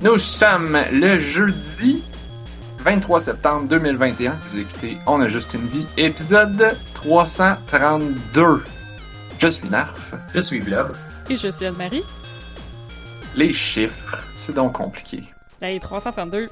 Nous 0.00 0.18
sommes 0.18 0.78
le 0.92 1.18
jeudi 1.18 2.02
23 2.78 3.20
septembre 3.20 3.68
2021. 3.68 4.32
Vous 4.32 4.58
écoutez 4.58 4.96
On 5.06 5.20
a 5.20 5.28
juste 5.28 5.54
une 5.54 5.66
vie, 5.66 5.86
épisode 5.96 6.76
332. 6.94 8.62
Je 9.38 9.46
suis 9.48 9.68
Narf. 9.68 10.14
Je 10.34 10.40
suis 10.40 10.60
Blob. 10.60 10.96
Et 11.28 11.36
je 11.36 11.48
suis 11.48 11.66
Anne-Marie. 11.66 12.04
Les 13.36 13.52
chiffres, 13.52 14.18
c'est 14.36 14.54
donc 14.54 14.72
compliqué. 14.74 15.22
Hey, 15.62 15.78
332. 15.78 16.48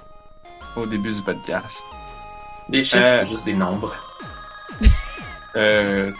Au 0.76 0.86
début 0.86 1.12
du 1.12 1.22
podcast. 1.22 1.80
Des 2.68 2.82
chiffres, 2.82 3.02
Euh. 3.02 3.20
c'est 3.22 3.28
juste 3.28 3.44
des 3.44 3.54
nombres. 3.54 3.94
Euh, 5.56 6.12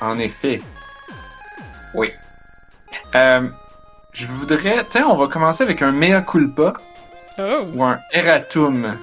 en 0.00 0.18
effet. 0.20 0.62
Oui. 1.94 2.10
Euh, 3.16 3.48
je 4.18 4.26
voudrais, 4.26 4.84
tiens, 4.90 5.06
on 5.08 5.16
va 5.16 5.28
commencer 5.28 5.62
avec 5.62 5.80
un 5.80 5.92
mea 5.92 6.20
culpa 6.22 6.72
Oh! 7.38 7.66
ou 7.72 7.84
un 7.84 8.00
erratum. 8.12 8.96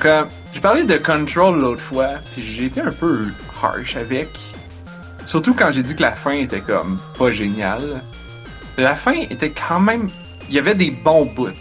Comme, 0.00 0.26
j'ai 0.52 0.60
parlé 0.60 0.82
de 0.82 0.96
Control 0.96 1.60
l'autre 1.60 1.80
fois, 1.80 2.08
puis 2.32 2.42
j'ai 2.42 2.64
été 2.64 2.80
un 2.80 2.90
peu 2.90 3.26
harsh 3.62 3.94
avec. 3.96 4.28
Surtout 5.24 5.54
quand 5.54 5.70
j'ai 5.70 5.84
dit 5.84 5.94
que 5.94 6.02
la 6.02 6.10
fin 6.10 6.32
était 6.32 6.60
comme 6.60 7.00
pas 7.16 7.30
géniale. 7.30 8.02
La 8.76 8.96
fin 8.96 9.12
était 9.12 9.50
quand 9.50 9.78
même, 9.78 10.10
il 10.48 10.56
y 10.56 10.58
avait 10.58 10.74
des 10.74 10.90
bons 10.90 11.26
bouts. 11.26 11.52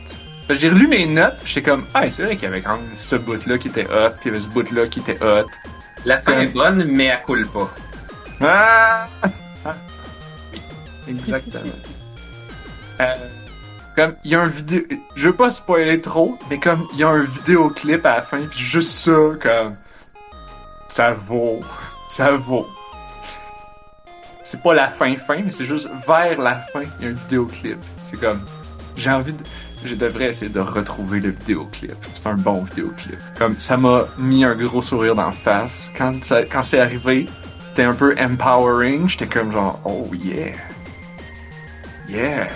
J'ai 0.50 0.70
relu 0.70 0.88
mes 0.88 1.06
notes, 1.06 1.38
j'étais 1.46 1.70
comme, 1.70 1.86
ah, 1.94 2.10
c'est 2.10 2.24
vrai 2.24 2.36
qu'il 2.36 2.46
y 2.46 2.52
avait 2.52 2.62
quand 2.62 2.76
même 2.78 2.90
ce 2.96 3.16
bout-là 3.16 3.60
qui 3.60 3.68
était 3.68 3.86
hot, 3.86 4.10
puis 4.20 4.26
il 4.26 4.28
y 4.28 4.30
avait 4.32 4.40
ce 4.40 4.50
bout-là 4.50 4.88
qui 4.88 5.00
était 5.02 5.24
hot. 5.24 5.48
La 6.04 6.20
fin 6.20 6.42
est 6.42 6.48
bonne, 6.48 6.84
mais 6.86 7.06
elle 7.06 7.22
coule 7.22 7.48
pas. 7.48 7.70
Ah! 8.42 9.08
Ah. 9.22 9.30
Oui, 11.08 11.16
exactement. 11.20 11.64
Euh, 13.00 13.16
comme, 13.96 14.16
il 14.24 14.32
y 14.32 14.36
a 14.36 14.42
un 14.42 14.48
vidéo... 14.48 14.82
Je 15.16 15.28
veux 15.30 15.36
pas 15.36 15.52
spoiler 15.52 16.02
trop, 16.02 16.38
mais 16.50 16.60
comme, 16.60 16.88
il 16.94 17.00
y 17.00 17.04
a 17.04 17.10
un 17.10 17.22
vidéoclip 17.24 18.06
à 18.06 18.16
la 18.18 18.22
fin, 18.22 18.42
puis 18.50 18.60
juste 18.60 18.90
ça, 18.92 19.12
comme... 19.42 19.76
Ça 20.88 21.14
vaut. 21.14 21.60
Ça 22.10 22.32
vaut. 22.32 22.68
C'est 24.44 24.62
pas 24.62 24.74
la 24.76 24.88
fin-fin, 24.90 25.38
mais 25.44 25.52
c'est 25.52 25.66
juste 25.66 25.90
vers 26.06 26.40
la 26.40 26.56
fin, 26.56 26.82
il 27.00 27.06
y 27.06 27.08
a 27.08 27.12
un 27.12 27.14
vidéoclip. 27.14 27.78
C'est 28.04 28.20
comme... 28.20 28.42
J'ai 28.96 29.10
envie 29.10 29.34
de... 29.34 29.44
Je 29.86 29.96
devrais 29.96 30.26
essayer 30.26 30.50
de 30.50 30.60
retrouver 30.60 31.20
le 31.20 31.30
vidéoclip. 31.32 31.96
C'est 32.14 32.28
un 32.28 32.36
bon 32.36 32.62
vidéoclip. 32.64 33.18
Comme, 33.38 33.60
ça 33.60 33.78
m'a 33.78 34.04
mis 34.18 34.44
un 34.46 34.56
gros 34.56 34.82
sourire 34.82 35.16
dans 35.16 35.26
la 35.26 35.32
face. 35.32 35.92
Quand, 35.98 36.24
ça- 36.24 36.44
quand 36.46 36.64
c'est 36.64 36.80
arrivé, 36.80 37.28
c'était 37.70 37.84
un 37.84 37.94
peu 37.94 38.16
empowering. 38.20 39.10
J'étais 39.10 39.26
comme 39.28 39.52
genre, 39.52 39.80
oh 39.86 40.08
yeah. 40.14 40.54
Yeah. 42.08 42.48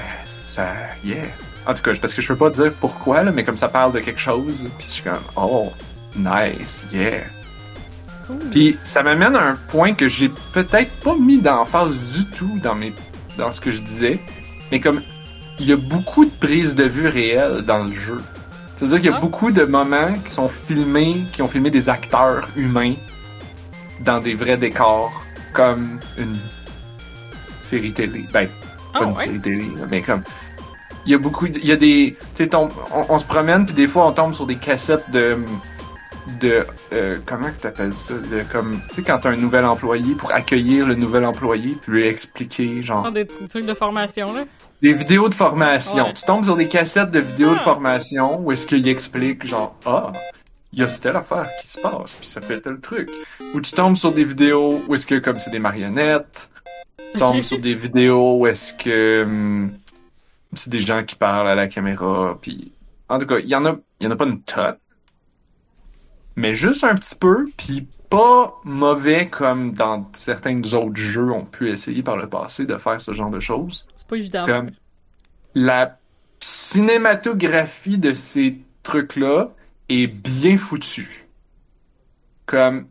Ça, 0.47 0.67
yeah. 1.03 1.17
En 1.65 1.73
tout 1.73 1.81
cas, 1.81 1.91
parce 2.01 2.13
que 2.13 2.21
je 2.21 2.27
peux 2.29 2.37
pas 2.37 2.49
dire 2.49 2.71
pourquoi, 2.79 3.21
là, 3.23 3.31
mais 3.33 3.43
comme 3.43 3.57
ça 3.57 3.67
parle 3.67 3.91
de 3.91 3.99
quelque 3.99 4.19
chose, 4.19 4.69
puis 4.77 4.87
je 4.87 4.93
suis 4.93 5.03
comme, 5.03 5.19
oh, 5.35 5.73
nice, 6.15 6.85
yeah. 6.93 7.19
Cool. 8.25 8.37
Puis 8.51 8.77
ça 8.85 9.03
m'amène 9.03 9.35
à 9.35 9.41
un 9.49 9.55
point 9.67 9.93
que 9.93 10.07
j'ai 10.07 10.29
peut-être 10.53 10.91
pas 11.01 11.15
mis 11.15 11.39
d'emphase 11.39 11.97
du 12.15 12.25
tout 12.27 12.59
dans 12.63 12.75
mes 12.75 12.93
dans 13.37 13.51
ce 13.53 13.59
que 13.61 13.71
je 13.71 13.81
disais, 13.81 14.19
mais 14.71 14.79
comme 14.79 15.01
il 15.59 15.65
y 15.67 15.73
a 15.73 15.75
beaucoup 15.77 16.23
de 16.25 16.31
prises 16.31 16.75
de 16.75 16.85
vue 16.85 17.07
réelles 17.07 17.61
dans 17.63 17.83
le 17.83 17.91
jeu. 17.91 18.21
C'est-à-dire 18.77 18.97
qu'il 18.99 19.09
y 19.09 19.13
a 19.13 19.17
Ah. 19.17 19.21
beaucoup 19.21 19.51
de 19.51 19.63
moments 19.63 20.13
qui 20.25 20.31
sont 20.31 20.47
filmés, 20.47 21.23
qui 21.33 21.41
ont 21.41 21.47
filmé 21.47 21.69
des 21.69 21.89
acteurs 21.89 22.47
humains 22.55 22.93
dans 24.01 24.19
des 24.21 24.33
vrais 24.35 24.57
décors, 24.57 25.11
comme 25.53 25.99
une 26.17 26.37
série 27.61 27.91
télé. 27.91 28.25
Ben, 28.31 28.47
pas 28.93 28.99
Ah 29.01 29.03
une 29.05 29.11
ouais? 29.17 29.25
série 29.25 29.39
télé, 29.41 29.67
mais 29.89 30.01
comme 30.01 30.23
il 31.07 31.11
y 31.11 31.15
a 31.15 31.17
beaucoup, 31.17 31.47
de- 31.47 31.57
il 31.57 31.65
y 31.65 31.71
a 31.71 31.75
des, 31.77 32.15
tu 32.35 32.43
sais, 32.43 32.55
on, 32.55 32.69
on 33.09 33.17
se 33.17 33.25
promène 33.25 33.65
puis 33.65 33.73
des 33.73 33.87
fois 33.87 34.05
on 34.07 34.11
tombe 34.11 34.33
sur 34.33 34.45
des 34.45 34.55
cassettes 34.57 35.09
de 35.11 35.37
de 36.41 36.65
euh, 36.91 37.19
comment 37.25 37.47
que 37.47 37.61
t'appelles 37.61 37.93
ça? 37.93 38.13
De 38.13 38.43
comme 38.51 38.81
tu 38.89 38.95
sais 38.95 39.01
quand 39.01 39.17
t'as 39.19 39.29
un 39.29 39.37
nouvel 39.37 39.63
employé 39.65 40.13
pour 40.13 40.33
accueillir 40.33 40.85
le 40.85 40.95
nouvel 40.95 41.25
employé 41.25 41.77
puis 41.81 41.91
lui 41.93 42.05
expliquer 42.05 42.83
genre 42.83 43.05
Ah, 43.07 43.11
des 43.11 43.25
trucs 43.25 43.65
de 43.65 43.73
formation, 43.73 44.33
là? 44.33 44.43
des 44.81 44.91
vidéos 44.93 45.29
de 45.29 45.33
formation 45.33 46.05
Ouais. 46.07 46.13
tu 46.13 46.23
tombes 46.25 46.43
sur 46.43 46.55
des 46.57 46.67
cassettes 46.67 47.11
de 47.11 47.19
vidéos 47.21 47.51
de 47.53 47.59
Ah. 47.61 47.63
formation 47.63 48.39
où 48.41 48.51
est-ce 48.51 48.67
qu'il 48.67 48.85
explique 48.89 49.45
genre 49.47 49.75
ah 49.85 50.11
il 50.73 50.79
y 50.79 50.83
a 50.83 50.87
telle 50.87 51.15
affaire 51.15 51.47
qui 51.61 51.67
se 51.67 51.79
passe 51.79 52.15
puis 52.15 52.27
ça 52.27 52.41
fait 52.41 52.59
tel 52.59 52.79
truc 52.81 53.09
ou 53.53 53.61
tu 53.61 53.71
tombes 53.71 53.95
sur 53.95 54.11
des 54.11 54.25
vidéos 54.25 54.81
où 54.87 54.93
est-ce 54.95 55.07
que 55.07 55.15
comme 55.15 55.39
c'est 55.39 55.49
des 55.49 55.59
marionnettes 55.59 56.49
tu 57.13 57.19
tombes 57.19 57.41
sur 57.41 57.57
des 57.59 57.73
vidéos 57.73 58.37
où 58.39 58.47
est-ce 58.47 58.73
que 58.73 59.23
hum, 59.23 59.71
c'est 60.57 60.69
des 60.69 60.79
gens 60.79 61.03
qui 61.03 61.15
parlent 61.15 61.47
à 61.47 61.55
la 61.55 61.67
caméra 61.67 62.37
puis 62.41 62.71
en 63.09 63.19
tout 63.19 63.25
cas 63.25 63.39
il 63.39 63.47
y 63.47 63.55
en 63.55 63.65
a 63.65 63.77
il 63.99 64.05
y 64.05 64.07
en 64.07 64.11
a 64.11 64.15
pas 64.15 64.25
une 64.25 64.41
tonne 64.41 64.77
mais 66.35 66.53
juste 66.53 66.83
un 66.83 66.95
petit 66.95 67.15
peu 67.15 67.45
puis 67.57 67.87
pas 68.09 68.53
mauvais 68.63 69.29
comme 69.29 69.73
dans 69.73 70.09
certains 70.13 70.61
autres 70.73 70.95
jeux 70.95 71.31
ont 71.31 71.45
pu 71.45 71.69
essayer 71.69 72.03
par 72.03 72.17
le 72.17 72.27
passé 72.29 72.65
de 72.65 72.77
faire 72.77 73.01
ce 73.01 73.11
genre 73.13 73.29
de 73.31 73.39
choses 73.39 73.85
C'est 73.95 74.07
pas 74.07 74.17
évident. 74.17 74.45
comme 74.45 74.71
la 75.55 75.97
cinématographie 76.39 77.97
de 77.97 78.13
ces 78.13 78.59
trucs-là 78.83 79.49
est 79.89 80.07
bien 80.07 80.55
foutue. 80.57 81.27
Comme 82.45 82.87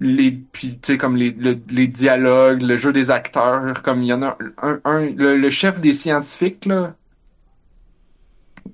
les 0.00 0.30
puis 0.32 0.78
tu 0.80 0.92
sais 0.92 0.98
comme 0.98 1.16
les, 1.16 1.30
le- 1.32 1.60
les 1.70 1.86
dialogues, 1.88 2.62
le 2.62 2.76
jeu 2.76 2.92
des 2.92 3.10
acteurs, 3.10 3.82
comme 3.82 4.02
il 4.02 4.08
y 4.08 4.12
en 4.12 4.22
a 4.22 4.38
un, 4.62 4.80
un 4.84 5.06
le, 5.06 5.36
le 5.36 5.50
chef 5.50 5.80
des 5.80 5.92
scientifiques 5.92 6.66
là, 6.66 6.94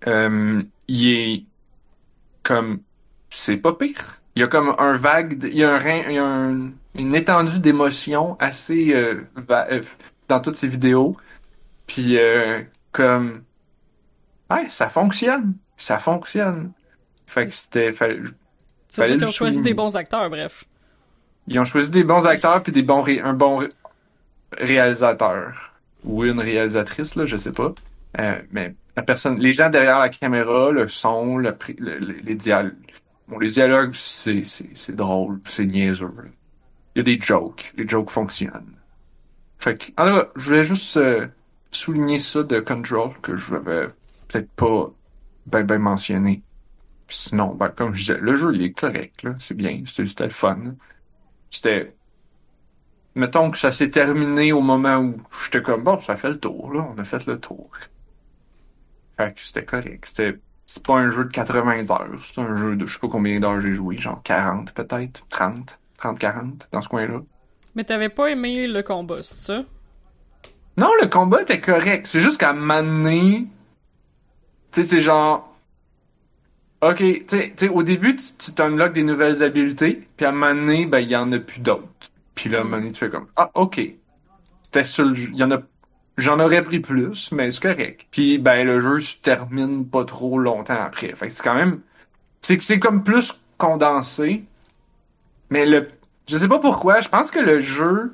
euh, 0.06 0.62
il 0.88 1.08
est 1.08 1.44
comme 2.42 2.80
c'est 3.30 3.56
pas 3.56 3.72
pire. 3.72 4.20
Il 4.36 4.40
y 4.40 4.42
a 4.42 4.48
comme 4.48 4.74
un 4.78 4.94
vague, 4.94 5.38
de- 5.38 5.48
il 5.48 5.56
y 5.56 5.64
a 5.64 5.72
un, 5.74 5.78
rein- 5.78 6.04
il 6.08 6.14
y 6.14 6.18
a 6.18 6.24
un- 6.24 6.70
une 6.96 7.14
étendue 7.14 7.58
d'émotions 7.60 8.36
assez 8.41 8.92
euh, 8.94 9.22
va- 9.36 9.66
euh, 9.70 9.80
dans 10.28 10.41
toutes 10.41 10.56
ces 10.56 10.68
vidéos. 10.68 11.16
Puis 11.86 12.18
euh, 12.18 12.62
comme 12.92 13.42
ouais, 14.50 14.68
ça 14.68 14.88
fonctionne, 14.88 15.54
ça 15.76 15.98
fonctionne. 15.98 16.72
Fait 17.26 17.46
que 17.46 17.52
c'était 17.54 17.92
fallait- 17.92 18.20
choisit 19.32 19.62
des 19.62 19.74
bons 19.74 19.96
acteurs, 19.96 20.28
bref. 20.30 20.64
Ils 21.47 21.59
ont 21.59 21.65
choisi 21.65 21.91
des 21.91 22.05
bons 22.05 22.27
acteurs 22.27 22.62
puis 22.62 22.72
des 22.72 22.82
bons 22.82 23.03
ré- 23.03 23.21
un 23.21 23.34
bon 23.34 23.59
ré- 23.59 23.72
réalisateur 24.59 25.75
ou 26.05 26.25
une 26.25 26.41
réalisatrice 26.41 27.15
là, 27.16 27.27
je 27.27 27.37
sais 27.37 27.53
pas. 27.53 27.75
Euh, 28.21 28.41
mais 28.53 28.75
la 28.97 29.03
personne, 29.03 29.38
les 29.41 29.53
gens 29.53 29.71
derrière 29.71 29.99
la 29.99 30.09
caméra, 30.09 30.71
le 30.71 30.88
son, 30.88 31.38
le, 31.38 31.56
les 32.25 32.34
dialogues, 32.37 32.75
bon, 33.28 33.38
les 33.38 33.50
dialogues 33.50 33.94
c'est 33.94 34.43
c'est 34.44 34.94
drôle, 34.97 35.41
c'est 35.49 35.66
niaiseux. 35.66 36.10
Il 36.94 36.99
y 36.99 37.00
a 37.00 37.04
des 37.04 37.21
jokes, 37.21 37.72
les 37.77 37.88
jokes 37.88 38.10
fonctionnent. 38.10 38.77
Fait 39.59 39.77
que, 39.78 39.91
cas, 39.93 40.28
je 40.37 40.44
voulais 40.50 40.65
juste 40.65 40.97
euh, 40.97 41.27
souligner 41.71 42.19
ça 42.19 42.43
de 42.43 42.60
Control 42.60 43.12
que 43.22 43.37
je 43.37 43.54
n'avais 43.54 43.88
peut-être 44.28 44.50
pas 44.53 44.91
ben 45.47 45.65
ben 45.65 45.78
mentionné. 45.78 46.43
Sinon, 47.10 47.54
ben, 47.54 47.71
comme 47.71 47.94
je 47.94 48.00
disais, 48.00 48.19
le 48.21 48.37
jeu 48.37 48.54
il 48.54 48.62
est 48.62 48.72
correct, 48.72 49.22
là, 49.25 49.34
c'est 49.41 49.56
bien, 49.56 49.83
c'était 49.87 50.06
c'était 50.06 50.25
le 50.25 50.31
fun. 50.31 50.77
C'était. 51.54 51.94
Mettons 53.15 53.50
que 53.50 53.59
ça 53.59 53.70
s'est 53.70 53.91
terminé 53.91 54.53
au 54.53 54.60
moment 54.60 54.97
où 54.97 55.15
j'étais 55.44 55.62
comme 55.62 55.84
bon, 55.84 56.00
ça 56.00 56.16
fait 56.16 56.31
le 56.31 56.41
tour, 56.41 56.72
là, 56.72 56.87
on 56.94 56.98
a 56.98 57.04
fait 57.04 57.26
le 57.26 57.38
tour. 57.38 57.70
Fait 59.16 59.32
que 59.32 59.41
c'était 59.41 59.65
correct. 59.65 60.04
C'était. 60.06 60.38
C'est 60.66 60.84
pas 60.84 60.94
un 60.94 61.10
jeu 61.10 61.26
de 61.26 61.31
80 61.31 61.91
heures, 61.91 62.09
c'est 62.19 62.41
un 62.41 62.54
jeu 62.54 62.75
de 62.75 62.87
je 62.87 62.94
sais 62.94 62.98
pas 62.98 63.09
combien 63.09 63.38
d'heures 63.38 63.60
j'ai 63.60 63.72
joué, 63.72 63.98
genre 63.98 64.22
40 64.22 64.72
peut-être, 64.72 65.28
30, 65.28 65.78
30, 65.98 66.19
40, 66.19 66.69
dans 66.72 66.81
ce 66.81 66.88
coin-là. 66.88 67.20
Mais 67.75 67.84
t'avais 67.84 68.09
pas 68.09 68.31
aimé 68.31 68.66
le 68.66 68.82
combat, 68.82 69.22
c'est 69.22 69.44
ça? 69.44 69.65
Non, 70.78 70.91
le 71.00 71.06
combat 71.06 71.42
était 71.42 71.60
correct. 71.60 72.06
C'est 72.06 72.21
juste 72.21 72.41
qu'à 72.41 72.51
un 72.51 72.54
moment 72.54 72.83
donné, 72.83 73.47
tu 74.72 74.83
sais, 74.83 74.89
c'est 74.89 75.01
genre. 75.01 75.53
Ok, 76.82 77.03
tu 77.26 77.68
au 77.68 77.82
début, 77.82 78.16
tu, 78.16 78.24
tu 78.38 78.53
t'unlocks 78.53 78.92
des 78.92 79.04
nouvelles 79.04 79.42
habiletés, 79.42 80.06
puis 80.16 80.26
à 80.26 80.30
un 80.30 80.32
moment 80.32 80.54
donné, 80.54 80.86
ben, 80.86 80.98
il 80.98 81.09
y 81.09 81.16
en 81.16 81.32
a 81.32 81.38
plus 81.38 81.60
d'autres. 81.60 81.88
Puis 82.34 82.50
là, 82.50 82.59
à 82.59 82.60
un 82.60 82.65
moment 82.65 82.78
donné, 82.78 82.92
tu 82.92 82.98
fais 82.98 83.09
comme, 83.09 83.28
ah, 83.36 83.50
ok. 83.54 83.80
C'était 84.62 85.42
a. 85.42 85.62
J'en 86.16 86.38
aurais 86.38 86.62
pris 86.62 86.80
plus, 86.80 87.32
mais 87.32 87.50
c'est 87.50 87.62
correct. 87.62 88.06
Puis, 88.10 88.38
ben, 88.38 88.65
le 88.66 88.80
jeu 88.80 89.00
se 89.00 89.16
termine 89.16 89.86
pas 89.88 90.04
trop 90.04 90.38
longtemps 90.38 90.80
après. 90.80 91.15
Fait 91.15 91.30
c'est 91.30 91.42
quand 91.42 91.54
même. 91.54 91.80
C'est 92.41 92.56
que 92.56 92.78
comme 92.78 93.03
plus 93.03 93.41
condensé. 93.59 94.44
Mais 95.50 95.66
le. 95.66 95.88
Je 96.28 96.36
sais 96.36 96.48
pas 96.48 96.59
pourquoi, 96.59 97.00
je 97.00 97.09
pense 97.09 97.30
que 97.30 97.41
le 97.41 97.60
jeu. 97.60 98.12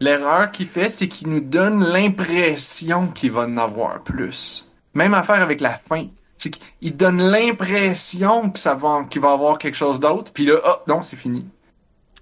L'erreur 0.00 0.50
qu'il 0.50 0.66
fait, 0.66 0.88
c'est 0.88 1.06
qu'il 1.06 1.28
nous 1.28 1.40
donne 1.40 1.84
l'impression 1.84 3.08
qu'il 3.08 3.30
va 3.30 3.42
en 3.42 3.56
avoir 3.56 4.02
plus. 4.02 4.68
Même 4.94 5.14
affaire 5.14 5.40
avec 5.40 5.60
la 5.60 5.70
fin. 5.70 6.08
C'est 6.42 6.50
qu'il 6.50 6.96
donne 6.96 7.22
l'impression 7.22 8.50
que 8.50 8.58
ça 8.58 8.74
va, 8.74 9.04
qu'il 9.08 9.20
va 9.20 9.30
avoir 9.30 9.58
quelque 9.58 9.76
chose 9.76 10.00
d'autre, 10.00 10.32
puis 10.32 10.44
là, 10.44 10.54
oh, 10.66 10.74
non, 10.88 11.00
c'est 11.00 11.14
fini. 11.14 11.46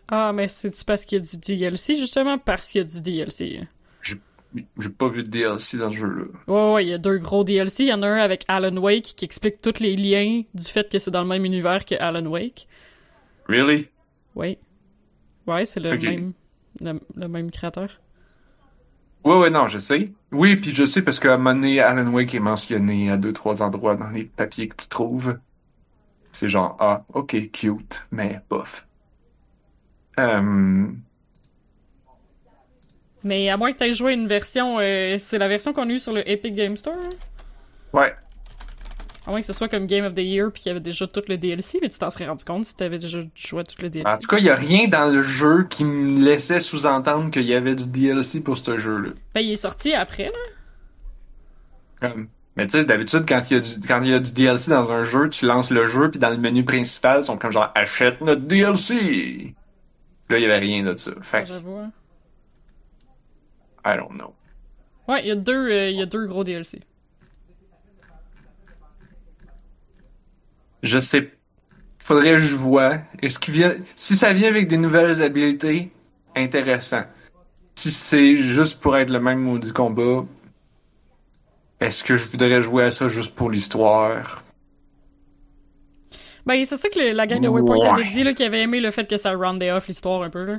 Ah, 0.09 0.31
mais 0.35 0.47
c'est-tu 0.47 0.85
parce 0.85 1.07
qu'il 1.07 1.17
y 1.17 1.21
a 1.23 1.25
du 1.25 1.39
DLC, 1.39 1.97
justement? 1.97 2.37
Parce 2.37 2.71
qu'il 2.71 2.83
y 2.83 2.85
a 2.85 2.87
du 2.87 3.01
DLC. 3.01 3.67
j'ai 4.03 4.89
pas 4.91 5.09
vu 5.09 5.23
de 5.23 5.29
DLC 5.29 5.79
dans 5.79 5.89
ce 5.89 5.97
jeu-là. 5.97 6.25
Ouais, 6.49 6.75
ouais, 6.75 6.85
il 6.85 6.89
y 6.91 6.93
a 6.93 6.99
deux 6.99 7.17
gros 7.17 7.45
DLC. 7.45 7.85
Il 7.85 7.89
y 7.89 7.95
en 7.95 8.03
a 8.03 8.09
un 8.09 8.19
avec 8.19 8.45
Alan 8.47 8.77
Wake 8.77 9.15
qui 9.17 9.25
explique 9.25 9.63
tous 9.63 9.81
les 9.81 9.97
liens 9.97 10.43
du 10.53 10.65
fait 10.65 10.91
que 10.91 10.99
c'est 10.99 11.11
dans 11.11 11.23
le 11.23 11.29
même 11.29 11.47
univers 11.47 11.87
que 11.87 11.95
Alan 11.95 12.27
Wake. 12.27 12.69
Really? 13.49 13.89
Ouais. 14.35 14.59
Ouais, 15.47 15.65
c'est 15.65 15.81
le 15.81 15.97
même 15.97 16.35
le, 16.83 17.01
le 17.17 17.27
même 17.27 17.51
créateur. 17.51 18.03
Ouais, 19.25 19.39
ouais, 19.39 19.49
non, 19.49 19.67
je 19.67 19.79
sais. 19.79 20.13
Oui, 20.33 20.57
puis 20.57 20.75
je 20.75 20.85
sais 20.85 21.03
parce 21.03 21.19
qu'à 21.21 21.35
un 21.35 21.37
moment 21.39 21.55
donné, 21.55 21.81
Alan 21.81 22.11
Wake 22.13 22.35
est 22.35 22.41
mentionné 22.41 23.11
à 23.11 23.17
deux, 23.17 23.33
trois 23.33 23.63
endroits 23.63 23.97
dans 23.97 24.11
les 24.11 24.25
papiers 24.25 24.69
que 24.69 24.77
tu 24.77 24.89
trouves. 24.89 25.39
C'est 26.33 26.49
genre, 26.49 26.77
ah, 26.81 27.05
ok, 27.15 27.51
cute, 27.53 28.07
mais 28.11 28.41
bof. 28.51 28.87
Euh, 30.19 30.93
Mais 33.25 33.49
à 33.51 33.57
moins 33.57 33.73
que 33.73 33.79
tu 33.79 33.85
aies 33.85 33.95
joué 33.95 34.13
une 34.15 34.27
version, 34.27 34.79
euh, 34.79 35.19
c'est 35.19 35.39
la 35.39 35.49
version 35.49 35.73
qu'on 35.73 35.89
a 35.89 35.93
eue 35.93 35.99
sur 35.99 36.13
le 36.13 36.29
Epic 36.29 36.55
Game 36.55 36.77
Store. 36.77 36.97
hein? 37.03 37.11
ouais. 37.93 38.15
À 39.31 39.33
moins 39.33 39.43
que 39.43 39.47
ce 39.47 39.53
soit 39.53 39.69
comme 39.69 39.87
Game 39.87 40.05
of 40.05 40.17
the 40.17 40.23
Year 40.23 40.51
puis 40.51 40.61
qu'il 40.61 40.71
y 40.71 40.73
avait 40.73 40.81
déjà 40.81 41.07
tout 41.07 41.23
le 41.29 41.37
DLC, 41.37 41.79
mais 41.81 41.89
tu 41.89 42.01
t'en 42.01 42.11
serais 42.11 42.27
rendu 42.27 42.45
compte 42.45 42.65
si 42.65 42.75
t'avais 42.75 42.99
déjà 42.99 43.21
joué 43.37 43.61
à 43.61 43.63
tout 43.63 43.81
le 43.81 43.89
DLC. 43.89 44.11
En 44.11 44.19
tout 44.19 44.27
cas, 44.27 44.39
il 44.39 44.45
y 44.45 44.51
a 44.51 44.57
rien 44.57 44.89
dans 44.89 45.07
le 45.09 45.23
jeu 45.23 45.69
qui 45.71 45.85
me 45.85 46.21
laissait 46.21 46.59
sous-entendre 46.59 47.31
qu'il 47.31 47.45
y 47.45 47.55
avait 47.55 47.77
du 47.77 47.87
DLC 47.87 48.43
pour 48.43 48.59
ce 48.59 48.77
jeu-là. 48.77 49.11
Ben, 49.33 49.43
il 49.43 49.53
est 49.53 49.55
sorti 49.55 49.93
après, 49.95 50.33
là. 52.03 52.13
Mais 52.57 52.67
tu 52.67 52.73
sais, 52.73 52.85
d'habitude, 52.85 53.25
quand 53.29 53.41
il 53.53 53.59
y 53.59 54.09
y 54.11 54.15
a 54.15 54.19
du 54.19 54.33
DLC 54.33 54.69
dans 54.69 54.91
un 54.91 55.05
jeu, 55.05 55.29
tu 55.29 55.47
lances 55.47 55.71
le 55.71 55.87
jeu, 55.87 56.11
puis 56.11 56.19
dans 56.19 56.31
le 56.31 56.37
menu 56.37 56.65
principal, 56.65 57.21
ils 57.21 57.25
sont 57.25 57.39
comme 57.39 57.53
genre, 57.53 57.71
achète 57.77 58.21
notre 58.23 58.43
DLC! 58.43 59.55
Là, 60.29 60.39
il 60.39 60.43
y 60.43 60.45
avait 60.45 60.59
rien 60.59 60.83
de 60.83 60.97
ça. 60.97 61.13
Fait 61.23 61.47
J'avoue. 61.47 61.77
hein. 61.77 61.93
I 63.87 63.97
don't 63.97 64.17
know. 64.19 64.35
Ouais, 65.07 65.23
il 65.23 65.29
y 65.29 65.31
a 65.31 65.37
deux, 65.37 65.71
euh, 65.71 65.91
il 65.91 65.99
y 66.01 66.03
a 66.03 66.07
deux 66.07 66.27
gros 66.27 66.43
DLC. 66.43 66.81
Je 70.83 70.99
sais. 70.99 71.33
Faudrait 72.03 72.33
que 72.33 72.39
je 72.39 72.57
vois. 72.57 72.99
Est-ce 73.23 73.39
qu'il 73.39 73.55
vient. 73.55 73.75
Si 73.97 74.17
ça 74.17 74.33
vient 74.33 74.49
avec 74.49 74.69
des 74.69 74.77
nouvelles 74.79 75.23
habilités, 75.23 75.93
intéressant. 76.37 77.03
Si 77.77 77.91
c'est 77.91 78.37
juste 78.37 78.81
pour 78.81 78.97
être 78.97 79.11
le 79.11 79.21
même 79.21 79.41
maudit 79.41 79.73
combat, 79.73 80.25
est-ce 81.81 82.05
que 82.05 82.17
je 82.17 82.29
voudrais 82.29 82.61
jouer 82.61 82.85
à 82.85 82.91
ça 82.91 83.09
juste 83.09 83.35
pour 83.35 83.51
l'histoire? 83.51 84.43
Ben, 86.47 86.65
c'est 86.65 86.77
ça 86.77 86.89
que 86.89 86.99
le- 86.99 87.13
la 87.13 87.27
gang 87.27 87.41
de 87.41 87.49
Waypoint 87.49 87.81
avait 87.85 88.03
Ouais. 88.03 88.11
dit, 88.13 88.25
là, 88.25 88.33
qu'ils 88.35 88.47
avaient 88.47 88.63
aimé 88.63 88.81
le 88.81 88.91
fait 88.91 89.09
que 89.09 89.17
ça 89.17 89.33
roundait 89.35 89.71
off 89.73 89.87
l'histoire 89.89 90.23
un 90.23 90.31
peu, 90.31 90.45
là. 90.45 90.59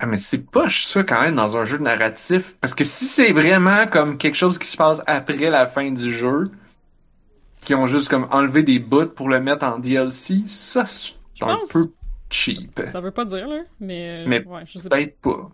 Ah, 0.00 0.06
mais 0.06 0.18
c'est 0.18 0.38
poche 0.38 0.84
ça 0.86 1.02
quand 1.02 1.22
même 1.22 1.34
dans 1.34 1.56
un 1.56 1.64
jeu 1.64 1.78
narratif. 1.78 2.54
Parce 2.60 2.74
que 2.74 2.84
si 2.84 3.04
c'est 3.04 3.32
vraiment 3.32 3.86
comme 3.88 4.16
quelque 4.16 4.36
chose 4.36 4.58
qui 4.58 4.68
se 4.68 4.76
passe 4.76 5.00
après 5.06 5.50
la 5.50 5.66
fin 5.66 5.90
du 5.90 6.12
jeu, 6.12 6.50
qui 7.60 7.74
ont 7.74 7.86
juste 7.86 8.08
comme 8.08 8.26
enlevé 8.30 8.62
des 8.62 8.78
bouts 8.78 9.06
pour 9.08 9.28
le 9.28 9.40
mettre 9.40 9.64
en 9.66 9.78
DLC, 9.78 10.42
ça 10.46 10.86
c'est 10.86 11.14
un 11.42 11.56
pense- 11.56 11.68
peu 11.72 11.90
cheap. 12.30 12.80
Ça 12.86 13.00
veut 13.00 13.10
pas 13.10 13.24
dire, 13.24 13.46
là, 13.48 13.60
mais... 13.80 14.22
euh, 14.22 14.24
Mais 14.28 14.44
ouais, 14.46 14.62
je 14.66 14.78
sais 14.78 14.88
pas. 14.88 14.96
Peut-être 14.96 15.18
pas. 15.20 15.50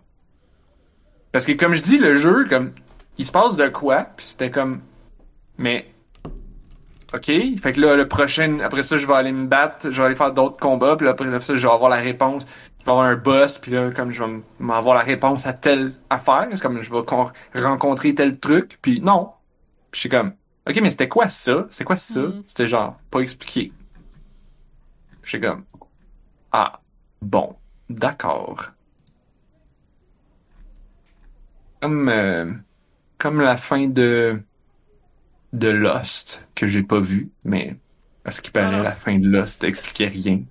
Parce 1.31 1.45
que 1.45 1.51
comme 1.53 1.73
je 1.73 1.81
dis, 1.81 1.97
le 1.97 2.15
jeu, 2.15 2.45
comme, 2.49 2.71
il 3.17 3.25
se 3.25 3.31
passe 3.31 3.55
de 3.57 3.67
quoi, 3.67 4.07
puis 4.15 4.25
c'était 4.25 4.51
comme, 4.51 4.81
mais, 5.57 5.87
ok, 7.13 7.25
fait 7.59 7.71
que 7.73 7.81
là, 7.81 7.95
le 7.95 8.07
prochain, 8.07 8.59
après 8.59 8.83
ça, 8.83 8.97
je 8.97 9.05
vais 9.07 9.13
aller 9.13 9.31
me 9.31 9.47
battre, 9.47 9.89
je 9.89 9.97
vais 10.01 10.05
aller 10.07 10.15
faire 10.15 10.33
d'autres 10.33 10.57
combats, 10.57 10.95
puis 10.95 11.05
là, 11.05 11.11
après 11.11 11.39
ça, 11.41 11.55
je 11.55 11.67
vais 11.67 11.73
avoir 11.73 11.89
la 11.89 11.97
réponse, 11.97 12.45
je 12.79 12.85
vais 12.85 12.91
avoir 12.91 13.05
un 13.07 13.15
boss, 13.15 13.57
puis 13.59 13.71
là, 13.71 13.91
comme 13.91 14.11
je 14.11 14.23
vais 14.23 14.31
m'avoir 14.59 14.95
la 14.95 15.01
réponse 15.01 15.45
à 15.45 15.53
telle 15.53 15.93
affaire, 16.09 16.47
c'est 16.51 16.61
comme, 16.61 16.81
je 16.81 16.93
vais 16.93 17.03
con- 17.03 17.31
rencontrer 17.53 18.15
tel 18.15 18.39
truc, 18.39 18.77
puis 18.81 19.01
non. 19.01 19.31
Puis 19.91 19.97
je 19.97 19.99
suis 20.01 20.09
comme, 20.09 20.33
ok, 20.67 20.79
mais 20.81 20.91
c'était 20.91 21.07
quoi 21.09 21.29
ça? 21.29 21.67
C'était 21.69 21.83
quoi 21.85 21.95
ça? 21.97 22.19
Mhm. 22.19 22.43
C'était 22.45 22.67
genre, 22.67 22.99
pas 23.11 23.19
expliqué. 23.21 23.71
Suis 25.25 25.41
comme, 25.41 25.65
ah, 26.51 26.81
bon, 27.21 27.57
d'accord. 27.89 28.71
Comme, 31.81 32.09
euh, 32.09 32.51
comme 33.19 33.41
la 33.41 33.57
fin 33.57 33.87
de, 33.87 34.41
de 35.53 35.69
Lost, 35.69 36.47
que 36.55 36.67
j'ai 36.67 36.83
pas 36.83 36.99
vu, 36.99 37.31
mais 37.43 37.79
à 38.25 38.31
ce 38.31 38.41
qui 38.41 38.51
paraît, 38.51 38.79
Ah. 38.79 38.81
la 38.81 38.95
fin 38.95 39.17
de 39.19 39.27
Lost 39.27 39.63
expliquait 39.63 40.07
rien. 40.07 40.43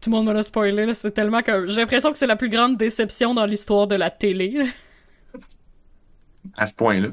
Tout 0.00 0.10
le 0.10 0.16
monde 0.16 0.26
me 0.26 0.32
l'a 0.32 0.42
spoilé, 0.42 0.84
là, 0.86 0.94
c'est 0.94 1.12
tellement 1.12 1.42
que... 1.42 1.66
J'ai 1.68 1.80
l'impression 1.80 2.12
que 2.12 2.18
c'est 2.18 2.26
la 2.26 2.36
plus 2.36 2.50
grande 2.50 2.76
déception 2.76 3.32
dans 3.34 3.46
l'histoire 3.46 3.86
de 3.86 3.94
la 3.94 4.10
télé, 4.10 4.50
là. 4.50 4.64
À 6.56 6.66
ce 6.66 6.74
point-là. 6.74 7.10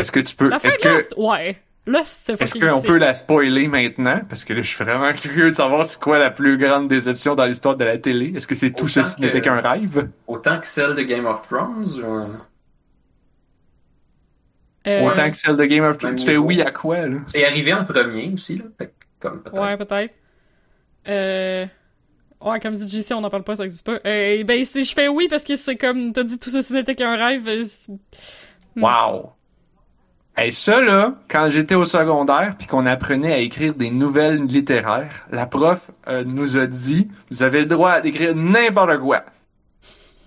Est-ce 0.00 0.12
que 0.12 0.20
tu 0.20 0.34
peux, 0.34 0.48
La 0.48 0.58
fin 0.58 0.68
est-ce 0.68 0.78
de 0.78 0.82
que, 0.82 0.88
Lost, 0.88 1.14
ouais. 1.16 1.58
Lost, 1.86 2.20
c'est 2.24 2.40
est-ce 2.42 2.54
qu'on 2.58 2.82
peut 2.82 2.98
la 2.98 3.14
spoiler 3.14 3.66
maintenant? 3.66 4.20
Parce 4.28 4.44
que 4.44 4.52
là, 4.52 4.60
je 4.62 4.68
suis 4.68 4.84
vraiment 4.84 5.12
curieux 5.14 5.46
de 5.46 5.54
savoir 5.54 5.84
c'est 5.86 5.98
quoi 5.98 6.18
la 6.18 6.30
plus 6.30 6.58
grande 6.58 6.88
déception 6.88 7.34
dans 7.34 7.46
l'histoire 7.46 7.76
de 7.76 7.84
la 7.84 7.96
télé. 7.98 8.32
Est-ce 8.36 8.46
que 8.46 8.54
c'est 8.54 8.70
tout 8.72 8.86
ceci 8.86 9.16
que- 9.16 9.22
n'était 9.22 9.40
qu'un 9.40 9.60
rêve? 9.60 10.08
Autant 10.26 10.60
que 10.60 10.66
celle 10.66 10.94
de 10.94 11.02
Game 11.02 11.26
of 11.26 11.42
Thrones 11.48 11.86
ou... 12.04 12.36
Euh, 14.86 15.06
Autant 15.06 15.30
que 15.30 15.36
celle 15.36 15.56
de 15.56 15.64
Game 15.64 15.84
of 15.84 15.98
Thrones. 15.98 16.14
Tu 16.16 16.24
fais 16.26 16.36
oui 16.36 16.62
à 16.62 16.70
quoi, 16.70 17.06
là? 17.06 17.18
C'est 17.26 17.44
arrivé 17.44 17.72
en 17.74 17.84
premier 17.84 18.30
aussi, 18.32 18.56
là. 18.58 18.64
Fait 18.78 18.86
que, 18.86 18.92
comme 19.18 19.42
peut-être. 19.42 19.60
Ouais, 19.60 19.76
peut-être. 19.76 20.14
Euh... 21.08 21.66
Ouais, 22.42 22.58
comme 22.60 22.72
dit 22.72 22.88
JC, 22.88 23.12
on 23.12 23.20
n'en 23.20 23.28
parle 23.28 23.44
pas, 23.44 23.56
ça 23.56 23.64
existe 23.66 23.84
pas. 23.84 23.98
Euh, 24.06 24.42
ben, 24.44 24.64
si 24.64 24.84
je 24.84 24.94
fais 24.94 25.08
oui, 25.08 25.26
parce 25.28 25.44
que 25.44 25.56
c'est 25.56 25.76
comme, 25.76 26.12
t'as 26.14 26.22
dit 26.22 26.38
tout 26.38 26.48
ceci 26.48 26.72
n'était 26.72 26.94
qu'un 26.94 27.16
rêve. 27.16 27.46
euh, 27.48 27.64
Hmm. 28.76 28.84
Wow! 28.84 29.32
Hey, 30.40 30.54
ça, 30.54 30.80
là, 30.80 31.16
quand 31.28 31.50
j'étais 31.50 31.74
au 31.74 31.84
secondaire 31.84 32.54
puis 32.56 32.66
qu'on 32.66 32.86
apprenait 32.86 33.34
à 33.34 33.38
écrire 33.40 33.74
des 33.74 33.90
nouvelles 33.90 34.42
littéraires, 34.46 35.26
la 35.30 35.44
prof 35.44 35.90
euh, 36.08 36.24
nous 36.24 36.56
a 36.56 36.66
dit 36.66 37.08
vous 37.30 37.42
avez 37.42 37.60
le 37.60 37.66
droit 37.66 38.00
d'écrire 38.00 38.34
n'importe 38.34 38.98
quoi. 39.00 39.22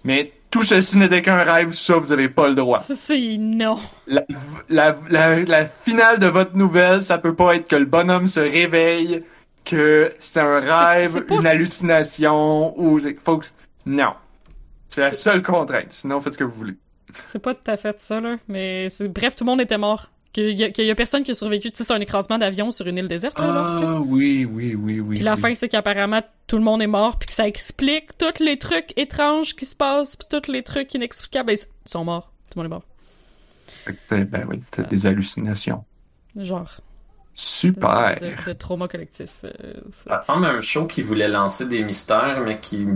Mais 0.04 0.31
tout 0.51 0.62
ceci 0.62 1.00
n'était 1.00 1.24
qu'un 1.24 1.42
rêve, 1.42 1.71
ça, 1.71 1.98
vous 1.98 2.12
avez 2.12 2.30
pas 2.30 2.48
le 2.48 2.54
droit. 2.54 2.83
C'est 2.88 3.38
non. 3.39 3.80
La, 4.06 4.24
la, 4.69 4.95
la, 5.10 5.42
la 5.45 5.65
finale 5.65 6.19
de 6.19 6.27
votre 6.27 6.56
nouvelle, 6.56 7.01
ça 7.01 7.18
peut 7.18 7.33
pas 7.33 7.56
être 7.56 7.68
que 7.68 7.75
le 7.75 7.86
bonhomme 7.86 8.27
se 8.27 8.39
réveille, 8.39 9.24
que 9.65 10.12
c'est 10.19 10.42
un 10.42 10.60
rêve, 10.60 11.21
pas 11.21 11.36
une 11.38 11.48
hallucination, 11.48 12.80
ou... 12.80 13.00
Faut 13.25 13.39
que... 13.39 13.48
Non. 13.88 14.13
C'est 14.88 15.01
la 15.01 15.13
seule 15.13 15.42
contrainte. 15.42 15.92
Sinon, 15.92 16.21
faites 16.21 16.33
ce 16.33 16.38
que 16.38 16.44
vous 16.44 16.54
voulez. 16.54 16.75
C'est 17.20 17.39
pas 17.39 17.53
tout 17.55 17.70
à 17.70 17.77
fait 17.77 18.00
ça, 18.00 18.20
là. 18.20 18.38
Mais 18.48 18.89
c'est... 18.89 19.08
bref, 19.08 19.36
tout 19.36 19.43
le 19.43 19.50
monde 19.51 19.62
était 19.62 19.77
mort. 19.77 20.10
Qu'il 20.34 20.60
y, 20.60 20.63
a- 20.63 20.72
qu'il 20.72 20.86
y 20.86 20.89
a 20.89 20.96
personne 20.96 21.24
qui 21.24 21.29
a 21.29 21.36
survécu. 21.36 21.70
Tu 21.70 21.77
sais, 21.77 21.84
c'est 21.84 21.93
un 21.93 22.00
écrasement 22.01 22.39
d'avion 22.39 22.72
sur 22.72 22.88
une 22.88 22.98
île 22.98 23.08
déserte, 23.08 23.38
là, 23.38 23.46
Lost, 23.53 23.75
là. 23.79 23.93
Ah, 23.98 24.00
oui, 24.00 24.46
oui, 24.51 24.74
oui, 24.74 25.00
oui. 25.00 25.15
Puis 25.17 25.24
la 25.24 25.36
oui. 25.36 25.39
fin, 25.41 25.53
c'est 25.53 25.70
qu'apparemment, 25.70 26.22
tout 26.48 26.58
le 26.58 26.63
monde 26.63 26.82
est 26.82 26.88
mort, 26.88 27.20
puis 27.20 27.27
que 27.27 27.34
ça 27.34 27.48
explique 27.48 28.17
tous 28.17 28.43
les 28.43 28.58
trucs 28.58 28.93
étranges 28.98 29.55
qui 29.55 29.67
se 29.67 29.75
passent, 29.75 30.15
puis 30.15 30.27
tous 30.27 30.51
les 30.51 30.63
trucs 30.63 30.91
inexplicables. 30.96 31.46
Ben, 31.48 31.55
ils 31.58 31.89
sont 31.89 32.03
morts. 32.03 32.32
Tout 32.51 32.58
le 32.60 32.63
monde 32.63 32.72
est 32.72 32.75
mort. 32.75 32.84
Fait 33.86 33.93
que 33.93 33.98
t'as- 34.08 34.24
Ben 34.25 34.48
oui, 34.50 34.60
t'as 34.72 34.82
des 34.84 35.05
hallucinations. 35.05 35.84
Genre, 36.36 36.79
Super. 37.36 38.17
de, 38.20 38.50
de, 38.50 38.53
trauma 38.53 38.88
collectif. 38.88 39.29
euh, 39.43 39.51
Ça 40.08 40.20
ressemble 40.20 40.46
à 40.46 40.50
un 40.50 40.62
show 40.62 40.88
qui 40.88 41.01
voulait 41.03 41.27
lancer 41.27 41.67
des 41.67 41.84
mystères, 41.84 42.41
mais 42.46 42.60
qui 42.60 42.88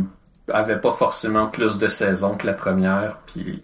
avait 0.52 0.80
pas 0.80 0.92
forcément 0.92 1.48
plus 1.48 1.78
de 1.78 1.88
saisons 1.88 2.36
que 2.36 2.48
la 2.48 2.54
première, 2.54 3.20
puis... 3.28 3.64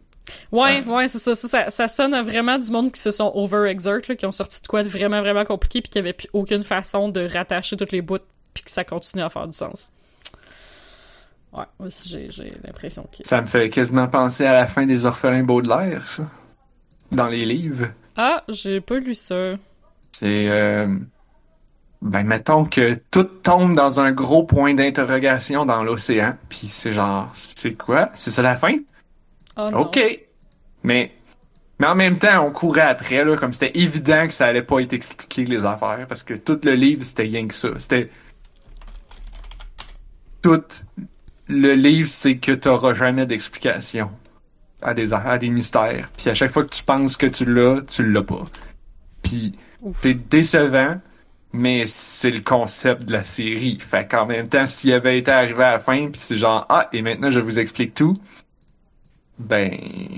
Ouais, 0.52 0.84
ouais, 0.86 1.08
c'est 1.08 1.20
ça, 1.36 1.70
ça, 1.70 1.88
sonne 1.88 2.14
à 2.14 2.22
vraiment 2.22 2.58
du 2.58 2.72
monde 2.72 2.92
qui 2.92 3.02
se 3.02 3.12
sont 3.12 3.32
overexert, 3.36 4.02
là, 4.08 4.16
qui 4.16 4.26
ont 4.26 4.32
sorti 4.32 4.62
de 4.62 4.68
quoi 4.68 4.84
de 4.84 4.90
vraiment, 4.90 5.20
vraiment 5.22 5.46
compliqué, 5.46 5.82
puis 5.82 5.90
qui 5.90 6.00
avait 6.00 6.14
plus 6.14 6.30
aucune 6.34 6.64
façon 6.64 7.10
de 7.10 7.28
rattacher 7.28 7.76
toutes 7.76 7.92
les 7.92 8.02
bouts, 8.02 8.20
puis 8.54 8.64
que 8.64 8.72
ça 8.72 8.84
continue 8.84 9.22
à 9.24 9.30
faire 9.30 9.48
du 9.48 9.54
sens. 9.54 9.92
Ouais, 11.52 11.66
moi 11.78 11.88
aussi, 11.88 12.10
j'ai, 12.10 12.32
j'ai 12.32 12.52
l'impression 12.64 13.04
que... 13.12 13.28
Ça 13.28 13.42
me 13.42 13.46
fait 13.46 13.70
quasiment 13.70 14.08
penser 14.08 14.46
à 14.46 14.54
la 14.54 14.66
fin 14.66 14.86
des 14.86 15.06
orphelins 15.06 15.44
Baudelaire, 15.44 16.08
ça. 16.08 16.24
Dans 17.12 17.28
les 17.28 17.46
livres. 17.46 17.88
Ah, 18.16 18.44
j'ai 18.48 18.82
pas 18.82 19.00
lu 19.00 19.14
ça. 19.16 19.56
C'est... 20.12 20.50
euh, 20.50 20.88
Ben, 22.02 22.24
mettons 22.24 22.66
que 22.66 22.96
tout 23.12 23.24
tombe 23.24 23.76
dans 23.76 24.00
un 24.00 24.12
gros 24.12 24.44
point 24.44 24.74
d'interrogation 24.74 25.66
dans 25.66 25.84
l'océan, 25.84 26.36
puis 26.50 26.68
c'est 26.68 26.92
genre, 26.92 27.30
c'est 27.34 27.76
quoi? 27.76 28.10
C'est 28.14 28.32
ça 28.32 28.42
la 28.42 28.56
fin? 28.56 28.76
Oh. 29.58 29.68
OK. 29.74 30.00
Mais... 30.84 31.12
Mais 31.80 31.88
en 31.88 31.96
même 31.96 32.20
temps, 32.20 32.46
on 32.46 32.52
courait 32.52 32.82
après, 32.82 33.26
là, 33.26 33.36
comme 33.36 33.52
c'était 33.52 33.78
évident 33.78 34.28
que 34.28 34.34
ça 34.34 34.46
allait 34.46 34.62
pas 34.62 34.80
être 34.80 34.94
expliqué, 34.94 35.44
les 35.44 35.66
affaires, 35.66 36.06
parce 36.08 36.24
que 36.24 36.36
tout 36.36 36.60
le 36.64 36.76
livre, 36.76 37.04
c'était 37.04 37.24
rien 37.24 37.48
que 37.48 37.54
ça. 37.54 37.70
C'était... 37.78 38.10
Tout 40.42 40.64
le 41.48 41.74
livre, 41.74 42.08
c'est 42.08 42.38
que 42.38 42.52
t'auras 42.52 42.94
jamais 42.94 43.26
d'explication 43.26 44.12
à 44.82 44.94
des, 44.94 45.14
à 45.14 45.38
des 45.38 45.50
mystères. 45.50 46.10
Puis 46.18 46.30
à 46.30 46.36
chaque 46.36 46.52
fois 46.52 46.64
que 46.64 46.70
tu 46.70 46.84
penses 46.84 47.18
que 47.18 47.26
tu 47.26 47.46
l'as, 47.46 47.82
tu 47.82 48.10
l'as 48.10 48.24
pas. 48.24 48.46
Puis 49.24 49.54
c'est 50.02 50.30
décevant, 50.30 51.00
mais 51.54 51.86
c'est 51.86 52.32
le 52.32 52.42
concept 52.42 53.06
de 53.06 53.14
la 53.14 53.24
série. 53.24 53.78
Fait 53.80 54.08
qu'en 54.08 54.26
même 54.26 54.48
temps, 54.48 54.68
s'il 54.68 54.94
avait 54.94 55.18
été 55.18 55.32
arrivé 55.32 55.64
à 55.64 55.72
la 55.74 55.80
fin, 55.80 56.10
puis 56.10 56.20
c'est 56.20 56.38
genre, 56.38 56.66
ah, 56.70 56.90
et 56.94 57.02
maintenant 57.02 57.32
je 57.32 57.40
vous 57.40 57.60
explique 57.60 57.94
tout, 57.94 58.18
Ben, 59.38 59.72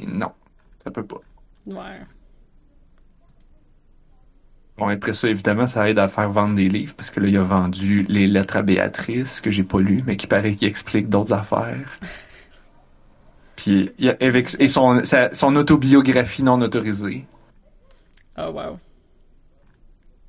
non. 0.08 0.32
Ça 0.84 0.92
peut 0.92 1.06
pas. 1.06 1.22
Ouais. 1.66 2.06
Bon, 4.78 4.88
après 4.90 5.14
ça, 5.14 5.30
évidemment, 5.30 5.68
ça 5.68 5.90
aide 5.90 6.00
à 6.00 6.08
faire 6.10 6.30
vendre 6.30 6.56
des 6.56 6.68
livres, 6.70 6.96
parce 6.96 7.10
que 7.10 7.20
là, 7.22 7.28
il 7.30 7.38
a 7.38 7.44
vendu 7.44 8.04
les 8.10 8.28
lettres 8.28 8.58
à 8.58 8.62
Béatrice, 8.62 9.40
que 9.40 9.50
j'ai 9.52 9.64
pas 9.64 9.80
lu, 9.80 10.04
mais 10.06 10.18
qui 10.18 10.28
paraît 10.28 10.54
qu'il 10.56 10.68
explique 10.68 11.08
d'autres 11.10 11.34
affaires. 11.34 11.98
Puis, 13.56 13.92
il 13.98 14.10
a, 14.10 14.18
avec, 14.22 14.56
et 14.60 14.68
son, 14.68 15.04
sa- 15.04 15.34
son 15.34 15.56
autobiographie 15.56 16.44
non 16.44 16.62
autorisée. 16.62 17.26
Oh, 18.38 18.52
wow. 18.52 18.80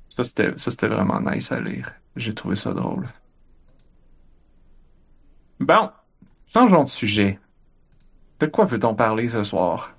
Ça, 0.09 0.23
c'était, 0.25 0.51
ça, 0.57 0.69
c'était 0.71 0.87
vraiment 0.89 1.21
nice 1.21 1.51
à 1.51 1.61
lire. 1.61 1.93
J'ai 2.17 2.33
trouvé 2.33 2.55
ça 2.57 2.73
drôle. 2.73 3.07
Bon. 5.59 5.91
Changeons 6.47 6.83
de 6.83 6.89
sujet. 6.89 7.39
De 8.39 8.45
quoi 8.45 8.65
veut-on 8.65 8.93
parler 8.95 9.29
ce 9.29 9.43
soir? 9.43 9.93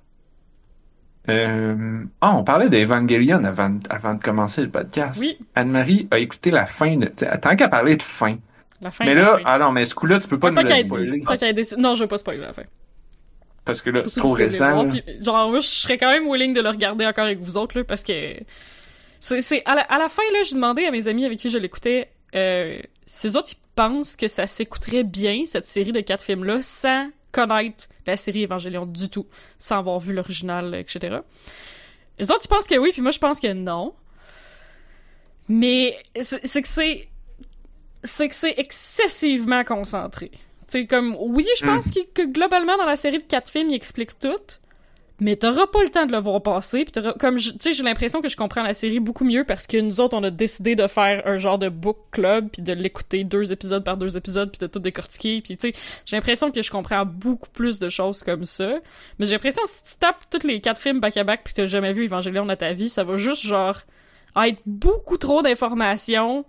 Euh... 1.29 2.05
Ah, 2.21 2.37
on 2.37 2.45
parlait 2.45 2.69
d'Evangelion 2.71 3.45
avant, 3.45 3.77
avant 3.91 4.15
de 4.15 4.23
commencer 4.23 4.63
le 4.63 4.71
podcast. 4.71 5.21
Oui. 5.21 5.39
Anne-Marie 5.55 6.09
a 6.11 6.19
écouté 6.19 6.51
la 6.51 6.65
fin 6.67 6.97
de... 6.97 7.07
t'sais, 7.07 7.37
Tant 7.39 7.55
qu'à 7.55 7.69
parler 7.69 7.97
de 7.97 8.03
fin. 8.03 8.37
La 8.81 8.91
fin. 8.91 9.05
mais 9.05 9.15
là, 9.15 9.37
fin. 9.37 9.43
ah 9.45 9.59
non, 9.59 9.73
mais 9.73 9.85
ce 9.85 9.95
coup-là, 9.95 10.21
tu 10.21 10.29
peux 10.29 10.39
pas 10.39 10.51
nous 10.51 10.61
être- 10.61 10.87
spoiler. 10.87 11.23
Non, 11.77 11.95
je 11.95 12.03
veux 12.03 12.09
pas 12.09 12.19
spoiler 12.19 12.41
la 12.41 12.53
fin. 12.53 12.63
Parce 13.65 13.83
que 13.83 13.91
là, 13.91 14.01
c'est 14.07 14.19
trop 14.19 14.33
récent. 14.33 14.71
voir, 14.73 14.85
là. 14.85 14.91
puis, 14.91 15.03
genre, 15.23 15.51
moi, 15.51 15.61
je 15.61 15.67
serais 15.67 15.99
quand 15.99 16.11
même 16.11 16.27
willing 16.27 16.55
de 16.55 16.63
le 16.63 16.71
regarder 16.71 17.05
encore 17.05 17.25
avec 17.25 17.41
vous 17.41 17.59
autres, 17.59 17.77
là, 17.77 17.85
parce 17.85 18.03
que. 18.03 18.35
C'est, 19.21 19.43
c'est, 19.43 19.63
à, 19.67 19.75
la, 19.75 19.83
à 19.83 19.99
la 19.99 20.09
fin, 20.09 20.23
là, 20.33 20.39
j'ai 20.45 20.55
demandé 20.55 20.87
à 20.87 20.91
mes 20.93 21.09
amis 21.09 21.27
avec 21.27 21.39
qui 21.41 21.51
je 21.51 21.59
l'écoutais, 21.59 22.09
euh, 22.37 22.79
ces 23.07 23.37
autres, 23.37 23.51
ils 23.53 23.59
pensent 23.75 24.17
que 24.17 24.29
ça 24.29 24.47
s'écouterait 24.47 25.03
bien, 25.03 25.43
cette 25.45 25.67
série 25.67 25.93
de 25.93 26.01
quatre 26.01 26.23
films-là, 26.25 26.63
sans 26.63 27.11
connaître 27.33 27.89
la 28.09 28.17
série 28.17 28.43
Évangélion 28.43 28.87
du 28.87 29.09
tout, 29.09 29.27
sans 29.59 29.79
avoir 29.79 29.99
vu 30.01 30.13
l'original, 30.13 30.75
etc. 30.75 31.19
Les 32.19 32.31
autres, 32.31 32.43
ils 32.45 32.49
pensent 32.49 32.67
que 32.67 32.77
oui, 32.79 32.91
puis 32.93 33.03
moi, 33.03 33.11
je 33.13 33.19
pense 33.19 33.39
que 33.41 33.53
non. 33.53 33.95
Mais 35.49 35.97
c'est, 36.21 36.47
c'est 36.47 36.63
que 36.63 36.69
c'est. 36.69 37.09
C'est 38.05 38.29
que 38.29 38.35
c'est 38.35 38.55
excessivement 38.59 39.65
concentré. 39.65 40.31
Sais, 40.69 40.87
comme, 40.87 41.17
oui, 41.19 41.47
je 41.59 41.65
Hmm. 41.65 41.69
pense 41.69 41.91
que 41.91 42.25
globalement, 42.27 42.77
dans 42.77 42.85
la 42.85 42.95
série 42.97 43.19
de 43.19 43.23
quatre 43.25 43.51
films, 43.51 43.71
il 43.71 43.75
explique 43.75 44.19
tout, 44.19 44.29
mais 45.21 45.37
t'auras 45.37 45.67
pas 45.67 45.83
le 45.83 45.89
temps 45.89 46.07
de 46.07 46.13
le 46.13 46.19
voir 46.19 46.43
passer, 46.43 46.85
t'auras, 46.85 47.13
comme, 47.15 47.39
tu 47.39 47.53
sais, 47.59 47.73
j'ai 47.73 47.83
l'impression 47.83 48.21
que 48.23 48.29
je 48.29 48.37
comprends 48.37 48.63
la 48.63 48.75
série 48.75 49.01
beaucoup 49.01 49.25
mieux 49.25 49.45
parce 49.45 49.67
que 49.67 49.77
nous 49.79 50.01
autres, 50.01 50.17
on 50.17 50.23
a 50.23 50.31
décidé 50.31 50.77
de 50.77 50.87
faire 50.87 51.23
un 51.27 51.39
genre 51.39 51.59
de 51.59 51.69
book 51.69 51.99
club, 52.13 52.49
puis 52.53 52.63
de 52.63 52.73
l'écouter 52.73 53.25
deux 53.25 53.51
épisodes 53.53 53.83
par 53.83 53.97
deux 53.97 54.17
épisodes, 54.17 54.51
puis 54.51 54.61
de 54.61 54.67
tout 54.67 54.79
décortiquer, 54.79 55.41
puis 55.41 55.57
tu 55.57 55.69
sais, 55.69 55.75
j'ai 56.07 56.17
l'impression 56.17 56.51
que 56.51 56.63
je 56.63 56.71
comprends 56.71 57.05
beaucoup 57.05 57.51
plus 57.51 57.79
de 57.79 57.89
choses 57.89 58.23
comme 58.23 58.45
ça, 58.45 58.79
mais 59.19 59.27
j'ai 59.27 59.33
l'impression 59.33 59.63
que 59.63 59.69
si 59.69 59.83
tu 59.83 59.95
tapes 59.99 60.25
tous 60.31 60.47
les 60.47 60.61
quatre 60.61 60.81
films 60.81 61.01
back-à-back 61.01 61.45
pis 61.45 61.53
que 61.53 61.63
t'as 61.63 61.67
jamais 61.67 61.93
vu 61.93 62.05
Evangelion 62.05 62.47
dans 62.47 62.57
ta 62.57 62.73
vie, 62.73 62.89
ça 62.89 63.03
va 63.05 63.17
juste, 63.17 63.45
genre, 63.45 63.81
être 64.37 64.61
beaucoup 64.67 65.17
trop 65.17 65.43
d'informations, 65.43 66.45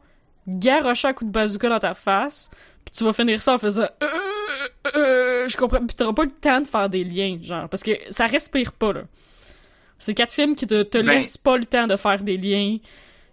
garocher 0.48 1.08
à 1.08 1.14
coup 1.14 1.26
de 1.26 1.32
bazooka 1.32 1.70
dans 1.70 1.80
ta 1.80 1.94
face, 1.94 2.50
puis 2.86 2.94
tu 2.96 3.04
vas 3.04 3.14
finir 3.14 3.42
ça 3.42 3.56
en 3.56 3.58
faisant 3.60 3.82
euh, 3.84 3.88
euh, 4.02 4.90
euh, 4.96 5.48
je 5.50 5.58
comprends 5.58 5.86
puis 5.86 5.96
t'auras 5.96 6.14
pas 6.14 6.24
le 6.26 6.32
temps 6.32 6.62
de 6.62 6.68
faire 6.68 6.90
des 6.90 7.04
liens 7.04 7.38
genre 7.42 7.70
parce 7.70 7.84
que 7.84 7.92
ça 8.10 8.26
respire 8.28 8.72
pas 8.74 8.94
là 8.94 9.02
c'est 9.98 10.14
quatre 10.14 10.34
films 10.34 10.56
qui 10.56 10.66
te, 10.68 10.84
te 10.84 10.98
Ben- 10.98 11.08
laissent 11.18 11.38
pas 11.38 11.58
le 11.58 11.66
temps 11.66 11.88
de 11.88 11.96
faire 11.96 12.22
des 12.22 12.38
liens 12.38 12.78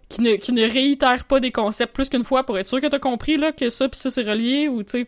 qui 0.09 0.21
ne 0.21 0.35
qui 0.35 0.51
ne 0.53 0.63
réitèrent 0.63 1.25
pas 1.25 1.39
des 1.39 1.51
concepts 1.51 1.93
plus 1.93 2.09
qu'une 2.09 2.23
fois 2.23 2.43
pour 2.45 2.57
être 2.57 2.67
sûr 2.67 2.79
que 2.81 2.87
t'as 2.87 2.99
compris 2.99 3.37
là 3.37 3.51
que 3.51 3.69
ça 3.69 3.89
puis 3.89 3.99
ça 3.99 4.09
c'est 4.09 4.23
relié 4.23 4.67
ou 4.67 4.83
tu 4.83 4.91
sais 5.01 5.07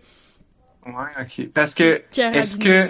Ouais, 0.85 0.93
ok. 1.21 1.49
Parce 1.53 1.75
que, 1.75 2.01
est-ce 2.17 2.55
que- 2.57 2.89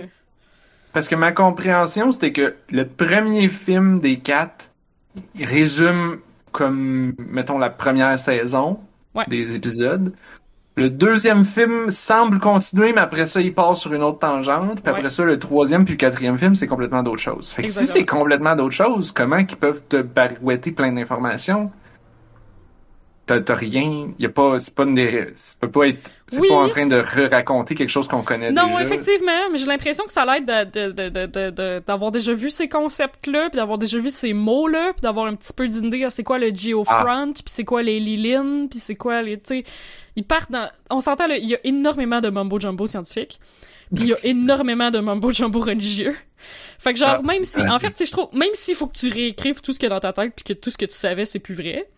parce 0.93 1.07
que 1.09 1.15
ma 1.15 1.31
compréhension, 1.31 2.11
c'était 2.11 2.31
que 2.31 2.55
le 2.69 2.85
premier 2.87 3.49
film 3.49 3.99
des 3.99 4.19
quatre 4.19 4.69
résume 5.39 6.19
comme, 6.51 7.13
mettons, 7.17 7.57
la 7.57 7.69
première 7.69 8.17
saison 8.19 8.79
Ouais. 9.15 9.25
des 9.27 9.55
épisodes. 9.55 10.13
Le 10.79 10.89
deuxième 10.89 11.43
film 11.43 11.89
semble 11.89 12.39
continuer, 12.39 12.93
mais 12.93 13.01
après 13.01 13.25
ça, 13.25 13.41
il 13.41 13.53
part 13.53 13.75
sur 13.77 13.93
une 13.93 14.03
autre 14.03 14.19
tangente. 14.19 14.81
Puis 14.81 14.91
Ouais. 14.91 14.97
après 14.99 15.09
ça, 15.09 15.23
le 15.23 15.37
troisième 15.37 15.83
puis 15.85 15.93
le 15.93 15.97
quatrième 15.97 16.37
film, 16.37 16.55
c'est 16.55 16.67
complètement 16.67 17.03
d'autres 17.03 17.21
choses. 17.21 17.49
Fait 17.51 17.63
que 17.63 17.69
si 17.69 17.85
c'est 17.85 18.05
complètement 18.05 18.55
d'autres 18.55 18.75
choses, 18.75 19.11
comment 19.11 19.43
qu'ils 19.43 19.57
peuvent 19.57 19.83
te 19.87 20.01
barouetter 20.01 20.71
plein 20.71 20.91
d'informations? 20.91 21.71
T'as 23.27 23.53
rien, 23.53 24.07
y 24.17 24.25
a 24.25 24.29
pas, 24.29 24.57
c'est 24.57 24.73
pas 24.73 24.85
une 24.85 24.95
des, 24.95 25.27
ça 25.35 25.55
peut 25.61 25.69
pas 25.69 25.87
être, 25.89 26.09
c'est 26.31 26.39
Oui. 26.39 26.47
pas 26.49 26.55
en 26.55 26.67
train 26.67 26.87
de 26.87 26.95
re-raconter 26.95 27.75
quelque 27.75 27.89
chose 27.89 28.07
qu'on 28.07 28.23
connaît 28.23 28.51
Non, 28.51 28.65
déjà. 28.65 28.81
effectivement, 28.81 29.49
mais 29.51 29.59
j'ai 29.59 29.67
l'impression 29.67 30.03
que 30.05 30.11
ça 30.11 30.25
l'aide 30.25 30.47
de, 30.47 30.87
de, 30.87 31.09
de, 31.09 31.25
de, 31.27 31.49
de- 31.51 31.83
d'avoir 31.85 32.11
déjà 32.11 32.33
vu 32.33 32.49
ces 32.49 32.67
concepts-là, 32.67 33.49
puis 33.51 33.57
d'avoir 33.57 33.77
déjà 33.77 33.99
vu 33.99 34.09
ces 34.09 34.33
mots-là, 34.33 34.93
puis 34.93 35.01
d'avoir 35.03 35.27
un 35.27 35.35
petit 35.35 35.53
peu 35.53 35.67
d'idée 35.67 36.07
c'est 36.09 36.23
quoi 36.23 36.39
le 36.39 36.51
geofront, 36.51 37.33
puis 37.33 37.43
c'est 37.45 37.65
quoi 37.65 37.83
les 37.83 37.99
lilines, 37.99 38.67
puis 38.67 38.79
c'est 38.79 38.95
quoi 38.95 39.21
les, 39.21 39.37
tu 39.39 39.59
sais, 39.59 39.63
ils 40.15 40.23
partent 40.25 40.51
dans, 40.51 40.69
on 40.89 40.99
s'entend, 40.99 41.25
il 41.27 41.45
y 41.45 41.55
a 41.55 41.59
énormément 41.63 42.21
de 42.21 42.29
mumbo-jumbo 42.29 42.87
scientifique, 42.87 43.39
puis 43.93 44.05
il 44.05 44.09
y 44.09 44.13
a 44.13 44.17
énormément 44.25 44.91
de 44.91 44.99
mumbo-jumbo 44.99 45.59
religieux. 45.59 46.15
Fait 46.77 46.93
que 46.93 46.99
genre, 46.99 47.17
Ah. 47.19 47.21
même 47.21 47.43
si, 47.43 47.61
en 47.61 47.79
fait, 47.79 47.91
tu 47.91 47.97
sais, 47.97 48.05
je 48.05 48.11
trouve, 48.11 48.29
même 48.33 48.53
s'il 48.53 48.75
faut 48.75 48.87
que 48.87 48.97
tu 48.97 49.09
réécrives 49.09 49.61
tout 49.61 49.73
ce 49.73 49.79
qu'il 49.79 49.89
y 49.89 49.91
a 49.91 49.95
dans 49.95 49.99
ta 49.99 50.13
tête, 50.13 50.33
puis 50.35 50.43
que 50.43 50.53
tout 50.53 50.71
ce 50.71 50.77
que 50.77 50.85
tu 50.85 50.95
savais, 50.95 51.25
c'est 51.25 51.39
plus 51.39 51.55
vrai, 51.55 51.89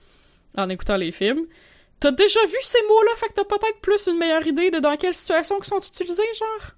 en 0.58 0.70
écoutant 0.70 0.96
les 0.98 1.12
films, 1.12 1.46
T'as 2.00 2.10
déjà 2.12 2.40
vu 2.48 2.56
ces 2.64 2.82
mots-là, 2.90 3.12
fait 3.18 3.28
que 3.28 3.34
t'as 3.34 3.44
peut-être 3.44 3.80
plus 3.80 4.08
une 4.08 4.18
meilleure 4.18 4.48
idée 4.48 4.72
de 4.72 4.80
dans 4.80 4.98
quelle 4.98 5.14
situation 5.14 5.60
ils 5.62 5.66
sont 5.68 5.78
utilisés, 5.80 6.24
genre? 6.40 6.72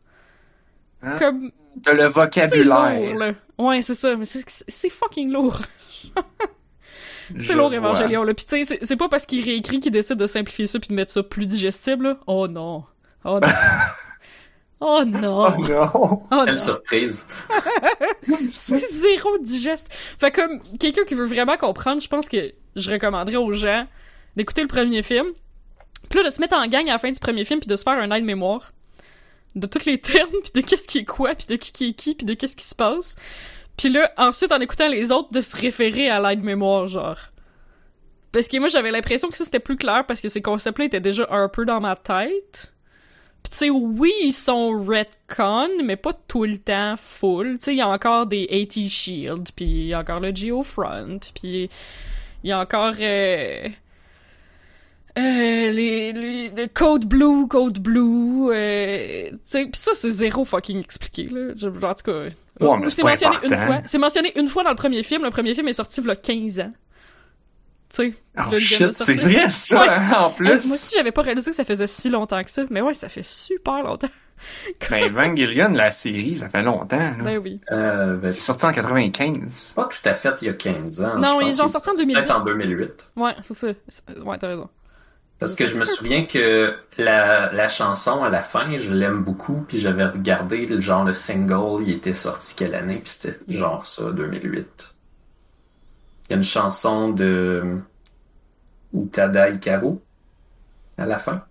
Hein? 1.02 1.18
Comme 1.18 1.52
T'as 1.82 1.94
le 1.94 2.00
c'est 2.02 2.08
vocabulaire. 2.10 3.00
lourd, 3.00 3.20
là. 3.20 3.34
Ouais, 3.58 3.82
c'est 3.82 3.96
ça, 3.96 4.18
mais 4.18 4.26
c'est 4.26 4.44
c'est 4.48 4.90
fucking 4.90 5.32
lourd. 5.32 5.62
C'est 7.40 7.54
lourd, 7.56 7.70
là. 7.70 8.34
Pis 8.34 8.46
tu 8.46 8.50
sais, 8.50 8.66
c'est- 8.66 8.80
c'est 8.86 8.96
pas 8.98 9.10
parce 9.10 9.26
qu'il 9.26 9.44
réécrit 9.44 9.80
qu'il 9.80 9.92
décide 9.92 10.18
de 10.18 10.28
simplifier 10.28 10.68
ça 10.68 10.80
puis 10.80 10.90
de 10.90 10.94
mettre 10.94 11.12
ça 11.12 11.24
plus 11.24 11.46
digestible, 11.48 12.06
là. 12.10 12.18
Oh 12.28 12.48
non. 12.48 12.84
Oh 13.26 13.40
non. 13.40 13.48
oh 14.80 15.04
non. 15.06 15.54
Oh 15.58 15.62
non! 15.62 15.90
Oh 15.94 16.22
Quelle 16.46 16.56
non. 16.56 16.58
surprise. 16.58 17.26
C'est 18.54 18.78
zéro 18.78 19.38
digeste. 19.40 19.88
Fait 20.20 20.32
comme 20.32 20.62
quelqu'un 20.80 21.04
qui 21.06 21.16
veut 21.16 21.26
vraiment 21.26 21.58
comprendre, 21.58 22.02
je 22.02 22.08
pense 22.08 22.28
que 22.28 22.54
je 22.76 22.92
recommanderais 22.92 23.38
aux 23.38 23.54
gens 23.54 23.88
d'écouter 24.36 24.62
le 24.62 24.68
premier 24.68 25.02
film, 25.04 25.28
puis 26.10 26.20
là 26.20 26.26
de 26.26 26.34
se 26.34 26.42
mettre 26.42 26.56
en 26.58 26.68
gang 26.68 26.88
à 26.90 26.94
la 26.94 26.98
fin 27.00 27.12
du 27.12 27.20
premier 27.20 27.46
film 27.46 27.60
puis 27.60 27.68
de 27.68 27.76
se 27.76 27.84
faire 27.84 27.94
un 27.94 28.12
aide-mémoire 28.12 28.74
de 29.56 29.68
tous 29.68 29.86
les 29.86 30.00
termes 30.02 30.30
puis 30.44 30.52
de 30.62 30.68
qu'est-ce 30.68 30.88
qui 30.88 31.00
est 31.00 31.06
quoi 31.06 31.36
puis 31.36 31.46
de 31.48 31.56
qui 31.56 31.72
qui 31.72 31.90
est 31.90 31.94
qui 31.94 32.16
puis 32.16 32.26
de 32.26 32.34
qu'est-ce 32.34 32.56
qui 32.56 32.66
se 32.66 32.76
passe. 32.76 33.16
Puis 33.78 33.90
là 33.90 34.12
ensuite 34.18 34.52
en 34.52 34.60
écoutant 34.60 34.88
les 34.88 35.12
autres 35.12 35.32
de 35.32 35.42
se 35.42 35.56
référer 35.56 36.10
à 36.10 36.20
l'aide-mémoire 36.20 36.88
genre. 36.88 37.18
Parce 38.32 38.48
que 38.48 38.58
moi 38.58 38.68
j'avais 38.68 38.92
l'impression 38.92 39.30
que 39.30 39.38
ça 39.38 39.46
c'était 39.46 39.60
plus 39.60 39.78
clair 39.78 40.06
parce 40.08 40.22
que 40.22 40.30
ces 40.30 40.42
concepts-là 40.42 40.86
étaient 40.86 41.00
déjà 41.00 41.28
un 41.30 41.50
peu 41.50 41.66
dans 41.66 41.80
ma 41.80 41.96
tête. 41.96 42.74
Pis 43.44 43.50
tu 43.52 43.58
sais, 43.58 43.70
oui, 43.70 44.14
ils 44.22 44.32
sont 44.32 44.70
retcon, 44.86 45.84
mais 45.84 45.98
pas 45.98 46.14
tout 46.14 46.46
le 46.46 46.58
temps 46.58 46.96
full. 46.98 47.58
Tu 47.58 47.66
sais, 47.66 47.74
il 47.74 47.78
y 47.78 47.82
a 47.82 47.90
encore 47.90 48.26
des 48.26 48.48
AT 48.50 48.88
Shield, 48.88 49.50
puis 49.54 49.66
il 49.66 49.88
y 49.88 49.94
a 49.94 50.00
encore 50.00 50.22
le 50.22 50.34
Geofront, 50.34 51.20
puis 51.36 51.70
il 52.44 52.50
y 52.50 52.54
a 52.54 52.60
encore 52.60 52.94
euh, 53.00 53.68
euh, 55.18 55.22
les, 55.22 56.12
les, 56.14 56.50
le 56.50 56.68
Code 56.68 57.06
Blue, 57.06 57.48
Code 57.48 57.80
Blue. 57.80 58.52
Euh, 58.52 59.30
tu 59.32 59.38
sais, 59.46 59.66
pis 59.68 59.80
ça, 59.80 59.92
c'est 59.94 60.10
zéro 60.12 60.44
fucking 60.46 60.80
expliqué, 60.80 61.28
là. 61.30 61.54
Je- 61.56 61.68
en 61.68 61.94
tout 61.94 62.04
cas, 62.04 62.30
Ouais, 62.60 62.86
ou 62.86 62.90
c'est 62.90 63.04
mentionné 63.04 63.36
une 63.44 63.56
fois. 63.58 63.82
C'est 63.86 63.98
mentionné 63.98 64.32
une 64.40 64.48
fois 64.48 64.64
dans 64.64 64.70
le 64.70 64.76
premier 64.76 65.04
film. 65.04 65.24
Le 65.24 65.30
premier 65.32 65.54
film 65.56 65.68
est 65.68 65.74
sorti 65.74 66.02
il 66.02 66.08
y 66.08 66.12
a 66.12 66.16
15 66.16 66.60
ans. 66.60 66.72
Tu 67.90 67.96
sais. 68.12 68.14
Oh 68.52 68.58
shit, 68.58 68.92
c'est 68.94 69.14
vrai 69.14 69.50
ça, 69.50 69.80
Ouais. 69.82 69.88
hein, 69.90 70.12
en 70.20 70.30
plus! 70.32 70.46
moi 70.48 70.56
aussi, 70.76 70.96
j'avais 70.96 71.12
pas 71.12 71.22
réalisé 71.22 71.52
que 71.52 71.56
ça 71.56 71.64
faisait 71.64 71.86
si 71.88 72.10
longtemps 72.10 72.44
que 72.44 72.50
ça. 72.50 72.64
Mais 72.72 72.82
ouais, 72.82 72.94
ça 72.96 73.10
fait 73.10 73.24
super 73.26 73.84
longtemps. 73.84 74.10
Ben, 74.90 75.06
Evangelion, 75.06 75.70
la 75.70 75.92
série, 75.94 76.36
ça 76.36 76.50
fait 76.50 76.64
longtemps, 76.64 76.98
là. 76.98 77.16
Ben 77.24 77.38
oui. 77.38 77.62
Euh, 77.72 78.18
ben, 78.18 78.30
C'est 78.32 78.42
sorti 78.42 78.66
en 78.66 78.74
95. 78.74 79.74
pas 79.76 79.86
tout 79.86 80.10
à 80.10 80.16
fait 80.16 80.34
il 80.42 80.48
y 80.48 80.50
a 80.50 80.54
15 80.54 81.02
ans. 81.02 81.18
Non, 81.18 81.40
ils 81.40 81.62
ont 81.62 81.70
sorti 81.70 81.90
en 81.90 81.96
c'est 81.96 82.04
2008. 82.06 82.14
Peut-être 82.26 82.36
en 82.36 82.44
2008. 82.44 83.10
Ouais, 83.16 83.32
c'est 83.42 83.54
ça. 83.54 83.68
Ouais, 84.26 84.38
t'as 84.38 84.48
raison. 84.50 84.70
Parce 85.44 85.56
que 85.56 85.66
je 85.68 85.76
me 85.78 85.84
souviens 85.84 86.26
que 86.26 86.74
la, 86.98 87.52
la 87.52 87.68
chanson 87.68 88.24
à 88.24 88.30
la 88.30 88.42
fin, 88.42 88.78
je 88.78 88.94
l'aime 88.94 89.24
beaucoup, 89.26 89.66
puis 89.68 89.78
j'avais 89.78 90.06
regardé 90.06 90.66
le 90.66 90.80
genre 90.80 91.04
le 91.04 91.12
single, 91.12 91.84
il 91.84 91.92
était 91.92 92.14
sorti 92.14 92.56
quelle 92.56 92.74
année, 92.74 93.00
puis 93.00 93.10
c'était 93.10 93.38
genre 93.50 93.86
ça, 93.86 94.10
2008. 94.12 94.96
Il 96.30 96.32
y 96.32 96.34
a 96.34 96.38
une 96.38 96.44
chanson 96.44 97.10
de 97.10 97.82
Utada 98.94 99.50
Hikaru 99.50 100.00
à 100.98 101.06
la 101.06 101.18
fin. 101.18 101.46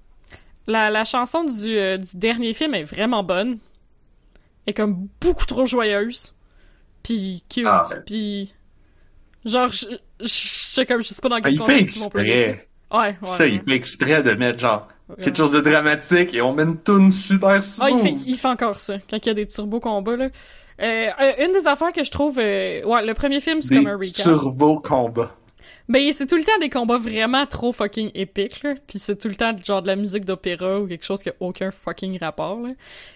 La, 0.66 0.90
la 0.90 1.04
chanson 1.04 1.44
du, 1.44 1.76
euh, 1.76 1.98
du 1.98 2.16
dernier 2.16 2.52
film 2.54 2.74
est 2.74 2.84
vraiment 2.84 3.22
bonne. 3.24 3.58
Elle 4.66 4.70
est 4.72 4.74
comme 4.74 5.08
beaucoup 5.20 5.46
trop 5.46 5.66
joyeuse. 5.66 6.34
Puis 7.02 7.44
cute. 7.48 7.66
Ah, 7.66 7.84
ben. 7.90 8.02
Puis. 8.06 8.54
Genre, 9.44 9.68
je, 9.70 9.86
je, 10.20 10.26
je 10.26 10.28
sais 10.74 10.86
comme, 10.86 11.02
je 11.02 11.08
sais 11.08 11.22
pas 11.22 11.28
dans 11.28 11.36
Ah, 11.36 11.40
quel 11.42 11.54
il 11.54 11.60
fait 11.62 11.80
exprès. 11.80 12.68
Ouais, 12.92 13.08
ouais. 13.08 13.14
ça, 13.24 13.46
il 13.46 13.60
fait 13.60 13.72
exprès 13.72 14.22
de 14.22 14.32
mettre 14.32 14.58
genre 14.58 14.86
quelque 15.18 15.36
chose 15.36 15.52
de 15.52 15.60
dramatique 15.60 16.34
et 16.34 16.42
on 16.42 16.52
met 16.52 16.62
une 16.64 16.76
toune 16.78 17.12
super 17.12 17.62
smooth. 17.62 17.88
Ah, 17.88 17.90
il 17.90 18.00
fait, 18.02 18.16
il 18.26 18.36
fait 18.36 18.48
encore 18.48 18.78
ça, 18.78 18.94
quand 19.08 19.18
il 19.24 19.26
y 19.26 19.30
a 19.30 19.34
des 19.34 19.46
turbo 19.46 19.80
combats, 19.80 20.16
là. 20.16 20.28
Euh, 20.80 21.08
euh, 21.20 21.44
une 21.44 21.52
des 21.52 21.66
affaires 21.66 21.92
que 21.92 22.02
je 22.02 22.10
trouve... 22.10 22.38
euh, 22.38 22.82
ouais, 22.84 23.04
le 23.06 23.14
premier 23.14 23.40
film, 23.40 23.62
c'est 23.62 23.76
comme 23.76 23.86
un 23.86 23.96
recap. 23.96 24.14
turbo 24.14 24.80
combats. 24.80 25.36
Ben, 25.92 26.10
c'est 26.12 26.26
tout 26.26 26.36
le 26.36 26.42
temps 26.44 26.58
des 26.60 26.70
combats 26.70 26.96
vraiment 26.96 27.44
trop 27.46 27.72
fucking 27.72 28.10
épiques, 28.14 28.62
là. 28.62 28.74
Puis 28.88 28.98
c'est 28.98 29.16
tout 29.16 29.28
le 29.28 29.34
temps 29.34 29.54
genre 29.62 29.82
de 29.82 29.86
la 29.88 29.96
musique 29.96 30.24
d'opéra 30.24 30.80
ou 30.80 30.86
quelque 30.86 31.04
chose 31.04 31.22
qui 31.22 31.28
a 31.28 31.34
aucun 31.40 31.70
fucking 31.70 32.18
rapport, 32.18 32.60
là. 32.60 32.70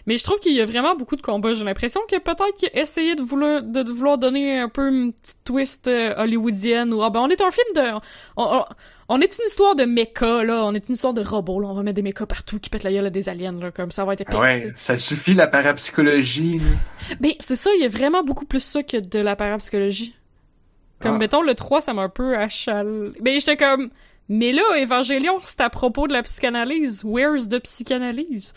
Mais 0.06 0.18
je 0.18 0.24
trouve 0.24 0.38
qu'il 0.40 0.52
y 0.52 0.60
a 0.60 0.64
vraiment 0.66 0.94
beaucoup 0.94 1.16
de 1.16 1.22
combats. 1.22 1.54
J'ai 1.54 1.64
l'impression 1.64 2.00
que 2.10 2.16
peut-être 2.18 2.54
qu'il 2.58 2.68
a 2.68 2.82
essayé 2.82 3.14
de 3.14 3.22
vouloir, 3.22 3.62
de, 3.62 3.82
de 3.82 3.90
vouloir 3.90 4.18
donner 4.18 4.58
un 4.58 4.68
peu 4.68 4.88
une 4.88 5.12
petite 5.14 5.38
twist 5.44 5.88
euh, 5.88 6.14
hollywoodienne 6.18 6.92
ou 6.92 7.02
ah 7.02 7.10
ben 7.10 7.20
on 7.20 7.28
est 7.28 7.40
un 7.40 7.50
film 7.50 7.66
de... 7.74 7.98
On, 8.36 8.58
on- 8.58 8.64
on 9.08 9.20
est 9.20 9.38
une 9.38 9.44
histoire 9.46 9.76
de 9.76 9.84
mecha, 9.84 10.42
là. 10.42 10.64
On 10.64 10.74
est 10.74 10.88
une 10.88 10.94
histoire 10.94 11.14
de 11.14 11.22
robots, 11.22 11.60
là. 11.60 11.68
On 11.68 11.74
va 11.74 11.84
mettre 11.84 11.94
des 11.94 12.02
mechas 12.02 12.26
partout 12.26 12.58
qui 12.58 12.68
pètent 12.70 12.82
la 12.82 12.90
gueule 12.92 13.06
à 13.06 13.10
des 13.10 13.28
aliens, 13.28 13.52
là. 13.52 13.70
Comme 13.70 13.92
ça 13.92 14.04
va 14.04 14.14
être 14.14 14.22
épique, 14.22 14.34
ouais, 14.36 14.72
ça 14.76 14.96
suffit 14.96 15.32
la 15.34 15.46
parapsychologie. 15.46 16.58
là. 16.58 16.64
Ben, 17.20 17.30
c'est 17.38 17.54
ça, 17.54 17.70
il 17.76 17.82
y 17.82 17.84
a 17.84 17.88
vraiment 17.88 18.24
beaucoup 18.24 18.44
plus 18.46 18.58
ça 18.64 18.82
que 18.82 18.96
de 18.96 19.18
la 19.20 19.36
parapsychologie. 19.36 20.16
Comme, 21.00 21.16
Ah. 21.16 21.18
mettons, 21.18 21.42
le 21.42 21.54
3, 21.54 21.80
ça 21.80 21.92
m'a 21.92 22.02
un 22.02 22.08
peu 22.08 22.36
achal... 22.36 23.12
Ben, 23.20 23.38
j'étais 23.38 23.56
comme... 23.56 23.90
Mais 24.28 24.52
là, 24.52 24.62
Évangélion, 24.78 25.36
c'est 25.44 25.60
à 25.60 25.70
propos 25.70 26.08
de 26.08 26.12
la 26.12 26.22
psychanalyse. 26.22 27.02
Where's 27.04 27.48
the 27.48 27.60
psychanalyse? 27.60 28.54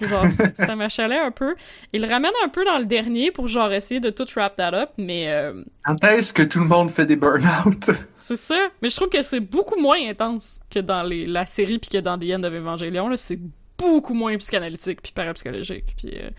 Genre, 0.00 0.24
ça- 0.56 0.74
m'achalait 0.76 1.18
un 1.18 1.30
peu. 1.30 1.54
Il 1.92 2.04
ramène 2.04 2.32
un 2.44 2.48
peu 2.48 2.64
dans 2.64 2.78
le 2.78 2.84
dernier 2.86 3.30
pour, 3.30 3.46
genre, 3.46 3.72
essayer 3.72 4.00
de 4.00 4.10
tout 4.10 4.26
wrap 4.34 4.56
that 4.56 4.74
up, 4.74 4.90
mais 4.98 5.28
euh, 5.30 5.62
Quand 5.84 6.02
est-ce 6.04 6.32
que 6.32 6.42
tout 6.42 6.58
le 6.58 6.66
monde 6.66 6.90
fait 6.90 7.06
des 7.06 7.16
burn-out? 7.16 7.90
c'est 8.16 8.36
ça. 8.36 8.68
Mais 8.82 8.88
je 8.90 8.96
trouve 8.96 9.08
que 9.08 9.22
c'est 9.22 9.40
beaucoup 9.40 9.80
moins 9.80 9.96
intense 10.08 10.60
que 10.70 10.80
dans 10.80 11.02
les, 11.02 11.24
la 11.24 11.46
série 11.46 11.78
puis 11.78 11.88
que 11.88 11.98
dans 11.98 12.18
The 12.18 12.24
End 12.32 12.42
of 12.42 12.52
Evangelion, 12.52 13.08
là. 13.08 13.16
C'est 13.16 13.38
beaucoup 13.78 14.14
moins 14.14 14.36
psychanalytique 14.38 15.02
puis 15.02 15.12
parapsychologique. 15.12 15.94
Puis 15.98 16.10
euh, 16.16 16.30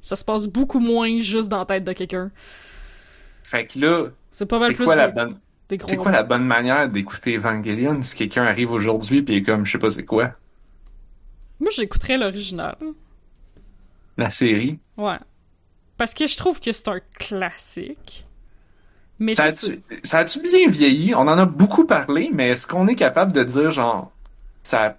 ça 0.00 0.16
se 0.16 0.24
passe 0.24 0.46
beaucoup 0.46 0.80
moins 0.80 1.20
juste 1.20 1.48
dans 1.48 1.58
la 1.58 1.66
tête 1.66 1.84
de 1.84 1.92
quelqu'un. 1.92 2.30
Fait 3.42 3.66
que 3.66 3.78
là, 3.78 4.06
C'est 4.34 4.46
pas 4.46 4.58
mal 4.58 4.74
plus 4.74 4.84
quoi, 4.84 4.96
la 4.96 5.06
bonne... 5.06 5.38
c'est 5.70 5.96
quoi 5.96 6.10
la 6.10 6.24
bonne 6.24 6.44
manière 6.44 6.88
d'écouter 6.88 7.36
Evangelion 7.36 8.02
si 8.02 8.16
quelqu'un 8.16 8.42
arrive 8.42 8.72
aujourd'hui 8.72 9.22
pis 9.22 9.34
est 9.34 9.42
comme, 9.44 9.64
je 9.64 9.70
sais 9.70 9.78
pas 9.78 9.92
c'est 9.92 10.04
quoi, 10.04 10.32
Moi, 11.60 11.70
j'écouterais 11.70 12.18
l'original. 12.18 12.76
la 14.16 14.30
série? 14.30 14.80
Ouais. 14.96 15.20
Parce 15.96 16.14
que 16.14 16.26
je 16.26 16.36
trouve 16.36 16.58
que 16.58 16.72
c'est 16.72 16.88
un 16.88 16.98
classique. 17.16 18.26
Mais 19.20 19.34
Ça 19.34 19.44
a-tu 19.44 19.80
ça 20.02 20.24
bien 20.42 20.68
vieilli? 20.68 21.14
On 21.14 21.28
en 21.28 21.38
a 21.38 21.46
beaucoup 21.46 21.86
parlé, 21.86 22.28
mais 22.34 22.48
est-ce 22.48 22.66
qu'on 22.66 22.88
est 22.88 22.96
capable 22.96 23.30
de 23.30 23.44
dire 23.44 23.70
genre 23.70 24.10
ça 24.64 24.84
a 24.84 24.96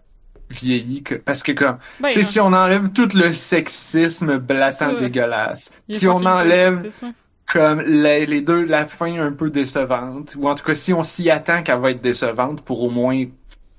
vieilli 0.50 1.04
que 1.04 1.15
parce 1.15 1.44
que 1.44 1.51
comme 1.51 1.77
ben, 2.00 2.12
tu 2.13 2.24
sais 2.24 2.32
si 2.32 2.39
on 2.39 2.54
enlève 2.54 2.89
tout 2.94 3.10
le 3.13 3.34
sexisme 3.34 4.38
blatant 4.38 4.94
dégueulasse, 4.94 5.74
si 5.92 6.08
on 6.08 6.24
enlève 6.25 6.84
sexisme. 6.84 7.13
Comme 7.48 7.82
les, 7.82 8.25
les 8.25 8.42
deux 8.42 8.64
la 8.66 8.86
fin 8.86 9.20
un 9.20 9.32
peu 9.32 9.50
décevante 9.50 10.36
ou 10.38 10.48
en 10.48 10.56
tout 10.56 10.64
cas 10.64 10.75
si 10.75 10.94
on 10.94 11.04
s'y 11.04 11.30
attend 11.30 11.62
qu'elle 11.64 11.80
va 11.80 11.92
être 11.92 12.02
décevante 12.02 12.62
pour 12.62 12.82
au 12.82 12.90
moins 12.90 13.25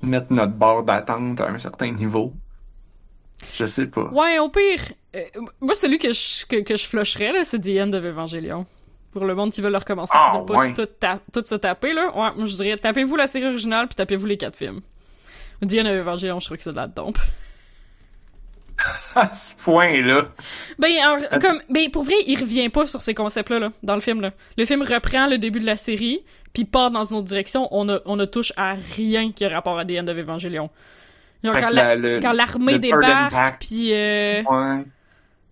mettre 0.03 0.33
notre 0.33 0.53
barre 0.53 0.85
d'attente 0.85 1.41
à 1.41 1.49
un 1.51 1.59
certain 1.59 1.91
niveau. 1.91 2.33
Je 3.55 3.67
sais 3.67 3.87
pas. 3.87 4.05
Ouais, 4.13 4.39
au 4.39 4.49
pire, 4.49 4.81
euh, 5.15 5.21
moi, 5.61 5.75
celui 5.75 5.99
que 5.99 6.13
je, 6.13 6.47
que, 6.47 6.63
que 6.63 6.77
je 6.77 6.87
flusherais, 6.87 7.45
c'est 7.45 7.59
The 7.61 7.81
End 7.81 7.93
of 7.93 8.05
Evangelion. 8.05 8.67
Pour 9.13 9.25
le 9.25 9.35
monde 9.35 9.51
qui 9.53 9.61
veut 9.63 9.71
le 9.71 9.77
recommencer, 9.79 10.13
Ah, 10.17 10.33
qui 10.35 10.39
veut 10.41 10.47
pas 10.47 10.55
ouais. 10.67 10.75
tout, 10.75 10.87
ta- 10.87 11.21
tout 11.33 11.43
se 11.45 11.55
taper, 11.55 11.93
là. 11.93 12.07
Ouais, 12.15 12.31
moi, 12.37 12.47
je 12.47 12.55
dirais, 12.57 12.77
tapez-vous 12.77 13.17
la 13.17 13.27
série 13.27 13.47
originale, 13.47 13.87
puis 13.89 13.95
tapez-vous 13.95 14.27
les 14.27 14.37
quatre 14.37 14.57
films. 14.57 14.81
The 15.63 15.75
End 15.75 15.87
of 15.87 15.93
Evangelion, 16.01 16.39
je 16.41 16.47
trouve 16.47 16.57
que 16.59 16.63
c'est 16.63 16.71
de 16.71 16.77
la 16.77 16.87
dompe. 16.87 17.19
À 19.15 19.35
ce 19.35 19.55
point-là. 19.65 20.29
Ben, 20.79 20.91
alors, 21.03 21.41
comme, 21.41 21.61
ben, 21.71 21.91
pour 21.91 22.05
vrai, 22.05 22.15
il 22.27 22.39
revient 22.39 22.69
pas 22.69 22.87
sur 22.87 23.01
ces 23.01 23.15
concepts-là, 23.15 23.59
là, 23.59 23.73
dans 23.83 23.95
le 23.95 24.01
film, 24.03 24.21
là. 24.21 24.33
Le 24.59 24.65
film 24.67 24.83
reprend 24.83 25.27
le 25.27 25.39
début 25.39 25.61
de 25.61 25.67
la 25.67 25.77
série, 25.79 26.23
puis 26.53 26.65
part 26.67 26.91
dans 26.91 27.05
une 27.05 27.17
autre 27.19 27.27
direction. 27.27 27.69
On 27.75 27.85
ne, 27.87 27.99
on 28.05 28.17
ne 28.17 28.25
touche 28.27 28.53
à 28.57 28.75
rien 28.97 29.33
qui 29.33 29.45
a 29.45 29.49
rapport 29.49 29.79
à 29.79 29.85
The 29.85 29.93
End 29.93 30.09
of 30.09 30.19
Evangelion. 30.19 30.69
Genre, 31.43 31.55
quand 31.55 31.67
que 31.69 31.75
la- 31.75 31.95
la- 31.95 31.97
le- 31.97 32.21
quand 32.21 32.33
l'armée 32.33 32.79
débarque, 32.79 33.61
puis 33.61 33.93
euh... 33.95 34.43
ouais. 34.43 34.85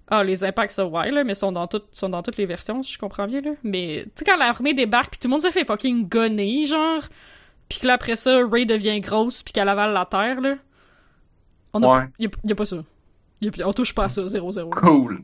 ah 0.08 0.24
les 0.24 0.42
impacts 0.44 0.72
ça 0.72 0.84
ouais 0.86 1.10
là, 1.10 1.24
mais 1.24 1.34
sont 1.34 1.52
dans 1.52 1.66
toutes 1.66 1.86
sont 1.92 2.08
dans 2.08 2.22
toutes 2.22 2.36
les 2.38 2.46
versions, 2.46 2.82
si 2.82 2.94
je 2.94 2.98
comprends 2.98 3.26
bien 3.26 3.40
là. 3.42 3.50
Mais 3.62 4.04
tu 4.06 4.10
sais 4.16 4.24
quand 4.24 4.36
l'armée 4.36 4.74
débarque, 4.74 5.10
puis 5.12 5.18
tout 5.20 5.28
le 5.28 5.32
monde 5.32 5.42
se 5.42 5.50
fait 5.50 5.64
fucking 5.64 6.08
gonner 6.08 6.64
genre, 6.66 7.02
puis 7.68 7.80
que 7.80 7.86
là 7.86 7.92
après 7.94 8.16
ça 8.16 8.40
Ray 8.50 8.64
devient 8.66 8.98
grosse 9.00 9.42
puis 9.42 9.52
qu'elle 9.52 9.68
avale 9.68 9.92
la 9.92 10.06
terre 10.06 10.40
là. 10.40 10.54
On 11.74 11.82
a, 11.82 11.98
Ouais. 11.98 12.04
y, 12.18 12.26
a, 12.26 12.30
y 12.44 12.52
a 12.52 12.54
pas 12.54 12.64
ça. 12.64 12.76
On 13.64 13.72
touche 13.72 13.94
pas 13.94 14.04
à 14.04 14.08
ça 14.08 14.22
0-0. 14.22 14.70
Cool. 14.70 15.22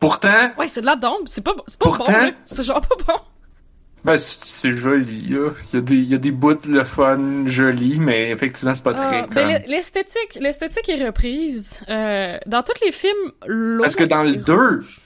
Pourtant, 0.00 0.50
Ouais, 0.58 0.66
c'est 0.68 0.80
de 0.80 0.86
la 0.86 0.96
dombe, 0.96 1.22
c'est 1.26 1.44
pas 1.44 1.54
c'est 1.66 1.78
pas 1.78 1.84
Pourtant- 1.86 2.04
bon 2.12 2.18
là. 2.18 2.30
C'est 2.44 2.64
genre 2.64 2.80
pas 2.80 2.96
bon. 3.06 3.20
Ben, 4.04 4.18
c'est 4.18 4.72
joli, 4.72 5.28
là. 5.28 5.50
Il 5.72 5.76
y 5.76 5.78
a 5.78 5.80
des, 5.80 5.94
il 5.94 6.10
y 6.10 6.14
a 6.14 6.18
des 6.18 6.32
bouts 6.32 6.56
le 6.66 6.82
fun, 6.82 7.46
jolis, 7.46 8.00
mais 8.00 8.30
effectivement, 8.30 8.74
c'est 8.74 8.82
pas 8.82 8.94
très 8.94 9.20
Ah, 9.20 9.26
ben, 9.32 9.46
l'e- 9.62 9.68
l'esthétique, 9.68 10.38
l'esthétique 10.40 10.88
est 10.88 11.06
reprise. 11.06 11.84
Euh, 11.88 12.36
dans 12.46 12.64
tous 12.64 12.72
les 12.84 12.90
films, 12.90 13.30
l'eau 13.46 13.80
Parce 13.82 13.94
que 13.94 14.02
dans 14.02 14.24
le 14.24 14.30
est 14.32 14.36
2, 14.38 14.52
rouge. 14.56 15.02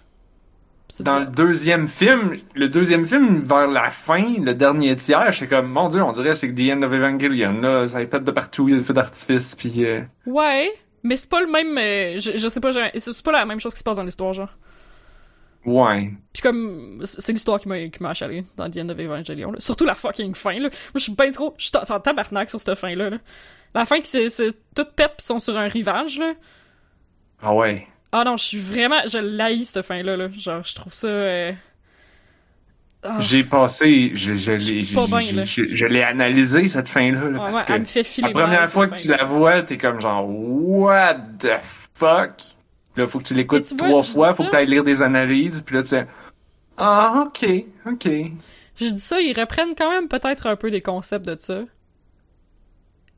C'est 0.89 1.03
dans 1.03 1.19
le 1.19 1.27
deuxième 1.27 1.89
film, 1.89 2.37
le 2.55 2.69
deuxième 2.71 3.05
film, 3.05 3.41
vers 3.41 3.67
la 3.67 3.91
fin, 3.91 4.25
le 4.41 4.55
dernier 4.55 4.97
tiers, 4.97 5.31
j'étais 5.33 5.49
comme, 5.57 5.67
mon 5.71 5.89
dieu, 5.89 6.01
on 6.03 6.13
dirait 6.13 6.35
c'est 6.37 6.49
que 6.49 6.55
The 6.55 6.75
End 6.75 6.83
of 6.83 6.91
Evangelion, 6.93 7.61
là. 7.61 7.87
Ça 7.89 8.03
pète 8.07 8.25
de 8.25 8.31
partout, 8.31 8.67
il 8.69 8.73
y 8.73 8.75
a 8.77 8.79
des 8.79 8.85
feux 8.85 8.95
d'artifice, 8.95 9.55
pis 9.57 9.85
euh, 9.85 10.01
Ouais, 10.27 10.71
mais 11.07 11.17
c'est 11.17 11.31
pas 11.31 11.41
le 11.41 11.47
même. 11.47 11.77
euh, 11.79 12.19
je, 12.21 12.37
je 12.37 12.49
sais 12.49 12.61
pas, 12.61 12.73
c'est 12.95 13.25
pas 13.25 13.33
la 13.33 13.47
même 13.47 13.61
chose 13.61 13.73
qui 13.73 13.79
se 13.79 13.85
passe 13.85 13.97
dans 13.97 14.03
l'histoire, 14.05 14.33
genre. 14.35 14.51
ouais. 15.65 16.13
Puis 16.33 16.43
comme, 16.43 17.01
c'est 17.05 17.33
l'histoire 17.33 17.59
qui 17.61 17.69
m'a 17.69 17.89
qui 17.89 18.03
m'a 18.03 18.11
achalé 18.11 18.45
dans 18.57 18.71
The 18.71 18.79
End 18.79 18.89
of 18.91 18.99
Evangelion, 18.99 19.53
là. 19.53 19.61
Surtout 19.61 19.85
la 19.85 19.95
fucking 19.95 20.35
fin, 20.35 20.55
là. 20.55 20.69
Moi, 20.69 20.71
je 20.97 21.01
suis 21.01 21.15
ben 21.15 21.31
trop. 21.33 21.55
Je 21.59 21.67
suis 21.67 21.73
en 21.77 22.01
tabarnak 22.01 22.51
sur 22.51 22.61
cette 22.61 22.75
fin-là, 22.77 23.11
là. 23.11 23.19
La 23.75 23.85
fin 23.87 24.01
qui 24.01 24.07
c'est 24.09 24.29
c'est 24.29 24.53
toute 24.75 24.93
pète 24.93 25.17
pis 25.19 25.25
sont 25.25 25.39
sur 25.39 25.57
un 25.57 25.69
rivage, 25.69 26.19
là. 26.19 26.35
Ah 27.43 27.55
ouais. 27.55 27.87
Ah 28.13 28.25
non, 28.25 28.37
je 28.37 28.45
suis 28.45 28.59
vraiment. 28.59 29.01
Je 29.07 29.19
l'haïs, 29.19 29.71
cette 29.71 29.85
fin-là, 29.85 30.17
là. 30.17 30.29
Genre, 30.37 30.65
je 30.65 30.75
trouve 30.75 30.93
ça. 30.95 31.09
euh, 31.09 31.53
ah, 33.03 33.21
J'ai 33.21 33.45
passé, 33.45 34.11
je, 34.15 34.35
je 34.35 34.53
l'ai, 34.53 34.83
je, 34.83 35.67
je, 35.69 36.03
analysé, 36.03 36.67
cette 36.69 36.89
fin-là, 36.89 37.21
là, 37.21 37.29
ouais, 37.29 37.37
parce 37.37 37.69
ouais, 37.69 38.05
que 38.05 38.23
la 38.23 38.31
première 38.31 38.69
fois 38.69 38.87
que 38.89 38.95
tu 38.95 39.09
la 39.09 39.25
vois, 39.25 39.63
t'es 39.63 39.79
comme 39.79 40.01
genre, 40.01 40.27
what 40.29 41.15
the 41.39 41.49
fuck? 41.95 42.33
Là, 42.97 43.07
faut 43.07 43.19
que 43.19 43.25
tu 43.25 43.35
l'écoutes 43.35 43.67
tu 43.67 43.77
vois, 43.77 43.89
trois 43.89 44.03
fois, 44.03 44.35
faut 44.35 44.43
ça. 44.43 44.49
que 44.49 44.53
t'ailles 44.53 44.67
lire 44.67 44.85
des 44.85 45.03
analyses, 45.03 45.63
puis 45.63 45.77
là, 45.77 45.83
tu 45.83 45.91
fais, 45.91 46.07
ah, 46.79 47.25
ok, 47.27 47.65
ok. 47.87 48.09
Je 48.79 48.87
dis 48.89 49.01
ça, 49.01 49.21
ils 49.21 49.39
reprennent 49.39 49.75
quand 49.75 49.91
même 49.91 50.09
peut-être 50.09 50.47
un 50.47 50.57
peu 50.57 50.71
des 50.71 50.83
concepts 50.83 51.27
de 51.27 51.37
ça. 51.39 51.63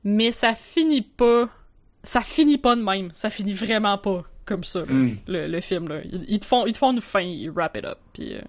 Mais 0.05 0.31
ça 0.33 0.55
finit 0.55 1.03
pas. 1.03 1.49
Ça 2.05 2.21
finit 2.21 2.59
pas 2.59 2.77
de 2.77 2.83
même. 2.83 3.11
Ça 3.13 3.29
finit 3.31 3.55
vraiment 3.55 3.99
pas 3.99 4.23
comme 4.45 4.65
ça, 4.65 4.81
Hmm. 4.89 5.11
le, 5.27 5.47
le 5.49 5.61
film. 5.61 5.89
Là. 5.89 6.01
Ils, 6.05 6.25
ils 6.29 6.41
te 6.41 6.47
font, 6.47 6.65
ils 6.67 6.73
te 6.73 6.79
font 6.79 6.93
une 6.93 7.01
fin, 7.01 7.21
ils 7.21 7.51
wrap 7.51 7.77
it 7.77 7.85
up. 7.85 7.99
Puis, 8.13 8.35
euh, 8.35 8.41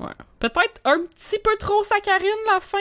ouais. 0.00 0.12
Peut-être 0.40 0.80
un 0.84 1.00
petit 1.14 1.38
peu 1.42 1.50
trop 1.58 1.82
saccharine 1.82 2.28
la 2.52 2.60
fin. 2.60 2.78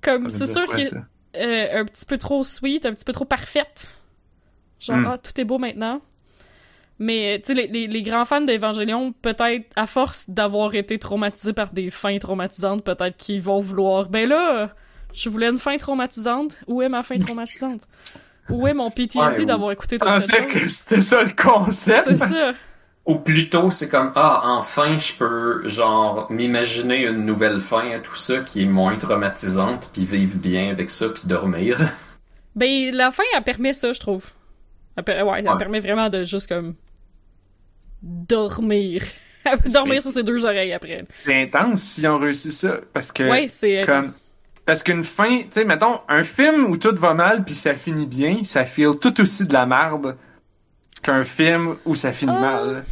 Comme, 0.00 0.30
Ça 0.30 0.46
c'est 0.46 0.52
sûr 0.52 0.66
que 0.66 0.82
ça? 0.82 0.96
euh, 1.36 1.80
un 1.80 1.84
petit 1.84 2.04
peu 2.06 2.18
trop 2.18 2.42
sweet, 2.44 2.86
un 2.86 2.92
petit 2.92 3.04
peu 3.04 3.12
trop 3.12 3.24
parfaite. 3.24 3.88
Genre, 4.80 4.96
Hmm. 4.96 5.06
ah, 5.12 5.18
tout 5.18 5.40
est 5.40 5.44
beau 5.44 5.58
maintenant. 5.58 6.00
Mais, 6.98 7.40
tu 7.44 7.48
sais, 7.48 7.54
les, 7.54 7.66
les, 7.66 7.86
les 7.86 8.02
grands 8.02 8.24
fans 8.24 8.40
d'Evangelion, 8.42 9.12
peut-être, 9.22 9.66
à 9.76 9.86
force 9.86 10.28
d'avoir 10.30 10.74
été 10.74 10.98
traumatisés 10.98 11.52
par 11.52 11.72
des 11.72 11.90
fins 11.90 12.18
traumatisantes, 12.18 12.84
peut-être 12.84 13.16
qu'ils 13.16 13.42
vont 13.42 13.60
vouloir, 13.60 14.08
ben 14.08 14.28
là, 14.28 14.62
euh, 14.62 14.66
je 15.14 15.28
voulais 15.28 15.48
une 15.48 15.58
fin 15.58 15.76
traumatisante. 15.76 16.58
Où 16.66 16.82
est 16.82 16.88
ma 16.88 17.02
fin 17.02 17.16
traumatisante? 17.18 17.80
Où 18.50 18.66
est 18.66 18.74
mon 18.74 18.90
PTSD 18.90 19.38
Ouais, 19.40 19.44
d'avoir 19.46 19.70
écouté 19.72 19.98
pensais 19.98 20.42
chose? 20.44 20.52
que 20.52 20.68
c'était 20.68 21.00
ça 21.00 21.22
le 21.24 21.30
concept. 21.30 22.04
C'est 22.08 22.16
ça. 22.16 22.52
Ou 23.04 23.16
plutôt, 23.16 23.68
c'est 23.70 23.88
comme, 23.88 24.12
ah, 24.14 24.42
enfin, 24.44 24.96
je 24.96 25.12
peux, 25.14 25.66
genre, 25.68 26.30
m'imaginer 26.30 27.06
une 27.08 27.24
nouvelle 27.26 27.60
fin 27.60 27.90
à 27.90 27.98
tout 27.98 28.14
ça 28.14 28.38
qui 28.40 28.62
est 28.62 28.66
moins 28.66 28.96
traumatisante, 28.96 29.90
puis 29.92 30.04
vivre 30.06 30.36
bien 30.36 30.70
avec 30.70 30.88
ça, 30.90 31.08
puis 31.08 31.22
dormir. 31.24 31.78
Ben, 32.54 32.94
la 32.94 33.10
fin, 33.10 33.22
elle 33.34 33.42
permet 33.44 33.72
ça, 33.72 33.94
je 33.94 33.98
trouve. 34.00 34.26
Elle, 34.94 35.04
per- 35.04 35.22
ouais, 35.22 35.38
elle 35.38 35.48
Ouais. 35.48 35.56
permet 35.58 35.80
vraiment 35.80 36.10
de 36.10 36.24
juste, 36.24 36.48
comme, 36.48 36.74
dormir. 38.02 39.02
dormir 39.72 40.02
sur 40.02 40.12
ses 40.12 40.22
deux 40.22 40.44
oreilles 40.44 40.72
après. 40.72 41.04
C'est 41.24 41.42
intense 41.42 41.80
si 41.82 42.06
on 42.06 42.18
réussit 42.18 42.52
ça, 42.52 42.78
parce 42.92 43.10
que... 43.10 43.22
Ouais, 43.28 43.48
c'est 43.48 43.84
comme- 43.86 44.00
intense. 44.04 44.26
Parce 44.64 44.82
qu'une 44.84 45.02
fin, 45.02 45.38
tu 45.38 45.46
sais, 45.50 45.64
mettons, 45.64 46.00
un 46.08 46.22
film 46.22 46.66
où 46.70 46.76
tout 46.76 46.94
va 46.94 47.14
mal 47.14 47.42
puis 47.44 47.54
ça 47.54 47.74
finit 47.74 48.06
bien, 48.06 48.44
ça 48.44 48.64
feel 48.64 48.96
tout 49.00 49.20
aussi 49.20 49.44
de 49.44 49.52
la 49.52 49.66
merde 49.66 50.16
qu'un 51.02 51.24
film 51.24 51.76
où 51.84 51.94
ça 51.94 52.12
finit 52.12 52.32
Ah. 52.36 52.40
mal. 52.40 52.84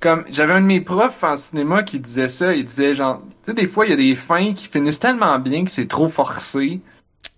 Comme, 0.00 0.24
j'avais 0.28 0.52
un 0.52 0.60
de 0.60 0.66
mes 0.66 0.80
profs 0.82 1.22
en 1.24 1.36
cinéma 1.36 1.82
qui 1.82 1.98
disait 1.98 2.28
ça, 2.28 2.52
il 2.54 2.64
disait 2.64 2.92
genre, 2.94 3.22
tu 3.42 3.50
sais, 3.50 3.54
des 3.54 3.66
fois, 3.66 3.86
il 3.86 3.90
y 3.90 3.94
a 3.94 3.96
des 3.96 4.14
fins 4.14 4.52
qui 4.52 4.68
finissent 4.68 4.98
tellement 4.98 5.38
bien 5.38 5.64
que 5.64 5.70
c'est 5.70 5.88
trop 5.88 6.08
forcé. 6.08 6.80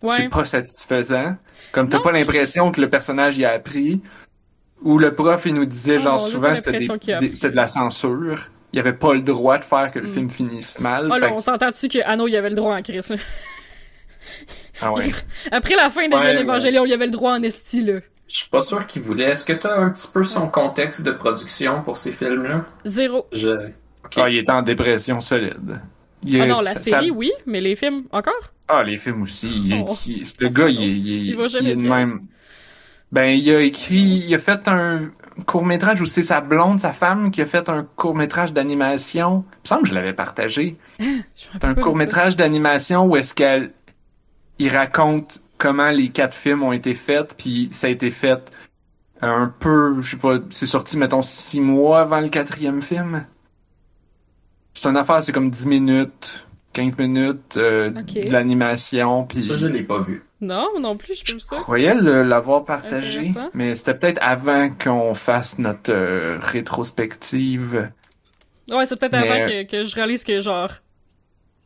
Ouais. 0.02 0.16
c'est 0.16 0.28
pas 0.28 0.44
satisfaisant. 0.44 1.36
Comme 1.72 1.88
t'as 1.88 2.00
pas 2.00 2.12
l'impression 2.12 2.70
que 2.72 2.80
le 2.80 2.90
personnage 2.90 3.38
y 3.38 3.44
a 3.44 3.52
appris. 3.52 4.00
Ou 4.82 4.98
le 4.98 5.14
prof, 5.14 5.42
il 5.46 5.54
nous 5.54 5.64
disait, 5.64 5.94
Ah 5.96 6.02
genre, 6.02 6.20
souvent, 6.20 6.54
c'était 6.54 6.72
de 6.80 7.56
la 7.56 7.66
censure. 7.68 8.50
Il 8.72 8.78
avait 8.80 8.92
pas 8.92 9.14
le 9.14 9.22
droit 9.22 9.58
de 9.58 9.64
faire 9.64 9.90
que 9.92 9.98
le 10.00 10.06
Mm. 10.08 10.12
film 10.12 10.30
finisse 10.30 10.78
mal. 10.80 11.10
Fait 11.12 11.20
là, 11.20 11.32
on 11.32 11.40
s'entend-tu 11.40 11.88
que 11.88 11.98
Anno, 12.04 12.26
il 12.28 12.36
avait 12.36 12.50
le 12.50 12.56
droit 12.56 12.74
en 12.76 12.82
Chris. 12.82 13.00
là? 13.08 13.16
Ah 14.82 14.92
ouais. 14.92 15.06
Après 15.52 15.76
la 15.76 15.88
fin 15.88 16.08
de 16.08 16.14
Ouais, 16.14 16.42
Evangelion, 16.42 16.84
il 16.84 16.92
avait 16.92 17.06
le 17.06 17.12
droit 17.12 17.32
en 17.32 17.42
esti, 17.42 17.82
là. 17.82 18.00
Je 18.28 18.38
suis 18.38 18.48
pas 18.48 18.60
sûr 18.60 18.86
qu'il 18.86 19.02
voulait. 19.02 19.24
Est-ce 19.24 19.44
que 19.44 19.52
tu 19.52 19.66
as 19.66 19.76
un 19.78 19.90
petit 19.90 20.08
peu 20.12 20.22
son 20.24 20.48
contexte 20.48 21.02
de 21.02 21.12
production 21.12 21.82
pour 21.82 21.96
ces 21.96 22.12
films-là? 22.12 22.64
Zéro. 22.84 23.26
Je... 23.32 23.68
Ah, 24.16 24.28
il 24.28 24.38
était 24.38 24.50
en 24.52 24.62
dépression 24.62 25.20
solide. 25.20 25.80
Il 26.24 26.40
Ah 26.40 26.44
est- 26.44 26.48
non, 26.48 26.60
la 26.60 26.74
série, 26.76 27.08
ça- 27.08 27.12
oui, 27.14 27.30
mais 27.46 27.60
les 27.60 27.76
films, 27.76 28.04
encore? 28.12 28.52
Ah, 28.68 28.82
les 28.82 28.96
films 28.96 29.22
aussi. 29.22 29.48
Il 29.48 29.72
est- 29.74 29.84
Oh. 29.86 29.96
il- 30.06 30.24
le 30.40 30.48
gars, 30.48 30.68
il 30.68 30.82
est, 30.82 30.86
il 30.88 31.12
est- 31.12 31.30
Il 31.32 31.36
va 31.36 31.46
jamais 31.48 31.70
il 31.70 31.72
est 31.72 31.76
bien. 31.76 31.90
même. 31.94 32.20
Ben, 33.12 33.26
il 33.38 33.48
a 33.54 33.60
écrit, 33.60 34.24
il 34.26 34.34
a 34.34 34.38
fait 34.38 34.66
un 34.66 35.10
court-métrage 35.46 36.00
où 36.00 36.06
c'est 36.06 36.22
sa 36.22 36.40
blonde, 36.40 36.80
sa 36.80 36.90
femme, 36.92 37.30
qui 37.30 37.40
a 37.42 37.46
fait 37.46 37.68
un 37.68 37.84
court-métrage 37.84 38.52
d'animation. 38.52 39.44
Il 39.48 39.58
me 39.62 39.68
semble 39.68 39.82
que 39.82 39.88
je 39.90 39.94
l'avais 39.94 40.12
partagé. 40.12 40.76
Je 40.98 41.12
un 41.62 41.74
court-métrage 41.74 42.34
d'animation 42.34 43.06
où 43.06 43.16
est-ce 43.16 43.34
qu'elle, 43.34 43.70
il 44.58 44.74
raconte 44.74 45.40
comment 45.58 45.90
les 45.90 46.08
quatre 46.08 46.34
films 46.34 46.62
ont 46.62 46.72
été 46.72 46.94
faits, 46.94 47.34
puis 47.36 47.68
ça 47.70 47.86
a 47.86 47.90
été 47.90 48.10
fait 48.10 48.50
un 49.22 49.52
peu, 49.58 50.00
je 50.02 50.10
sais 50.10 50.16
pas, 50.18 50.36
c'est 50.50 50.66
sorti, 50.66 50.96
mettons, 50.96 51.22
six 51.22 51.60
mois 51.60 52.00
avant 52.00 52.20
le 52.20 52.28
quatrième 52.28 52.82
film. 52.82 53.26
C'est 54.74 54.88
une 54.88 54.96
affaire, 54.96 55.22
c'est 55.22 55.32
comme 55.32 55.50
10 55.50 55.66
minutes, 55.66 56.46
15 56.74 56.98
minutes, 56.98 57.56
euh, 57.56 57.90
Ok. 57.90 58.26
de 58.26 58.30
l'animation, 58.30 59.24
puis... 59.24 59.42
Ça, 59.42 59.54
je 59.54 59.66
l'ai 59.66 59.82
pas 59.82 60.00
vu. 60.00 60.22
Non, 60.42 60.68
non 60.78 60.98
plus, 60.98 61.14
je 61.18 61.24
trouve 61.24 61.40
ça. 61.40 61.56
Je 61.56 61.62
croyais 61.62 61.94
l'avoir 61.94 62.64
partagé, 62.66 63.32
mais 63.54 63.74
c'était 63.74 63.94
peut-être 63.94 64.18
avant 64.22 64.68
qu'on 64.68 65.14
fasse 65.14 65.58
notre 65.58 65.90
euh, 65.90 66.38
rétrospective. 66.40 67.90
Ouais, 68.70 68.84
c'est 68.84 68.96
peut-être 68.96 69.12
Mais, 69.12 69.30
avant 69.30 69.48
que, 69.48 69.62
que 69.62 69.84
je 69.84 69.94
réalise 69.94 70.24
que, 70.24 70.42
genre, 70.42 70.70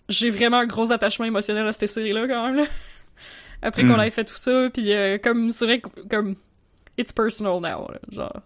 j'ai 0.08 0.30
vraiment 0.30 0.58
un 0.58 0.66
gros 0.66 0.92
attachement 0.92 1.24
émotionnel 1.24 1.66
à 1.66 1.72
cette 1.72 1.88
série-là, 1.88 2.28
quand 2.28 2.46
même, 2.46 2.56
là. 2.56 2.64
Après 3.62 3.82
qu'on 3.84 3.96
Hmm. 3.96 4.00
ait 4.00 4.10
fait 4.10 4.24
tout 4.24 4.36
ça, 4.36 4.68
puis 4.72 4.92
euh, 4.92 5.18
comme, 5.22 5.50
c'est 5.50 5.64
vrai 5.66 5.80
que, 5.80 5.88
comme, 6.08 6.34
it's 6.96 7.12
personal 7.12 7.54
now, 7.60 7.88
là, 7.90 7.98
genre. 8.10 8.42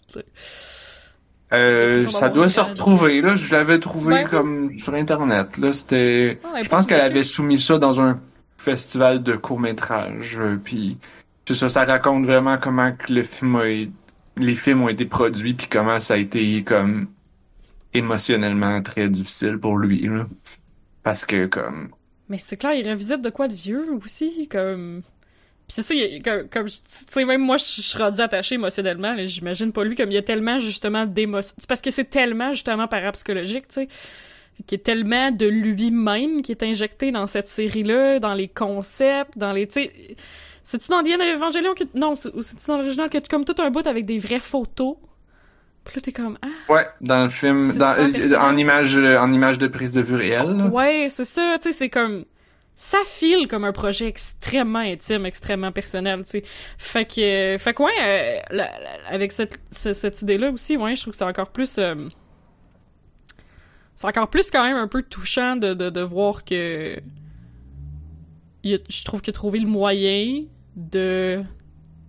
Euh, 1.53 2.09
ça 2.09 2.29
doit 2.31 2.49
se 2.49 2.61
retrouver, 2.61 3.21
là. 3.21 3.37
Je 3.37 3.53
l'avais 3.53 3.79
trouvé 3.79 4.15
Ouais. 4.15 4.25
comme 4.25 4.71
sur 4.73 4.95
Internet, 4.95 5.57
là. 5.59 5.73
C'était... 5.73 6.41
Ah, 6.43 6.61
Je 6.63 6.69
pense 6.69 6.87
qu'elle 6.87 7.01
avait 7.01 7.23
soumis 7.23 7.59
ça 7.59 7.79
dans 7.79 8.01
un 8.01 8.21
festival 8.57 9.23
de 9.23 9.35
court-métrage, 9.37 10.39
euh, 10.41 10.57
puis 10.63 10.99
c'est 11.47 11.55
ça, 11.55 11.69
ça 11.69 11.85
raconte 11.85 12.25
vraiment 12.25 12.57
comment 12.59 12.93
que 12.93 13.13
le 13.13 13.23
film 13.23 13.57
a 13.57 13.65
les 14.37 14.55
films 14.57 14.83
ont 14.83 14.89
été 14.89 15.05
produits, 15.05 15.55
puis 15.55 15.69
comment 15.71 16.01
ça 16.01 16.15
a 16.15 16.17
été, 16.17 16.65
comme, 16.65 17.07
émotionnellement 17.93 18.83
très 18.83 19.09
difficile 19.09 19.59
pour 19.59 19.79
lui, 19.79 20.09
là. 20.09 20.27
Parce 21.05 21.25
que, 21.25 21.47
comme... 21.47 21.91
Mais 22.35 22.39
c'est 22.39 22.57
clair, 22.57 22.73
il 22.75 22.91
revisite 22.91 23.23
de 23.23 23.31
quoi 23.31 23.47
de 23.47 23.55
vieux 23.55 23.87
aussi, 24.05 24.49
comme. 24.49 25.03
Puis 25.69 25.69
c'est 25.69 25.83
ça, 25.83 25.95
comme, 26.51 26.69
tu 26.69 26.81
sais, 26.83 27.25
même 27.25 27.43
moi, 27.43 27.59
je 27.59 27.63
suis 27.63 27.97
rendu 27.97 28.21
attaché 28.21 28.57
émotionnellement, 28.57 29.15
j'imagine 29.25 29.71
pas 29.71 29.85
lui, 29.85 29.95
comme 29.95 30.11
il 30.11 30.15
y 30.15 30.19
a 30.19 30.23
tellement 30.23 30.59
justement 30.59 31.07
d'émotions. 31.07 31.55
C'est 31.57 31.69
parce 31.69 31.81
que 31.81 31.93
c'est 31.93 32.11
tellement 32.11 32.51
justement 32.51 32.89
parapsychologique, 32.89 33.69
tu 33.69 33.75
sais, 33.75 33.89
qu'il 34.67 34.79
y 34.79 34.81
a 34.81 34.85
tellement 34.85 35.31
de 35.31 35.47
lui-même 35.47 36.43
qui 36.43 36.51
est 36.51 36.65
injecté 36.65 37.13
dans 37.13 37.29
cette 37.29 37.47
série-là, 37.47 38.19
dans 38.19 38.35
les 38.35 38.49
concepts, 38.49 39.39
dans 39.39 39.53
les. 39.53 39.69
C'est-tu 39.71 40.89
dans 40.89 41.03
Diane 41.03 41.23
Evangelion 41.23 41.75
que. 41.75 41.85
Non, 41.95 42.15
ou 42.35 42.43
c'est-tu 42.43 42.67
dans 42.67 42.79
l'original 42.79 43.11
que 43.11 43.19
comme 43.29 43.45
tout 43.45 43.63
un 43.63 43.71
bout 43.71 43.87
avec 43.87 44.07
des 44.07 44.19
vraies 44.19 44.41
photos? 44.41 44.97
Puis 45.85 45.97
là, 45.97 46.01
t'es 46.03 46.13
comme, 46.13 46.39
ah. 46.43 46.73
Ouais, 46.73 46.87
dans 47.03 47.23
le 47.25 47.29
film, 47.29 47.71
dans, 47.77 47.95
euh, 47.99 48.39
en 48.39 48.57
image, 48.57 48.97
euh, 48.97 49.19
en 49.19 49.31
image 49.33 49.59
de 49.59 49.67
prise 49.67 49.91
de 49.91 50.01
vue 50.01 50.17
réelle, 50.17 50.57
là. 50.57 50.67
Ouais, 50.67 51.09
c'est 51.11 51.25
ça, 51.27 51.57
tu 51.61 51.69
sais, 51.69 51.73
c'est 51.73 51.91
comme 51.91 52.25
ça 52.77 52.99
file 53.07 53.47
comme 53.47 53.65
un 53.65 53.73
projet 53.73 54.09
extrêmement 54.09 54.81
intime, 54.81 55.27
extrêmement 55.27 55.71
personnel, 55.73 56.25
tu 56.25 56.31
sais. 56.31 56.43
Fait 56.79 57.05
que 57.05 57.57
fait 57.59 57.75
que 57.75 57.83
ouais, 57.83 57.93
euh, 58.03 58.39
la- 58.51 58.79
la- 58.81 59.09
avec 59.09 59.31
cette 59.31 59.61
ce- 59.71 59.93
cette 59.93 60.23
idée-là 60.23 60.51
aussi, 60.51 60.77
ouais, 60.77 60.97
je 60.97 61.03
trouve 61.03 61.13
que 61.13 61.17
c'est 61.19 61.25
encore 61.25 61.51
plus 61.51 61.77
euh, 61.79 61.95
c'est 63.95 64.07
encore 64.09 64.29
plus 64.29 64.51
quand 64.51 64.65
même 64.65 64.77
un 64.77 64.89
peu 64.89 65.03
touchant 65.03 65.55
de 65.57 65.75
de, 65.75 65.91
de 65.91 66.01
voir 66.01 66.45
que 66.45 66.99
il 68.63 68.75
a- 68.75 68.79
je 68.89 69.05
trouve 69.05 69.21
que 69.23 69.31
trouver 69.31 69.61
le 69.61 69.69
moyen 69.69 70.45
de 70.75 71.43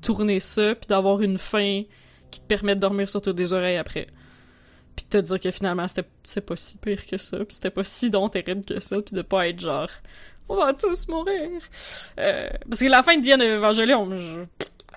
tourner 0.01 0.39
ça 0.39 0.73
puis 0.75 0.88
d'avoir 0.88 1.21
une 1.21 1.38
fin 1.38 1.83
qui 2.31 2.41
te 2.41 2.45
permet 2.45 2.75
de 2.75 2.79
dormir 2.81 3.07
sur 3.09 3.21
tes 3.21 3.33
deux 3.33 3.53
oreilles 3.53 3.77
après 3.77 4.07
puis 4.95 5.05
de 5.05 5.09
te 5.09 5.25
dire 5.25 5.39
que 5.39 5.51
finalement 5.51 5.88
c'était 5.88 6.07
c'est 6.23 6.41
pas 6.45 6.55
si 6.55 6.77
pire 6.77 7.05
que 7.05 7.17
ça, 7.17 7.38
puis 7.39 7.47
c'était 7.49 7.69
pas 7.69 7.83
si 7.83 8.09
donc 8.09 8.31
terrible 8.31 8.63
que 8.63 8.79
ça, 8.79 9.01
puis 9.01 9.13
de 9.15 9.21
pas 9.21 9.47
être 9.49 9.59
genre 9.59 9.89
on 10.47 10.55
va 10.55 10.73
tous 10.73 11.07
mourir. 11.07 11.61
Euh, 12.19 12.47
parce 12.69 12.79
que 12.79 12.85
la 12.85 13.01
fin 13.03 13.17
de 13.17 13.21
Diane 13.21 13.41
Evangelion, 13.41 14.09
je... 14.17 14.41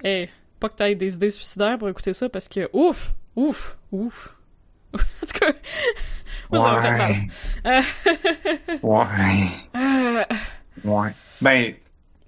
hey, 0.04 0.28
pas 0.60 0.68
que 0.68 0.74
t'aies 0.74 0.94
des 0.94 1.14
idées 1.14 1.30
suicidaires 1.30 1.78
pour 1.78 1.88
écouter 1.88 2.12
ça 2.12 2.28
parce 2.28 2.48
que 2.48 2.68
ouf, 2.72 3.12
ouf, 3.34 3.76
ouf. 3.90 4.34
en 4.94 4.98
tout 4.98 5.38
cas, 5.40 5.52
moi 6.50 6.60
ça 6.60 6.72
m'a 6.72 6.82
fait 6.82 6.98
mal. 6.98 7.14
Euh, 7.66 8.78
Ouais. 8.82 9.46
euh, 9.76 10.24
Ouais. 10.84 11.14
Ben, 11.40 11.74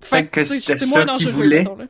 fait 0.00 0.26
que 0.26 0.44
c'était 0.44 0.76
ça 0.78 1.04
moins 1.04 1.14
qu'il 1.16 1.26
dangereux, 1.26 1.42
voulait. 1.42 1.58
mettons, 1.58 1.76
là. 1.76 1.84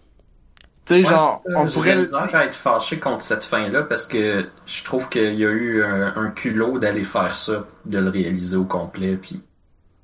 Tu 0.95 1.03
sais, 1.03 1.05
Ouais, 1.05 1.09
genre, 1.09 1.43
on 1.55 1.67
J'ai 1.69 1.75
pourrait... 1.75 1.95
à 2.35 2.45
être 2.47 2.55
fâché 2.55 2.99
contre 2.99 3.23
cette 3.23 3.45
fin-là 3.45 3.83
parce 3.85 4.07
que 4.07 4.51
je 4.67 4.85
trouve 4.85 5.09
qu'il 5.09 5.35
y 5.37 5.45
a 5.47 5.51
eu 5.51 5.83
un, 5.85 6.15
un 6.17 6.31
culot 6.31 6.79
d'aller 6.79 7.05
faire 7.05 7.35
ça, 7.35 7.67
de 7.85 7.99
le 7.99 8.09
réaliser 8.11 8.57
au 8.57 8.65
complet. 8.65 9.17
Puis 9.17 9.43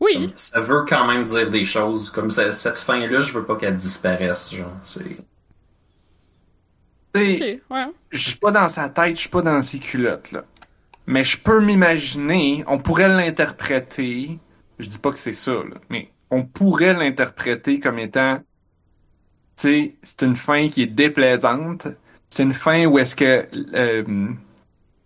Oui, 0.01 0.15
comme, 0.15 0.33
ça 0.37 0.61
veut 0.61 0.85
quand 0.89 1.07
même 1.07 1.25
dire 1.25 1.51
des 1.51 1.65
choses. 1.65 2.11
Comme 2.11 2.31
ça- 2.31 2.53
cette 2.53 2.79
fin-là, 2.79 3.21
je 3.21 3.33
veux 3.33 3.45
pas 3.47 3.57
qu'elle 3.57 3.77
disparaisse. 3.77 4.55
Genre, 4.55 4.77
c'est. 4.83 5.19
ouais. 7.71 7.87
je 8.11 8.19
suis 8.19 8.37
pas 8.39 8.51
dans 8.53 8.69
sa 8.69 8.89
tête, 8.91 9.17
je 9.17 9.21
suis 9.23 9.29
pas 9.31 9.43
dans 9.43 9.63
ses 9.63 9.79
culottes, 9.79 10.33
là. 10.33 10.45
Mais 11.07 11.25
je 11.25 11.39
peux 11.39 11.61
m'imaginer, 11.61 12.65
on 12.69 12.79
pourrait 12.79 13.09
l'interpréter, 13.09 14.41
je 14.79 14.89
dis 14.89 14.99
pas 14.99 15.13
que 15.13 15.19
c'est 15.19 15.33
ça, 15.33 15.53
là, 15.53 15.77
mais 15.91 16.15
on 16.31 16.45
pourrait 16.47 16.95
l'interpréter 16.95 17.81
comme 17.81 17.99
étant, 17.99 18.41
c'est 19.57 19.95
une 20.23 20.37
fin 20.37 20.69
qui 20.69 20.83
est 20.83 20.87
déplaisante, 20.87 21.89
c'est 22.29 22.43
une 22.43 22.53
fin 22.53 22.85
où 22.87 22.99
est-ce 22.99 23.17
que 23.17 23.47
euh, 23.75 24.05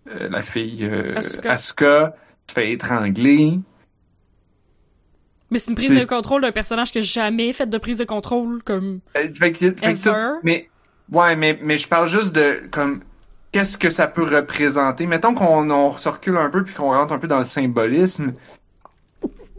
euh, 0.09 0.29
la 0.29 0.43
fille 0.43 0.85
euh, 0.85 1.17
Asuka. 1.17 1.53
Asuka 1.53 2.15
se 2.49 2.55
fait 2.55 2.73
étrangler, 2.73 3.59
Mais 5.51 5.59
c'est 5.59 5.71
une 5.71 5.77
prise 5.77 5.91
de 5.93 6.05
contrôle 6.05 6.43
d'un 6.43 6.53
personnage 6.53 6.93
que 6.93 7.01
jamais 7.01 7.53
fait 7.53 7.67
de 7.69 7.79
prise 7.79 7.99
de 7.99 8.05
contrôle 8.05 8.63
comme 8.65 9.01
Euh, 9.17 9.33
fait 9.33 9.53
que- 9.53 9.59
fait 9.59 9.73
que 9.95 10.03
tout- 10.03 10.09
Ever. 10.11 10.33
mais 10.43 10.69
ouais, 11.13 11.37
mais 11.37 11.59
mais 11.63 11.77
je 11.77 11.87
parle 11.89 12.09
juste 12.09 12.33
de 12.33 12.63
comme 12.73 13.01
qu'est-ce 13.53 13.79
que 13.79 13.91
ça 13.91 14.07
peut 14.09 14.23
représenter. 14.25 15.07
Mettons 15.07 15.35
qu'on 15.35 15.71
on 15.71 15.93
se 15.93 16.09
recule 16.09 16.37
un 16.39 16.51
peu 16.51 16.65
puis 16.65 16.75
qu'on 16.75 16.91
rentre 16.93 17.13
un 17.15 17.19
peu 17.19 17.29
dans 17.29 17.39
le 17.39 17.45
symbolisme. 17.45 18.35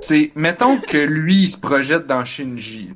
C'est 0.02 0.32
mettons 0.36 0.80
que 0.82 0.98
lui 0.98 1.44
il 1.44 1.50
se 1.50 1.58
projette 1.58 2.08
dans 2.08 2.26
Shinji. 2.26 2.90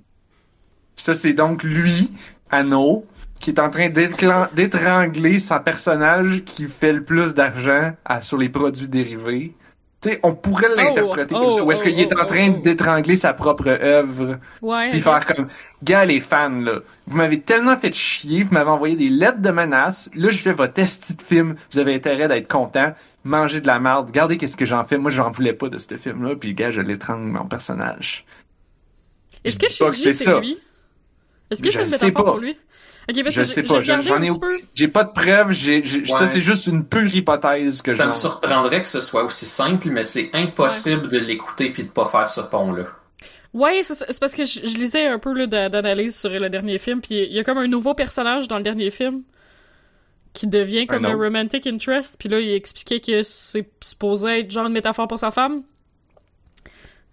Ça 0.96 1.14
c'est 1.16 1.34
donc 1.34 1.64
lui, 1.64 2.12
Anno, 2.50 3.06
qui 3.40 3.50
est 3.52 3.60
en 3.60 3.70
train 3.70 3.90
d'étrangler 3.90 5.40
son 5.40 5.60
personnage 5.60 6.44
qui 6.46 6.66
fait 6.68 6.94
le 6.94 7.04
plus 7.04 7.34
d'argent 7.34 7.94
sur 8.22 8.38
les 8.38 8.50
produits 8.50 8.88
dérivés. 8.88 9.54
Tu 10.02 10.10
sais, 10.12 10.20
on 10.24 10.36
pourrait 10.36 10.70
l'interpréter 10.76 11.34
Oh, 11.36 11.40
comme 11.42 11.52
ça. 11.52 11.62
oh, 11.62 11.66
Ou 11.66 11.72
est-ce 11.72 11.82
qu'il 11.84 12.00
est 12.00 12.14
oh, 12.16 12.22
en 12.22 12.26
train 12.26 12.50
oh, 12.52 12.56
oh. 12.58 12.62
d'étrangler 12.62 13.16
sa 13.16 13.34
propre 13.34 13.68
œuvre 13.70 14.38
ouais. 14.62 14.90
puis 14.90 15.00
faire 15.00 15.26
comme, 15.26 15.48
gars 15.84 16.06
les 16.06 16.20
fans 16.20 16.50
là, 16.62 16.80
vous 17.08 17.18
m'avez 17.18 17.40
tellement 17.42 17.76
fait 17.76 17.94
chier, 17.94 18.44
vous 18.44 18.54
m'avez 18.54 18.70
envoyé 18.70 18.96
des 18.96 19.10
lettres 19.10 19.42
de 19.42 19.50
menaces, 19.50 20.10
là 20.14 20.30
je 20.30 20.38
fais 20.38 20.54
votre 20.54 20.80
esti 20.80 21.16
de 21.16 21.22
film, 21.22 21.56
vous 21.72 21.80
avez 21.80 21.96
intérêt 21.96 22.28
d'être 22.28 22.48
content, 22.48 22.94
manger 23.24 23.62
de 23.62 23.68
la 23.68 23.80
merde, 23.80 24.08
regardez 24.08 24.38
qu'est-ce 24.38 24.58
que 24.58 24.66
j'en 24.66 24.84
fais, 24.86 24.98
moi 25.00 25.10
j'en 25.10 25.32
voulais 25.32 25.54
pas 25.54 25.70
de 25.70 25.78
ce 25.80 25.98
film 25.98 26.24
là, 26.24 26.36
puis 26.36 26.54
gars 26.54 26.70
je 26.72 26.82
l'étrangle 26.82 27.26
mon 27.32 27.46
personnage. 27.48 28.26
Est-ce 29.44 29.56
Je 29.56 29.60
que 29.60 29.66
que 29.68 29.94
Shinji 29.96 30.14
c'est 30.14 30.40
lui? 30.40 30.60
Est-ce 31.52 31.62
que 31.62 31.72
c'est 31.72 31.84
une 31.84 31.90
métaphore 31.92 32.26
pour 32.26 32.38
lui? 32.38 32.58
Ok, 33.08 33.22
parce 33.24 33.36
Je 33.36 33.42
que 33.42 33.46
sais 33.46 33.54
j'ai- 33.62 33.68
pas, 33.74 33.82
j'en 33.82 34.22
ai 34.22 34.30
j'ai 34.74 34.88
pas 34.88 35.04
de 35.04 35.12
preuves, 35.12 35.52
j'ai, 35.52 35.84
ça 36.06 36.26
c'est 36.26 36.40
juste 36.40 36.66
une 36.66 36.86
pure 36.86 37.14
hypothèse 37.16 37.84
que 37.84 37.92
je 37.92 37.98
Ça 37.98 38.08
me 38.08 38.14
surprendrait 38.14 38.82
que 38.82 38.88
ce 38.88 39.00
soit 39.00 39.24
aussi 39.24 39.46
simple, 39.46 39.90
mais 39.90 40.04
c'est 40.04 40.32
impossible 40.34 41.08
de 41.08 41.20
l'écouter 41.20 41.72
puis 41.72 41.84
de 41.84 41.90
pas 41.90 42.06
faire 42.08 42.28
ce 42.30 42.42
pont-là. 42.42 42.86
Ouais, 43.54 43.84
c'est 43.84 44.20
parce 44.20 44.34
que 44.34 44.44
je, 44.44 44.62
je 44.66 44.78
lisais 44.78 45.06
un 45.06 45.20
peu 45.20 45.46
d'analyse 45.48 46.16
sur 46.18 46.30
le 46.30 46.50
dernier 46.50 46.80
film, 46.80 47.00
puis 47.00 47.24
il 47.24 47.32
y 47.32 47.38
a 47.40 47.44
comme 47.44 47.60
un 47.60 47.68
nouveau 47.68 47.94
personnage 47.94 48.48
dans 48.48 48.58
le 48.58 48.64
dernier 48.64 48.90
film 48.90 49.22
qui 50.34 50.48
devient 50.48 50.88
comme 50.88 51.06
Un 51.06 51.16
romantic 51.16 51.66
interest, 51.68 52.16
puis 52.20 52.28
là 52.28 52.40
il 52.40 52.52
expliquait 52.54 53.00
que 53.00 53.22
c'est 53.24 53.70
supposé 53.82 54.40
être 54.40 54.52
genre 54.52 54.66
une 54.66 54.74
métaphore 54.74 55.08
pour 55.08 55.20
sa 55.20 55.32
femme. 55.32 55.62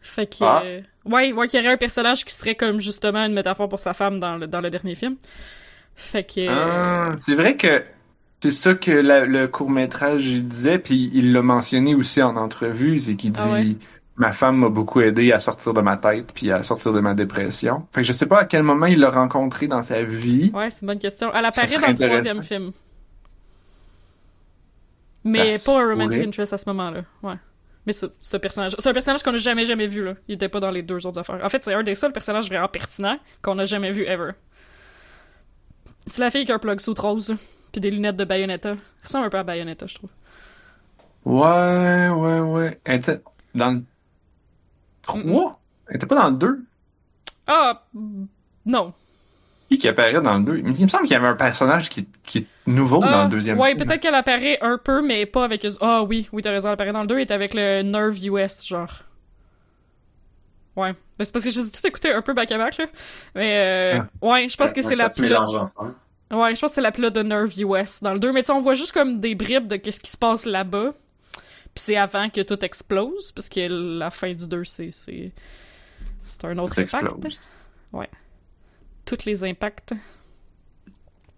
Fait 0.02 0.26
que. 0.26 0.42
Ah. 0.42 0.62
euh, 0.64 0.80
ouais, 1.04 1.32
ouais, 1.32 1.48
qu'il 1.48 1.60
y 1.60 1.64
aurait 1.64 1.74
un 1.74 1.78
personnage 1.78 2.24
qui 2.24 2.34
serait 2.34 2.54
comme 2.56 2.80
justement 2.80 3.24
une 3.24 3.34
métaphore 3.34 3.68
pour 3.68 3.80
sa 3.80 3.94
femme 3.94 4.18
dans 4.20 4.36
le, 4.36 4.46
dans 4.46 4.60
le 4.60 4.68
dernier 4.70 4.94
film. 4.94 5.16
Fait 5.94 6.24
que. 6.24 6.46
Ah, 6.48 7.12
c'est 7.18 7.34
vrai 7.34 7.56
que 7.56 7.82
c'est 8.40 8.50
ça 8.50 8.74
que 8.74 8.90
la- 8.90 9.24
le 9.24 9.46
court-métrage 9.46 10.24
disait, 10.26 10.78
puis 10.78 11.10
il 11.14 11.32
l'a 11.32 11.42
mentionné 11.42 11.94
aussi 11.94 12.20
en 12.22 12.36
entrevue, 12.36 12.98
c'est 12.98 13.14
qu'il 13.14 13.32
dit 13.32 13.40
Ah 13.42 13.52
ouais? 13.52 13.76
Ma 14.16 14.32
femme 14.32 14.56
m'a 14.58 14.68
beaucoup 14.68 15.00
aidé 15.00 15.32
à 15.32 15.38
sortir 15.38 15.72
de 15.72 15.80
ma 15.80 15.96
tête 15.96 16.32
puis 16.34 16.50
à 16.50 16.62
sortir 16.62 16.92
de 16.92 17.00
ma 17.00 17.14
dépression. 17.14 17.86
Fait 17.92 18.02
que 18.02 18.06
je 18.06 18.12
sais 18.12 18.26
pas 18.26 18.40
à 18.40 18.44
quel 18.44 18.62
moment 18.62 18.84
il 18.86 18.98
l'a 18.98 19.10
rencontré 19.10 19.68
dans 19.68 19.82
sa 19.82 20.02
vie. 20.02 20.50
Ouais, 20.54 20.70
c'est 20.70 20.82
une 20.82 20.88
bonne 20.88 20.98
question. 20.98 21.30
Elle 21.34 21.44
apparaît 21.46 21.66
dans 21.80 21.86
le 21.88 21.94
troisième 22.08 22.42
film. 22.42 22.72
Mais 25.24 25.56
Ça 25.56 25.72
pas 25.72 25.78
un 25.82 25.88
romantic 25.88 26.18
interest 26.26 26.52
à 26.52 26.58
ce 26.58 26.68
moment-là. 26.70 27.02
Ouais. 27.22 27.36
Mais 27.86 27.92
un 28.04 28.38
personnage. 28.38 28.76
C'est 28.78 28.88
un 28.88 28.92
personnage 28.92 29.22
qu'on 29.22 29.34
a 29.34 29.38
jamais 29.38 29.66
jamais 29.66 29.86
vu 29.86 30.04
là. 30.04 30.14
Il 30.28 30.34
était 30.34 30.48
pas 30.48 30.60
dans 30.60 30.70
les 30.70 30.82
deux 30.82 31.04
autres 31.06 31.18
affaires. 31.18 31.40
En 31.44 31.48
fait, 31.48 31.64
c'est 31.64 31.74
un 31.74 31.82
des 31.82 31.94
seuls 31.96 32.12
personnages 32.12 32.48
vraiment 32.48 32.68
pertinents 32.68 33.18
qu'on 33.42 33.58
a 33.58 33.64
jamais 33.64 33.90
vu 33.90 34.04
ever. 34.04 34.30
C'est 36.06 36.20
la 36.20 36.30
fille 36.30 36.44
qui 36.44 36.52
a 36.52 36.56
un 36.56 36.58
plug 36.58 36.80
sous 36.80 36.94
rose 36.94 37.36
puis 37.72 37.80
des 37.80 37.90
lunettes 37.90 38.16
de 38.16 38.24
Bayonetta. 38.24 38.70
Elle 38.70 38.78
ressemble 39.02 39.26
un 39.26 39.30
peu 39.30 39.38
à 39.38 39.42
Bayonetta, 39.42 39.86
je 39.86 39.94
trouve. 39.94 40.10
Ouais, 41.24 42.08
ouais, 42.08 42.40
ouais. 42.40 42.80
Elle 42.84 43.00
était 43.00 43.20
dans 43.54 43.70
le 43.70 43.82
3? 45.02 45.60
Elle 45.88 45.96
était 45.96 46.06
pas 46.06 46.16
dans 46.16 46.30
le 46.30 46.36
2? 46.36 46.64
Ah 47.46 47.84
non. 48.64 48.92
Qui 49.72 49.78
qui 49.78 49.88
apparaît 49.88 50.20
dans 50.20 50.36
le 50.36 50.42
2? 50.42 50.58
Il 50.58 50.64
me 50.64 50.88
semble 50.88 51.04
qu'il 51.04 51.12
y 51.12 51.16
avait 51.16 51.28
un 51.28 51.34
personnage 51.34 51.88
qui, 51.88 52.06
qui 52.24 52.38
est 52.38 52.46
nouveau 52.66 52.98
dans 53.00 53.06
Ah, 53.20 53.24
le 53.24 53.30
deuxième 53.30 53.58
ouais, 53.58 53.70
film. 53.74 53.84
peut-être 53.86 54.00
qu'elle 54.02 54.14
apparaît 54.14 54.58
un 54.60 54.76
peu, 54.76 55.00
mais 55.00 55.24
pas 55.24 55.44
avec. 55.44 55.64
eux- 55.64 55.70
Ah 55.80 56.02
oui, 56.02 56.28
oui, 56.32 56.42
t'as 56.42 56.50
raison, 56.50 56.68
elle 56.68 56.74
apparaît 56.74 56.92
dans 56.92 57.00
le 57.00 57.06
2 57.06 57.18
et 57.18 57.22
est 57.22 57.30
avec 57.30 57.54
le 57.54 57.82
Nerve 57.82 58.18
US, 58.22 58.66
genre. 58.66 59.02
Ouais. 60.76 60.94
Mais 61.18 61.24
c'est 61.24 61.32
parce 61.32 61.44
que 61.44 61.50
j'ai 61.50 61.62
tout 61.62 61.86
écouté 61.86 62.12
un 62.12 62.20
peu 62.22 62.32
back 62.34 62.50
à 62.52 62.58
back, 62.58 62.76
là. 62.78 62.86
Mais 63.34 63.96
euh, 63.96 64.02
ouais, 64.26 64.48
je 64.48 64.56
pense 64.56 64.72
que 64.72 64.80
Ouais, 64.80 64.86
c'est 64.86 64.94
la 64.94 65.08
se 65.08 65.14
pilote. 65.14 65.30
mélange 65.30 65.54
ensemble. 65.56 65.94
Ouais, 66.30 66.54
je 66.54 66.60
pense 66.60 66.70
que 66.70 66.74
c'est 66.76 66.80
la 66.80 66.92
pilote 66.92 67.14
de 67.14 67.22
Nerve 67.22 67.52
US 67.58 68.02
dans 68.02 68.12
le 68.12 68.18
2. 68.18 68.32
Mais 68.32 68.42
tu 68.42 68.46
sais, 68.46 68.52
on 68.52 68.60
voit 68.60 68.74
juste 68.74 68.92
comme 68.92 69.20
des 69.20 69.34
bribes 69.34 69.66
de 69.68 69.76
qu'est-ce 69.76 70.00
qui 70.00 70.10
se 70.10 70.16
passe 70.18 70.44
là-bas. 70.46 70.92
Puis 71.74 71.84
c'est 71.84 71.96
avant 71.96 72.28
que 72.30 72.40
tout 72.42 72.62
explose, 72.64 73.32
parce 73.32 73.48
que 73.48 73.60
la 73.98 74.10
fin 74.10 74.32
du 74.34 74.46
2, 74.46 74.64
c'est. 74.64 74.90
C'est 74.90 75.32
c'est 76.24 76.44
un 76.44 76.56
autre 76.58 76.74
Tout 76.74 76.80
impact. 76.82 77.04
explose. 77.04 77.40
Tous 79.04 79.24
les 79.26 79.44
impacts. 79.44 79.94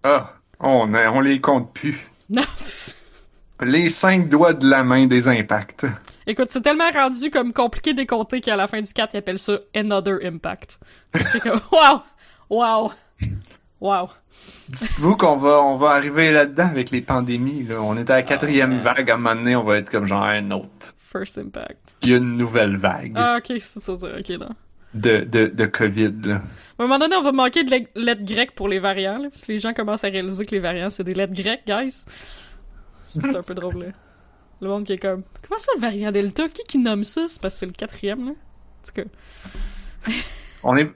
Ah, 0.03 0.35
on, 0.61 0.92
a- 0.94 1.11
on 1.11 1.20
les 1.20 1.40
compte 1.40 1.72
plus. 1.72 2.11
Non, 2.31 2.42
Les 3.62 3.88
cinq 3.88 4.29
doigts 4.29 4.55
de 4.55 4.68
la 4.68 4.83
main 4.85 5.07
des 5.07 5.29
impacts. 5.29 5.87
Écoute, 6.27 6.48
c'est 6.50 6.62
tellement 6.62 6.90
rendu 6.90 7.31
comme 7.31 7.53
compliqué 7.53 7.92
des 7.92 8.07
compter 8.07 8.40
qu'à 8.40 8.57
la 8.57 8.66
fin 8.66 8.81
du 8.81 8.92
4, 8.92 9.14
ils 9.14 9.18
appellent 9.18 9.38
ça 9.38 9.59
Another 9.74 10.18
Impact. 10.24 10.81
C'est 11.14 11.40
comme, 11.40 11.61
wow! 11.72 12.00
Wow! 12.50 12.92
Wow! 13.81 14.09
Dites-vous 14.68 15.16
qu'on 15.16 15.37
va, 15.37 15.61
on 15.62 15.77
va 15.77 15.90
arriver 15.90 16.31
là-dedans 16.33 16.66
avec 16.66 16.90
les 16.90 17.03
pandémies. 17.03 17.64
Là. 17.64 17.81
On 17.83 17.96
était 17.96 18.12
à 18.12 18.16
la 18.16 18.22
quatrième 18.22 18.72
ouais. 18.72 18.79
vague. 18.79 19.11
À 19.11 19.14
un 19.14 19.16
moment 19.18 19.35
donné, 19.37 19.55
on 19.57 19.64
va 19.64 19.77
être 19.77 19.90
comme 19.90 20.07
genre 20.07 20.24
un 20.24 20.50
autre. 20.50 20.94
First 21.12 21.38
Impact. 21.38 21.94
Il 22.03 22.09
y 22.09 22.14
a 22.14 22.16
une 22.16 22.37
nouvelle 22.37 22.77
vague 22.77 23.12
Ah, 23.14 23.37
ok, 23.38 23.59
c'est 23.61 23.83
ça, 23.83 23.96
ça, 23.96 24.07
ok, 24.07 24.29
non. 24.40 24.48
De, 24.94 25.20
de, 25.20 25.46
de 25.46 25.66
COVID. 25.66 26.12
Là. 26.24 26.35
À 26.78 26.83
un 26.83 26.87
moment 26.87 26.98
donné, 26.98 27.14
on 27.16 27.22
va 27.22 27.33
manquer 27.33 27.64
de 27.64 27.70
le- 27.70 28.00
lettres 28.04 28.24
grecques 28.24 28.54
pour 28.54 28.68
les 28.68 28.78
variants, 28.78 29.18
là, 29.18 29.28
parce 29.30 29.44
que 29.44 29.52
les 29.52 29.59
gens 29.59 29.72
commencent 29.74 30.04
à 30.04 30.09
réaliser 30.09 30.44
que 30.46 30.52
les 30.52 30.61
variants, 30.61 30.90
c'est 30.90 31.04
des 31.04 31.14
lettres 31.14 31.35
grecques, 31.35 31.66
guys. 31.66 32.04
C'est 33.04 33.37
un 33.37 33.42
peu 33.42 33.54
drôle, 33.54 33.78
là. 33.78 33.87
Le 34.61 34.68
monde 34.68 34.85
qui 34.85 34.92
est 34.94 34.98
comme, 34.98 35.22
comment 35.46 35.59
ça, 35.61 35.72
le 35.76 35.80
variant 35.80 36.11
Delta? 36.12 36.48
Qui 36.48 36.62
qui 36.66 36.78
nomme 36.78 37.04
ça? 37.04 37.22
C'est 37.28 37.40
parce 37.42 37.54
que 37.54 37.59
c'est 37.61 37.66
le 37.66 37.72
quatrième, 37.72 38.24
là. 38.26 38.30
En 38.33 38.87
tout 38.87 38.92
cas. 38.94 40.12
On 40.62 40.76
est 40.76 40.90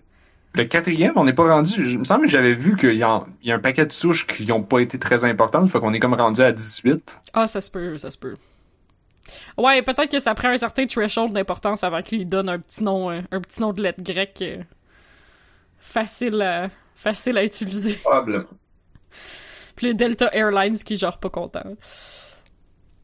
le 0.54 0.64
quatrième, 0.64 1.12
on 1.16 1.24
n'est 1.24 1.34
pas 1.34 1.46
rendu. 1.46 1.86
Je 1.86 1.98
me 1.98 2.04
semble 2.04 2.24
que 2.24 2.30
j'avais 2.30 2.54
vu 2.54 2.74
qu'il 2.76 2.94
y, 2.94 3.02
a- 3.02 3.24
il 3.42 3.48
y 3.48 3.52
a 3.52 3.56
un 3.56 3.58
paquet 3.60 3.84
de 3.86 3.92
souches 3.92 4.26
qui 4.26 4.46
n'ont 4.46 4.62
pas 4.62 4.80
été 4.80 4.98
très 4.98 5.22
importantes. 5.24 5.70
Fait 5.70 5.78
qu'on 5.78 5.92
est 5.92 6.00
comme 6.00 6.14
rendu 6.14 6.40
à 6.40 6.50
18. 6.52 7.20
Ah, 7.34 7.46
ça 7.46 7.60
se 7.60 7.70
peut, 7.70 7.98
ça 7.98 8.10
se 8.10 8.16
peut. 8.18 8.36
Ouais, 9.56 9.82
peut-être 9.82 10.10
que 10.10 10.20
ça 10.20 10.34
prend 10.34 10.48
un 10.48 10.56
certain 10.56 10.86
threshold 10.86 11.32
d'importance 11.32 11.84
avant 11.84 12.02
qu'il 12.02 12.18
lui 12.18 12.26
donne 12.26 12.48
un 12.48 12.58
petit 12.58 12.82
nom, 12.82 13.10
euh, 13.10 13.20
un 13.30 13.40
petit 13.40 13.60
nom 13.60 13.72
de 13.72 13.82
lettre 13.82 14.02
grecque 14.02 14.42
euh, 14.42 14.62
facile 15.80 16.40
à, 16.42 16.68
facile 16.94 17.38
à 17.38 17.44
utiliser. 17.44 17.96
Probablement. 18.02 18.44
Puis 19.76 19.86
les 19.86 19.94
Delta 19.94 20.28
Airlines 20.34 20.76
qui 20.78 20.96
genre 20.96 21.18
pas 21.18 21.30
contents. 21.30 21.76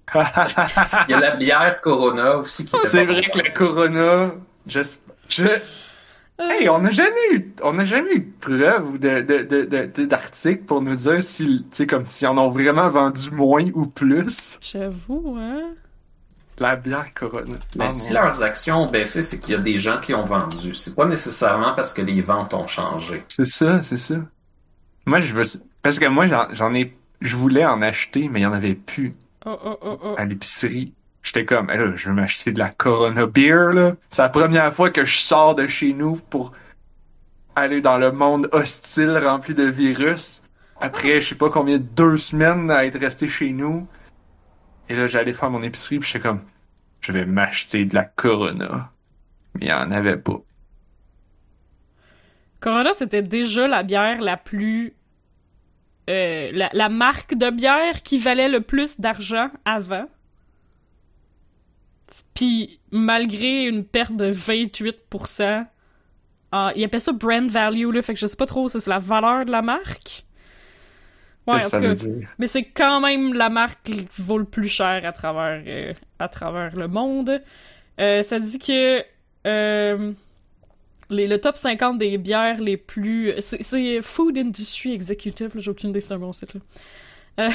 Il 0.15 1.13
y 1.13 1.15
a 1.15 1.21
la 1.21 1.31
bière 1.37 1.81
Corona 1.81 2.37
aussi 2.39 2.65
qui 2.65 2.77
C'est 2.83 3.07
vrai 3.07 3.23
que 3.23 3.39
la 3.39 3.51
Corona, 3.51 4.35
je, 4.67 4.81
je, 5.29 5.45
Euh, 6.41 6.51
hey, 6.51 6.69
on 6.69 6.81
n'a 6.81 6.91
jamais 6.91 7.33
eu, 7.33 7.55
on 7.63 7.75
n'a 7.75 7.85
jamais 7.85 8.13
eu 8.15 8.21
de 8.21 8.33
preuve 8.41 8.91
ou 8.95 8.99
de, 8.99 9.23
de, 9.23 9.45
de, 9.45 9.65
de- 9.65 9.87
de- 9.87 10.05
d'articles 10.07 10.65
pour 10.65 10.83
nous 10.83 10.95
dire 10.97 11.23
si, 11.23 11.45
tu 11.71 11.77
sais, 11.77 11.87
comme 11.87 12.07
si 12.07 12.27
en 12.27 12.39
ont 12.39 12.49
vraiment 12.51 12.89
vendu 12.89 13.31
moins 13.33 13.67
ou 13.75 13.87
plus 13.87 14.61
J'avoue, 14.61 15.37
hein. 15.39 15.77
La 16.59 16.77
bière 16.77 17.13
Corona. 17.15 17.57
Mais 17.77 17.85
Ah, 17.87 17.91
si 17.91 18.09
mon- 18.09 18.15
leurs 18.15 18.43
actions 18.43 18.83
ont 18.83 18.91
baissé, 18.91 19.23
c'est 19.23 19.39
qu'il 19.41 19.53
y 19.55 19.57
a 19.57 19.61
des 19.61 19.77
gens 19.77 19.99
qui 20.01 20.15
ont 20.15 20.23
vendu. 20.23 20.75
C'est 20.75 20.95
pas 20.95 21.05
nécessairement 21.07 21.75
parce 21.75 21.93
que 21.93 22.03
les 22.03 22.21
ventes 22.21 22.55
ont 22.55 22.67
changé. 22.67 23.25
C'est 23.29 23.45
ça, 23.47 23.83
c'est 23.83 23.97
ça. 23.97 24.17
Moi, 25.07 25.21
je 25.21 25.33
veux, 25.35 25.43
parce 25.83 25.99
que 25.99 26.07
moi, 26.07 26.27
j'en, 26.53 26.75
ai, 26.75 26.97
je 27.21 27.37
voulais 27.37 27.65
en 27.67 27.83
acheter, 27.83 28.29
mais 28.29 28.41
il 28.41 28.43
y 28.45 28.47
en 28.47 28.53
avait 28.53 28.75
plus 28.75 29.15
Oh, 29.47 29.59
oh, 29.65 29.79
oh, 29.83 29.99
oh. 30.03 30.15
à 30.17 30.25
l'épicerie. 30.25 30.95
J'étais 31.23 31.45
comme, 31.45 31.71
Eh 31.73 31.77
là, 31.77 31.93
je 31.97 32.09
veux 32.09 32.15
m'acheter 32.15 32.53
de 32.53 32.59
la 32.59 32.71
Corona 32.71 33.27
Beer, 33.27 33.73
là. 33.73 33.93
C'est 34.11 34.23
la 34.23 34.29
première 34.31 34.73
fois 34.73 34.91
que 34.91 35.05
je 35.05 35.19
sors 35.19 35.55
de 35.55 35.67
chez 35.67 35.93
nous 35.93 36.17
pour 36.17 36.53
aller 37.57 37.81
dans 37.81 37.99
le 37.99 38.11
monde 38.13 38.49
hostile 38.53 39.19
rempli 39.23 39.55
de 39.55 39.65
virus. 39.65 40.43
Après, 40.81 41.21
je 41.21 41.29
sais 41.31 41.35
pas 41.35 41.51
combien, 41.51 41.79
deux 41.79 42.17
semaines 42.17 42.71
à 42.71 42.85
être 42.85 42.99
resté 42.99 43.29
chez 43.29 43.53
nous. 43.53 43.87
Et 44.89 44.97
là, 44.97 45.07
j'allais 45.07 45.33
faire 45.33 45.51
mon 45.51 45.63
épicerie, 45.63 45.99
puis 45.99 46.09
j'étais 46.09 46.29
comme, 46.29 46.43
je 47.01 47.13
vais 47.13 47.25
m'acheter 47.25 47.85
de 47.85 47.95
la 47.95 48.05
Corona. 48.05 48.91
Mais 49.55 49.67
il 49.67 49.69
y 49.69 49.73
en 49.73 49.91
avait 49.91 50.17
pas. 50.17 50.41
Corona, 52.61 52.95
c'était 52.95 53.23
déjà 53.23 53.69
la 53.69 53.83
bière 53.83 54.21
la 54.21 54.37
plus. 54.37 54.95
euh, 56.11 56.51
la, 56.53 56.89
marque 56.89 57.35
de 57.35 57.51
bière 57.51 58.03
qui 58.03 58.19
valait 58.19 58.49
le 58.49 58.61
plus 58.61 59.01
d'argent 59.01 59.51
avant. 59.65 60.07
Puis, 62.35 62.81
malgré 62.91 63.65
une 63.65 63.85
perte 63.85 64.17
de 64.17 64.33
28%, 64.33 65.67
ah, 66.53 66.73
ils 66.75 66.85
appellent 66.85 67.01
ça 67.01 67.13
brand 67.13 67.49
value, 67.51 67.91
là, 67.93 68.03
fait 68.03 68.15
que 68.15 68.21
je 68.21 68.27
sais 68.27 68.37
pas 68.37 68.47
trop, 68.47 68.69
ça, 68.69 68.81
c'est 68.81 68.91
la 68.91 68.99
valeur 68.99 69.45
de 69.45 69.51
la 69.51 69.63
marque. 69.63 70.25
Ouais, 71.47 71.61
en 71.61 71.61
Qu'est-ce 71.61 71.71
tout 71.71 71.77
que 71.77 71.81
ça 71.81 71.81
cas, 71.81 71.89
veut 71.89 71.95
dire? 71.95 72.29
mais 72.39 72.47
c'est 72.47 72.65
quand 72.65 73.01
même 73.01 73.35
la 73.35 73.51
marque 73.51 73.83
qui 73.85 74.07
vaut 74.19 74.39
le 74.39 74.45
plus 74.47 74.69
cher 74.69 75.03
à 75.05 75.13
travers, 75.13 75.63
euh, 75.67 75.93
à 76.19 76.29
travers 76.29 76.75
le 76.77 76.89
monde. 76.89 77.43
Euh, 78.01 78.23
ça 78.23 78.41
dit 78.41 78.59
que 78.59 79.05
euh, 79.47 80.13
les, 81.11 81.27
le 81.29 81.41
top 81.41 81.57
50 81.57 81.99
des 81.99 82.19
bières 82.19 82.61
les 82.61 82.77
plus... 82.77 83.35
C'est 83.41 84.01
Food 84.03 84.39
Industry 84.39 84.95
Executive, 84.95 85.51
j'ai 85.57 85.71
aucune 85.71 85.91
idée, 85.91 86.01
c'est 86.01 86.15
un 86.15 86.19
bon 86.19 86.33
site. 86.33 86.55
Là. 86.55 86.61
Euh, 87.41 87.49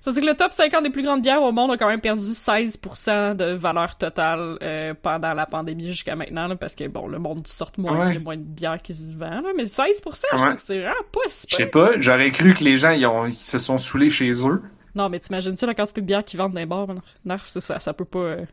ça 0.00 0.12
dit 0.12 0.20
que 0.20 0.26
le 0.26 0.34
top 0.34 0.52
50 0.52 0.82
des 0.84 0.90
plus 0.90 1.02
grandes 1.02 1.22
bières 1.22 1.42
au 1.42 1.52
monde 1.52 1.70
a 1.72 1.76
quand 1.76 1.86
même 1.88 2.00
perdu 2.00 2.20
16% 2.22 3.36
de 3.36 3.52
valeur 3.52 3.96
totale 3.96 4.56
euh, 4.62 4.94
pendant 5.00 5.34
la 5.34 5.46
pandémie 5.46 5.88
jusqu'à 5.90 6.16
maintenant, 6.16 6.46
là, 6.46 6.56
parce 6.56 6.74
que 6.74 6.86
bon, 6.88 7.06
le 7.08 7.18
monde 7.18 7.46
sort 7.46 7.72
moins, 7.78 8.06
Ouais. 8.06 8.14
il 8.14 8.18
y 8.18 8.20
a 8.22 8.24
moins 8.24 8.36
de 8.36 8.42
bières 8.42 8.80
qui 8.80 8.94
se 8.94 9.12
vendent, 9.12 9.44
là, 9.44 9.50
mais 9.56 9.64
16%, 9.64 10.24
je 10.32 10.36
trouve 10.36 10.54
que 10.54 10.60
c'est 10.62 10.78
vraiment 10.80 10.94
pas 11.12 11.20
si 11.28 11.46
Je 11.50 11.56
sais 11.56 11.66
pas, 11.66 11.90
j'aurais 12.00 12.30
cru 12.30 12.54
que 12.54 12.64
les 12.64 12.76
gens, 12.76 12.90
ils, 12.92 13.06
ont, 13.06 13.26
ils 13.26 13.34
se 13.34 13.58
sont 13.58 13.78
saoulés 13.78 14.10
chez 14.10 14.30
eux. 14.46 14.62
Non, 14.94 15.08
mais 15.08 15.20
t'imagines-tu 15.20 15.64
la 15.66 15.74
quantité 15.74 16.00
de 16.00 16.06
bières 16.06 16.24
qu'ils 16.24 16.38
vendent 16.38 16.52
dans 16.52 16.60
les 16.60 16.66
bars? 16.66 16.86
c'est 17.46 17.60
ça, 17.60 17.78
ça 17.78 17.92
peut 17.92 18.04
pas... 18.04 18.18
euh, 18.18 18.44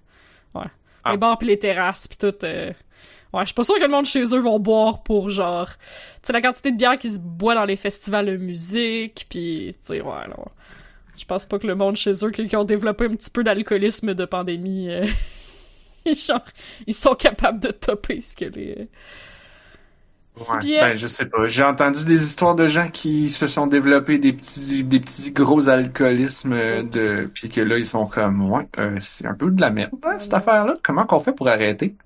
Ouais. 0.56 0.66
Ah. 1.04 1.12
Les 1.12 1.18
bars 1.18 1.38
pis 1.38 1.46
les 1.46 1.60
terrasses 1.60 2.08
pis 2.08 2.18
tout... 2.18 2.34
Ouais, 3.34 3.42
je 3.42 3.48
suis 3.48 3.54
pas 3.54 3.64
sûr 3.64 3.76
que 3.76 3.82
le 3.82 3.88
monde 3.88 4.06
chez 4.06 4.24
eux 4.24 4.40
vont 4.40 4.60
boire 4.60 5.04
pour, 5.04 5.30
genre... 5.30 5.70
Tu 5.70 5.78
sais, 6.24 6.34
la 6.34 6.42
quantité 6.42 6.72
de 6.72 6.78
bière 6.78 6.98
qui 6.98 7.12
se 7.12 7.20
boit 7.20 7.54
dans 7.56 7.66
les 7.66 7.76
festivals 7.76 8.26
de 8.26 8.38
musique, 8.38 9.28
pis... 9.30 9.76
Tu 9.82 9.88
sais, 9.88 10.02
ouais, 10.02 10.28
non. 10.30 10.46
Je 11.18 11.26
pense 11.26 11.46
pas 11.46 11.60
que 11.60 11.68
le 11.68 11.76
monde 11.76 11.96
chez 11.96 12.14
eux, 12.26 12.32
qui 12.32 12.48
qui 12.48 12.56
ont 12.56 12.64
développé 12.64 13.06
un 13.06 13.16
petit 13.16 13.30
peu 13.30 13.44
d'alcoolisme 13.44 14.14
de 14.16 14.26
pandémie... 14.26 14.90
euh, 14.90 15.06
genre, 16.14 16.46
ils 16.88 16.94
sont 16.94 17.14
capables 17.16 17.60
de 17.60 17.72
topper 17.72 18.22
ce 18.22 18.36
que 18.36 18.46
les... 18.46 18.90
Ouais. 20.40 20.80
Ben, 20.80 20.98
je 20.98 21.08
sais 21.08 21.26
pas. 21.28 21.48
J'ai 21.50 21.64
entendu 21.64 22.06
des 22.06 22.24
histoires 22.24 22.56
de 22.56 22.68
gens 22.68 22.90
qui 22.90 23.30
se 23.30 23.48
sont 23.48 23.68
développés 23.68 24.20
des 24.20 24.32
petits, 24.32 24.84
des 24.84 25.00
petits 25.00 25.32
gros 25.32 25.68
alcoolismes 25.68 26.54
euh, 26.54 26.84
de, 26.84 27.30
puis 27.34 27.50
que 27.50 27.60
là 27.62 27.78
ils 27.78 27.86
sont 27.86 28.06
comme, 28.08 28.50
ouais, 28.50 28.68
euh, 28.78 28.98
c'est 29.02 29.26
un 29.28 29.34
peu 29.34 29.52
de 29.52 29.60
la 29.60 29.70
merde, 29.70 29.92
hein, 30.06 30.16
cette 30.18 30.34
affaire-là. 30.34 30.76
Comment 30.82 31.06
qu'on 31.06 31.20
fait 31.20 31.34
pour 31.34 31.50
arrêter? 31.50 31.98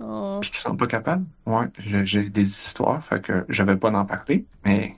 Oh. 0.00 0.38
Puis 0.40 0.50
qu'ils 0.50 0.58
sont 0.60 0.76
pas 0.76 0.86
capables. 0.86 1.24
Ouais, 1.46 1.66
j'ai 1.78 2.28
des 2.28 2.42
histoires, 2.42 3.02
fait 3.04 3.20
que 3.20 3.44
j'avais 3.48 3.76
pas 3.76 3.90
d'en 3.90 4.04
parler, 4.04 4.44
mais 4.64 4.96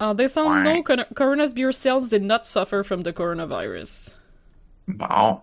En 0.00 0.12
décembre, 0.14 0.56
Ouais. 0.56 0.62
non, 0.62 0.82
Cor- 0.82 1.06
Corona's 1.14 1.54
beer 1.54 1.72
sales 1.72 2.08
did 2.10 2.22
not 2.22 2.40
suffer 2.44 2.82
from 2.82 3.02
the 3.02 3.12
coronavirus. 3.12 4.18
bon. 4.88 5.40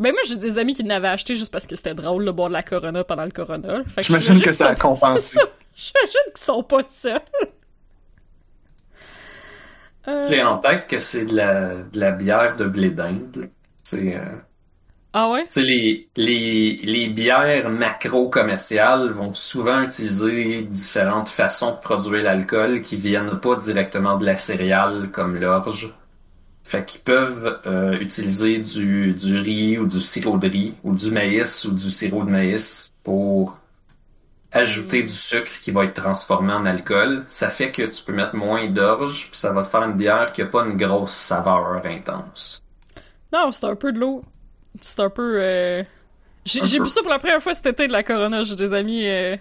Ben 0.00 0.12
moi, 0.12 0.20
j'ai 0.28 0.36
des 0.36 0.58
amis 0.58 0.74
qui 0.74 0.82
l'avaient 0.84 1.08
acheté 1.08 1.34
juste 1.34 1.50
parce 1.50 1.66
que 1.66 1.74
c'était 1.74 1.94
drôle 1.94 2.24
de 2.24 2.30
boire 2.30 2.48
de 2.48 2.52
la 2.52 2.62
Corona 2.62 3.02
pendant 3.02 3.24
le 3.24 3.30
Corona. 3.32 3.82
J'imagine 3.98 4.38
que 4.38 4.44
qu'ils 4.44 4.54
ça 4.54 4.68
a 4.70 4.76
sont- 4.76 4.80
compensé. 4.80 5.38
J'imagine 5.74 6.32
qu'ils 6.34 6.44
sont 6.44 6.62
pas 6.62 6.82
seuls. 6.86 7.20
Euh, 10.06 10.28
J'ai 10.30 10.42
en 10.42 10.58
tête 10.58 10.86
que 10.86 10.98
c'est 10.98 11.26
de 11.26 11.34
la, 11.36 11.82
de 11.82 11.98
la 12.00 12.12
bière 12.12 12.56
de 12.56 12.64
blé 12.66 12.90
d'Inde. 12.90 13.34
là. 13.36 13.46
C'est 13.82 14.16
euh, 14.16 14.36
Ah 15.12 15.28
ouais? 15.30 15.48
tu 15.48 15.54
sais, 15.54 15.62
les, 15.62 16.10
les, 16.16 16.76
les 16.82 17.08
bières 17.08 17.70
macro-commerciales 17.70 19.08
vont 19.10 19.32
souvent 19.34 19.82
utiliser 19.82 20.62
différentes 20.62 21.28
façons 21.30 21.72
de 21.72 21.78
produire 21.80 22.22
l'alcool 22.22 22.82
qui 22.82 22.96
viennent 22.96 23.40
pas 23.40 23.56
directement 23.56 24.18
de 24.18 24.26
la 24.26 24.36
céréale 24.36 25.10
comme 25.10 25.36
l'orge. 25.36 25.94
Fait 26.64 26.84
qu'ils 26.86 27.00
peuvent 27.02 27.60
euh, 27.66 27.98
utiliser 28.00 28.58
du, 28.60 29.14
du 29.14 29.38
riz 29.38 29.78
ou 29.78 29.86
du 29.86 30.00
sirop 30.00 30.38
de 30.38 30.48
riz 30.48 30.74
ou 30.84 30.94
du 30.94 31.10
maïs 31.10 31.64
ou 31.66 31.72
du 31.72 31.90
sirop 31.90 32.24
de 32.24 32.30
maïs 32.30 32.92
pour 33.04 33.58
ajouter 34.52 35.02
du 35.02 35.08
sucre 35.12 35.52
qui 35.62 35.70
va 35.72 35.84
être 35.84 35.94
transformé 36.02 36.52
en 36.52 36.66
alcool. 36.66 37.24
Ça 37.28 37.50
fait 37.50 37.72
que 37.72 37.82
tu 37.82 38.02
peux 38.04 38.12
mettre 38.14 38.36
moins 38.36 38.68
d'orge 38.68 39.28
puis 39.30 39.40
ça 39.40 39.52
va 39.52 39.62
te 39.64 39.68
faire 39.68 39.84
une 39.84 39.96
bière 39.96 40.32
qui 40.34 40.42
a 40.42 40.46
pas 40.46 40.66
une 40.66 40.76
grosse 40.76 41.12
saveur 41.14 41.82
intense. 41.86 42.62
Non, 43.32 43.52
c'est 43.52 43.64
un 43.66 43.76
peu 43.76 43.92
de 43.92 43.98
l'eau. 44.00 44.22
C'est 44.80 45.00
un 45.00 45.10
peu. 45.10 45.38
euh, 45.40 45.82
J'ai 46.44 46.60
bu 46.80 46.88
ça 46.88 47.00
pour 47.02 47.10
la 47.10 47.18
première 47.18 47.42
fois 47.42 47.54
cet 47.54 47.66
été 47.66 47.86
de 47.88 47.92
la 47.92 48.02
Corona. 48.02 48.42
J'ai 48.44 48.56
des 48.56 48.72
amis 48.72 49.06
euh, 49.06 49.36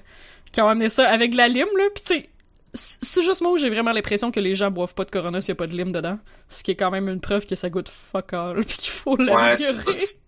qui 0.51 0.61
ont 0.61 0.67
amené 0.67 0.89
ça 0.89 1.07
avec 1.09 1.31
de 1.31 1.37
la 1.37 1.47
lime, 1.47 1.67
là. 1.77 1.83
Pis 1.95 2.01
tu 2.03 2.13
sais, 2.13 2.29
c'est 2.73 3.21
juste 3.23 3.41
moi 3.41 3.51
où 3.51 3.57
j'ai 3.57 3.69
vraiment 3.69 3.91
l'impression 3.91 4.31
que 4.31 4.39
les 4.39 4.53
gens 4.55 4.69
boivent 4.71 4.93
pas 4.93 5.05
de 5.05 5.11
Corona 5.11 5.39
s'il 5.41 5.49
y 5.49 5.51
a 5.53 5.55
pas 5.55 5.67
de 5.67 5.75
lime 5.75 5.91
dedans. 5.91 6.19
Ce 6.49 6.63
qui 6.63 6.71
est 6.71 6.75
quand 6.75 6.91
même 6.91 7.07
une 7.09 7.21
preuve 7.21 7.45
que 7.45 7.55
ça 7.55 7.69
goûte 7.69 7.89
fuck 7.89 8.33
all 8.33 8.63
pis 8.65 8.77
qu'il 8.77 8.91
faut 8.91 9.15
l'améliorer. 9.15 9.91
c'est- 9.91 10.19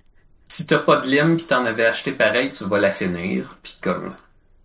si 0.52 0.66
t'as 0.66 0.80
pas 0.80 0.98
de 0.98 1.08
lime 1.08 1.38
pis 1.38 1.46
t'en 1.46 1.64
avais 1.66 1.86
acheté 1.86 2.12
pareil, 2.12 2.50
tu 2.52 2.64
vas 2.66 2.80
la 2.80 2.92
finir. 2.92 3.58
Puis 3.62 3.78
comme 3.82 4.16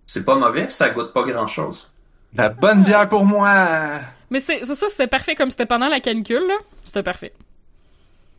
c'est 0.06 0.24
pas 0.24 0.34
mauvais, 0.36 0.68
ça 0.68 0.88
goûte 0.90 1.12
pas 1.12 1.22
grand 1.24 1.46
chose. 1.46 1.90
La 2.36 2.48
bonne 2.48 2.82
bière 2.84 3.08
pour 3.08 3.24
moi! 3.24 4.00
Mais 4.30 4.40
c'est 4.40 4.64
c'est 4.64 4.74
ça, 4.74 4.88
c'était 4.88 5.06
parfait 5.06 5.34
comme 5.34 5.50
c'était 5.50 5.66
pendant 5.66 5.88
la 5.88 6.00
canicule, 6.00 6.46
là. 6.48 6.54
C'était 6.84 7.02
parfait. 7.02 7.32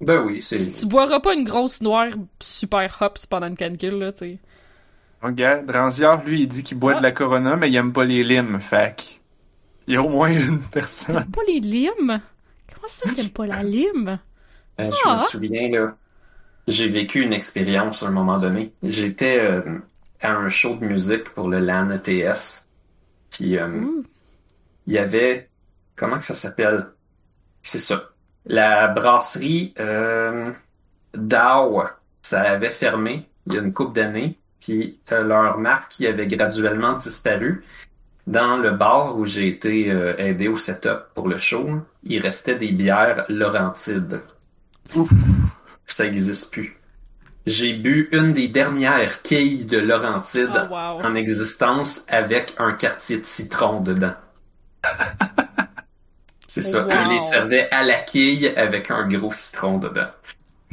Ben 0.02 0.22
oui, 0.26 0.36
Tu, 0.40 0.58
c'est. 0.58 0.72
tu 0.74 0.86
boiras 0.88 1.20
pas 1.22 1.34
une 1.34 1.44
grosse 1.46 1.82
noire 1.82 2.08
super 2.40 2.98
hops 3.02 3.26
pendant 3.28 3.48
une 3.48 3.56
canicule, 3.58 3.96
là, 4.00 4.12
tu 4.12 4.20
sais. 4.20 4.40
Regarde, 5.22 5.66
Dranziard, 5.66 6.24
lui, 6.26 6.42
il 6.42 6.48
dit 6.48 6.64
qu'il 6.64 6.78
boit 6.78 6.94
Ah. 6.96 6.98
de 6.98 7.04
la 7.04 7.12
Corona, 7.12 7.56
mais 7.56 7.70
il 7.70 7.76
aime 7.76 7.94
pas 7.94 8.04
les 8.04 8.24
limes, 8.24 8.60
fac. 8.62 9.22
Il 9.88 9.94
y 9.94 9.98
a 9.98 10.02
au 10.04 10.10
moins 10.10 10.30
une 10.32 10.60
personne. 10.62 11.26
Pas 11.32 11.42
les 11.48 11.60
limes? 11.60 12.22
Comment 12.74 12.88
ça, 12.88 13.10
t'aimes 13.16 13.30
pas 13.30 13.46
la 13.46 13.64
lime? 13.64 14.20
Euh, 14.80 14.92
je 14.92 14.98
Ah. 15.06 15.14
me 15.14 15.18
souviens 15.20 15.70
là, 15.70 15.96
j'ai 16.68 16.90
vécu 16.90 17.22
une 17.22 17.34
expérience 17.34 18.04
à 18.04 18.08
un 18.08 18.12
moment 18.12 18.38
donné. 18.40 18.74
J'étais 18.84 19.40
euh, 19.40 19.80
à 20.22 20.32
un 20.34 20.50
show 20.50 20.76
de 20.76 20.86
musique 20.86 21.30
pour 21.34 21.48
le 21.48 21.60
LAN 21.60 21.90
ETS. 21.92 22.68
Puis 23.32 23.58
euh, 23.58 23.70
il 24.88 24.94
y 24.94 24.98
avait 24.98 25.50
comment 25.96 26.18
que 26.18 26.26
ça 26.26 26.34
s'appelle? 26.34 26.88
C'est 27.64 27.80
ça. 27.80 28.10
La 28.46 28.88
brasserie 28.88 29.74
euh, 29.80 30.52
Dow, 31.16 31.84
ça 32.22 32.42
avait 32.42 32.72
fermé 32.72 33.28
il 33.48 33.54
y 33.54 33.58
a 33.58 33.62
une 33.62 33.74
couple 33.74 33.94
d'années, 33.94 34.38
puis 34.60 35.00
euh, 35.12 35.24
leur 35.24 35.58
marque 35.58 35.92
qui 35.92 36.08
avait 36.08 36.28
graduellement 36.28 36.94
disparu. 36.94 37.64
Dans 38.28 38.58
le 38.58 38.72
bar 38.72 39.16
où 39.18 39.26
j'ai 39.26 39.48
été 39.48 39.92
euh, 39.92 40.16
aidé 40.18 40.48
au 40.48 40.58
setup 40.58 41.14
pour 41.14 41.28
le 41.28 41.38
show, 41.38 41.70
il 42.04 42.22
restait 42.22 42.56
des 42.56 42.72
bières 42.72 43.26
Laurentides. 43.30 44.22
Ouf. 44.96 45.12
Ça 45.86 46.06
existe 46.06 46.52
plus. 46.52 46.78
J'ai 47.46 47.74
bu 47.74 48.10
une 48.12 48.34
des 48.34 48.48
dernières 48.48 49.22
quilles 49.22 49.68
de 49.68 49.78
Laurentide 49.78 50.50
Oh, 50.56 50.74
wow. 50.74 51.02
en 51.04 51.14
existence 51.14 52.04
avec 52.10 52.56
un 52.58 52.74
quartier 52.74 53.20
de 53.20 53.26
citron 53.26 53.82
dedans. 53.82 54.16
C'est 56.56 56.62
ça. 56.62 56.84
Wow. 56.84 56.90
Il 57.04 57.12
les 57.12 57.20
servait 57.20 57.70
à 57.70 57.84
la 57.84 57.96
quille 57.96 58.48
avec 58.48 58.90
un 58.90 59.06
gros 59.10 59.34
citron 59.34 59.78
dedans. 59.78 60.08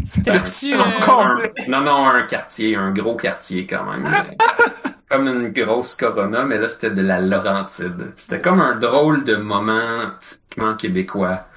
C'était 0.05 0.31
Merci 0.31 0.75
euh, 0.75 0.79
encore. 0.79 1.27
Un- 1.27 1.43
non, 1.67 1.81
non, 1.81 2.07
un 2.07 2.23
quartier, 2.23 2.77
un 2.77 2.93
gros 2.93 3.17
quartier 3.17 3.67
quand 3.67 3.91
même. 3.91 4.07
comme 5.11 5.27
une 5.27 5.49
grosse 5.49 5.97
Corona, 5.97 6.45
mais 6.45 6.59
là 6.59 6.69
c'était 6.69 6.93
de 6.93 7.03
la 7.03 7.21
Laurentide. 7.21 8.13
C'était 8.15 8.41
comme 8.41 8.61
un 8.61 8.77
drôle 8.77 9.25
de 9.25 9.35
moment 9.35 10.13
typiquement 10.21 10.77
québécois. 10.77 11.49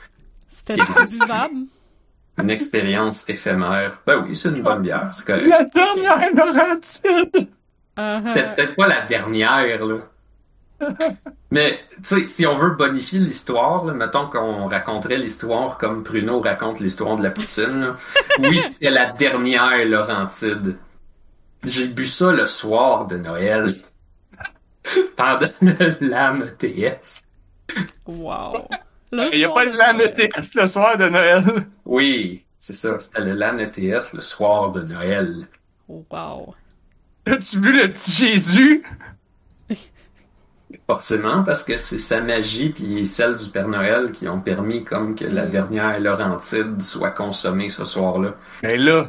C'était 0.50 0.76
buvable. 0.76 1.68
Une 2.42 2.50
expérience 2.50 3.30
éphémère. 3.30 4.00
Ben 4.08 4.26
oui, 4.26 4.36
c'est 4.36 4.50
une 4.50 4.64
bonne 4.64 4.82
bière, 4.82 5.08
c'est 5.12 5.26
correct. 5.26 5.46
La 5.48 5.66
dernière 5.66 6.34
Laurentide! 6.34 7.48
Uh-huh. 7.96 8.28
C'était 8.28 8.54
peut-être 8.56 8.76
pas 8.76 8.88
la 8.88 9.06
dernière, 9.06 9.86
là. 9.86 9.98
Mais, 11.52 11.80
tu 11.96 12.04
sais, 12.04 12.26
si 12.26 12.46
on 12.46 12.56
veut 12.56 12.72
bonifier 12.72 13.20
l'histoire, 13.20 13.86
là, 13.86 13.94
mettons 13.94 14.28
qu'on 14.28 14.68
raconterait 14.68 15.18
l'histoire 15.18 15.78
comme 15.78 16.04
Pruno 16.04 16.42
raconte 16.42 16.80
l'histoire 16.80 17.16
de 17.16 17.24
la 17.24 17.32
poutine, 17.32 17.82
là. 17.82 17.96
Oui, 18.40 18.60
c'était 18.60 18.90
la 18.90 19.12
dernière 19.12 19.86
Laurentide. 19.86 20.78
J'ai 21.64 21.88
bu 21.88 22.06
ça 22.06 22.32
le 22.32 22.46
soir 22.46 23.08
de 23.08 23.18
Noël. 23.18 23.68
Pendant 25.16 25.50
le 25.62 25.98
LAM 26.02 26.52
TS. 26.58 27.24
Wow. 28.06 28.68
Il 29.12 29.38
n'y 29.38 29.46
a 29.46 29.50
pas 29.50 29.66
de 29.66 30.04
ETS 30.04 30.56
le 30.56 30.68
soir 30.68 30.98
de 30.98 31.08
Noël. 31.08 31.44
Oui, 31.86 32.44
c'est 32.60 32.74
ça, 32.74 33.00
c'était 33.00 33.22
le 33.22 33.62
ETS 33.62 34.14
le 34.14 34.22
soir 34.22 34.72
de 34.72 34.82
Noël. 34.82 35.48
Wow. 35.88 36.56
As-tu 37.26 37.60
vu 37.60 37.82
le 37.82 37.92
petit 37.92 38.12
Jésus? 38.12 38.84
Forcément, 40.88 41.44
parce 41.44 41.64
que 41.64 41.78
c'est 41.78 41.98
sa 41.98 42.22
magie 42.22 42.70
puis 42.70 43.06
celle 43.06 43.36
du 43.36 43.50
Père 43.50 43.68
Noël 43.68 44.12
qui 44.12 44.28
ont 44.28 44.40
permis 44.40 44.84
comme 44.84 45.16
que 45.16 45.26
la 45.26 45.46
dernière 45.46 46.00
Laurentide 46.00 46.82
soit 46.82 47.12
consommée 47.12 47.70
ce 47.70 47.86
soir-là. 47.86 48.36
Ben 48.64 48.80
là, 48.80 49.08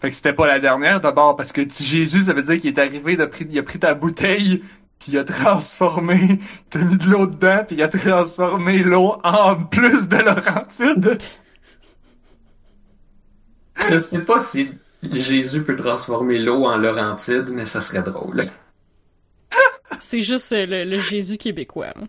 fait 0.00 0.10
que 0.10 0.16
c'était 0.16 0.32
pas 0.32 0.46
la 0.46 0.60
dernière 0.60 1.00
d'abord, 1.00 1.34
parce 1.34 1.50
que 1.50 1.62
petit 1.62 1.84
Jésus, 1.84 2.20
ça 2.20 2.34
veut 2.34 2.42
dire 2.42 2.60
qu'il 2.60 2.68
est 2.68 2.78
arrivé, 2.78 3.14
il 3.14 3.20
a 3.20 3.26
pris, 3.26 3.46
il 3.50 3.58
a 3.58 3.62
pris 3.62 3.78
ta 3.78 3.94
bouteille, 3.94 4.62
puis 4.98 5.12
il 5.12 5.18
a 5.18 5.24
transformé, 5.24 6.38
t'as 6.70 6.80
mis 6.80 6.96
de 6.96 7.06
l'eau 7.06 7.26
dedans, 7.26 7.64
puis 7.66 7.76
il 7.76 7.82
a 7.82 7.88
transformé 7.88 8.78
l'eau 8.78 9.16
en 9.24 9.56
plus 9.56 10.08
de 10.08 10.16
Laurentide. 10.16 11.18
Je 13.90 13.98
sais 13.98 14.20
pas 14.20 14.38
si 14.38 14.70
Jésus 15.02 15.62
peut 15.62 15.76
transformer 15.76 16.38
l'eau 16.38 16.66
en 16.66 16.76
Laurentide, 16.76 17.50
mais 17.50 17.64
ça 17.64 17.80
serait 17.80 18.02
drôle. 18.02 18.44
C'est 20.08 20.22
juste 20.22 20.50
euh, 20.52 20.64
le, 20.64 20.84
le 20.84 20.98
Jésus 21.00 21.36
québécois. 21.36 21.92
là. 21.94 22.06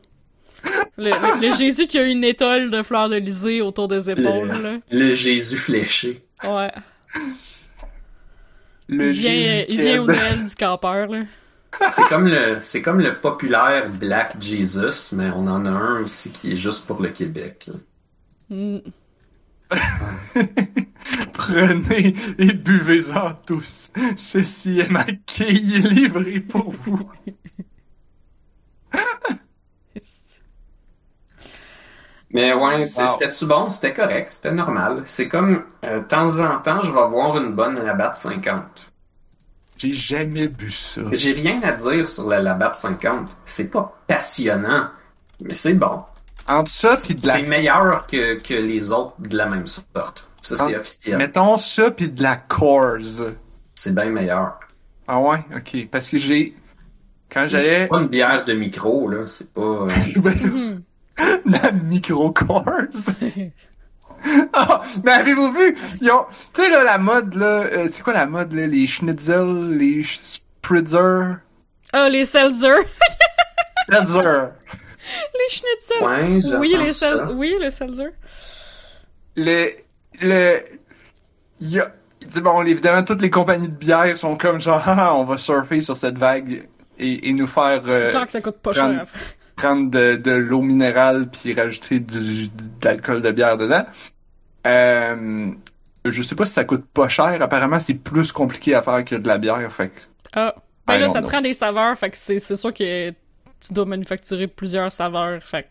Le, 0.97 1.09
le- 1.09 1.49
le 1.49 1.55
Jésus 1.57 1.85
qui 1.85 1.97
a 1.97 2.03
une 2.03 2.23
étole 2.23 2.71
de 2.71 2.81
fleurs 2.81 3.09
d'Elysée 3.09 3.59
autour 3.61 3.89
des 3.89 4.09
épaules. 4.09 4.47
là. 4.63 4.77
Le 4.89 5.13
Jésus 5.13 5.57
fléché. 5.57 6.23
Ouais. 6.47 6.71
Le 8.87 9.07
il 9.07 9.11
vient, 9.11 9.31
Jésus 9.31 9.49
euh, 9.49 9.65
il 9.67 9.81
vient 9.81 10.01
au. 10.01 10.05
Noël 10.07 10.43
du 10.47 10.55
campeur. 10.55 11.07
Là. 11.09 11.23
C'est 11.91 12.05
comme 12.07 12.27
le, 12.27 12.59
c'est 12.61 12.81
comme 12.81 13.01
le 13.01 13.19
populaire 13.19 13.89
Black 13.99 14.41
Jesus, 14.41 15.13
mais 15.13 15.29
on 15.35 15.45
en 15.47 15.65
a 15.65 15.69
un 15.69 16.01
aussi 16.03 16.31
qui 16.31 16.53
est 16.53 16.55
juste 16.55 16.85
pour 16.85 17.01
le 17.01 17.09
Québec. 17.09 17.69
Mm. 18.49 18.77
Prenez 21.33 22.15
et 22.37 22.53
buvez-en 22.53 23.33
tous. 23.45 23.91
Ceci 24.15 24.79
est 24.79 24.89
ma 24.89 25.03
quille 25.25 25.81
livrée 25.81 26.39
pour 26.39 26.69
vous. 26.71 27.09
Mais 32.31 32.53
ouais, 32.53 32.85
c'était-tu 32.85 33.45
bon? 33.47 33.69
C'était 33.69 33.93
correct, 33.93 34.33
c'était 34.33 34.51
normal. 34.51 35.01
C'est 35.05 35.27
comme, 35.27 35.63
euh, 35.83 35.99
de 35.99 36.05
temps 36.05 36.39
en 36.39 36.59
temps, 36.59 36.79
je 36.79 36.91
vais 36.91 37.07
voir 37.07 37.37
une 37.37 37.53
bonne 37.53 37.83
Labatt 37.83 38.15
50. 38.15 38.91
J'ai 39.77 39.93
jamais 39.93 40.47
bu 40.47 40.69
ça. 40.69 41.01
J'ai 41.11 41.33
rien 41.33 41.61
à 41.63 41.71
dire 41.71 42.07
sur 42.07 42.27
la 42.27 42.39
Labatt 42.41 42.75
50. 42.75 43.29
C'est 43.45 43.71
pas 43.71 43.97
passionnant, 44.05 44.89
mais 45.39 45.53
c'est 45.53 45.73
bon. 45.73 46.03
Entre 46.47 46.69
ça 46.69 46.95
de 46.95 47.27
la... 47.27 47.33
C'est 47.33 47.43
meilleur 47.43 48.05
que, 48.07 48.39
que 48.39 48.53
les 48.53 48.91
autres 48.91 49.15
de 49.19 49.37
la 49.37 49.45
même 49.45 49.67
sorte. 49.67 50.25
Ça, 50.41 50.55
c'est 50.55 50.75
officiel. 50.75 51.17
Mettons 51.17 51.57
ça 51.57 51.91
pis 51.91 52.09
de 52.09 52.23
la 52.23 52.35
Coors. 52.35 52.97
C'est 53.75 53.95
bien 53.95 54.09
meilleur. 54.09 54.59
Ah 55.07 55.19
ouais? 55.19 55.39
Ok. 55.55 55.87
Parce 55.89 56.09
que 56.09 56.17
j'ai... 56.17 56.55
Quand 57.31 57.45
C'est 57.47 57.61
j'allais... 57.61 57.87
pas 57.87 57.99
une 57.99 58.07
bière 58.07 58.43
de 58.45 58.53
micro, 58.53 59.07
là. 59.09 59.27
C'est 59.27 59.53
pas... 59.53 59.61
euh, 59.61 59.87
Mhm. 60.15 60.81
la 61.45 61.71
micro 61.71 62.31
Coors. 62.31 62.63
Ah, 64.53 64.81
mais 65.03 65.11
avez-vous 65.11 65.51
vu? 65.51 65.75
Tu 65.99 66.07
sais, 66.53 66.69
là, 66.69 66.83
la 66.83 66.97
mode, 66.97 67.35
là... 67.35 67.63
euh, 67.63 67.87
c'est 67.91 68.01
quoi 68.03 68.13
la 68.13 68.25
mode, 68.25 68.53
là? 68.53 68.67
Les 68.67 68.87
schnitzel, 68.87 69.77
les 69.77 70.03
spritzer... 70.03 71.37
Ah, 71.93 72.07
les 72.09 72.25
Seltzer! 72.25 72.75
Spritzer. 73.81 74.51
les 75.33 75.49
schnitzel! 75.49 76.03
Ouais, 76.03 76.57
oui, 76.59 76.75
les 76.77 76.93
sel... 76.93 77.29
oui, 77.33 77.55
les 77.59 77.71
Seltzer. 77.71 78.09
Le... 79.35 79.69
Le... 80.21 80.59
Y 81.61 81.79
a... 81.79 81.85
tu 82.21 82.27
sais, 82.29 82.41
bon, 82.41 82.61
évidemment, 82.63 83.03
toutes 83.03 83.21
les 83.21 83.29
compagnies 83.29 83.69
de 83.69 83.75
bière 83.75 84.15
sont 84.17 84.37
comme 84.37 84.61
genre, 84.61 84.81
ah, 84.85 85.15
on 85.15 85.23
va 85.23 85.37
surfer 85.37 85.81
sur 85.81 85.97
cette 85.97 86.17
vague 86.17 86.67
et, 86.99 87.29
et 87.29 87.33
nous 87.33 87.47
faire 87.47 87.81
euh, 87.87 88.09
clair 88.09 88.25
que 88.25 88.31
ça 88.31 88.41
coûte 88.41 88.57
pas 88.57 88.71
prendre- 88.71 88.93
cher. 88.95 89.07
prendre 89.55 89.89
de, 89.91 90.15
de 90.15 90.31
l'eau 90.31 90.61
minérale 90.61 91.29
puis 91.29 91.53
rajouter 91.53 91.99
du, 91.99 92.47
de 92.47 92.53
l'alcool 92.83 93.21
de 93.21 93.31
bière 93.31 93.57
dedans. 93.57 93.85
Euh, 94.67 95.51
je 96.05 96.21
sais 96.21 96.35
pas 96.35 96.45
si 96.45 96.53
ça 96.53 96.63
coûte 96.63 96.85
pas 96.93 97.07
cher. 97.09 97.41
Apparemment, 97.41 97.79
c'est 97.79 97.93
plus 97.93 98.31
compliqué 98.31 98.73
à 98.75 98.81
faire 98.81 99.03
que 99.05 99.15
de 99.15 99.27
la 99.27 99.37
bière. 99.37 99.71
Fait 99.71 99.89
que 99.89 99.99
Ah. 100.33 100.55
Ben 100.87 100.97
là, 100.99 101.07
ça 101.07 101.21
te 101.21 101.27
prend 101.27 101.41
des 101.41 101.53
saveurs, 101.53 101.95
fait 101.99 102.09
que 102.09 102.17
c'est 102.17 102.39
c'est 102.39 102.55
sûr 102.55 102.73
que 102.73 103.11
tu 103.11 103.73
dois 103.73 103.85
manufacturer 103.85 104.47
plusieurs 104.47 104.91
saveurs, 104.91 105.43
fait 105.43 105.63
que 105.63 105.67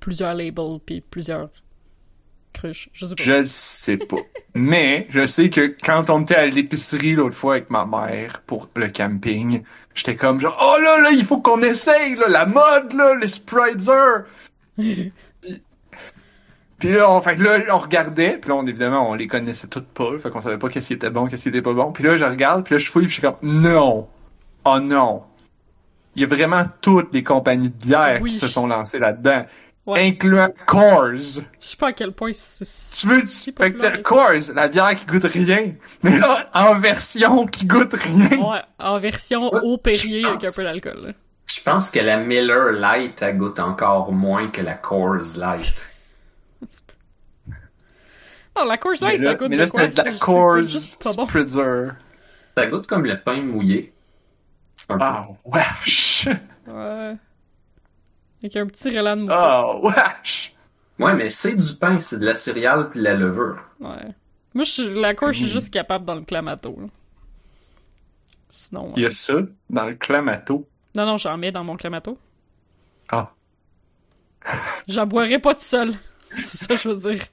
plusieurs 0.00 0.34
labels, 0.34 0.80
puis 0.84 1.00
plusieurs 1.00 1.48
cruches. 2.52 2.88
Je 2.92 3.06
sais 3.06 3.14
pas. 3.14 3.22
je 3.22 3.32
le 3.34 3.46
sais 3.46 3.96
pas. 3.98 4.16
Mais 4.54 5.06
je 5.10 5.26
sais 5.26 5.48
que 5.48 5.76
quand 5.80 6.10
on 6.10 6.22
était 6.22 6.34
à 6.34 6.46
l'épicerie 6.46 7.14
l'autre 7.14 7.36
fois 7.36 7.52
avec 7.54 7.70
ma 7.70 7.86
mère 7.86 8.42
pour 8.48 8.68
le 8.74 8.88
camping, 8.88 9.62
j'étais 9.98 10.16
comme 10.16 10.40
genre 10.40 10.56
oh 10.62 10.80
là 10.80 10.98
là, 11.02 11.10
il 11.10 11.24
faut 11.24 11.38
qu'on 11.38 11.60
essaye 11.60 12.14
là, 12.14 12.28
la 12.28 12.46
mode 12.46 12.92
là, 12.94 13.14
les 13.16 13.28
spritzer. 13.28 14.24
Puis, 14.76 15.12
puis 16.78 16.92
là, 16.92 17.10
on, 17.10 17.20
fait 17.20 17.36
là, 17.36 17.58
on 17.74 17.78
regardait, 17.78 18.38
puis 18.38 18.50
là, 18.50 18.56
on, 18.56 18.66
évidemment, 18.66 19.10
on 19.10 19.14
les 19.14 19.26
connaissait 19.26 19.66
toutes 19.66 19.88
pas, 19.88 20.18
fait 20.18 20.30
qu'on 20.30 20.40
savait 20.40 20.58
pas 20.58 20.68
qu'est-ce 20.68 20.88
qui 20.88 20.92
était 20.94 21.10
bon, 21.10 21.26
qu'est-ce 21.26 21.42
qui 21.42 21.48
était 21.48 21.62
pas 21.62 21.74
bon. 21.74 21.92
Puis 21.92 22.04
là, 22.04 22.16
je 22.16 22.24
regarde, 22.24 22.64
puis 22.64 22.74
là, 22.74 22.78
je 22.78 22.88
fouille, 22.88 23.06
puis 23.06 23.16
je 23.16 23.20
suis 23.20 23.22
comme, 23.22 23.36
non! 23.42 24.08
Oh 24.64 24.78
non! 24.80 25.24
Il 26.14 26.22
y 26.22 26.24
a 26.24 26.28
vraiment 26.28 26.64
toutes 26.80 27.12
les 27.12 27.22
compagnies 27.22 27.70
de 27.70 27.76
bière 27.76 28.18
Oui. 28.20 28.30
qui 28.30 28.38
se 28.38 28.48
sont 28.48 28.66
lancées 28.66 28.98
là-dedans, 28.98 29.44
Ouais. 29.88 30.06
incluant 30.06 30.52
Coors. 30.66 31.14
Je 31.14 31.40
sais 31.60 31.76
pas 31.78 31.88
à 31.88 31.92
quel 31.94 32.12
point 32.12 32.30
c'est... 32.34 32.66
Tu 33.00 33.06
veux, 33.06 33.22
C'est 33.24 33.56
fait 33.56 33.72
que. 33.72 34.02
Coors, 34.02 34.52
la 34.54 34.68
bière 34.68 34.94
qui 34.94 35.06
goûte 35.06 35.24
rien, 35.24 35.72
mais 36.02 36.18
là, 36.18 36.46
en 36.52 36.78
version 36.78 37.46
qui 37.46 37.64
goûte 37.64 37.94
rien. 37.94 38.38
Ouais, 38.38 38.60
en 38.78 39.00
version 39.00 39.52
Ouais, 39.52 39.60
eau 39.62 39.78
Perrier 39.78 40.26
avec 40.26 40.44
un 40.44 40.52
peu 40.52 40.62
d'alcool. 40.62 41.14
Je 41.46 41.60
pense 41.62 41.90
que 41.90 42.00
la 42.00 42.18
Miller 42.18 42.72
Light, 42.72 43.22
elle 43.22 43.38
goûte 43.38 43.58
encore 43.58 44.12
moins 44.12 44.48
que 44.48 44.60
la 44.60 44.74
Coors 44.74 45.36
Light. 45.38 45.88
Non, 48.56 48.64
la 48.64 48.76
Coors 48.76 48.94
Light, 49.00 49.22
ça 49.22 49.34
goûte 49.36 49.48
mais 49.50 49.56
de 49.56 49.62
là, 49.62 49.68
quoi? 49.68 49.80
c'était 49.84 50.02
de 50.02 50.08
la 50.10 50.18
Coors 50.18 50.56
pas 51.02 51.12
bon. 51.14 51.26
Spritzer. 51.26 51.92
Ça 52.56 52.66
goûte 52.66 52.86
comme 52.88 53.04
le 53.06 53.20
pain 53.20 53.40
mouillé. 53.40 53.92
Ah, 54.88 55.28
wesh! 55.44 56.26
Ouais. 56.66 57.14
Avec 58.42 58.56
un 58.56 58.66
petit 58.66 58.96
relent 58.96 59.16
de 59.16 59.22
mouton. 59.22 59.34
Ah, 59.36 59.76
wesh! 59.82 60.54
Ouais, 60.98 61.14
mais 61.14 61.28
c'est 61.28 61.54
du 61.54 61.74
pain, 61.74 61.98
c'est 61.98 62.18
de 62.18 62.24
la 62.26 62.34
céréale 62.34 62.88
puis 62.88 62.98
de 63.00 63.04
la 63.04 63.14
levure. 63.14 63.62
Ouais. 63.80 64.14
Moi, 64.54 64.64
je 64.64 64.70
suis- 64.70 64.94
la 65.00 65.14
Coors, 65.14 65.32
je 65.32 65.38
suis 65.38 65.46
Mm. 65.46 65.50
juste 65.50 65.72
capable 65.72 66.04
dans 66.04 66.14
le 66.14 66.22
clamato. 66.22 66.76
là. 66.80 66.86
Sinon... 68.48 68.92
Il 68.96 69.02
y 69.02 69.06
a 69.06 69.10
ça 69.10 69.34
dans 69.70 69.84
le 69.86 69.94
clamato. 69.94 70.66
Non, 70.94 71.04
non, 71.06 71.16
j'en 71.18 71.36
mets 71.36 71.52
dans 71.52 71.64
mon 71.64 71.76
clamato. 71.76 72.18
Ah. 73.10 73.32
J'en 74.88 75.06
boirais 75.06 75.38
pas 75.38 75.54
tout 75.54 75.60
seul. 75.60 75.94
C'est 76.30 76.56
ça 76.56 76.74
que 76.76 76.80
je 76.82 76.88
veux 76.88 77.12
dire. 77.12 77.24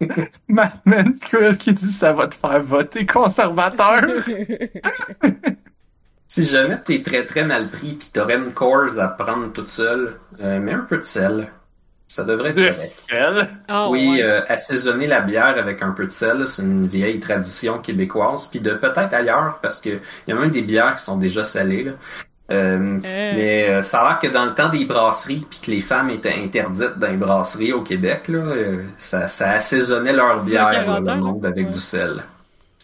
Madman 0.48 1.18
Quill 1.20 1.56
qui 1.58 1.72
dit 1.74 1.90
ça 1.90 2.12
va 2.12 2.26
te 2.28 2.34
faire 2.34 2.60
voter 2.60 3.04
conservateur. 3.06 4.02
Si 6.28 6.44
jamais 6.44 6.80
t'es 6.84 7.02
très 7.02 7.24
très 7.26 7.44
mal 7.44 7.70
pris 7.70 7.94
pis 7.94 8.10
t'aurais 8.12 8.36
une 8.36 8.52
Coors 8.52 8.98
à 8.98 9.08
prendre 9.08 9.52
toute 9.52 9.68
seule, 9.68 10.18
euh, 10.40 10.58
mets 10.60 10.72
un 10.72 10.80
peu 10.80 10.98
de 10.98 11.02
sel. 11.04 11.52
Ça 12.08 12.24
devrait 12.24 12.50
être 12.50 12.56
de 12.56 12.68
correct. 12.70 12.74
sel? 12.74 13.48
Ah, 13.68 13.88
Oui, 13.90 14.22
ouais. 14.22 14.22
euh, 14.22 14.42
assaisonner 14.48 15.06
la 15.06 15.20
bière 15.20 15.56
avec 15.58 15.82
un 15.82 15.90
peu 15.92 16.06
de 16.06 16.10
sel, 16.12 16.46
c'est 16.46 16.62
une 16.62 16.86
vieille 16.88 17.20
tradition 17.20 17.78
québécoise, 17.80 18.46
puis 18.46 18.60
de 18.60 18.74
peut-être 18.74 19.12
ailleurs, 19.14 19.58
parce 19.62 19.80
que 19.80 19.90
il 19.90 20.00
y 20.28 20.32
a 20.32 20.36
même 20.36 20.50
des 20.50 20.62
bières 20.62 20.94
qui 20.96 21.02
sont 21.04 21.16
déjà 21.18 21.44
salées. 21.44 21.84
Là. 21.84 21.92
Euh, 22.52 23.00
Euh, 23.04 23.34
Mais 23.34 23.68
euh, 23.70 23.82
ça 23.82 24.00
a 24.02 24.08
l'air 24.10 24.18
que 24.20 24.28
dans 24.28 24.44
le 24.46 24.54
temps 24.54 24.68
des 24.68 24.84
brasseries, 24.84 25.46
puis 25.50 25.60
que 25.60 25.70
les 25.70 25.80
femmes 25.80 26.10
étaient 26.10 26.34
interdites 26.34 26.98
dans 26.98 27.08
les 27.08 27.16
brasseries 27.16 27.72
au 27.72 27.82
Québec, 27.82 28.28
là, 28.28 28.38
euh, 28.38 28.84
ça, 28.98 29.26
ça 29.28 29.50
assaisonnait 29.52 30.12
leur 30.12 30.42
bière, 30.44 30.72
là, 30.84 30.84
40 30.84 31.08
ans, 31.08 31.16
le 31.16 31.20
monde, 31.22 31.42
là. 31.42 31.48
avec 31.48 31.66
Ouais. 31.66 31.70
du 31.70 31.80
sel. 31.80 32.24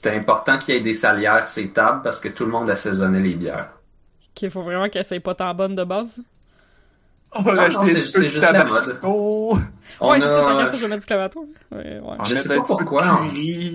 C'était 0.03 0.17
important 0.17 0.59
qu'il 0.59 0.75
y 0.75 0.79
ait 0.79 0.81
des 0.81 0.93
salières 0.93 1.47
ces 1.47 1.69
tables 1.69 2.03
parce 2.03 2.19
que 2.19 2.29
tout 2.29 2.45
le 2.45 2.51
monde 2.51 2.69
assaisonnait 2.69 3.21
les 3.21 3.35
bières. 3.35 3.69
Ok, 4.37 4.51
faut 4.51 4.63
vraiment 4.63 4.89
qu'elle 4.89 5.05
soit 5.05 5.21
pas 5.21 5.35
tant 5.37 5.55
bonne 5.55 5.77
de 5.77 5.85
base. 5.85 6.19
On 7.35 7.43
va 7.43 7.53
Non, 7.55 7.61
rajouter 7.63 7.77
non, 7.79 7.83
un 7.83 7.87
c'est- 7.87 7.95
petit 8.01 8.13
peu 8.13 8.19
c'est 8.19 8.23
de 8.23 8.29
juste 8.29 8.43
la 8.43 8.53
tabasco. 8.53 9.59
On 10.01 10.11
ouais, 10.11 10.21
c'est 10.21 10.27
ça, 10.27 10.41
tant 10.43 10.59
a- 10.59 10.61
qu'à 10.65 10.67
ça, 10.67 10.77
je 10.77 10.83
vais 10.83 10.89
mettre 10.89 11.01
du 11.03 11.07
clamato. 11.07 11.49
Ouais, 11.71 11.79
ouais. 11.79 12.01
On 12.19 12.25
Je 12.25 12.35
sais 12.35 12.49
pas 12.49 12.63
pourquoi, 12.63 13.21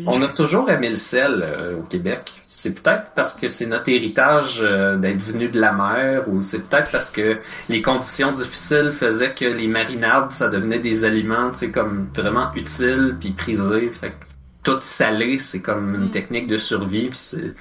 on- 0.05 0.21
a 0.21 0.27
toujours 0.27 0.69
aimé 0.69 0.89
le 0.89 0.95
sel 0.97 1.41
euh, 1.41 1.77
au 1.77 1.83
Québec. 1.83 2.33
C'est 2.43 2.75
peut-être 2.79 3.11
parce 3.15 3.33
que 3.33 3.47
c'est 3.47 3.65
notre 3.65 3.87
héritage 3.89 4.59
euh, 4.61 4.97
d'être 4.97 5.21
venu 5.21 5.47
de 5.47 5.59
la 5.61 5.71
mer, 5.71 6.27
ou 6.27 6.41
c'est 6.41 6.67
peut-être 6.67 6.91
parce 6.91 7.09
que 7.09 7.39
les 7.69 7.81
conditions 7.81 8.31
difficiles 8.33 8.91
faisaient 8.91 9.33
que 9.33 9.45
les 9.45 9.67
marinades, 9.67 10.31
ça 10.33 10.49
devenait 10.49 10.79
des 10.79 11.05
aliments, 11.05 11.49
tu 11.51 11.59
sais, 11.59 11.71
comme 11.71 12.09
vraiment 12.13 12.51
utiles 12.53 13.15
puis 13.19 13.31
prisés. 13.31 13.91
Fait 13.93 14.09
que 14.09 14.15
tout 14.71 14.79
salé, 14.81 15.39
c'est 15.39 15.61
comme 15.61 15.95
une 15.95 16.05
Mm. 16.07 16.11
technique 16.11 16.47
de 16.47 16.57
survie, 16.57 17.07
puis 17.09 17.17
c'est 17.19 17.53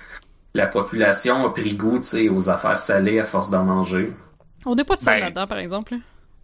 la 0.54 0.66
population 0.66 1.44
a 1.46 1.50
pris 1.50 1.74
goût, 1.74 1.98
tu 1.98 2.04
sais, 2.04 2.28
aux 2.28 2.48
affaires 2.48 2.80
salées 2.80 3.20
à 3.20 3.24
force 3.24 3.50
d'en 3.50 3.64
manger. 3.64 4.12
On 4.64 4.74
n'est 4.74 4.84
pas 4.84 4.96
de 4.96 5.00
seul 5.02 5.14
Ben, 5.14 5.20
là-dedans, 5.26 5.46
par 5.46 5.58
exemple. 5.58 5.96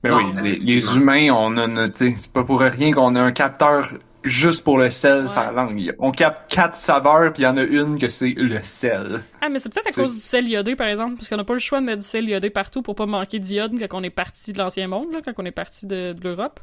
Mais 0.04 0.10
Non, 0.10 0.18
oui, 0.42 0.58
les, 0.60 0.96
humains, 0.96 1.30
on 1.32 1.56
a 1.56 1.66
noté. 1.66 2.14
C'est 2.16 2.32
pas 2.32 2.44
pour 2.44 2.60
rien 2.60 2.92
qu'on 2.92 3.14
a 3.16 3.20
un 3.22 3.32
capteur 3.32 3.88
juste 4.24 4.62
pour 4.64 4.78
le 4.78 4.90
sel 4.90 5.24
Ouais. 5.26 5.54
langue. 5.54 5.94
On 5.98 6.10
capte 6.12 6.48
quatre 6.52 6.74
saveurs, 6.76 7.32
puis 7.32 7.42
il 7.42 7.46
y 7.46 7.48
en 7.48 7.56
a 7.56 7.62
une 7.62 7.98
que 7.98 8.08
c'est 8.08 8.34
le 8.36 8.58
sel. 8.62 9.22
Ah, 9.40 9.48
mais 9.48 9.58
c'est 9.58 9.72
peut-être 9.72 9.88
à 9.88 9.92
cause 10.02 10.14
du 10.14 10.20
sel 10.20 10.46
iodé, 10.48 10.76
par 10.76 10.86
exemple, 10.88 11.16
parce 11.16 11.28
qu'on 11.28 11.36
n'a 11.36 11.44
pas 11.44 11.54
le 11.54 11.58
choix 11.60 11.80
de 11.80 11.86
mettre 11.86 12.00
du 12.02 12.06
sel 12.06 12.28
iodé 12.28 12.50
partout 12.50 12.82
pour 12.82 12.94
pas 12.94 13.06
manquer 13.06 13.38
d'iode 13.40 13.72
quand 13.78 13.98
on 13.98 14.02
est 14.02 14.10
parti 14.10 14.52
de 14.52 14.58
l'ancien 14.58 14.86
monde, 14.88 15.10
là, 15.12 15.20
quand 15.24 15.32
on 15.38 15.44
est 15.44 15.50
parti 15.52 15.86
de, 15.86 16.12
de 16.12 16.20
l'Europe. 16.22 16.60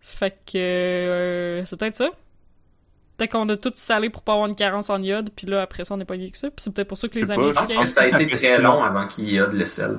Fait 0.00 0.30
que 0.50 0.56
euh, 0.58 1.64
c'est 1.64 1.78
peut-être 1.78 1.96
ça. 1.96 2.08
Peut-être 3.18 3.32
qu'on 3.32 3.48
a 3.50 3.56
tout 3.56 3.72
salé 3.74 4.08
pour 4.10 4.22
pas 4.22 4.32
avoir 4.34 4.46
une 4.48 4.54
carence 4.54 4.88
en 4.90 5.02
iode, 5.02 5.30
puis 5.36 5.46
là, 5.46 5.60
après 5.62 5.84
ça, 5.84 5.92
on 5.92 5.96
n'est 5.98 6.04
pas 6.06 6.14
lié 6.16 6.30
que 6.30 6.38
ça. 6.38 6.48
Puis 6.50 6.56
c'est 6.62 6.72
peut-être 6.72 6.88
pour 6.88 6.96
ça 6.96 7.08
que 7.08 7.18
les 7.18 7.26
pas, 7.26 7.34
Je 7.34 7.38
pense 7.50 7.58
Américains... 7.58 7.82
que 7.82 7.88
ça 7.88 8.02
a 8.16 8.22
été 8.22 8.36
très 8.36 8.62
long 8.62 8.82
avant 8.82 9.06
qu'il 9.08 9.24
y 9.28 9.36
ait 9.36 9.40
de 9.46 9.56
le 9.58 9.66
sel. 9.66 9.98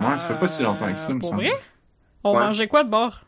Ouais, 0.00 0.16
ça 0.18 0.28
fait 0.28 0.38
pas 0.38 0.48
si 0.48 0.62
longtemps 0.62 0.92
que 0.92 0.98
ça, 0.98 1.10
Euh, 1.10 1.14
me 1.14 1.20
Pour 1.20 1.28
semble. 1.28 1.42
vrai? 1.42 1.52
On 2.24 2.32
Ouais. 2.34 2.40
mangeait 2.40 2.66
quoi 2.66 2.82
de 2.84 2.90
bord? 2.90 3.20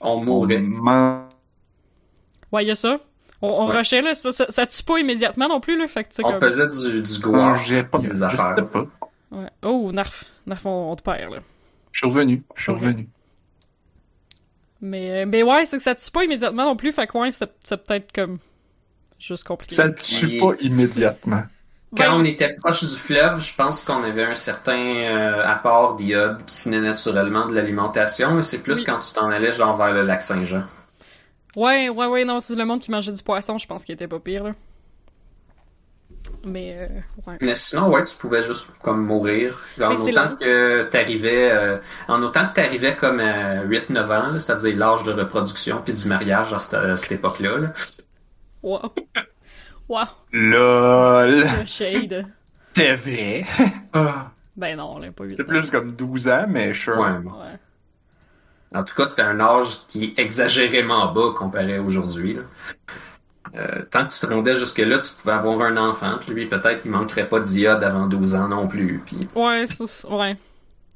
On 0.00 0.10
On 0.10 0.24
mourrait. 0.24 0.58
man- 0.58 1.28
Ouais, 2.52 2.64
il 2.64 2.68
y 2.68 2.70
a 2.70 2.74
ça. 2.74 2.98
On, 3.42 3.48
on 3.48 3.68
Ouais. 3.68 3.76
rushait, 3.78 4.02
là. 4.02 4.14
Ça, 4.14 4.32
ça, 4.32 4.46
ça 4.48 4.66
tue 4.66 4.82
pas 4.82 4.98
immédiatement 4.98 5.48
non 5.48 5.60
plus, 5.60 5.78
là. 5.78 5.86
Fait 5.86 6.04
que, 6.04 6.08
tu 6.10 6.16
sais, 6.16 6.22
On 6.24 6.32
comme- 6.32 6.40
faisait 6.40 6.66
du, 6.68 7.02
du 7.02 7.20
gouache. 7.20 7.36
mangeait 7.58 7.84
pas. 7.84 7.98
des 7.98 8.08
Je 8.08 8.14
sais 8.14 8.22
affaires. 8.24 8.68
pas. 8.70 8.86
Ouais. 9.30 9.50
Oh, 9.62 9.90
Narf. 9.92 10.24
Narf, 10.46 10.66
on, 10.66 10.90
on 10.92 10.96
te 10.96 11.02
perd, 11.02 11.32
là. 11.34 11.38
Je 11.92 11.98
suis 11.98 12.06
revenu. 12.08 12.42
Je 12.56 12.62
suis 12.62 12.72
revenu. 12.72 13.08
Mais, 14.80 15.26
mais 15.26 15.42
ouais, 15.42 15.64
c'est 15.64 15.76
que 15.76 15.82
ça 15.82 15.94
tue 15.94 16.10
pas 16.10 16.24
immédiatement 16.24 16.64
non 16.64 16.76
plus. 16.76 16.92
Fait 16.92 17.06
que 17.06 17.18
ouais, 17.18 17.30
c'est 17.32 17.76
peut-être 17.84 18.12
comme... 18.12 18.38
Juste 19.18 19.44
compliqué. 19.44 19.74
Ça 19.74 19.90
tue 19.90 20.26
Oui. 20.26 20.38
pas 20.38 20.52
immédiatement. 20.60 21.42
Quand 21.96 22.04
Ben, 22.04 22.12
on 22.12 22.24
était 22.24 22.54
proche 22.54 22.84
du 22.84 22.94
fleuve, 22.96 23.40
je 23.40 23.54
pense 23.54 23.82
qu'on 23.82 24.02
avait 24.04 24.24
un 24.24 24.34
certain 24.34 24.78
euh, 24.78 25.42
apport 25.44 25.96
d'iode 25.96 26.44
qui 26.44 26.60
venait 26.68 26.80
naturellement 26.80 27.46
de 27.46 27.54
l'alimentation, 27.54 28.38
et 28.38 28.42
c'est 28.42 28.62
plus 28.62 28.80
Oui. 28.80 28.84
quand 28.84 28.98
tu 29.00 29.12
t'en 29.14 29.30
allais 29.30 29.52
genre 29.52 29.76
vers 29.76 29.92
le 29.92 30.02
lac 30.02 30.22
Saint-Jean. 30.22 30.64
Ouais, 31.56 31.88
ouais, 31.88 32.06
ouais, 32.06 32.24
non, 32.24 32.40
c'est 32.40 32.54
le 32.54 32.64
monde 32.64 32.80
qui 32.80 32.90
mangeait 32.90 33.12
du 33.12 33.22
poisson, 33.22 33.58
je 33.58 33.66
pense 33.66 33.84
qu'il 33.84 33.94
était 33.94 34.06
pas 34.06 34.20
pire, 34.20 34.44
là. 34.44 34.54
Mais, 36.44 36.76
euh, 36.78 36.86
ouais. 37.26 37.38
Mais 37.40 37.54
sinon, 37.54 37.88
ouais, 37.90 38.04
tu 38.04 38.16
pouvais 38.16 38.42
juste 38.42 38.68
comme 38.82 39.04
mourir. 39.04 39.58
En 39.80 39.90
Mais 39.90 39.96
c'est 39.96 40.12
autant 40.12 40.34
que 40.36 40.84
t'arrivais, 40.84 41.50
euh, 41.50 41.78
en 42.06 42.22
autant 42.22 42.48
que 42.48 42.54
t'arrivais 42.54 42.96
comme 42.96 43.20
à 43.20 43.64
8-9 43.64 44.04
ans, 44.04 44.32
là, 44.32 44.38
c'est-à-dire 44.38 44.76
l'âge 44.76 45.04
de 45.04 45.12
reproduction 45.12 45.82
puis 45.84 45.94
du 45.94 46.06
mariage 46.06 46.52
à 46.52 46.58
cette, 46.58 46.74
à 46.74 46.96
cette 46.96 47.12
époque-là. 47.12 47.58
là. 47.58 47.72
Wow. 48.62 48.92
Wow, 49.88 50.04
LOL. 50.32 51.44
le 51.60 51.66
shade. 51.66 52.26
C'est 52.74 52.94
vrai. 52.94 53.44
Ben 54.56 54.76
non, 54.76 54.96
on 54.96 54.98
l'a 54.98 55.12
pas 55.12 55.24
eu. 55.24 55.30
C'était 55.30 55.44
plus 55.44 55.70
comme 55.70 55.92
12 55.92 56.28
ans, 56.28 56.46
mais 56.48 56.72
sure. 56.74 56.98
Ouais, 56.98 57.18
bon. 57.22 57.30
Ouais. 57.30 57.58
En 58.74 58.84
tout 58.84 58.94
cas, 58.94 59.06
c'était 59.06 59.22
un 59.22 59.40
âge 59.40 59.78
qui 59.86 60.04
est 60.04 60.18
exagérément 60.18 61.12
bas 61.12 61.32
comparé 61.36 61.76
à 61.76 61.82
aujourd'hui. 61.82 62.38
Euh, 63.54 63.82
tant 63.90 64.06
que 64.06 64.12
tu 64.12 64.20
te 64.20 64.26
rendais 64.26 64.54
jusque-là, 64.54 64.98
tu 64.98 65.12
pouvais 65.12 65.32
avoir 65.34 65.60
un 65.62 65.76
enfant, 65.76 66.18
puis 66.20 66.32
lui, 66.32 66.46
peut-être, 66.46 66.84
il 66.84 66.90
manquerait 66.90 67.28
pas 67.28 67.40
d'iode 67.40 67.82
avant 67.82 68.06
12 68.06 68.34
ans 68.34 68.48
non 68.48 68.68
plus. 68.68 69.02
Puis... 69.06 69.18
Ouais, 69.34 69.64
c'est 69.66 69.86
ça, 69.86 70.08
ouais. 70.08 70.36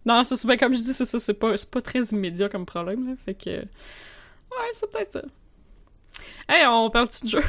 Non, 0.05 0.25
c'est 0.25 0.47
ben, 0.47 0.57
comme 0.59 0.75
je 0.75 0.81
dis, 0.81 0.93
c'est 0.93 1.05
ça, 1.05 1.19
c'est 1.19 1.35
pas, 1.35 1.57
c'est 1.57 1.71
pas 1.71 1.81
très 1.81 2.01
immédiat 2.01 2.49
comme 2.49 2.67
problème, 2.67 3.09
là. 3.09 3.15
Fait 3.25 3.35
que. 3.35 3.51
Ouais, 3.51 4.69
c'est 4.73 4.91
peut-être 4.91 5.13
ça. 5.13 5.23
Hey, 6.49 6.67
on 6.67 6.91
parle-tu 6.91 7.25
de 7.25 7.31
jeu? 7.31 7.43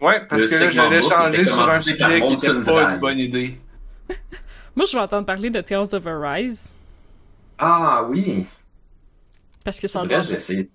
Ouais, 0.00 0.26
parce 0.26 0.42
Le 0.42 0.48
que 0.48 0.54
là, 0.54 0.70
j'allais 0.70 1.00
changer 1.00 1.44
sur 1.44 1.68
un 1.68 1.80
sujet 1.80 1.96
qui 1.96 2.32
était 2.34 2.52
Molson 2.52 2.62
pas 2.64 2.92
une 2.92 2.98
bonne 3.00 3.18
idée. 3.18 3.58
Moi, 4.76 4.86
je 4.86 4.92
vais 4.96 5.02
entendre 5.02 5.26
parler 5.26 5.50
de 5.50 5.60
Tales 5.60 5.92
of 5.92 6.06
Arise. 6.06 6.76
Ah 7.58 8.04
oui! 8.08 8.46
Parce 9.64 9.80
que 9.80 9.88
ça 9.88 10.00
C'est 10.00 10.04
en 10.04 10.06
vrai, 10.06 10.16
doit- 10.18 10.24
j'ai 10.24 10.34
essayé. 10.36 10.70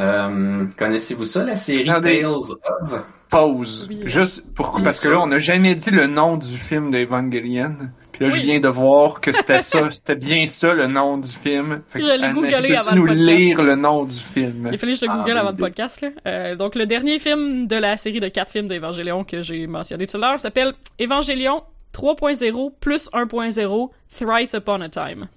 Euh, 0.00 0.64
Connaissez-vous 0.76 1.24
ça, 1.24 1.44
la 1.44 1.54
série 1.56 1.88
Attendez. 1.90 2.20
Tales 2.22 2.30
of? 2.34 3.02
Pause. 3.30 3.86
Oui. 3.88 4.00
Juste 4.06 4.42
pour 4.54 4.80
parce 4.82 4.98
que 4.98 5.08
là, 5.08 5.20
on 5.20 5.26
n'a 5.28 5.38
jamais 5.38 5.76
dit 5.76 5.90
le 5.90 6.08
nom 6.08 6.36
du 6.36 6.56
film 6.56 6.90
d'Evangelion. 6.90 7.76
Puis 8.10 8.24
là, 8.24 8.32
Oui. 8.32 8.38
je 8.40 8.42
viens 8.42 8.58
de 8.58 8.66
voir 8.66 9.20
que 9.20 9.32
c'était 9.32 9.62
ça, 9.62 9.88
c'était 9.92 10.16
bien 10.16 10.46
ça 10.46 10.74
le 10.74 10.88
nom 10.88 11.16
du 11.16 11.28
film. 11.28 11.82
Fait 11.88 12.00
que, 12.00 12.06
Je 12.06 12.10
l'ai 12.20 12.32
googlé 12.32 12.74
avant 12.74 12.90
le 12.90 12.96
nous 12.96 13.06
podcast? 13.06 13.28
lire 13.28 13.62
le 13.62 13.76
nom 13.76 14.04
du 14.04 14.16
film? 14.16 14.68
Il 14.72 14.78
fallait 14.78 14.94
que 14.94 14.98
je 14.98 15.04
le 15.04 15.12
Ah, 15.12 15.18
google 15.18 15.36
avant 15.38 15.50
le 15.50 15.56
podcast. 15.56 16.00
Là. 16.00 16.08
Euh, 16.26 16.56
donc, 16.56 16.74
le 16.74 16.86
dernier 16.86 17.20
film 17.20 17.68
de 17.68 17.76
la 17.76 17.96
série 17.96 18.18
de 18.18 18.26
quatre 18.28 18.50
films 18.50 18.66
d'Evangélion 18.66 19.22
que 19.22 19.42
j'ai 19.42 19.66
mentionné 19.68 20.08
tout 20.08 20.16
à 20.16 20.20
l'heure 20.20 20.40
s'appelle 20.40 20.72
Évangélion 20.98 21.62
3.0 21.94 22.72
plus 22.80 23.08
1.0 23.12 23.90
Thrice 24.18 24.54
Upon 24.54 24.80
a 24.80 24.88
Time. 24.88 25.28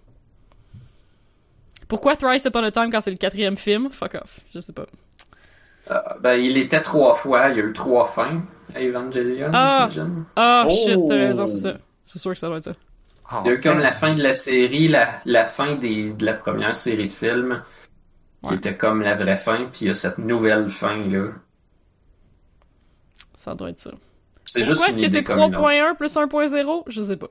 Pourquoi 1.94 2.16
Thrice 2.16 2.44
Upon 2.46 2.64
a 2.64 2.72
Time 2.72 2.89
quand 2.91 3.02
c'est 3.02 3.12
le 3.12 3.18
quatrième 3.18 3.56
film? 3.56 3.91
Fuck 3.91 4.16
off. 4.16 4.39
Je 4.52 4.60
sais 4.60 4.74
pas. 4.74 4.88
Euh, 5.91 6.00
ben, 6.22 6.34
il 6.38 6.58
était 6.58 6.82
trois 6.82 7.14
fois, 7.14 7.50
il 7.50 7.58
y 7.58 7.62
a 7.62 7.64
eu 7.66 7.72
trois 7.72 8.06
fins 8.06 8.41
à 8.74 8.82
Evangelion, 8.82 9.52
Ah. 9.54 9.88
j'imagine. 9.91 10.26
Ah, 10.36 10.66
Oh. 10.68 10.72
shit, 10.72 11.00
t'as 11.08 11.14
raison, 11.16 11.46
c'est 11.46 11.58
ça. 11.58 11.74
C'est 12.04 12.18
sûr 12.18 12.32
que 12.32 12.38
ça 12.39 12.48
doit 12.48 12.58
être 12.58 12.64
ça. 12.64 12.74
Il 13.44 13.48
y 13.48 13.50
a 13.52 13.54
eu 13.54 13.60
comme 13.62 13.78
la 13.78 13.91
fin 13.91 14.16
de 14.16 14.24
la 14.24 14.34
série, 14.34 14.88
la, 14.88 15.22
la 15.26 15.46
fin 15.46 15.76
des, 15.76 16.14
de 16.14 16.26
la 16.26 16.34
première 16.34 16.74
série 16.74 17.10
de 17.10 17.12
films, 17.14 17.62
qui 18.48 18.56
était 18.56 18.76
comme 18.76 19.04
la 19.04 19.14
vraie 19.14 19.38
fin, 19.38 19.66
puis 19.72 19.82
il 19.82 19.88
y 19.89 19.91
a 19.91 19.94
cette 19.94 20.18
nouvelle 20.18 20.72
fin, 20.72 20.98
là. 20.98 21.28
Ça 23.38 23.54
doit 23.54 23.70
être 23.70 23.80
ça. 23.80 23.91
C'est 24.46 24.62
juste 24.62 24.78
Pourquoi 24.82 24.89
est-ce 24.89 25.00
que 25.02 25.10
c'est 25.10 25.22
comme 25.22 25.38
une 25.38 25.56
autre. 25.56 25.60
3.1 25.60 25.96
plus 25.96 26.16
1.0? 26.16 26.84
Je 26.88 27.02
sais 27.04 27.18
pas. 27.18 27.30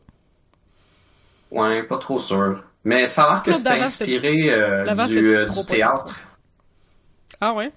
Ouais, 1.50 1.82
pas 1.82 1.98
trop 1.98 2.18
sûr. 2.20 2.62
Mais 2.84 3.06
ça 3.06 3.24
a 3.24 3.34
l'air 3.34 3.42
que 3.42 3.52
c'est 3.52 3.80
inspiré 3.80 4.50
euh, 4.50 4.92
du, 4.92 5.36
euh, 5.36 5.46
du 5.46 5.64
théâtre. 5.66 6.20
Ah 7.40 7.52
ouais? 7.54 7.72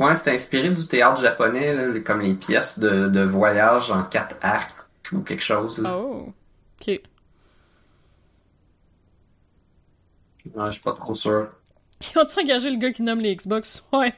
Ouais, 0.00 0.14
c'est 0.16 0.32
inspiré 0.32 0.70
du 0.70 0.86
théâtre 0.88 1.20
japonais, 1.20 1.74
là, 1.74 2.00
comme 2.00 2.20
les 2.22 2.34
pièces 2.34 2.78
de, 2.78 3.08
de 3.08 3.22
voyage 3.22 3.90
en 3.90 4.02
quatre 4.02 4.36
actes 4.40 4.74
ou 5.12 5.20
quelque 5.20 5.42
chose. 5.42 5.78
là. 5.80 5.90
Oh. 5.96 6.32
Ok. 6.80 7.00
Ouais, 10.54 10.66
je 10.66 10.70
suis 10.72 10.82
pas 10.82 10.92
trop 10.92 11.14
sûr. 11.14 11.50
Ils 12.02 12.18
ont-tu 12.18 12.38
engagé 12.40 12.68
le 12.70 12.76
gars 12.76 12.92
qui 12.92 13.02
nomme 13.02 13.20
les 13.20 13.34
Xbox? 13.34 13.86
Ouais. 13.92 14.14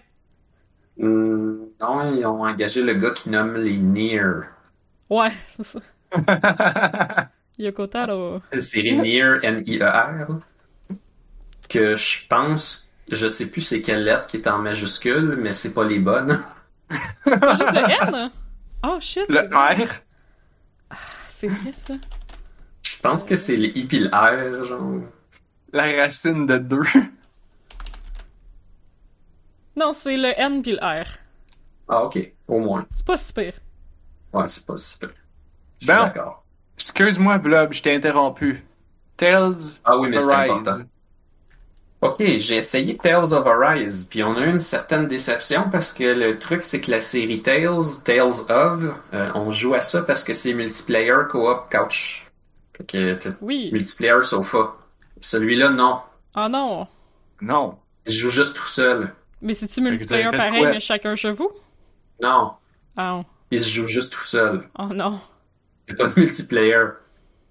Hmm, 0.97 1.67
non, 1.81 2.15
ils 2.15 2.25
ont 2.27 2.45
engagé 2.45 2.83
le 2.83 2.95
gars 2.95 3.11
qui 3.11 3.29
nomme 3.29 3.57
les 3.57 3.77
Nier. 3.77 4.23
Ouais, 5.09 5.33
c'est 5.51 5.63
ça. 5.65 5.81
Yokotaro. 7.59 8.41
La 8.53 8.61
série 8.61 8.95
Nier, 8.97 9.39
N-I-E-R. 9.43 10.41
Que 11.69 11.95
je 11.95 12.27
pense, 12.29 12.91
je 13.11 13.29
sais 13.29 13.51
plus 13.51 13.63
c'est 13.63 13.81
quelle 13.83 14.05
lettre 14.05 14.27
qui 14.27 14.37
est 14.39 14.49
en 14.49 14.59
majuscule, 14.59 15.37
mais 15.39 15.53
c'est 15.53 15.73
pas 15.73 15.85
les 15.85 15.99
bonnes. 15.99 16.45
C'est 17.25 17.41
pas 17.41 17.57
juste 17.57 17.73
le 17.73 18.15
N? 18.15 18.31
Oh 18.85 18.99
shit! 19.01 19.25
le 19.29 19.49
c'est. 19.51 19.85
R? 19.85 19.89
Ah, 20.91 20.97
C'est 21.29 21.47
vrai 21.47 21.73
ça. 21.77 21.95
Je 22.83 22.97
pense 23.01 23.25
que 23.25 23.37
c'est 23.37 23.57
les 23.57 23.69
I 23.69 23.85
puis 23.85 24.01
le 24.01 24.09
R, 24.09 24.65
genre. 24.65 25.03
La 25.73 26.03
racine 26.03 26.47
de 26.47 26.59
deux. 26.59 26.83
Non, 29.77 29.93
c'est 29.93 30.17
le 30.17 30.39
N 30.39 30.63
puis 30.63 30.73
le 30.73 30.79
R. 30.79 31.07
Ah, 31.89 32.05
ok, 32.05 32.33
au 32.49 32.59
moins. 32.61 32.87
C'est 32.91 33.07
pas 33.07 33.17
si 33.17 33.33
pire. 33.33 33.55
Ouais, 34.33 34.49
c'est 34.49 34.67
pas 34.67 34.77
super. 34.77 35.11
Je 35.81 35.87
suis 35.87 35.95
d'accord. 35.97 36.42
Excuse-moi, 36.83 37.39
Blob, 37.39 37.73
je 37.73 37.81
t'ai 37.83 37.95
interrompu. 37.95 38.65
Tales 39.17 39.55
Ah 39.85 39.97
oui, 39.97 40.09
mais 40.09 40.17
of 40.17 40.23
c'est 40.25 40.33
Arise. 40.33 40.51
important. 40.69 40.85
Ok, 42.01 42.17
j'ai 42.19 42.57
essayé 42.57 42.97
Tales 42.97 43.33
of 43.33 43.47
Arise, 43.47 44.07
puis 44.11 44.25
on 44.25 44.37
a 44.37 44.47
eu 44.47 44.51
une 44.51 44.59
certaine 44.59 45.07
déception 45.07 45.71
parce 45.71 45.93
que 45.93 46.03
le 46.03 46.41
truc, 46.41 46.65
c'est 46.65 46.81
que 46.81 46.91
la 46.91 47.01
série 47.01 47.41
Tales, 47.41 47.79
Tales 48.05 48.33
of, 48.51 48.83
euh, 49.15 49.31
on 49.37 49.53
joue 49.53 49.75
à 49.75 49.81
ça 49.81 50.03
parce 50.03 50.25
que 50.25 50.35
c'est 50.35 50.53
multiplayer 50.55 51.15
co-op 51.31 51.71
couch. 51.71 52.27
Fait 52.77 52.85
que 52.85 53.19
Oui. 53.41 53.71
multiplayer 53.73 54.21
sofa. 54.23 54.73
Celui-là, 55.21 55.71
non. 55.71 56.01
Ah 56.35 56.49
non. 56.49 56.89
Non. 57.41 57.79
Je 58.07 58.13
joue 58.19 58.31
juste 58.31 58.57
tout 58.57 58.67
seul. 58.69 59.13
Mais 59.41 59.55
c'est-tu 59.55 59.81
multiplayer 59.83 60.25
pareil, 60.33 60.65
mais 60.65 60.81
chacun 60.81 61.15
chez 61.15 61.31
vous? 61.31 61.51
Non. 62.21 62.55
Ah 62.97 63.11
non. 63.11 63.25
Il 63.53 63.61
se 63.61 63.69
joue 63.73 63.87
juste 63.87 64.13
tout 64.13 64.27
seul. 64.27 64.69
Oh 64.77 64.89
non. 64.93 65.21
Pas 65.97 66.09
de 66.09 66.21
multiplayer. 66.21 66.85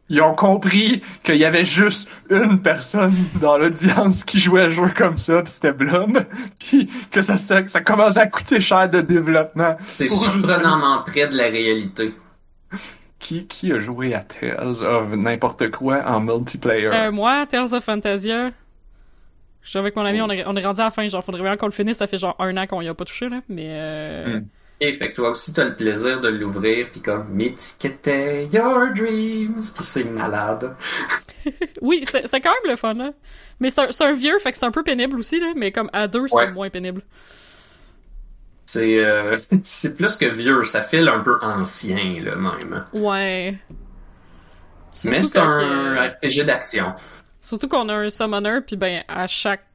Ils 0.10 0.22
ont 0.22 0.36
compris 0.36 1.02
qu'il 1.24 1.38
y 1.38 1.46
avait 1.46 1.64
juste 1.64 2.10
une 2.30 2.62
personne 2.62 3.16
dans 3.40 3.58
l'audience 3.58 4.26
qui 4.26 4.40
jouait 4.40 4.62
à 4.62 4.66
un 4.66 4.70
jeu 4.70 4.90
comme 4.94 5.16
ça, 5.18 5.42
puis 5.42 5.54
c'était 5.54 5.72
Blob, 5.72 6.26
puis 6.60 6.90
que 7.12 7.22
ça, 7.22 7.38
ça, 7.38 7.66
ça 7.68 7.80
commençait 7.80 8.20
à 8.20 8.28
coûter 8.28 8.60
cher 8.60 8.90
de 8.90 9.00
développement. 9.00 9.78
C'est 9.88 10.10
surprenamment 10.10 11.04
près 11.04 11.28
de 11.28 11.38
la 11.38 11.46
réalité. 11.46 12.14
Qui, 13.20 13.48
qui 13.48 13.72
a 13.72 13.80
joué 13.80 14.14
à 14.14 14.20
Tales 14.20 14.84
of 14.84 15.16
n'importe 15.16 15.72
quoi 15.72 16.04
en 16.06 16.20
multiplayer? 16.20 16.88
Euh, 16.88 17.12
moi, 17.12 17.46
Tales 17.46 17.74
of 17.74 17.84
Fantasia. 17.84 18.50
Je 19.62 19.70
suis 19.70 19.80
avec 19.80 19.96
mon 19.96 20.04
ami, 20.04 20.22
on 20.22 20.30
est, 20.30 20.44
on 20.46 20.58
est 20.58 20.66
rendu 20.66 20.82
à 20.82 20.86
la 20.86 20.92
fin, 20.92 21.08
genre, 21.08 21.24
faudrait 21.24 21.42
vraiment 21.42 21.56
qu'on 21.56 21.68
le 21.68 21.72
finisse, 21.72 21.98
ça 21.98 22.08
fait 22.08 22.18
genre 22.18 22.36
un 22.40 22.58
an 22.58 22.68
qu'on 22.68 22.82
y 22.82 22.90
a 22.90 22.94
pas 22.94 23.06
touché, 23.06 23.30
là, 23.30 23.42
mais 23.48 23.68
euh... 23.70 24.40
Hmm. 24.40 24.46
Fait 24.82 25.12
que 25.12 25.16
toi 25.16 25.30
aussi, 25.30 25.54
t'as 25.54 25.66
le 25.66 25.76
plaisir 25.76 26.20
de 26.22 26.28
l'ouvrir, 26.30 26.90
puis 26.92 27.02
comme, 27.02 27.30
m'étiqueter 27.30 28.48
your 28.52 28.88
dreams, 28.96 29.60
puis 29.76 29.84
c'est 29.84 30.04
malade. 30.06 30.76
Oui, 31.82 32.04
c'est- 32.10 32.40
quand 32.40 32.52
même 32.52 32.72
le 32.72 32.76
fun, 32.76 32.94
là. 32.94 33.12
Mais 33.60 33.70
c'est 33.72 34.02
un, 34.04 34.14
vieux, 34.14 34.38
fait 34.40 34.52
que 34.52 34.58
c'est 34.60 34.66
un 34.66 34.72
peu 34.72 34.84
pénible 34.84 35.18
aussi, 35.18 35.40
là, 35.40 35.54
mais 35.56 35.72
comme 35.72 35.90
à 35.94 36.08
deux, 36.08 36.28
c'est 36.28 36.36
Ouais. 36.36 36.52
moins 36.52 36.70
pénible. 36.70 37.02
C'est 38.66 39.00
euh, 39.04 39.38
c'est 39.64 39.96
plus 39.98 40.16
que 40.16 40.26
vieux, 40.26 40.64
ça 40.64 40.82
file 40.84 41.08
un 41.10 41.20
peu 41.22 41.38
ancien, 41.42 42.22
là, 42.24 42.36
même. 42.36 42.86
Ouais. 42.94 43.56
Surtout 44.92 45.18
Mais 45.18 45.24
c'est 45.24 45.38
un 45.40 46.08
RPG 46.08 46.44
d'action. 46.46 46.92
Surtout 47.42 47.68
qu'on 47.68 47.90
a 47.90 47.94
un 47.96 48.10
summoner, 48.10 48.60
puis 48.66 48.76
ben, 48.76 49.04
à 49.08 49.26
chaque, 49.28 49.66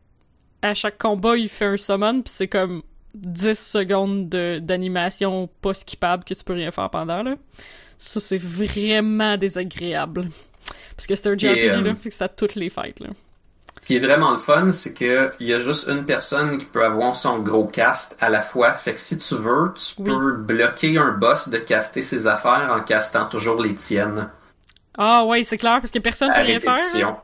à 0.63 0.75
chaque 0.75 0.99
combat, 0.99 1.37
il 1.37 1.49
fait 1.49 1.65
un 1.65 1.77
summon, 1.77 2.23
puis 2.23 2.33
c'est 2.33 2.49
comme 2.49 2.83
10 3.17 3.59
secondes 3.59 4.29
de- 4.29 4.59
d'animation 4.61 5.49
pas 5.63 5.75
skippable 5.75 6.25
que 6.25 6.35
tu 6.35 6.45
peux 6.45 6.53
rien 6.55 6.71
faire 6.71 6.91
pendant, 6.91 7.23
là. 7.23 7.35
Ça, 7.99 8.21
c'est 8.21 8.39
vraiment 8.39 9.37
désagréable. 9.37 10.29
Parce 10.97 11.07
que 11.07 11.15
c'est 11.15 11.29
un 11.29 11.37
JRPG, 11.39 11.79
euh, 11.79 11.81
là, 11.83 11.95
fait 11.95 12.09
que 12.11 12.15
ça 12.15 12.27
a 12.27 12.29
toutes 12.29 12.55
les 12.55 12.69
fights, 12.69 13.01
là. 13.01 13.09
Ce 13.81 13.87
qui 13.89 13.97
est 13.97 14.01
vraiment 14.01 14.33
le 14.33 14.39
fun, 14.39 14.73
c'est 14.73 14.95
que 14.95 15.33
il 15.39 15.47
y 15.47 15.53
a 15.55 15.59
juste 15.61 15.87
une 15.89 16.05
personne 16.05 16.59
qui 16.59 16.65
peut 16.65 16.85
avoir 16.85 17.15
son 17.15 17.39
gros 17.41 17.67
cast 17.67 18.17
à 18.21 18.31
la 18.31 18.41
fois. 18.41 18.73
Fait 18.73 18.95
que 18.95 19.01
si 19.01 19.17
tu 19.19 19.35
veux, 19.35 19.73
tu 19.77 19.95
Oui. 19.99 20.05
peux 20.07 20.33
bloquer 20.33 20.97
un 20.99 21.13
boss 21.13 21.49
de 21.51 21.59
caster 21.59 22.03
ses 22.03 22.27
affaires 22.27 22.71
en 22.75 22.81
castant 22.83 23.27
toujours 23.27 23.61
les 23.63 23.75
tiennes. 23.75 24.29
Ah 24.99 25.25
ouais, 25.27 25.45
c'est 25.45 25.59
clair, 25.59 25.79
parce 25.81 25.91
que 25.93 25.99
personne 25.99 26.31
À 26.31 26.35
peut 26.41 26.47
rien 26.47 26.59
faire. 26.59 26.75
répétition. 26.75 27.17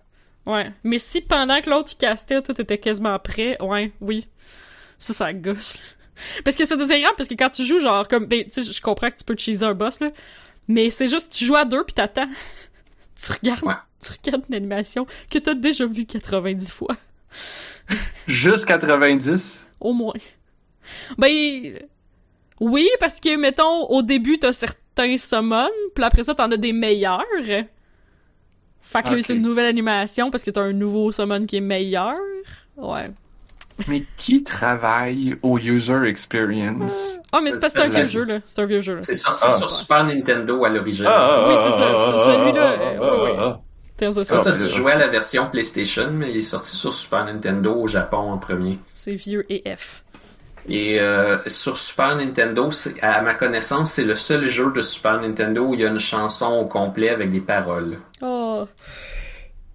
Ouais. 0.44 0.70
Mais 0.84 0.98
si 0.98 1.22
pendant 1.22 1.60
que 1.62 1.70
l'autre 1.70 1.96
castait, 1.98 2.42
tout 2.42 2.60
était 2.60 2.78
quasiment 2.78 3.18
prêt, 3.18 3.56
ouais, 3.60 3.92
oui. 4.00 4.28
Ça, 5.02 5.12
ça 5.12 5.32
gauche. 5.32 5.74
Parce 6.44 6.56
que 6.56 6.64
c'est 6.64 6.76
désagréable, 6.76 7.14
parce 7.16 7.28
que 7.28 7.34
quand 7.34 7.50
tu 7.50 7.64
joues, 7.66 7.80
genre, 7.80 8.06
comme, 8.06 8.26
ben, 8.26 8.44
tu 8.44 8.62
sais, 8.62 8.72
je 8.72 8.80
comprends 8.80 9.10
que 9.10 9.16
tu 9.16 9.24
peux 9.24 9.34
cheeser 9.36 9.66
un 9.66 9.74
boss, 9.74 9.98
là, 9.98 10.10
mais 10.68 10.90
c'est 10.90 11.08
juste, 11.08 11.32
tu 11.32 11.44
joues 11.44 11.56
à 11.56 11.64
deux 11.64 11.82
pis 11.84 11.94
t'attends. 11.94 12.28
tu 13.16 13.32
regardes, 13.32 13.64
Ouais. 13.64 13.74
tu 14.00 14.12
regardes 14.12 14.44
une 14.48 14.54
animation 14.54 15.06
que 15.28 15.38
t'as 15.40 15.54
déjà 15.54 15.86
vue 15.86 16.06
90 16.06 16.70
fois. 16.70 16.96
Juste 18.28 18.66
90? 18.66 19.66
Au 19.80 19.92
moins. 19.92 20.14
Ben, 21.18 21.78
oui, 22.60 22.88
parce 23.00 23.18
que, 23.18 23.36
mettons, 23.36 23.86
au 23.88 24.02
début, 24.02 24.38
t'as 24.38 24.52
certains 24.52 25.18
summons, 25.18 25.68
puis 25.94 26.04
après 26.04 26.22
ça, 26.22 26.34
t'en 26.36 26.50
as 26.52 26.56
des 26.56 26.72
meilleurs. 26.72 27.24
Fait 28.82 29.02
que 29.02 29.10
là, 29.14 29.22
c'est 29.22 29.34
une 29.34 29.42
nouvelle 29.42 29.66
animation 29.66 30.30
parce 30.30 30.44
que 30.44 30.50
t'as 30.50 30.62
un 30.62 30.72
nouveau 30.72 31.10
summon 31.10 31.46
qui 31.46 31.56
est 31.56 31.60
meilleur. 31.60 32.14
Ouais. 32.76 33.06
Mais 33.88 34.04
qui 34.16 34.42
travaille 34.42 35.36
au 35.42 35.58
user 35.58 36.02
experience? 36.06 37.18
Ah, 37.32 37.40
mais 37.42 37.52
c'est 37.52 37.60
parce 37.60 37.74
que 37.74 37.80
c'est 37.82 37.88
un 37.88 37.90
vieux 38.02 38.04
jeu, 38.04 38.24
là. 38.24 38.38
C'est 38.44 38.60
un 38.62 38.66
vieux 38.66 38.80
jeu, 38.80 38.94
là. 38.96 39.00
C'est 39.02 39.14
sorti 39.14 39.44
Ah. 39.46 39.56
sur 39.56 39.70
Super 39.70 40.04
Nintendo 40.04 40.64
à 40.64 40.68
l'origine. 40.68 41.06
Oui, 41.06 41.54
c'est 41.64 41.70
ça, 41.72 42.16
c'est 42.16 42.32
celui-là, 42.32 42.98
of 44.08 44.28
Toi, 44.28 44.40
t'as 44.42 44.50
Ah, 44.50 44.52
dû 44.52 44.66
jouer 44.68 44.92
à 44.92 44.98
la 44.98 45.08
version 45.08 45.48
PlayStation, 45.50 46.10
mais 46.12 46.30
il 46.30 46.36
est 46.38 46.42
sorti 46.42 46.76
sur 46.76 46.92
Super 46.92 47.24
Nintendo 47.24 47.74
au 47.74 47.86
Japon 47.86 48.32
en 48.32 48.38
premier. 48.38 48.78
C'est 48.94 49.14
vieux 49.14 49.44
et 49.48 49.62
F. 49.76 50.02
Et 50.68 51.00
euh, 51.00 51.38
sur 51.48 51.76
Super 51.76 52.14
Nintendo, 52.16 52.68
à 53.00 53.20
ma 53.22 53.34
connaissance, 53.34 53.92
c'est 53.92 54.04
le 54.04 54.14
seul 54.14 54.44
jeu 54.44 54.72
de 54.72 54.80
Super 54.82 55.20
Nintendo 55.20 55.64
où 55.64 55.74
il 55.74 55.80
y 55.80 55.84
a 55.84 55.88
une 55.88 55.98
chanson 55.98 56.46
au 56.46 56.66
complet 56.66 57.08
avec 57.10 57.30
des 57.30 57.40
paroles. 57.40 57.98
Oh. 58.22 58.64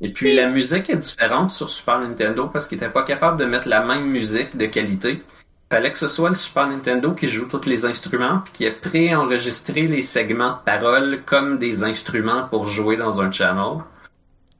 Et 0.01 0.11
puis 0.11 0.35
la 0.35 0.47
musique 0.47 0.89
est 0.89 0.97
différente 0.97 1.51
sur 1.51 1.69
Super 1.69 1.99
Nintendo 1.99 2.47
parce 2.47 2.67
qu'ils 2.67 2.77
n'étaient 2.77 2.91
pas 2.91 3.03
capables 3.03 3.39
de 3.39 3.45
mettre 3.45 3.67
la 3.67 3.83
même 3.83 4.05
musique 4.05 4.55
de 4.55 4.65
qualité. 4.67 5.23
Fallait 5.71 5.91
que 5.91 5.97
ce 5.97 6.07
soit 6.07 6.29
le 6.29 6.35
Super 6.35 6.67
Nintendo 6.67 7.13
qui 7.13 7.27
joue 7.27 7.47
tous 7.47 7.67
les 7.67 7.85
instruments 7.85 8.39
puis 8.39 8.53
qui 8.53 8.65
ait 8.65 8.71
préenregistré 8.71 9.87
les 9.87 10.01
segments 10.01 10.51
de 10.51 10.63
paroles 10.63 11.23
comme 11.25 11.57
des 11.57 11.83
instruments 11.83 12.47
pour 12.47 12.67
jouer 12.67 12.95
dans 12.95 13.19
un 13.19 13.31
channel. 13.31 13.79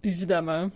Évidemment. 0.04 0.70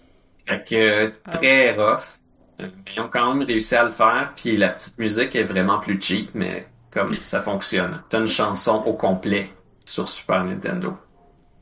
Fait 0.45 0.63
que 0.63 0.75
euh, 0.75 1.09
très 1.29 1.73
rough. 1.73 2.17
Euh, 2.61 2.67
Ils 2.95 3.01
ont 3.01 3.09
quand 3.09 3.33
même 3.33 3.45
réussi 3.45 3.75
à 3.75 3.83
le 3.83 3.89
faire, 3.89 4.31
puis 4.35 4.55
la 4.55 4.69
petite 4.69 4.97
musique 4.99 5.35
est 5.35 5.43
vraiment 5.43 5.79
plus 5.79 5.99
cheap, 5.99 6.29
mais 6.33 6.67
comme 6.91 7.13
ça 7.21 7.41
fonctionne. 7.41 8.01
T'as 8.09 8.19
une 8.19 8.27
chanson 8.27 8.83
au 8.85 8.93
complet 8.93 9.51
sur 9.85 10.07
Super 10.07 10.45
Nintendo. 10.45 10.95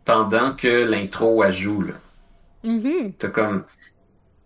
Pendant 0.06 0.54
que 0.54 0.86
l'intro 0.86 1.44
elle 1.44 1.52
joue, 1.52 1.82
là. 1.82 1.94
Mhm. 2.64 3.14
T'as 3.18 3.30
comme 3.30 3.66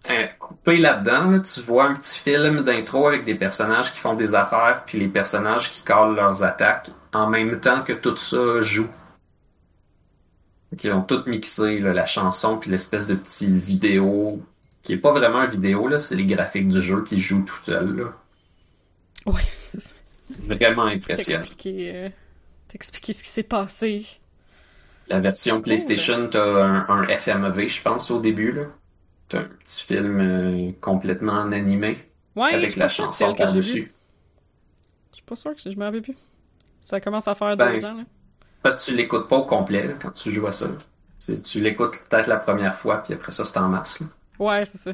euh, 0.09 0.27
coupé 0.39 0.77
là-dedans, 0.77 1.31
là, 1.31 1.39
tu 1.39 1.61
vois 1.61 1.85
un 1.85 1.95
petit 1.95 2.19
film 2.19 2.61
d'intro 2.61 3.07
avec 3.07 3.23
des 3.23 3.35
personnages 3.35 3.93
qui 3.93 3.99
font 3.99 4.15
des 4.15 4.35
affaires, 4.35 4.83
puis 4.85 4.99
les 4.99 5.07
personnages 5.07 5.71
qui 5.71 5.81
calent 5.83 6.15
leurs 6.15 6.43
attaques 6.43 6.89
en 7.13 7.29
même 7.29 7.59
temps 7.59 7.83
que 7.83 7.93
tout 7.93 8.17
ça 8.17 8.59
joue. 8.59 8.89
Ils 10.83 10.91
ont 10.91 11.03
tout 11.03 11.23
mixé, 11.27 11.79
là, 11.79 11.93
la 11.93 12.05
chanson 12.05 12.57
puis 12.57 12.69
l'espèce 12.69 13.07
de 13.07 13.15
petit 13.15 13.47
vidéo 13.47 14.41
qui 14.81 14.93
est 14.93 14.97
pas 14.97 15.13
vraiment 15.13 15.43
une 15.43 15.51
vidéo, 15.51 15.87
là, 15.87 15.97
c'est 15.97 16.15
les 16.15 16.25
graphiques 16.25 16.67
du 16.67 16.81
jeu 16.81 17.03
qui 17.03 17.17
jouent 17.17 17.45
tout 17.45 17.63
seul. 17.63 17.95
Là. 17.95 18.13
Ouais, 19.25 19.41
ça. 19.77 19.93
Vraiment 20.39 20.83
impressionnant. 20.83 21.39
T'expliquer, 21.39 21.95
euh, 21.95 22.09
t'expliquer 22.67 23.13
ce 23.13 23.23
qui 23.23 23.29
s'est 23.29 23.43
passé. 23.43 24.05
La 25.09 25.19
version 25.19 25.61
PlayStation, 25.61 26.27
t'as 26.29 26.63
un, 26.63 26.87
un 26.89 27.03
FMV, 27.07 27.67
je 27.67 27.81
pense, 27.81 28.09
au 28.11 28.19
début. 28.19 28.51
là. 28.51 28.63
T'as 29.29 29.39
un 29.39 29.43
petit 29.63 29.83
film 29.83 30.19
euh, 30.19 30.71
complètement 30.81 31.33
en 31.33 31.51
animé 31.51 31.97
Ouais, 32.35 32.53
avec 32.53 32.75
la 32.75 32.87
chanson 32.87 33.35
par-dessus. 33.35 33.91
Je 35.11 35.15
suis 35.17 35.23
pas 35.25 35.35
sûr 35.35 35.55
que 35.55 35.69
je 35.69 35.77
m'en 35.77 35.85
rappelle 35.85 36.01
plus. 36.01 36.15
Ça 36.81 36.99
commence 36.99 37.27
à 37.27 37.35
faire 37.35 37.55
Ben, 37.55 37.73
deux 37.75 37.85
ans, 37.85 37.97
là. 37.97 38.03
Parce 38.61 38.77
que 38.83 38.89
tu 38.91 38.97
l'écoutes 38.97 39.27
pas 39.27 39.37
au 39.37 39.45
complet 39.45 39.87
là, 39.87 39.93
quand 40.01 40.11
tu 40.11 40.31
joues 40.31 40.47
à 40.47 40.51
ça. 40.51 40.67
Tu, 41.23 41.41
tu 41.41 41.59
l'écoutes 41.61 41.99
peut-être 42.09 42.27
la 42.27 42.37
première 42.37 42.75
fois, 42.75 42.97
puis 43.03 43.13
après 43.13 43.31
ça, 43.31 43.45
c'est 43.45 43.57
en 43.59 43.69
masse. 43.69 43.99
là. 44.01 44.07
Ouais, 44.39 44.65
c'est 44.65 44.77
ça. 44.79 44.91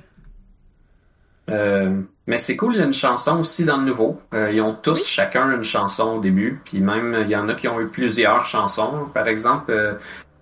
Euh, 1.50 2.02
mais 2.28 2.38
c'est 2.38 2.56
cool, 2.56 2.76
il 2.76 2.80
y 2.80 2.82
a 2.82 2.86
une 2.86 2.94
chanson 2.94 3.40
aussi 3.40 3.66
dans 3.66 3.78
le 3.78 3.86
nouveau. 3.86 4.22
Euh, 4.34 4.52
ils 4.52 4.62
ont 4.62 4.76
tous 4.76 5.00
Oui. 5.00 5.04
chacun 5.06 5.52
une 5.52 5.64
chanson 5.64 6.18
au 6.18 6.20
début, 6.20 6.62
puis 6.64 6.80
même 6.80 7.18
il 7.22 7.30
y 7.30 7.36
en 7.36 7.50
a 7.50 7.56
qui 7.56 7.68
ont 7.68 7.80
eu 7.82 7.88
plusieurs 7.88 8.46
chansons. 8.46 9.08
Par 9.14 9.28
exemple, 9.28 9.72
euh, 9.72 9.94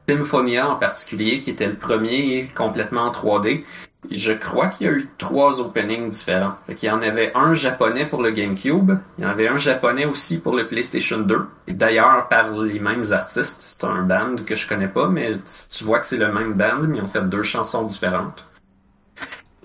Symphonia 0.09 0.69
en 0.69 0.75
particulier, 0.75 1.39
qui 1.39 1.49
était 1.49 1.67
le 1.67 1.75
premier 1.75 2.49
complètement 2.55 3.03
en 3.03 3.11
3D. 3.11 3.63
Je 4.09 4.31
crois 4.31 4.67
qu'il 4.67 4.87
y 4.87 4.89
a 4.89 4.93
eu 4.93 5.09
trois 5.17 5.59
openings 5.59 6.09
différents. 6.09 6.53
Fait 6.65 6.75
qu'il 6.75 6.87
y 6.87 6.91
en 6.91 7.01
avait 7.01 7.31
un 7.35 7.53
japonais 7.53 8.05
pour 8.05 8.21
le 8.21 8.31
GameCube, 8.31 8.91
il 9.17 9.23
y 9.23 9.27
en 9.27 9.31
avait 9.31 9.49
un 9.49 9.57
japonais 9.57 10.05
aussi 10.05 10.39
pour 10.39 10.55
le 10.55 10.67
PlayStation 10.67 11.19
2. 11.19 11.41
Et 11.67 11.73
d'ailleurs 11.73 12.27
par 12.29 12.51
les 12.51 12.79
mêmes 12.79 13.03
artistes. 13.11 13.61
C'est 13.77 13.83
un 13.85 14.03
band 14.03 14.35
que 14.45 14.55
je 14.55 14.67
connais 14.67 14.87
pas, 14.87 15.07
mais 15.09 15.31
tu 15.71 15.83
vois 15.83 15.99
que 15.99 16.05
c'est 16.05 16.17
le 16.17 16.31
même 16.31 16.53
band, 16.53 16.83
mais 16.87 16.97
ils 16.97 17.03
ont 17.03 17.07
fait 17.07 17.21
deux 17.27 17.43
chansons 17.43 17.83
différentes. 17.83 18.45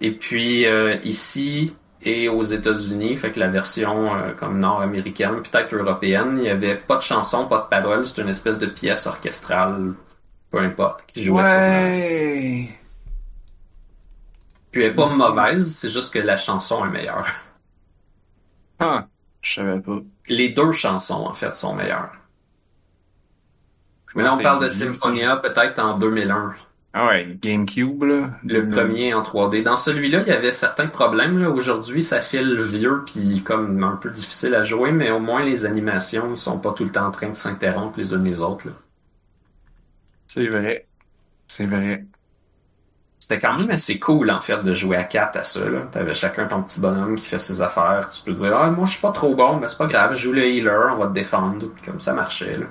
Et 0.01 0.13
puis 0.13 0.67
euh, 0.67 0.97
ici 1.05 1.75
et 2.05 2.29
aux 2.29 2.43
États-Unis, 2.43 3.17
fait 3.17 3.31
que 3.31 3.39
la 3.39 3.49
version 3.49 4.15
euh, 4.15 4.33
comme 4.33 4.59
nord-américaine, 4.59 5.43
peut-être 5.43 5.73
européenne, 5.75 6.39
il 6.39 6.45
y 6.45 6.49
avait 6.49 6.77
pas 6.77 6.97
de 6.97 7.03
chanson, 7.03 7.47
pas 7.47 7.61
de 7.61 7.69
paroles, 7.69 8.05
c'est 8.05 8.21
une 8.21 8.29
espèce 8.29 8.59
de 8.59 8.67
pièce 8.67 9.07
orchestrale, 9.07 9.95
peu 10.51 10.59
importe, 10.59 11.05
qui 11.07 11.25
jouait 11.25 11.43
sur 11.43 11.53
Ouais. 11.53 12.79
Puis 14.73 14.83
elle 14.83 14.91
est 14.91 14.95
pas 14.95 15.15
mauvaise, 15.15 15.77
c'est 15.77 15.91
juste 15.91 16.13
que 16.13 16.19
la 16.19 16.37
chanson 16.37 16.85
est 16.87 16.91
meilleure. 16.91 17.27
Ah, 18.81 19.07
je 19.43 19.55
savais 19.55 19.81
pas. 19.81 19.99
Les 20.29 20.49
deux 20.49 20.73
chansons, 20.73 21.27
en 21.27 21.33
fait, 21.33 21.55
sont 21.55 21.75
meilleures. 21.75 22.11
Mais 24.15 24.23
là, 24.23 24.31
on 24.33 24.43
parle 24.43 24.63
de 24.63 24.69
Symphonia 24.69 25.37
peut-être 25.37 25.79
en 25.79 25.99
2001. 25.99 26.55
Ah 26.95 27.07
ouais, 27.07 27.39
GameCube, 27.41 28.03
là. 28.05 28.39
Le 28.45 28.69
premier 28.69 29.15
en 29.15 29.23
3D. 29.23 29.63
Dans 29.63 29.77
celui-là, 29.77 30.23
il 30.23 30.29
y 30.29 30.33
avait 30.33 30.51
certains 30.53 30.89
problèmes. 30.89 31.43
Aujourd'hui, 31.47 32.03
ça 32.03 32.21
file 32.21 32.61
vieux 32.63 33.05
puis 33.07 33.43
comme 33.43 33.83
un 33.83 33.97
peu 33.97 34.11
difficile 34.11 34.55
à 34.55 34.63
jouer, 34.63 34.93
mais 34.93 35.11
au 35.11 35.21
moins 35.21 35.43
les 35.43 35.65
animations 35.65 36.31
ne 36.31 36.37
sont 36.37 36.59
pas 36.61 36.73
tout 36.73 36.85
le 36.85 36.93
temps 36.93 37.07
en 37.07 37.11
train 37.11 37.31
de 37.31 37.35
s'interrompre 37.35 37.99
les 37.99 38.13
unes 38.15 38.25
les 38.25 38.41
autres. 38.43 38.69
C'est 40.27 40.49
vrai. 40.49 40.89
C'est 41.47 41.67
vrai. 41.67 42.07
C'était 43.19 43.39
quand 43.39 43.57
même 43.57 43.71
assez 43.71 43.99
cool 43.99 44.31
en 44.31 44.41
fait 44.41 44.63
de 44.63 44.73
jouer 44.75 44.97
à 44.97 45.05
4 45.05 45.37
à 45.39 45.45
ça. 45.45 45.61
T'avais 45.93 46.13
chacun 46.15 46.47
ton 46.47 46.63
petit 46.63 46.81
bonhomme 46.81 47.15
qui 47.17 47.25
fait 47.27 47.39
ses 47.39 47.63
affaires. 47.63 48.09
Tu 48.11 48.23
peux 48.23 48.33
dire 48.35 48.55
Ah 48.57 48.71
moi 48.71 48.85
je 48.85 48.93
suis 48.93 49.01
pas 49.01 49.13
trop 49.13 49.35
bon, 49.35 49.59
mais 49.59 49.69
c'est 49.69 49.79
pas 49.79 49.87
grave, 49.87 50.13
je 50.15 50.19
joue 50.19 50.33
le 50.33 50.45
healer, 50.47 50.93
on 50.93 50.99
va 50.99 51.07
te 51.07 51.13
défendre. 51.15 51.69
Puis 51.69 51.85
comme 51.85 52.01
ça 52.01 52.13
marchait 52.13 52.59
là. 52.59 52.67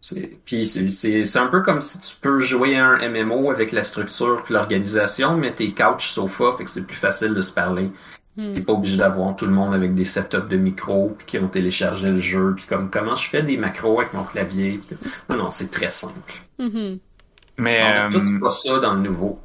C'est- 0.00 0.38
Puis 0.44 0.66
c'est- 0.66 1.36
un 1.38 1.46
peu 1.48 1.62
comme 1.62 1.80
si 1.80 1.98
tu 1.98 2.14
peux 2.20 2.38
jouer 2.40 2.76
à 2.76 2.86
un 2.86 2.98
MMO 3.08 3.50
avec 3.50 3.72
la 3.72 3.82
structure 3.82 4.42
puis 4.44 4.54
l'organisation, 4.54 5.36
mais 5.36 5.52
t'es 5.52 5.68
couch 5.72 6.08
sofa, 6.10 6.52
fait 6.56 6.64
que 6.64 6.70
c'est 6.70 6.86
plus 6.86 6.96
facile 6.96 7.34
de 7.34 7.42
se 7.42 7.52
parler. 7.52 7.90
Hmm. 8.36 8.52
T'es 8.52 8.60
pas 8.60 8.74
obligé 8.74 8.98
d'avoir 8.98 9.34
tout 9.34 9.46
le 9.46 9.52
monde 9.52 9.74
avec 9.74 9.94
des 9.94 10.04
setups 10.04 10.46
de 10.48 10.56
micros 10.58 11.14
puis 11.16 11.26
qui 11.26 11.38
ont 11.38 11.48
téléchargé 11.48 12.10
le 12.10 12.18
jeu 12.18 12.52
puis 12.54 12.66
comme 12.66 12.90
comment 12.90 13.14
je 13.16 13.28
fais 13.28 13.42
des 13.42 13.56
macros 13.56 13.98
avec 14.00 14.12
mon 14.12 14.24
clavier. 14.24 14.80
Non 15.30 15.36
non, 15.36 15.50
c'est 15.50 15.70
très 15.70 15.90
simple. 15.90 16.34
Mhm. 16.58 16.98
Mais, 17.58 17.82
On 17.82 17.86
a 17.86 18.06
euh, 18.06 18.10
tout 18.10 18.38
pas 18.40 18.50
ça 18.50 18.78
dans 18.80 18.92
le 18.94 19.00
nouveau. 19.00 19.40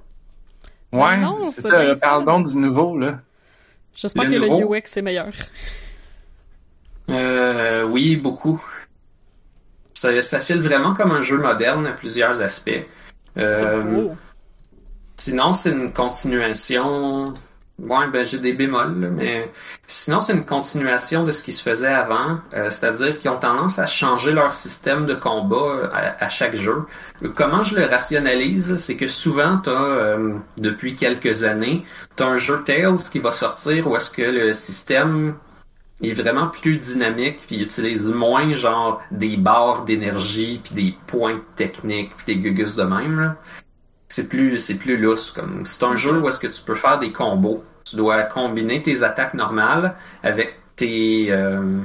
ouais, 0.92 1.18
non, 1.18 1.48
c'est 1.48 1.62
ça. 1.62 1.82
Parle 1.96 2.26
donc 2.26 2.48
du 2.50 2.58
nouveau, 2.58 2.98
là. 3.00 3.22
J'espère 3.96 4.26
Le 4.26 4.30
que 4.32 4.36
nouveau- 4.36 4.60
le 4.60 4.78
UX 4.78 4.98
est 4.98 5.02
meilleur. 5.02 5.28
Euh, 7.10 7.86
oui, 7.88 8.16
beaucoup. 8.16 8.62
Ça, 10.02 10.22
ça 10.22 10.40
file 10.40 10.62
vraiment 10.62 10.94
comme 10.96 11.12
un 11.12 11.22
jeu 11.22 11.38
moderne 11.38 11.86
à 11.86 11.92
plusieurs 11.92 12.42
aspects. 12.42 12.84
Euh, 13.38 14.08
sinon, 15.18 15.54
c'est 15.54 15.70
une 15.72 15.94
continuation. 15.94 17.36
Ouais, 17.80 18.08
ben 18.14 18.24
j'ai 18.24 18.38
des 18.38 18.54
bémols, 18.54 19.00
là, 19.02 19.08
mais 19.10 19.52
sinon 19.88 20.20
c'est 20.20 20.34
une 20.34 20.46
continuation 20.46 21.24
de 21.24 21.32
ce 21.32 21.42
qui 21.42 21.52
se 21.52 21.64
faisait 21.64 21.88
avant, 22.06 22.38
Euh, 22.54 22.70
c'est-à-dire 22.70 23.18
qu'ils 23.20 23.32
ont 23.32 23.40
tendance 23.40 23.80
à 23.80 23.88
changer 23.88 24.32
leur 24.34 24.54
système 24.54 25.06
de 25.08 25.16
combat 25.16 25.56
euh, 25.58 25.88
à, 25.94 26.26
à 26.26 26.30
chaque 26.30 26.56
jeu. 26.56 26.78
Comment 27.36 27.64
je 27.64 27.76
le 27.80 27.86
rationalise, 27.86 28.76
c'est 28.78 28.98
que 29.02 29.08
souvent 29.08 29.58
t'as, 29.58 29.72
euh, 29.72 30.36
depuis 30.58 30.96
quelques 30.96 31.44
années, 31.44 31.84
t'as 32.16 32.26
un 32.26 32.38
jeu 32.38 32.64
Tales 32.64 33.02
qui 33.12 33.20
va 33.20 33.32
sortir 33.32 33.88
où 33.88 33.96
est-ce 33.96 34.12
que 34.12 34.22
le 34.40 34.54
système 34.54 35.36
est 36.02 36.14
vraiment 36.14 36.48
plus 36.48 36.78
dynamique 36.78 37.38
puis 37.48 37.58
il 37.58 37.62
utilise 37.64 38.08
moins 38.08 38.54
genre 38.54 39.02
des 39.12 39.38
barres 39.38 39.86
d'énergie 39.86 40.62
puis 40.64 40.76
des 40.76 40.96
points 41.08 41.42
techniques 41.56 42.16
puis 42.18 42.36
des 42.36 42.42
gugus 42.42 42.76
de 42.76 42.84
même. 42.84 43.36
C'est 44.08 44.28
plus 44.28 44.58
c'est 44.58 44.78
plus 44.78 44.98
lousse 44.98 45.32
comme 45.32 45.66
c'est 45.66 45.84
un 45.84 45.96
jeu 45.96 46.20
où 46.20 46.28
est-ce 46.28 46.40
que 46.40 46.48
tu 46.48 46.62
peux 46.62 46.76
faire 46.76 47.00
des 47.00 47.12
combos. 47.12 47.64
Tu 47.86 47.96
dois 47.96 48.24
combiner 48.24 48.82
tes 48.82 49.04
attaques 49.04 49.34
normales 49.34 49.96
avec 50.24 50.60
tes 50.76 51.32
euh, 51.32 51.80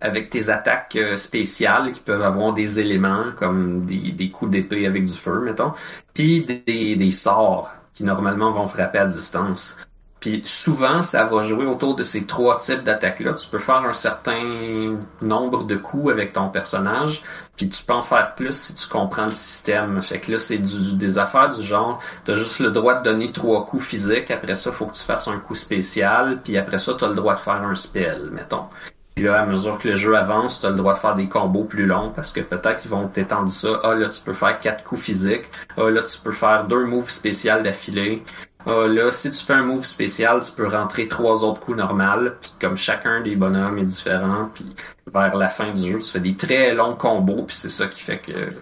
avec 0.00 0.30
tes 0.30 0.50
attaques 0.50 0.96
euh, 0.96 1.16
spéciales 1.16 1.92
qui 1.92 2.00
peuvent 2.00 2.22
avoir 2.22 2.52
des 2.52 2.80
éléments 2.80 3.26
comme 3.36 3.86
des, 3.86 4.12
des 4.12 4.30
coups 4.30 4.50
d'épée 4.50 4.86
avec 4.86 5.04
du 5.04 5.12
feu 5.12 5.40
mettons, 5.40 5.72
puis 6.12 6.44
des, 6.44 6.96
des 6.96 7.10
sorts 7.10 7.72
qui 7.94 8.04
normalement 8.04 8.50
vont 8.50 8.66
frapper 8.66 8.98
à 8.98 9.04
distance. 9.06 9.78
Puis 10.22 10.40
souvent, 10.44 11.02
ça 11.02 11.24
va 11.24 11.42
jouer 11.42 11.66
autour 11.66 11.96
de 11.96 12.04
ces 12.04 12.26
trois 12.26 12.56
types 12.58 12.84
d'attaques-là. 12.84 13.32
Tu 13.34 13.48
peux 13.48 13.58
faire 13.58 13.82
un 13.84 13.92
certain 13.92 14.96
nombre 15.20 15.64
de 15.64 15.74
coups 15.74 16.12
avec 16.12 16.32
ton 16.32 16.48
personnage, 16.48 17.24
puis 17.56 17.68
tu 17.68 17.82
peux 17.82 17.92
en 17.92 18.02
faire 18.02 18.36
plus 18.36 18.52
si 18.52 18.74
tu 18.76 18.86
comprends 18.86 19.24
le 19.24 19.32
système. 19.32 20.00
Fait 20.00 20.20
que 20.20 20.30
là, 20.30 20.38
c'est 20.38 20.58
du, 20.58 20.92
des 20.92 21.18
affaires 21.18 21.50
du 21.50 21.60
genre, 21.64 21.98
t'as 22.24 22.36
juste 22.36 22.60
le 22.60 22.70
droit 22.70 23.00
de 23.00 23.02
donner 23.02 23.32
trois 23.32 23.66
coups 23.66 23.84
physiques, 23.84 24.30
après 24.30 24.54
ça, 24.54 24.70
faut 24.70 24.86
que 24.86 24.94
tu 24.94 25.02
fasses 25.02 25.26
un 25.26 25.38
coup 25.40 25.56
spécial, 25.56 26.38
puis 26.44 26.56
après 26.56 26.78
ça, 26.78 26.94
t'as 26.96 27.08
le 27.08 27.16
droit 27.16 27.34
de 27.34 27.40
faire 27.40 27.60
un 27.60 27.74
spell, 27.74 28.30
mettons. 28.30 28.66
Puis 29.14 29.24
là, 29.24 29.42
à 29.42 29.46
mesure 29.46 29.78
que 29.78 29.88
le 29.88 29.96
jeu 29.96 30.16
avance, 30.16 30.60
tu 30.60 30.66
as 30.66 30.70
le 30.70 30.76
droit 30.76 30.94
de 30.94 30.98
faire 30.98 31.14
des 31.14 31.28
combos 31.28 31.64
plus 31.64 31.84
longs 31.84 32.10
parce 32.10 32.32
que 32.32 32.40
peut-être 32.40 32.80
qu'ils 32.80 32.90
vont 32.90 33.08
t'étendre 33.08 33.50
ça. 33.50 33.78
Ah 33.82 33.94
là, 33.94 34.08
tu 34.08 34.22
peux 34.22 34.32
faire 34.32 34.58
quatre 34.58 34.84
coups 34.84 35.02
physiques. 35.02 35.44
Ah 35.76 35.90
là, 35.90 36.02
tu 36.02 36.18
peux 36.18 36.32
faire 36.32 36.64
deux 36.64 36.86
moves 36.86 37.10
spéciaux 37.10 37.60
d'affilée. 37.62 38.22
Ah 38.66 38.86
là, 38.86 39.10
si 39.10 39.30
tu 39.30 39.44
fais 39.44 39.54
un 39.54 39.64
move 39.64 39.84
spécial, 39.84 40.42
tu 40.42 40.52
peux 40.52 40.68
rentrer 40.68 41.08
trois 41.08 41.44
autres 41.44 41.60
coups 41.60 41.78
normales. 41.78 42.36
Puis 42.40 42.52
comme 42.60 42.76
chacun 42.76 43.20
des 43.20 43.36
bonhommes 43.36 43.78
est 43.78 43.84
différent, 43.84 44.50
puis 44.54 44.66
vers 45.06 45.34
la 45.36 45.48
fin 45.48 45.72
du 45.72 45.84
jeu, 45.84 45.98
tu 45.98 46.10
fais 46.10 46.20
des 46.20 46.36
très 46.36 46.74
longs 46.74 46.94
combos. 46.94 47.44
Puis 47.44 47.56
c'est 47.56 47.68
ça 47.68 47.86
qui 47.86 48.00
fait 48.00 48.20
que 48.20 48.52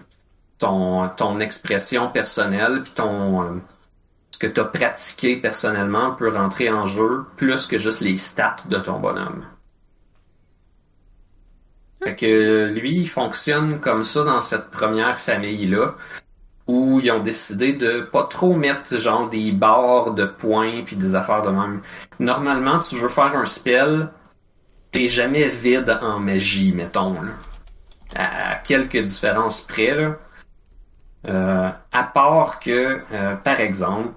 ton, 0.57 1.39
expression 1.39 2.09
personnelle, 2.09 2.81
puis 2.83 2.93
ton... 2.93 3.43
euh, 3.43 3.59
ce 4.31 4.39
que 4.39 4.47
tu 4.47 4.59
as 4.59 4.65
pratiqué 4.65 5.35
personnellement 5.35 6.15
peut 6.15 6.29
rentrer 6.29 6.69
en 6.69 6.85
jeu 6.85 7.25
plus 7.37 7.67
que 7.67 7.77
juste 7.77 8.01
les 8.01 8.17
stats 8.17 8.57
de 8.69 8.77
ton 8.77 8.99
bonhomme. 8.99 9.45
Fait 12.03 12.15
que 12.15 12.67
lui, 12.73 12.95
il 12.95 13.09
fonctionne 13.09 13.79
comme 13.79 14.03
ça 14.03 14.23
dans 14.23 14.41
cette 14.41 14.71
première 14.71 15.19
famille-là, 15.19 15.93
où 16.71 16.99
ils 17.03 17.11
ont 17.11 17.19
décidé 17.19 17.73
de 17.73 18.01
pas 18.01 18.23
trop 18.23 18.55
mettre 18.55 18.97
genre 18.97 19.29
des 19.29 19.51
barres 19.51 20.13
de 20.13 20.25
points 20.25 20.83
puis 20.85 20.95
des 20.95 21.15
affaires 21.15 21.41
de 21.41 21.49
même. 21.49 21.81
Normalement, 22.19 22.79
tu 22.79 22.97
veux 22.97 23.09
faire 23.09 23.35
un 23.35 23.45
spell, 23.45 24.09
t'es 24.91 25.07
jamais 25.07 25.49
vide 25.49 25.97
en 26.01 26.19
magie, 26.19 26.71
mettons. 26.71 27.21
Là. 27.21 27.31
À 28.15 28.55
quelques 28.55 29.03
différences 29.03 29.61
près. 29.61 29.97
Euh, 31.27 31.69
à 31.91 32.03
part 32.03 32.59
que, 32.59 33.01
euh, 33.11 33.35
par 33.35 33.59
exemple, 33.59 34.13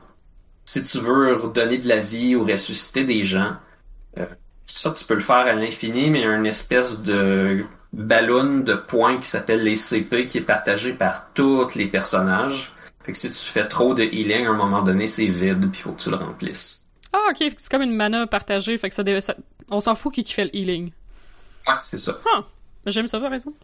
si 0.65 0.83
tu 0.83 0.99
veux 1.01 1.35
redonner 1.35 1.79
de 1.79 1.89
la 1.89 1.99
vie 1.99 2.35
ou 2.35 2.45
ressusciter 2.45 3.05
des 3.05 3.25
gens, 3.25 3.57
euh, 4.19 4.27
ça 4.65 4.91
tu 4.91 5.05
peux 5.05 5.15
le 5.15 5.21
faire 5.21 5.37
à 5.37 5.53
l'infini, 5.53 6.09
mais 6.09 6.21
il 6.21 6.25
y 6.25 6.29
a 6.29 6.35
une 6.35 6.47
espèce 6.47 7.03
de 7.03 7.65
ballon 7.95 8.59
de 8.59 8.75
points 8.75 9.19
qui 9.19 9.29
s'appelle 9.29 9.63
les 9.63 9.77
CP 9.77 10.25
qui 10.25 10.39
est 10.39 10.43
partagé 10.43 10.93
par 10.93 11.29
tous 11.33 11.75
les 11.75 11.87
personnages. 11.87 12.73
Fait 13.05 13.13
que 13.13 13.19
si 13.19 13.31
tu 13.31 13.39
fais 13.51 13.69
trop 13.69 13.95
de 13.95 14.03
healing, 14.03 14.47
à 14.47 14.51
un 14.51 14.57
moment 14.57 14.83
donné, 14.83 15.07
c'est 15.07 15.27
vide, 15.27 15.71
puis 15.71 15.81
il 15.81 15.83
faut 15.83 15.93
que 15.93 16.01
tu 16.01 16.11
le 16.11 16.17
remplisses. 16.17 16.87
Ah, 17.13 17.31
ok, 17.31 17.53
c'est 17.57 17.71
comme 17.71 17.83
une 17.83 17.95
mana 17.95 18.27
partagée, 18.27 18.77
fait 18.79 18.89
que 18.89 18.95
ça, 18.95 19.03
ça... 19.21 19.35
on 19.71 19.81
s'en 19.81 19.95
fout 19.95 20.13
qui, 20.13 20.25
qui 20.25 20.33
fait 20.33 20.45
le 20.45 20.57
healing. 20.57 20.91
Ouais, 21.69 21.75
c'est 21.83 21.99
ça. 21.99 22.19
Ah, 22.35 22.43
j'aime 22.87 23.07
ça, 23.07 23.21
par 23.21 23.33
exemple. 23.33 23.59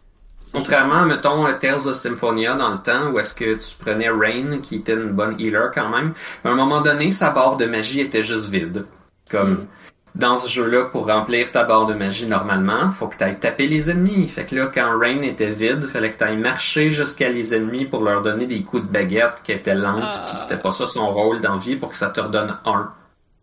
Contrairement, 0.53 1.05
mettons, 1.05 1.45
à 1.45 1.53
Tales 1.53 1.87
of 1.87 1.95
Symphonia 1.95 2.55
dans 2.55 2.69
le 2.69 2.81
temps, 2.81 3.11
où 3.11 3.19
est-ce 3.19 3.33
que 3.33 3.55
tu 3.55 3.75
prenais 3.77 4.09
Rain, 4.09 4.59
qui 4.61 4.75
était 4.77 4.93
une 4.93 5.11
bonne 5.11 5.39
healer 5.39 5.69
quand 5.73 5.89
même, 5.89 6.13
à 6.43 6.49
un 6.49 6.55
moment 6.55 6.81
donné, 6.81 7.11
sa 7.11 7.31
barre 7.31 7.57
de 7.57 7.65
magie 7.65 8.01
était 8.01 8.21
juste 8.21 8.49
vide. 8.49 8.85
Comme, 9.29 9.53
Mm. 9.53 9.67
Dans 10.15 10.35
ce 10.35 10.49
jeu-là, 10.49 10.85
pour 10.85 11.07
remplir 11.07 11.51
ta 11.51 11.63
barre 11.63 11.85
de 11.85 11.93
magie 11.93 12.27
normalement, 12.27 12.91
faut 12.91 13.07
que 13.07 13.15
tu 13.17 13.23
ailles 13.23 13.39
taper 13.39 13.67
les 13.67 13.89
ennemis. 13.89 14.27
Fait 14.27 14.45
que 14.45 14.55
là, 14.55 14.69
quand 14.73 14.99
Rain 14.99 15.21
était 15.21 15.51
vide, 15.51 15.83
fallait 15.87 16.11
que 16.13 16.17
tu 16.17 16.23
ailles 16.25 16.37
marcher 16.37 16.91
jusqu'à 16.91 17.29
les 17.29 17.53
ennemis 17.55 17.85
pour 17.85 18.03
leur 18.03 18.21
donner 18.21 18.45
des 18.45 18.63
coups 18.63 18.83
de 18.85 18.91
baguette 18.91 19.41
qui 19.43 19.51
étaient 19.53 19.75
lentes, 19.75 20.03
Ah. 20.19 20.23
puis 20.27 20.35
c'était 20.35 20.57
pas 20.57 20.71
ça 20.71 20.85
son 20.87 21.11
rôle 21.11 21.39
dans 21.41 21.55
vie 21.55 21.75
pour 21.77 21.89
que 21.89 21.95
ça 21.95 22.09
te 22.09 22.19
redonne 22.19 22.57
un, 22.65 22.91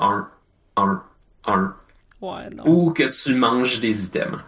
un, 0.00 0.28
un, 0.76 1.02
un, 1.46 1.74
Ouais, 2.20 2.50
non. 2.54 2.64
ou 2.66 2.90
que 2.92 3.04
tu 3.04 3.34
manges 3.34 3.80
des 3.80 4.04
items. 4.04 4.38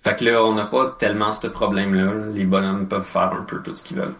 Fait 0.00 0.14
que 0.16 0.24
là, 0.24 0.44
on 0.44 0.54
n'a 0.54 0.64
pas 0.66 0.94
tellement 0.98 1.32
ce 1.32 1.46
problème-là. 1.46 2.12
Les 2.34 2.44
bonhommes 2.44 2.86
peuvent 2.86 3.02
faire 3.06 3.32
un 3.32 3.42
peu 3.42 3.60
tout 3.62 3.74
ce 3.74 3.82
qu'ils 3.82 3.96
veulent. 3.98 4.14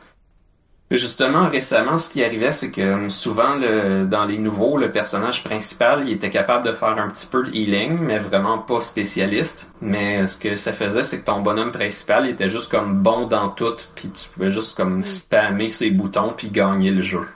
Justement, 0.91 1.51
récemment, 1.51 1.99
ce 1.99 2.09
qui 2.09 2.25
arrivait, 2.25 2.51
c'est 2.51 2.71
que 2.71 2.81
euh, 2.81 3.09
souvent, 3.11 3.57
le, 3.57 4.07
dans 4.07 4.25
les 4.25 4.39
nouveaux, 4.39 4.79
le 4.79 4.91
personnage 4.91 5.45
principal, 5.45 6.09
il 6.09 6.15
était 6.15 6.31
capable 6.31 6.67
de 6.67 6.73
faire 6.73 6.97
un 6.99 7.11
petit 7.11 7.27
peu 7.27 7.43
de 7.43 7.51
healing, 7.55 7.99
mais 7.99 8.19
vraiment 8.19 8.59
pas 8.59 8.81
spécialiste. 8.81 9.71
Mais 9.83 10.25
ce 10.25 10.39
que 10.39 10.55
ça 10.55 10.73
faisait, 10.73 11.03
c'est 11.03 11.21
que 11.21 11.27
ton 11.27 11.43
bonhomme 11.43 11.73
principal, 11.73 12.25
il 12.25 12.31
était 12.31 12.49
juste 12.49 12.71
comme 12.71 13.03
bon 13.03 13.27
dans 13.27 13.51
tout, 13.51 13.77
puis 13.95 14.11
tu 14.11 14.31
pouvais 14.31 14.51
juste 14.51 14.79
comme 14.79 15.05
spammer 15.05 15.69
ses 15.69 15.91
boutons 15.91 16.33
puis 16.35 16.49
gagner 16.49 16.91
le 16.91 17.03
jeu. 17.03 17.27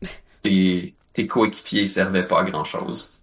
Tes, 0.42 0.94
tes 1.12 1.26
coéquipiers 1.26 1.86
servaient 1.86 2.26
pas 2.26 2.40
à 2.40 2.44
grand-chose. 2.44 3.18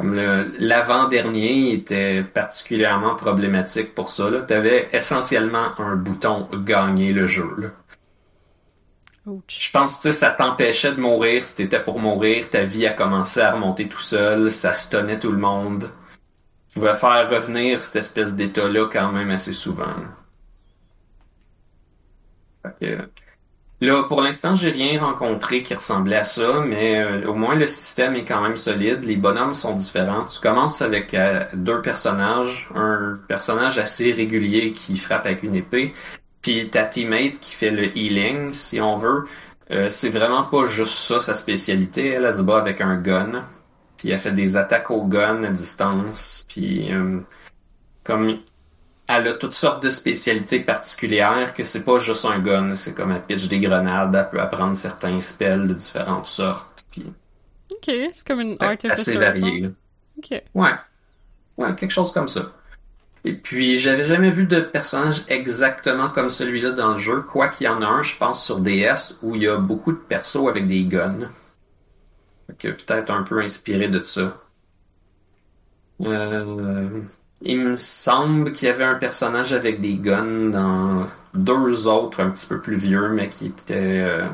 L'avant-dernier 0.00 1.72
était 1.72 2.22
particulièrement 2.22 3.14
problématique 3.14 3.94
pour 3.94 4.10
ça. 4.10 4.30
Tu 4.46 4.52
avais 4.54 4.88
essentiellement 4.92 5.78
un 5.78 5.96
bouton 5.96 6.48
gagner 6.64 7.12
le 7.12 7.26
jeu. 7.26 7.48
là. 7.58 7.68
Je 9.48 9.70
pense 9.72 9.98
que 9.98 10.12
ça 10.12 10.30
t'empêchait 10.30 10.92
de 10.92 11.00
mourir 11.00 11.44
si 11.44 11.56
t'étais 11.56 11.82
pour 11.82 11.98
mourir. 11.98 12.48
Ta 12.50 12.62
vie 12.62 12.86
a 12.86 12.92
commencé 12.92 13.40
à 13.40 13.52
remonter 13.52 13.88
tout 13.88 13.98
seul. 13.98 14.50
Ça 14.50 14.72
stunnait 14.72 15.18
tout 15.18 15.32
le 15.32 15.38
monde. 15.38 15.90
Tu 16.68 16.78
pouvais 16.78 16.94
faire 16.96 17.28
revenir 17.28 17.82
cette 17.82 17.96
espèce 17.96 18.36
d'état-là 18.36 18.88
quand 18.92 19.10
même 19.10 19.30
assez 19.30 19.52
souvent. 19.52 19.94
Là, 23.80 24.04
pour 24.04 24.22
l'instant, 24.22 24.54
j'ai 24.54 24.70
rien 24.70 25.00
rencontré 25.00 25.62
qui 25.62 25.74
ressemblait 25.74 26.16
à 26.16 26.24
ça, 26.24 26.60
mais 26.60 26.98
euh, 26.98 27.28
au 27.28 27.34
moins 27.34 27.54
le 27.54 27.66
système 27.66 28.14
est 28.14 28.24
quand 28.24 28.40
même 28.40 28.56
solide. 28.56 29.04
Les 29.04 29.16
bonhommes 29.16 29.54
sont 29.54 29.74
différents. 29.74 30.24
Tu 30.24 30.40
commences 30.40 30.80
avec 30.80 31.12
euh, 31.12 31.44
deux 31.52 31.82
personnages, 31.82 32.68
un 32.74 33.18
personnage 33.28 33.78
assez 33.78 34.12
régulier 34.12 34.72
qui 34.72 34.96
frappe 34.96 35.26
avec 35.26 35.42
une 35.42 35.54
épée, 35.54 35.92
puis 36.46 36.70
ta 36.70 36.84
teammate 36.84 37.40
qui 37.40 37.50
fait 37.50 37.72
le 37.72 37.96
healing, 37.98 38.52
si 38.52 38.80
on 38.80 38.94
veut. 38.94 39.24
Euh, 39.72 39.88
c'est 39.90 40.10
vraiment 40.10 40.44
pas 40.44 40.66
juste 40.66 40.96
ça 40.96 41.20
sa 41.20 41.34
spécialité. 41.34 42.10
Elle, 42.10 42.24
elle 42.24 42.32
se 42.32 42.42
bat 42.42 42.58
avec 42.58 42.80
un 42.80 42.94
gun, 42.98 43.42
puis 43.96 44.10
elle 44.10 44.18
fait 44.20 44.30
des 44.30 44.56
attaques 44.56 44.92
au 44.92 45.04
gun 45.08 45.42
à 45.42 45.50
distance, 45.50 46.44
puis 46.46 46.92
euh, 46.92 47.18
comme 48.04 48.38
elle 49.08 49.26
a 49.26 49.32
toutes 49.32 49.54
sortes 49.54 49.82
de 49.82 49.90
spécialités 49.90 50.60
particulières 50.60 51.52
que 51.52 51.64
c'est 51.64 51.82
pas 51.82 51.98
juste 51.98 52.24
un 52.24 52.38
gun, 52.38 52.76
c'est 52.76 52.94
comme 52.94 53.10
elle 53.10 53.24
pitch 53.24 53.48
des 53.48 53.58
grenades, 53.58 54.14
elle 54.14 54.30
peut 54.30 54.40
apprendre 54.40 54.76
certains 54.76 55.18
spells 55.18 55.66
de 55.66 55.74
différentes 55.74 56.26
sortes, 56.26 56.84
puis 56.92 57.12
Ok, 57.72 57.92
c'est 58.14 58.24
comme 58.24 58.40
une 58.40 58.56
assez 58.60 59.18
varié. 59.18 59.62
là. 59.62 59.68
Ok. 60.18 60.42
Ouais. 60.54 60.74
Ouais, 61.58 61.74
quelque 61.74 61.90
chose 61.90 62.12
comme 62.12 62.28
ça. 62.28 62.52
Et 63.26 63.34
puis, 63.34 63.76
j'avais 63.76 64.04
jamais 64.04 64.30
vu 64.30 64.46
de 64.46 64.60
personnage 64.60 65.24
exactement 65.26 66.10
comme 66.10 66.30
celui-là 66.30 66.70
dans 66.70 66.90
le 66.90 66.96
jeu, 66.96 67.22
quoi 67.22 67.48
qu'il 67.48 67.66
y 67.66 67.68
en 67.68 67.82
a 67.82 67.86
un, 67.86 68.02
je 68.04 68.16
pense, 68.16 68.44
sur 68.44 68.60
DS, 68.60 69.18
où 69.20 69.34
il 69.34 69.42
y 69.42 69.48
a 69.48 69.56
beaucoup 69.56 69.90
de 69.90 69.98
persos 69.98 70.46
avec 70.48 70.68
des 70.68 70.84
guns. 70.84 71.28
Que 72.56 72.68
peut-être 72.68 73.10
un 73.10 73.24
peu 73.24 73.40
inspiré 73.40 73.88
de 73.88 74.00
ça. 74.04 74.40
Euh, 76.02 77.00
il 77.42 77.58
me 77.58 77.74
semble 77.74 78.52
qu'il 78.52 78.68
y 78.68 78.70
avait 78.70 78.84
un 78.84 78.94
personnage 78.94 79.52
avec 79.52 79.80
des 79.80 79.96
guns 79.96 80.50
dans 80.50 81.08
deux 81.34 81.88
autres 81.88 82.20
un 82.20 82.30
petit 82.30 82.46
peu 82.46 82.60
plus 82.60 82.76
vieux, 82.76 83.08
mais 83.08 83.28
qui 83.28 83.46
étaient, 83.46 84.02
euh, 84.02 84.28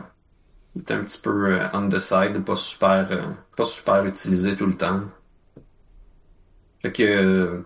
qui 0.75 0.81
étaient 0.81 0.93
un 0.93 1.03
petit 1.05 1.19
peu 1.19 1.55
euh, 1.55 1.67
on 1.73 1.89
the 1.89 1.99
side, 1.99 2.45
pas 2.45 2.57
super, 2.57 3.35
pas 3.57 3.65
super 3.65 4.05
utilisé 4.05 4.55
tout 4.55 4.67
le 4.67 4.77
temps. 4.77 5.01
Fait 6.83 6.93
que 6.93 7.65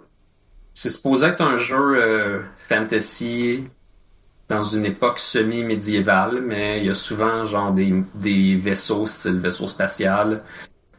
c'est 0.77 0.91
supposé 0.91 1.29
être 1.29 1.41
un 1.41 1.57
jeu 1.57 1.97
euh, 1.97 2.43
fantasy 2.59 3.65
dans 4.51 4.63
une 4.63 4.85
époque 4.85 5.19
semi-médiévale, 5.19 6.43
mais 6.43 6.81
il 6.81 6.87
y 6.87 6.91
a 6.91 6.95
souvent 6.95 7.47
genre 7.47 7.73
des, 7.73 8.05
des 8.15 8.57
vaisseaux 8.57 9.07
style 9.07 9.39
vaisseau 9.39 9.69
spatial, 9.69 10.45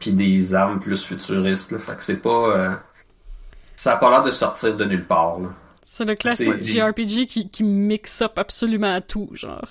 puis 0.00 0.10
des 0.10 0.52
armes 0.52 0.80
plus 0.80 1.04
futuristes. 1.04 1.70
Là. 1.70 1.78
Fait 1.78 1.94
que 1.94 2.02
c'est 2.02 2.20
pas 2.20 2.56
euh, 2.56 2.74
ça 3.76 3.92
a 3.92 3.96
pas 3.98 4.10
l'air 4.10 4.22
de 4.22 4.30
sortir 4.30 4.76
de 4.76 4.84
nulle 4.84 5.06
part. 5.06 5.38
Là. 5.38 5.50
C'est 5.84 6.04
le 6.04 6.16
classique 6.16 6.60
JRPG 6.60 7.26
qui, 7.26 7.48
qui 7.48 7.62
mixe 7.62 8.20
up 8.20 8.32
absolument 8.36 8.92
à 8.92 9.00
tout, 9.00 9.30
genre. 9.34 9.68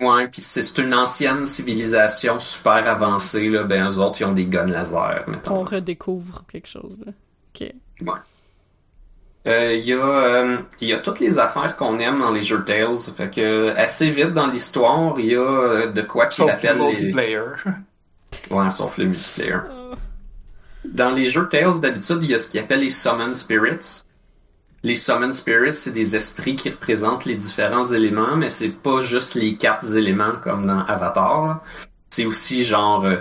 Ouais, 0.00 0.28
puis 0.28 0.40
c'est 0.40 0.62
c'est 0.62 0.80
une 0.80 0.94
ancienne 0.94 1.46
civilisation 1.46 2.38
super 2.38 2.88
avancée 2.88 3.48
là, 3.48 3.64
ben 3.64 3.88
eux 3.88 3.98
autres 3.98 4.20
ils 4.20 4.24
ont 4.24 4.32
des 4.32 4.46
guns 4.46 4.66
laser, 4.66 5.24
mettons. 5.26 5.56
On 5.56 5.64
redécouvre 5.64 6.44
quelque 6.46 6.68
chose, 6.68 6.96
là. 7.04 7.12
Ok. 7.52 7.72
Ouais. 8.02 8.20
Euh, 9.48 9.74
Il 9.74 9.84
y, 9.86 9.92
a, 9.92 9.96
euh, 9.96 10.58
il 10.80 10.88
y 10.88 10.92
a 10.92 10.98
toutes 10.98 11.18
les 11.18 11.38
affaires 11.38 11.74
qu'on 11.76 11.98
aime 11.98 12.20
dans 12.20 12.30
les 12.30 12.42
jeux 12.42 12.64
Tales. 12.64 12.94
Fait 13.16 13.28
que 13.30 13.74
assez 13.76 14.08
vite 14.10 14.32
dans 14.32 14.46
l'histoire, 14.46 15.14
il 15.18 15.26
y 15.26 15.34
a 15.34 15.40
euh, 15.40 15.86
de 15.92 16.02
quoi 16.02 16.26
qui 16.26 16.36
Sauf 16.36 16.46
le 16.48 16.52
appelle 16.54 16.78
les... 16.78 16.86
multiplayer. 16.86 17.40
Ouais, 18.50 18.70
sauf 18.70 18.96
le 18.98 19.04
multiplayer. 19.06 19.52
Ah. 19.68 19.94
Dans 20.84 21.10
les 21.10 21.26
jeux 21.26 21.48
Tales, 21.48 21.80
d'habitude, 21.80 22.18
il 22.22 22.30
y 22.30 22.34
a 22.34 22.38
ce 22.38 22.48
qu'ils 22.50 22.60
appelle 22.60 22.80
les 22.80 22.90
Summon 22.90 23.32
Spirits. 23.34 24.02
Les 24.84 24.94
Summon 24.94 25.30
Spirits, 25.32 25.74
c'est 25.74 25.92
des 25.92 26.16
esprits 26.16 26.56
qui 26.56 26.70
représentent 26.70 27.24
les 27.24 27.34
différents 27.36 27.84
éléments, 27.92 28.34
mais 28.36 28.48
c'est 28.48 28.70
pas 28.70 29.00
juste 29.00 29.34
les 29.34 29.56
quatre 29.56 29.94
éléments 29.96 30.32
comme 30.42 30.66
dans 30.66 30.80
Avatar. 30.86 31.46
là. 31.46 31.62
C'est 32.10 32.24
aussi 32.26 32.64
genre 32.64 33.04
euh, 33.04 33.18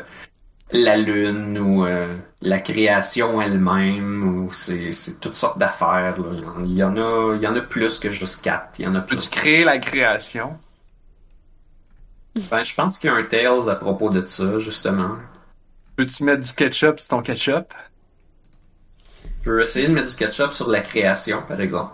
la 0.74 0.98
lune 0.98 1.58
ou 1.58 1.86
euh, 1.86 2.16
la 2.42 2.60
création 2.60 3.42
elle-même, 3.42 4.46
ou 4.46 4.52
c'est 4.52 4.90
toutes 5.20 5.36
sortes 5.36 5.60
d'affaires. 5.60 6.18
là. 6.18 6.44
Il 6.60 6.74
y 6.74 6.84
en 6.84 6.98
a, 6.98 7.36
il 7.36 7.42
y 7.42 7.48
en 7.48 7.56
a 7.56 7.62
plus 7.62 8.00
que 8.00 8.10
juste 8.10 8.42
quatre. 8.42 8.80
Il 8.80 8.86
y 8.86 8.88
en 8.88 8.96
a 8.96 9.02
plus. 9.02 9.16
Peux-tu 9.16 9.30
créer 9.30 9.64
la 9.64 9.78
création? 9.80 10.58
Ben, 12.50 12.64
je 12.64 12.74
pense 12.74 12.98
qu'il 12.98 13.10
y 13.10 13.14
a 13.14 13.16
un 13.18 13.24
Tales 13.24 13.70
à 13.70 13.76
propos 13.76 14.10
de 14.10 14.26
ça, 14.26 14.58
justement. 14.58 15.18
Peux-tu 15.98 16.24
mettre 16.24 16.48
du 16.48 16.54
ketchup 16.54 17.00
sur 17.00 17.10
ton 17.10 17.22
ketchup? 17.22 17.74
Je 19.42 19.46
peux 19.46 19.62
essayer 19.62 19.88
de 19.88 19.94
mettre 19.94 20.10
du 20.10 20.16
ketchup 20.16 20.54
sur 20.54 20.70
la 20.70 20.80
création, 20.80 21.44
par 21.48 21.60
exemple. 21.60 21.94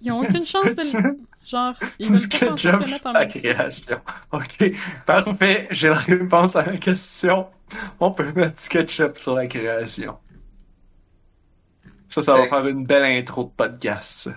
Ils 0.00 0.10
ont 0.10 0.20
aucune 0.20 0.44
chance 0.44 0.64
de... 0.64 1.16
Genre, 1.46 1.74
ils 2.00 2.10
du 2.10 2.28
ketchup 2.28 2.88
sur 2.88 3.12
la 3.12 3.26
création? 3.26 4.00
Ok, 4.32 4.72
parfait. 5.06 5.68
J'ai 5.70 5.88
la 5.90 5.98
réponse 5.98 6.56
à 6.56 6.66
la 6.66 6.76
question. 6.76 7.46
On 8.00 8.10
peut 8.12 8.32
mettre 8.34 8.60
du 8.62 8.68
ketchup 8.68 9.18
sur 9.18 9.34
la 9.34 9.46
création. 9.46 10.16
Ça, 12.08 12.22
ça 12.22 12.34
va 12.34 12.40
Ouais. 12.42 12.48
faire 12.48 12.66
une 12.66 12.84
belle 12.86 13.04
intro 13.04 13.44
de 13.44 13.50
podcast. 13.50 14.30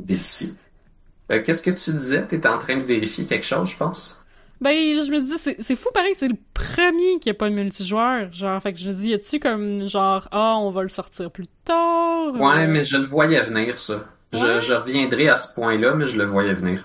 Délicieux. 0.00 0.54
Euh, 1.32 1.42
Qu'est-ce 1.42 1.62
que 1.62 1.70
tu 1.70 1.92
disais? 1.92 2.26
T'étais 2.26 2.48
en 2.48 2.58
train 2.58 2.76
de 2.76 2.82
vérifier 2.84 3.24
quelque 3.26 3.46
chose, 3.46 3.70
je 3.70 3.76
pense? 3.76 4.24
Ben, 4.60 4.70
je 4.72 5.10
me 5.10 5.20
dis, 5.20 5.56
c'est 5.58 5.76
fou 5.76 5.88
pareil, 5.92 6.14
c'est 6.14 6.28
le 6.28 6.36
premier 6.54 7.18
qui 7.20 7.28
a 7.28 7.34
pas 7.34 7.50
de 7.50 7.54
multijoueur. 7.54 8.32
Genre, 8.32 8.62
fait 8.62 8.72
que 8.72 8.78
je 8.78 8.88
me 8.88 8.94
dis, 8.94 9.08
y 9.10 9.14
a-tu 9.14 9.40
comme, 9.40 9.88
genre, 9.88 10.28
ah, 10.30 10.56
on 10.58 10.70
va 10.70 10.82
le 10.82 10.88
sortir 10.88 11.30
plus 11.30 11.48
tard? 11.64 12.32
Ouais, 12.34 12.64
Euh, 12.64 12.68
mais 12.68 12.84
je 12.84 12.96
le 12.96 13.04
voyais 13.04 13.40
venir, 13.42 13.78
ça. 13.78 14.04
Je 14.32 14.72
reviendrai 14.74 15.28
à 15.28 15.36
ce 15.36 15.52
point-là, 15.54 15.94
mais 15.94 16.06
je 16.06 16.16
le 16.18 16.24
voyais 16.24 16.54
venir. 16.54 16.84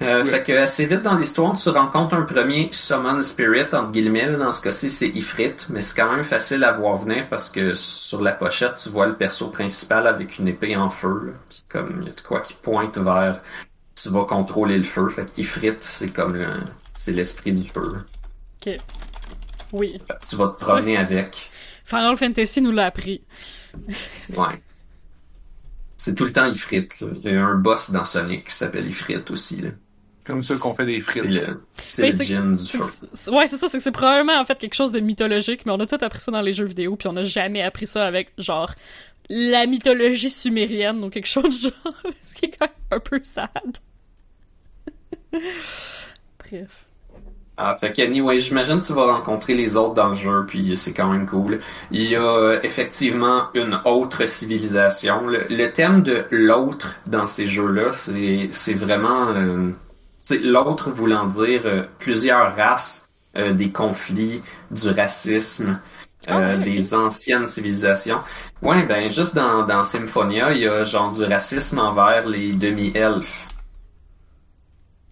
Euh, 0.00 0.22
Ouais. 0.22 0.24
Fait 0.24 0.42
que 0.42 0.52
assez 0.52 0.86
vite 0.86 1.02
dans 1.02 1.16
l'histoire, 1.16 1.52
tu 1.56 1.68
rencontres 1.68 2.14
un 2.14 2.22
premier 2.22 2.70
Summon 2.72 3.20
Spirit, 3.20 3.64
entre 3.74 3.90
guillemets. 3.90 4.26
là. 4.30 4.38
Dans 4.38 4.52
ce 4.52 4.62
cas-ci, 4.62 4.88
c'est 4.88 5.08
Ifrit, 5.08 5.54
mais 5.68 5.82
c'est 5.82 5.94
quand 6.00 6.10
même 6.10 6.24
facile 6.24 6.64
à 6.64 6.72
voir 6.72 6.96
venir 6.96 7.28
parce 7.28 7.50
que 7.50 7.74
sur 7.74 8.22
la 8.22 8.32
pochette, 8.32 8.76
tu 8.76 8.88
vois 8.88 9.06
le 9.06 9.16
perso 9.16 9.48
principal 9.48 10.06
avec 10.06 10.38
une 10.38 10.48
épée 10.48 10.76
en 10.76 10.88
feu. 10.88 11.22
là. 11.26 11.32
Puis 11.50 11.62
comme 11.68 11.98
il 12.00 12.08
y 12.08 12.10
a 12.10 12.14
de 12.14 12.20
quoi 12.22 12.40
qui 12.40 12.54
pointe 12.54 12.96
vers 12.96 13.40
tu 13.94 14.08
vas 14.08 14.24
contrôler 14.24 14.78
le 14.78 14.84
feu. 14.84 15.08
Fait 15.10 15.30
qu'Ifrit, 15.30 15.72
c'est 15.80 16.10
comme 16.10 16.36
le- 16.36 16.62
c'est 16.94 17.12
l'esprit 17.12 17.52
du 17.52 17.68
feu. 17.68 17.96
Ok. 18.66 18.78
Oui. 19.72 19.98
Tu 20.26 20.36
vas 20.36 20.48
te 20.48 20.64
promener 20.64 20.96
avec. 20.96 21.50
Final 21.84 22.16
Fantasy 22.16 22.62
nous 22.62 22.72
l'a 22.72 22.86
appris. 22.86 23.22
Ouais. 24.34 24.62
C'est 25.98 26.14
tout 26.14 26.24
le 26.24 26.32
temps 26.32 26.46
Ifrit. 26.50 26.88
Là. 27.00 27.06
Il 27.22 27.30
y 27.32 27.36
a 27.36 27.44
un 27.44 27.54
boss 27.56 27.90
dans 27.90 28.04
Sonic 28.04 28.46
qui 28.48 28.54
s'appelle 28.54 28.86
Ifrit 28.86 29.22
aussi. 29.30 29.60
Là. 29.60 29.70
Comme 30.24 30.42
ça 30.42 30.54
qu'on 30.60 30.74
fait 30.74 30.86
des 30.86 31.00
frites. 31.00 31.24
C'est 31.88 32.10
le, 32.10 32.22
gin 32.22 32.52
du 32.52 32.64
feu. 32.64 32.78
Ouais, 33.32 33.46
c'est 33.48 33.56
ça, 33.56 33.68
c'est 33.68 33.78
que 33.78 33.82
c'est 33.82 33.90
probablement 33.90 34.38
en 34.38 34.44
fait 34.44 34.56
quelque 34.58 34.74
chose 34.74 34.92
de 34.92 35.00
mythologique, 35.00 35.66
mais 35.66 35.72
on 35.72 35.80
a 35.80 35.86
tout 35.86 35.98
appris 36.00 36.20
ça 36.20 36.30
dans 36.30 36.42
les 36.42 36.52
jeux 36.52 36.64
vidéo, 36.64 36.94
puis 36.94 37.08
on 37.08 37.12
n'a 37.12 37.24
jamais 37.24 37.62
appris 37.62 37.88
ça 37.88 38.06
avec 38.06 38.32
genre 38.38 38.72
la 39.28 39.66
mythologie 39.66 40.30
sumérienne 40.30 41.02
ou 41.02 41.10
quelque 41.10 41.26
chose 41.26 41.56
du 41.56 41.62
genre, 41.62 42.02
ce 42.22 42.34
qui 42.34 42.46
est 42.46 42.56
quand 42.56 42.66
même 42.66 42.74
un 42.92 43.00
peu 43.00 43.20
sad. 43.22 43.78
Bref. 46.38 46.86
Ah, 47.56 47.76
fait 47.78 47.92
que, 47.92 48.02
anyway, 48.02 48.38
j'imagine 48.38 48.78
que 48.80 48.84
tu 48.84 48.92
vas 48.92 49.12
rencontrer 49.12 49.54
les 49.54 49.76
autres 49.76 49.94
dans 49.94 50.08
le 50.08 50.14
jeu, 50.14 50.44
puis 50.46 50.76
c'est 50.76 50.92
quand 50.92 51.08
même 51.08 51.26
cool. 51.26 51.60
Il 51.90 52.02
y 52.04 52.16
a 52.16 52.22
euh, 52.22 52.60
effectivement 52.62 53.48
une 53.54 53.78
autre 53.84 54.26
civilisation. 54.26 55.26
Le, 55.26 55.46
le 55.50 55.72
thème 55.72 56.02
de 56.02 56.26
l'autre 56.30 56.96
dans 57.06 57.26
ces 57.26 57.46
jeux-là, 57.46 57.92
c'est 57.92 58.74
vraiment... 58.74 59.28
euh, 59.30 59.70
l'autre 60.30 60.90
voulant 60.90 61.26
dire 61.26 61.62
euh, 61.66 61.84
plusieurs 61.98 62.56
races, 62.56 63.08
euh, 63.36 63.52
des 63.52 63.70
conflits, 63.72 64.42
du 64.70 64.90
racisme, 64.90 65.80
Ah 66.26 66.38
euh, 66.40 66.56
des 66.58 66.94
anciennes 66.94 67.46
civilisations. 67.46 68.20
Ouais, 68.62 68.84
ben 68.84 69.08
juste 69.10 69.34
dans, 69.34 69.64
dans 69.64 69.82
Symphonia, 69.82 70.52
il 70.52 70.62
y 70.62 70.68
a 70.68 70.84
genre 70.84 71.10
du 71.10 71.24
racisme 71.24 71.78
envers 71.78 72.26
les 72.28 72.54
demi-elfes. 72.54 73.46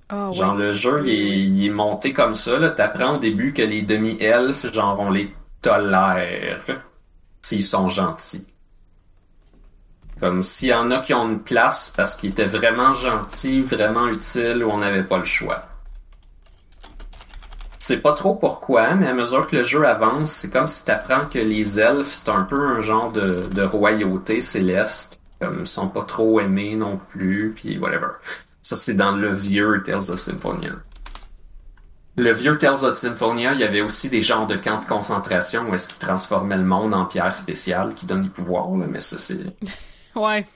Ah 0.08 0.32
ouais. 0.32 0.32
Genre 0.32 0.54
le 0.56 0.72
jeu 0.72 1.02
il 1.06 1.10
est, 1.10 1.38
il 1.40 1.66
est 1.66 1.70
monté 1.70 2.12
comme 2.12 2.34
ça. 2.34 2.70
T'apprends 2.70 3.16
au 3.16 3.18
début 3.18 3.52
que 3.52 3.62
les 3.62 3.82
demi-elfes, 3.82 4.72
genre, 4.72 4.98
on 5.00 5.10
les 5.10 5.34
tolère 5.62 6.62
s'ils 7.42 7.64
sont 7.64 7.88
gentils. 7.88 8.46
Comme 10.20 10.42
s'il 10.42 10.68
y 10.68 10.74
en 10.74 10.90
a 10.90 10.98
qui 10.98 11.14
ont 11.14 11.26
une 11.28 11.40
place 11.40 11.92
parce 11.96 12.14
qu'ils 12.14 12.30
étaient 12.30 12.44
vraiment 12.44 12.92
gentils, 12.92 13.62
vraiment 13.62 14.06
utiles, 14.08 14.62
ou 14.62 14.70
on 14.70 14.78
n'avait 14.78 15.02
pas 15.02 15.18
le 15.18 15.24
choix. 15.24 15.64
C'est 17.78 18.02
pas 18.02 18.12
trop 18.12 18.34
pourquoi, 18.34 18.94
mais 18.94 19.08
à 19.08 19.14
mesure 19.14 19.46
que 19.46 19.56
le 19.56 19.62
jeu 19.62 19.86
avance, 19.86 20.30
c'est 20.30 20.50
comme 20.50 20.66
si 20.66 20.84
t'apprends 20.84 21.26
que 21.26 21.38
les 21.38 21.80
elfes, 21.80 22.12
c'est 22.12 22.28
un 22.28 22.42
peu 22.42 22.66
un 22.68 22.80
genre 22.80 23.10
de, 23.10 23.62
royauté 23.62 24.42
céleste. 24.42 25.20
Comme 25.40 25.60
ils 25.60 25.66
sont 25.66 25.88
pas 25.88 26.02
trop 26.02 26.38
aimés 26.38 26.74
non 26.76 27.00
plus, 27.10 27.54
puis 27.56 27.78
whatever. 27.78 28.08
Ça, 28.60 28.76
c'est 28.76 28.92
dans 28.92 29.12
le 29.12 29.32
vieux 29.32 29.82
Tales 29.82 30.10
of 30.10 30.20
Symphonia. 30.20 30.72
Le 32.16 32.32
vieux 32.32 32.58
Tales 32.58 32.84
of 32.84 32.98
Symphonia, 32.98 33.54
il 33.54 33.60
y 33.60 33.64
avait 33.64 33.80
aussi 33.80 34.10
des 34.10 34.20
genres 34.20 34.46
de 34.46 34.56
camps 34.56 34.82
de 34.82 34.86
concentration 34.86 35.70
où 35.70 35.74
est-ce 35.74 35.88
qu'ils 35.88 36.06
transformaient 36.06 36.58
le 36.58 36.64
monde 36.64 36.92
en 36.92 37.06
pierre 37.06 37.34
spéciale 37.34 37.94
qui 37.94 38.04
donne 38.04 38.24
du 38.24 38.28
pouvoir, 38.28 38.68
mais 38.70 39.00
ça, 39.00 39.16
c'est... 39.16 39.38
Ouais. 40.14 40.46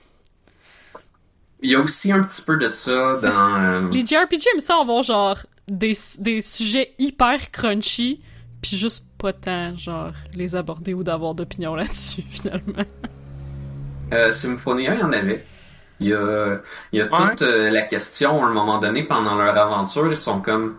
Il 1.61 1.69
y 1.69 1.75
a 1.75 1.81
aussi 1.81 2.13
un 2.13 2.23
petit 2.23 2.41
peu 2.41 2.55
de 2.57 2.71
ça 2.71 3.17
dans... 3.21 3.55
euh, 3.61 3.81
Les 3.91 4.05
JRPG 4.05 4.47
aiment 4.53 4.59
ça 4.59 4.79
avoir 4.79 5.03
genre 5.03 5.45
des, 5.67 5.93
des 6.19 6.41
sujets 6.41 6.93
hyper 6.97 7.51
crunchy, 7.51 8.21
puis 8.61 8.77
juste 8.77 9.05
pas 9.17 9.33
tant 9.33 9.75
genre 9.77 10.11
les 10.33 10.55
aborder 10.55 10.93
ou 10.93 11.03
d'avoir 11.03 11.35
d'opinion 11.35 11.75
là-dessus 11.75 12.23
finalement. 12.29 12.83
Euh, 14.13 14.31
Symphonia, 14.31 14.93
il 14.95 14.99
y 14.99 15.03
en 15.03 15.13
avait. 15.13 15.49
Il 15.99 16.07
y 16.07 16.13
a, 16.13 16.61
il 16.91 16.99
y 16.99 17.01
a 17.01 17.07
Ouais. 17.11 17.37
toute 17.37 17.41
euh, 17.41 17.69
la 17.71 17.81
question, 17.83 18.43
à 18.43 18.47
un 18.47 18.53
moment 18.53 18.79
donné, 18.79 19.03
pendant 19.03 19.35
leur 19.35 19.57
aventure, 19.57 20.07
ils 20.11 20.17
sont 20.17 20.41
comme... 20.41 20.77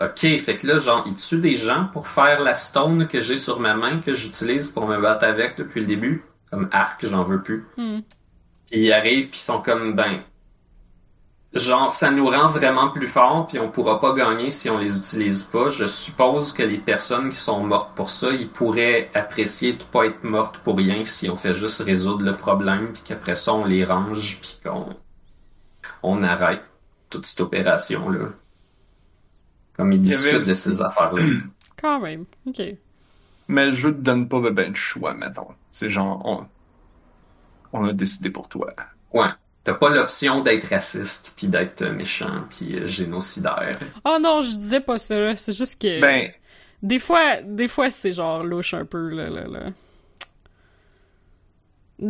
Ok, 0.00 0.20
fait 0.20 0.56
que 0.56 0.66
là, 0.66 0.78
genre, 0.78 1.04
ils 1.06 1.14
tuent 1.16 1.40
des 1.40 1.54
gens 1.54 1.86
pour 1.92 2.08
faire 2.08 2.40
la 2.40 2.54
stone 2.54 3.08
que 3.08 3.20
j'ai 3.20 3.36
sur 3.38 3.60
ma 3.60 3.74
main, 3.74 4.00
que 4.00 4.14
j'utilise 4.14 4.70
pour 4.70 4.86
me 4.88 5.00
battre 5.00 5.24
avec 5.24 5.58
depuis 5.58 5.80
le 5.80 5.86
début. 5.86 6.24
Comme 6.50 6.68
arc, 6.72 7.04
j'en 7.06 7.22
veux 7.22 7.42
plus. 7.42 7.66
Hmm. 7.76 8.00
Puis 8.70 8.80
ils 8.80 8.92
arrivent, 8.92 9.28
puis 9.28 9.38
ils 9.38 9.44
sont 9.44 9.60
comme, 9.60 9.94
ben... 9.94 10.20
Genre, 11.54 11.90
ça 11.90 12.10
nous 12.10 12.26
rend 12.26 12.46
vraiment 12.46 12.90
plus 12.90 13.08
forts, 13.08 13.46
puis 13.46 13.58
on 13.58 13.70
pourra 13.70 14.00
pas 14.00 14.12
gagner 14.12 14.50
si 14.50 14.68
on 14.68 14.76
les 14.76 14.98
utilise 14.98 15.44
pas. 15.44 15.70
Je 15.70 15.86
suppose 15.86 16.52
que 16.52 16.62
les 16.62 16.76
personnes 16.76 17.30
qui 17.30 17.36
sont 17.36 17.62
mortes 17.64 17.94
pour 17.94 18.10
ça, 18.10 18.30
ils 18.32 18.50
pourraient 18.50 19.10
apprécier 19.14 19.72
de 19.72 19.82
pas 19.82 20.04
être 20.04 20.24
mortes 20.24 20.58
pour 20.58 20.76
rien 20.76 21.04
si 21.04 21.30
on 21.30 21.36
fait 21.36 21.54
juste 21.54 21.80
résoudre 21.80 22.22
le 22.22 22.36
problème, 22.36 22.92
puis 22.92 23.02
qu'après 23.02 23.34
ça, 23.34 23.54
on 23.54 23.64
les 23.64 23.82
range, 23.82 24.38
puis 24.42 24.60
qu'on 24.62 24.94
on 26.02 26.22
arrête 26.22 26.62
toute 27.08 27.24
cette 27.24 27.40
opération-là. 27.40 28.28
Comme 29.74 29.92
ils 29.92 30.00
discutent 30.02 30.44
de 30.44 30.52
ces 30.52 30.82
affaires-là. 30.82 31.22
Quand 31.80 32.00
même. 32.00 32.26
Ok. 32.46 32.60
Mais 33.48 33.66
le 33.66 33.72
jeu 33.72 33.92
te 33.92 34.00
donne 34.00 34.28
pas 34.28 34.40
ben, 34.40 34.50
ben 34.50 34.70
de 34.72 34.76
choix, 34.76 35.14
mettons. 35.14 35.48
C'est 35.70 35.88
genre, 35.90 36.20
on, 36.24 36.46
on 37.72 37.84
a 37.86 37.92
décidé 37.92 38.30
pour 38.30 38.48
toi. 38.48 38.72
Ouais. 39.12 39.28
T'as 39.64 39.74
pas 39.74 39.90
l'option 39.90 40.42
d'être 40.42 40.68
raciste, 40.68 41.34
puis 41.36 41.46
d'être 41.46 41.82
méchant, 41.84 42.44
puis 42.50 42.76
euh, 42.76 42.86
génocidaire. 42.86 43.72
Oh 44.04 44.18
non, 44.20 44.40
je 44.42 44.56
disais 44.56 44.80
pas 44.80 44.98
ça 44.98 45.18
là, 45.18 45.36
c'est 45.36 45.52
juste 45.56 45.80
que 45.82 46.00
Ben, 46.00 46.30
des 46.82 46.98
fois 46.98 47.42
des 47.42 47.68
fois 47.68 47.90
c'est 47.90 48.12
genre 48.12 48.42
louche 48.44 48.72
un 48.74 48.84
peu 48.86 49.08
là 49.10 49.28
là 49.28 49.46
là. 49.46 49.70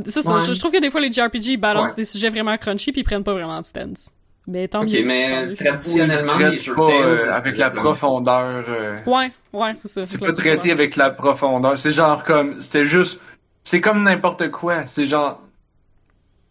C'est 0.07 0.23
ça, 0.23 0.35
Ouais. 0.37 0.41
je, 0.47 0.53
je 0.53 0.59
trouve 0.61 0.71
que 0.73 0.81
des 0.81 0.91
fois 0.91 1.01
les 1.01 1.11
JRPG 1.11 1.53
ils 1.53 1.57
balancent 1.57 1.93
Ouais. 1.93 1.97
des 1.97 2.05
sujets 2.05 2.29
vraiment 2.29 2.57
crunchy 2.59 2.93
puis 2.93 3.01
ils 3.01 3.05
prennent 3.05 3.25
pas 3.25 3.33
vraiment 3.33 3.61
de 3.61 3.67
stance. 3.67 4.11
Mais 4.51 4.67
tant 4.67 4.83
Ok, 4.83 4.93
mieux. 4.93 5.05
mais 5.05 5.31
tant 5.31 5.47
mieux. 5.47 5.57
traditionnellement, 5.57 6.27
traite 6.33 6.53
les 6.53 6.59
jeux 6.59 6.75
pas 6.75 6.87
Tales, 6.89 7.03
euh, 7.03 7.33
avec 7.33 7.57
la 7.59 7.71
profondeur. 7.71 8.65
euh, 8.69 8.99
Ouais, 9.05 9.33
ouais, 9.53 9.75
c'est 9.75 9.89
ça. 9.89 10.05
c'est 10.07 10.19
pas 10.19 10.33
traité 10.33 10.71
avec 10.73 10.97
la 10.97 11.11
profondeur. 11.11 11.77
C'est 11.79 11.93
genre 11.93 12.25
comme, 12.25 12.61
c'était 12.61 12.85
juste, 12.87 13.21
c'est 13.63 13.81
comme 13.83 14.03
n'importe 14.03 14.51
quoi. 14.51 14.87
C'est 14.87 15.05
genre, 15.05 15.43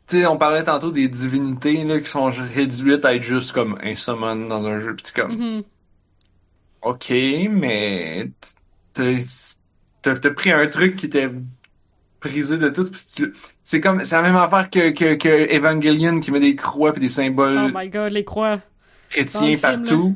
tu 0.07 0.19
sais, 0.19 0.25
on 0.27 0.37
parlait 0.37 0.63
tantôt 0.63 0.91
des 0.91 1.07
divinités 1.07 1.83
là 1.83 1.99
qui 1.99 2.09
sont 2.09 2.29
réduites 2.29 3.03
à 3.03 3.15
être 3.15 3.23
juste 3.23 3.51
comme 3.51 3.77
un 3.83 3.95
summon 3.95 4.35
dans 4.47 4.63
un 4.65 4.79
jeu. 4.79 4.95
C'est 5.03 5.15
comme, 5.15 5.31
Mhm. 5.35 5.63
ok, 6.83 7.09
mais 7.49 8.29
t'as 8.93 10.29
pris 10.35 10.51
un 10.51 10.67
truc 10.67 10.95
qui 10.95 11.07
était 11.07 11.29
brisé 12.21 12.57
de 12.57 12.69
tout. 12.69 12.85
pis 12.89 13.05
tu- 13.15 13.33
C'est 13.63 13.81
comme, 13.81 14.03
c'est 14.05 14.15
la 14.15 14.21
même 14.21 14.35
affaire 14.35 14.69
que, 14.69 14.89
que, 14.91 15.15
que 15.15 15.55
Evangelion 15.55 16.19
qui 16.19 16.31
met 16.31 16.39
des 16.39 16.55
croix 16.55 16.91
puis 16.91 17.01
des 17.01 17.09
symboles 17.09 17.69
Oh 17.73 17.77
my 17.77 17.89
god, 17.89 18.11
les 18.11 18.23
croix. 18.25 18.59
Chrétiens 19.09 19.57
partout. 19.57 20.15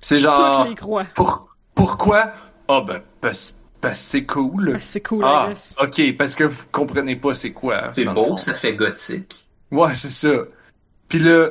C'est 0.00 0.18
genre, 0.18 0.60
Toutes 0.62 0.70
les 0.70 0.74
croix. 0.76 1.04
pour, 1.14 1.48
pourquoi? 1.74 2.32
Ah 2.68 2.82
ben, 2.86 3.00
parce, 3.20 3.54
parce 3.80 3.98
c'est 3.98 4.24
cool. 4.24 4.72
Ah, 4.76 4.80
c'est 4.80 5.00
cool, 5.00 5.24
Ah, 5.24 5.52
ok, 5.82 6.16
parce 6.16 6.34
que 6.36 6.44
vous 6.44 6.64
comprenez 6.72 7.16
pas 7.16 7.34
c'est 7.34 7.52
quoi. 7.52 7.90
C'est 7.92 8.04
dans 8.04 8.12
le 8.14 8.28
beau, 8.28 8.36
ça 8.36 8.54
fait 8.54 8.74
gothique. 8.74 9.46
Ouais, 9.70 9.94
c'est 9.94 10.10
ça. 10.10 10.32
Puis 11.08 11.18
là, 11.18 11.48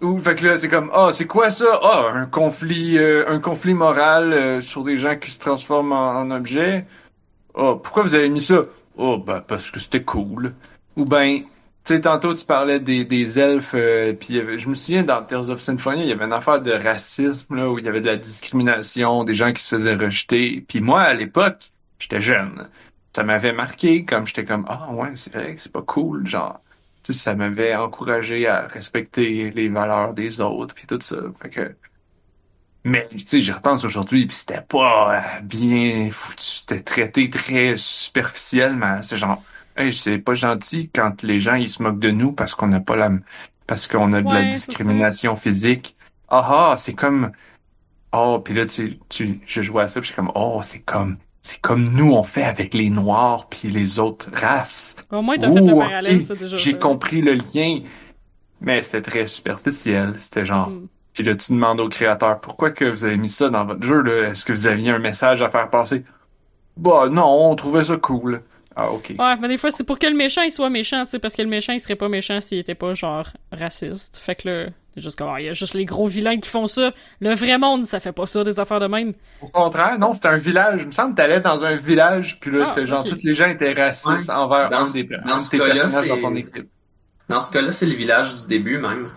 ou 0.00 0.18
fait 0.18 0.34
que 0.36 0.46
là 0.46 0.58
c'est 0.58 0.68
comme 0.68 0.90
ah 0.94 1.10
c'est 1.12 1.26
quoi 1.26 1.50
ça? 1.50 1.78
Ah 1.82 2.06
un 2.14 2.26
conflit 2.26 2.98
euh, 2.98 3.24
un 3.28 3.38
conflit 3.40 3.74
moral 3.74 4.32
euh, 4.32 4.60
sur 4.60 4.82
des 4.84 4.96
gens 4.98 5.16
qui 5.16 5.30
se 5.30 5.38
transforment 5.38 5.92
en, 5.92 6.20
en 6.22 6.30
objets 6.32 6.86
ah 7.54 7.74
pourquoi 7.82 8.02
vous 8.02 8.14
avez 8.16 8.28
mis 8.28 8.40
ça? 8.42 8.64
Oh 8.96 9.18
ben 9.18 9.40
parce 9.40 9.70
que 9.70 9.80
c'était 9.80 10.02
cool. 10.02 10.54
Ou 10.96 11.04
ben 11.04 11.42
tu 11.84 11.94
sais 11.94 12.00
tantôt 12.00 12.34
tu 12.34 12.44
parlais 12.44 12.78
des, 12.80 13.38
elfes 13.38 13.74
euh, 13.74 14.12
puis 14.12 14.40
je 14.56 14.68
me 14.68 14.74
souviens 14.74 15.02
dans 15.02 15.22
Tales 15.24 15.50
of 15.50 15.60
Symphonia 15.60 16.04
il 16.04 16.08
y 16.08 16.12
avait 16.12 16.24
une 16.24 16.32
affaire 16.32 16.60
de 16.60 16.70
racisme 16.70 17.56
là 17.56 17.68
où 17.70 17.78
il 17.78 17.84
y 17.84 17.88
avait 17.88 18.00
de 18.00 18.06
la 18.06 18.16
discrimination 18.16 19.24
des 19.24 19.34
gens 19.34 19.52
qui 19.52 19.62
se 19.62 19.74
faisaient 19.74 19.96
rejeter. 19.96 20.64
Puis 20.66 20.80
moi 20.80 21.02
à 21.02 21.14
l'époque 21.14 21.72
j'étais 21.98 22.20
jeune. 22.20 22.68
Ça 23.14 23.24
m'avait 23.24 23.52
marqué 23.52 24.04
comme 24.04 24.26
j'étais 24.26 24.44
comme 24.44 24.64
ah 24.68 24.90
ouais 24.92 25.16
c'est 25.16 25.32
vrai 25.32 25.54
que 25.54 25.60
c'est 25.60 25.72
pas 25.72 25.82
cool 25.82 26.26
genre 26.26 26.60
tu 27.02 27.12
sais, 27.12 27.18
ça 27.18 27.34
m'avait 27.34 27.74
encouragé 27.74 28.46
à 28.46 28.68
respecter 28.68 29.50
les 29.50 29.68
valeurs 29.68 30.14
des 30.14 30.40
autres 30.40 30.74
puis 30.74 30.86
tout 30.86 30.98
ça. 31.00 31.16
Fait 31.42 31.50
que 31.50 31.74
mais 32.84 33.08
tu 33.10 33.24
sais, 33.26 33.40
j'y 33.40 33.52
repense 33.52 33.84
aujourd'hui 33.84 34.26
puis 34.26 34.36
c'était 34.36 34.60
pas 34.62 35.16
euh, 35.16 35.40
bien 35.42 36.10
foutu, 36.10 36.42
c'était 36.44 36.80
traité 36.80 37.30
très 37.30 37.74
superficiellement, 37.76 39.02
c'est 39.02 39.16
genre 39.16 39.42
hey, 39.76 39.92
c'est 39.94 40.18
pas 40.18 40.34
gentil 40.34 40.90
quand 40.94 41.22
les 41.22 41.38
gens 41.38 41.54
ils 41.54 41.68
se 41.68 41.82
moquent 41.82 42.00
de 42.00 42.10
nous 42.10 42.32
parce 42.32 42.54
qu'on 42.54 42.68
n'a 42.68 42.80
pas 42.80 42.96
la 42.96 43.10
parce 43.66 43.86
qu'on 43.88 44.12
a 44.12 44.22
de 44.22 44.32
la 44.32 44.42
Ouais, 44.42 44.48
discrimination 44.48 45.36
physique. 45.36 45.96
Ah 46.28 46.70
ah, 46.72 46.76
c'est 46.76 46.94
comme 46.94 47.32
oh, 48.12 48.40
puis 48.44 48.54
là 48.54 48.66
tu 48.66 48.98
tu 49.08 49.40
je 49.46 49.62
jouais 49.62 49.82
à 49.84 49.88
ça, 49.88 50.00
puis 50.00 50.08
j'étais 50.08 50.16
comme 50.22 50.32
oh, 50.34 50.60
c'est 50.62 50.80
comme 50.80 51.18
c'est 51.42 51.60
comme 51.60 51.84
nous 51.88 52.12
on 52.12 52.22
fait 52.22 52.44
avec 52.44 52.74
les 52.74 52.90
noirs 52.90 53.48
puis 53.48 53.68
les 53.68 53.98
autres 53.98 54.30
races. 54.32 54.96
Au 55.10 55.22
moins, 55.22 55.36
t'as 55.38 55.52
fait 55.52 55.60
le 55.60 55.76
parallèle, 55.76 56.24
ça, 56.24 56.34
déjà. 56.34 56.56
J'ai 56.56 56.78
compris 56.78 57.20
le 57.20 57.34
lien, 57.34 57.80
mais 58.60 58.82
c'était 58.82 59.02
très 59.02 59.26
superficiel. 59.26 60.14
C'était 60.18 60.44
genre, 60.44 60.70
Mm. 60.70 60.88
Puis 61.12 61.24
là, 61.24 61.34
tu 61.34 61.52
demandes 61.52 61.80
au 61.80 61.88
créateur, 61.88 62.40
pourquoi 62.40 62.70
que 62.70 62.84
vous 62.84 63.04
avez 63.04 63.16
mis 63.16 63.28
ça 63.28 63.48
dans 63.50 63.64
votre 63.64 63.82
jeu, 63.82 64.00
là? 64.02 64.30
Est-ce 64.30 64.44
que 64.44 64.52
vous 64.52 64.66
aviez 64.66 64.90
un 64.90 64.98
message 64.98 65.42
à 65.42 65.48
faire 65.48 65.68
passer? 65.70 66.04
Bah, 66.76 67.08
non, 67.10 67.50
on 67.50 67.54
trouvait 67.54 67.84
ça 67.84 67.96
cool. 67.96 68.42
Ah, 68.74 68.90
ok. 68.90 69.14
Ouais, 69.18 69.36
mais 69.36 69.48
des 69.48 69.58
fois, 69.58 69.70
c'est 69.70 69.84
pour 69.84 69.98
que 69.98 70.06
le 70.06 70.16
méchant, 70.16 70.40
il 70.42 70.50
soit 70.50 70.70
méchant, 70.70 71.04
tu 71.04 71.10
sais, 71.10 71.18
parce 71.18 71.36
que 71.36 71.42
le 71.42 71.48
méchant, 71.48 71.74
il 71.74 71.80
serait 71.80 71.96
pas 71.96 72.08
méchant 72.08 72.40
s'il 72.40 72.58
était 72.58 72.74
pas, 72.74 72.94
genre, 72.94 73.28
raciste. 73.52 74.16
Fait 74.16 74.34
que 74.34 74.48
là, 74.48 74.66
c'est 74.94 75.02
juste 75.02 75.18
comme, 75.18 75.28
ah, 75.28 75.40
il 75.40 75.44
y 75.44 75.48
a 75.50 75.52
juste 75.52 75.74
les 75.74 75.84
gros 75.84 76.06
vilains 76.06 76.38
qui 76.40 76.48
font 76.48 76.66
ça. 76.66 76.92
Le 77.20 77.34
vrai 77.34 77.58
monde, 77.58 77.84
ça 77.84 78.00
fait 78.00 78.12
pas 78.12 78.26
ça, 78.26 78.44
des 78.44 78.58
affaires 78.58 78.80
de 78.80 78.86
même. 78.86 79.12
Au 79.42 79.48
contraire, 79.48 79.98
non, 79.98 80.14
c'était 80.14 80.28
un 80.28 80.36
village. 80.36 80.80
Il 80.82 80.86
me 80.86 80.92
semble 80.92 81.10
que 81.10 81.16
t'allais 81.16 81.40
dans 81.40 81.64
un 81.64 81.76
village, 81.76 82.40
puis 82.40 82.50
là, 82.50 82.64
Ah, 82.66 82.72
c'était 82.72 82.86
genre, 82.86 83.04
tous 83.04 83.22
les 83.22 83.34
gens 83.34 83.48
étaient 83.48 83.74
racistes 83.74 84.30
envers 84.30 84.70
Dans 84.70 84.88
un 84.88 84.92
des, 84.92 85.04
dans 85.04 85.32
un 85.34 85.38
ce 85.38 85.44
de 85.44 85.50
tes 85.50 85.58
cas-là, 85.58 85.74
personnages 85.74 86.08
dans 86.08 86.20
ton 86.20 86.34
équipe. 86.34 86.68
Dans 87.28 87.40
ce 87.40 87.50
cas-là, 87.50 87.72
c'est 87.72 87.86
le 87.86 87.94
village 87.94 88.34
du 88.40 88.46
début 88.46 88.78
même. 88.78 89.10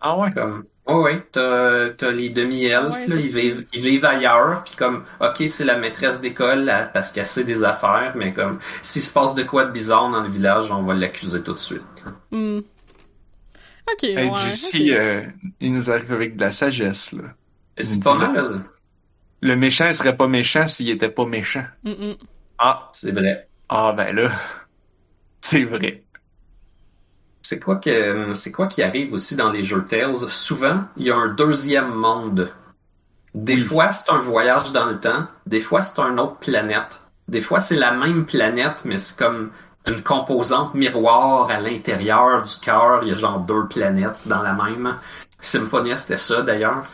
Ah 0.00 0.16
ouais? 0.18 0.30
Comme, 0.32 0.64
oh 0.86 1.02
ouais, 1.02 1.26
t'as, 1.32 1.90
t'as 1.90 2.10
les 2.10 2.30
demi-elfes, 2.30 2.94
Ouais, 2.94 3.06
là, 3.06 3.16
c'est 3.16 3.20
ils 3.20 3.32
vivent, 3.34 3.66
ils 3.72 3.82
vivent 3.82 4.04
ailleurs, 4.04 4.64
puis 4.64 4.74
comme, 4.76 5.04
ok, 5.20 5.42
c'est 5.48 5.64
la 5.64 5.76
maîtresse 5.78 6.20
d'école 6.20 6.70
parce 6.92 7.12
qu'elle 7.12 7.26
sait 7.26 7.44
des 7.44 7.64
affaires, 7.64 8.12
mais 8.16 8.32
comme, 8.32 8.58
s'il 8.82 9.02
se 9.02 9.12
passe 9.12 9.34
de 9.34 9.42
quoi 9.42 9.64
de 9.66 9.72
bizarre 9.72 10.10
dans 10.10 10.22
le 10.22 10.28
village, 10.30 10.70
on 10.70 10.82
va 10.82 10.94
l'accuser 10.94 11.42
tout 11.42 11.52
de 11.54 11.58
suite. 11.58 11.82
Hmm. 12.30 12.60
Ok, 13.92 14.04
Hey, 14.16 14.30
ouais. 14.30 14.58
Euh, 14.92 15.22
il 15.60 15.72
nous 15.72 15.90
arrive 15.90 16.12
avec 16.12 16.36
de 16.36 16.40
la 16.42 16.52
sagesse, 16.52 17.12
là. 17.12 17.34
C'est 17.78 18.02
pas 18.02 18.14
mal, 18.14 18.46
ça. 18.46 18.54
Le 19.42 19.54
méchant 19.56 19.86
il 19.88 19.94
serait 19.94 20.16
pas 20.16 20.28
méchant 20.28 20.66
s'il 20.66 20.88
était 20.90 21.10
pas 21.10 21.26
méchant. 21.26 21.66
Mm, 21.84 21.90
mm. 21.90 22.16
Ah, 22.58 22.88
C'est 22.92 23.12
vrai. 23.12 23.48
ah 23.68 23.92
ben 23.96 24.14
là, 24.14 24.32
c'est 25.40 25.64
vrai. 25.64 26.04
C'est 27.50 27.58
quoi 27.58 27.74
que, 27.78 28.32
c'est 28.34 28.52
quoi 28.52 28.68
qui 28.68 28.80
arrive 28.80 29.12
aussi 29.12 29.34
dans 29.34 29.50
les 29.50 29.64
jeux 29.64 29.84
Tales? 29.84 30.14
Souvent, 30.28 30.84
il 30.96 31.06
y 31.06 31.10
a 31.10 31.16
un 31.16 31.30
deuxième 31.34 31.92
monde. 31.92 32.52
Des 33.34 33.56
Oui. 33.56 33.60
fois, 33.60 33.90
c'est 33.90 34.08
un 34.12 34.18
voyage 34.20 34.70
dans 34.70 34.86
le 34.86 35.00
temps. 35.00 35.26
Des 35.46 35.58
fois, 35.60 35.82
c'est 35.82 35.98
une 35.98 36.20
autre 36.20 36.36
planète. 36.36 37.02
Des 37.26 37.40
fois, 37.40 37.58
c'est 37.58 37.74
la 37.74 37.90
même 37.90 38.24
planète, 38.24 38.84
mais 38.84 38.98
c'est 38.98 39.18
comme 39.18 39.50
une 39.84 40.00
composante 40.00 40.74
miroir 40.74 41.50
à 41.50 41.58
l'intérieur 41.58 42.42
du 42.42 42.54
cœur. 42.62 43.00
Il 43.02 43.08
y 43.08 43.12
a 43.12 43.16
genre 43.16 43.40
deux 43.40 43.66
planètes 43.66 44.20
dans 44.26 44.42
la 44.42 44.52
même. 44.52 44.96
Symphonia, 45.40 45.96
c'était 45.96 46.18
ça 46.18 46.42
d'ailleurs. 46.42 46.84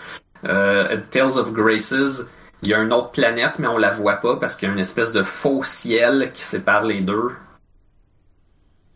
Euh, 0.46 0.96
Tales 1.10 1.36
of 1.36 1.52
Graces, 1.52 2.24
il 2.62 2.70
y 2.70 2.72
a 2.74 2.78
une 2.80 2.94
autre 2.94 3.10
planète, 3.10 3.58
mais 3.58 3.66
on 3.66 3.76
la 3.76 3.90
voit 3.90 4.16
pas 4.16 4.36
parce 4.36 4.56
qu'il 4.56 4.68
y 4.68 4.70
a 4.70 4.74
une 4.74 4.80
espèce 4.80 5.12
de 5.12 5.22
faux 5.22 5.62
ciel 5.64 6.30
qui 6.32 6.40
sépare 6.40 6.84
les 6.84 7.02
deux. 7.02 7.32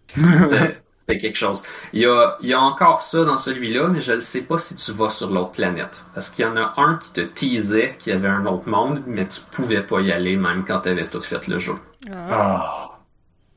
C'était 0.49 0.80
quelque 1.19 1.37
chose. 1.37 1.63
Il 1.93 2.01
y, 2.03 2.07
a, 2.07 2.37
il 2.41 2.49
y 2.49 2.55
a 2.55 2.61
encore 2.61 3.01
ça 3.03 3.25
dans 3.25 3.37
celui-là, 3.37 3.89
mais 3.89 4.01
je 4.01 4.13
ne 4.13 4.21
sais 4.21 4.43
pas 4.43 4.59
si 4.59 4.75
tu 4.77 4.93
vas 4.93 5.11
sur 5.11 5.31
l'autre 5.31 5.53
planète. 5.53 6.05
Parce 6.15 6.31
qu'il 6.31 6.45
y 6.45 6.49
en 6.49 6.57
a 6.57 6.75
un 6.77 6.97
qui 6.97 7.11
te 7.13 7.21
teasait 7.21 7.97
qu'il 7.99 8.13
y 8.13 8.17
avait 8.17 8.29
un 8.29 8.47
autre 8.47 8.69
monde, 8.69 9.03
mais 9.07 9.27
tu 9.27 9.41
pouvais 9.51 9.83
pas 9.83 10.01
y 10.01 10.13
aller 10.13 10.37
même 10.37 10.65
quand 10.67 10.81
tu 10.81 10.89
avais 10.89 11.07
tout 11.07 11.21
fait 11.21 11.47
le 11.49 11.59
jeu. 11.59 11.75
Ah. 12.11 12.27
Ah. 12.31 12.87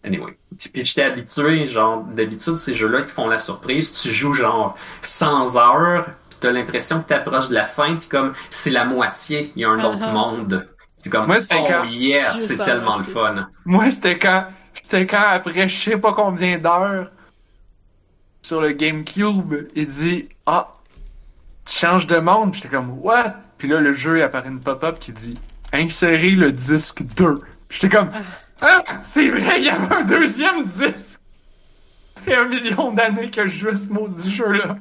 Anyway. 0.06 0.38
Puis 0.74 0.86
j'étais 0.86 1.04
habitué, 1.04 1.66
genre, 1.66 2.04
d'habitude, 2.04 2.58
ces 2.58 2.74
jeux-là 2.74 3.02
qui 3.02 3.08
te 3.08 3.12
font 3.12 3.28
la 3.28 3.40
surprise, 3.40 3.94
tu 3.94 4.12
joues 4.12 4.34
genre 4.34 4.76
100 5.02 5.56
heures, 5.56 6.06
puis 6.30 6.38
t'as 6.42 6.52
l'impression 6.52 7.02
que 7.02 7.08
t'approches 7.08 7.48
de 7.48 7.54
la 7.56 7.64
fin, 7.66 7.96
puis 7.96 8.10
comme 8.10 8.34
c'est 8.52 8.70
la 8.70 8.84
moitié, 8.86 9.54
il 9.56 9.62
y 9.62 9.66
a 9.66 9.70
un 9.70 9.84
autre 9.84 10.00
Uh-huh. 10.00 10.12
monde. 10.12 10.68
C'est 10.98 11.10
comme, 11.10 11.26
Moi, 11.28 11.40
c'est 11.40 11.56
oh 11.58 11.66
quand- 11.68 12.34
c'est 12.34 12.58
tellement 12.58 12.98
le 12.98 13.04
fun. 13.04 13.48
Moi, 13.66 13.90
c'était 13.92 14.18
quand, 14.20 14.46
c'était 14.74 15.06
quand 15.08 15.24
après 15.30 15.68
je 15.68 15.84
sais 15.90 15.98
pas 15.98 16.14
combien 16.14 16.58
d'heures 16.58 17.10
sur 18.44 18.62
le 18.62 18.72
GameCube, 18.74 19.56
il 19.74 19.88
dit 19.88 20.30
ah 20.46 20.76
tu 21.66 21.76
changes 21.76 22.08
de 22.08 22.18
monde, 22.18 22.54
j'étais 22.54 22.68
comme 22.68 23.00
what, 23.00 23.36
puis 23.58 23.68
là 23.68 23.80
le 23.80 23.94
jeu 23.94 24.20
il 24.20 24.22
apparaît 24.22 24.50
une 24.50 24.60
pop-up 24.60 25.00
qui 25.00 25.14
dit 25.14 25.40
insérer 25.72 26.32
le 26.32 26.52
disque 26.52 27.04
2. 27.16 27.40
Puis 27.68 27.80
J'étais 27.82 27.90
comme 27.90 28.12
ah 28.62 28.82
c'est 29.02 29.30
vrai, 29.30 29.60
il 29.60 29.66
y 29.66 29.70
avait 29.70 29.96
un 29.96 30.04
deuxième 30.04 30.66
disque. 30.66 31.20
Ça 32.16 32.22
fait 32.22 32.36
un 32.36 32.48
million 32.48 32.92
d'années 32.92 33.30
que 33.30 33.48
je 33.48 33.58
joue 33.58 33.70
à 33.70 33.78
ce 33.78 33.88
maudit 33.88 34.32
jeu 34.32 34.52
là. 34.52 34.78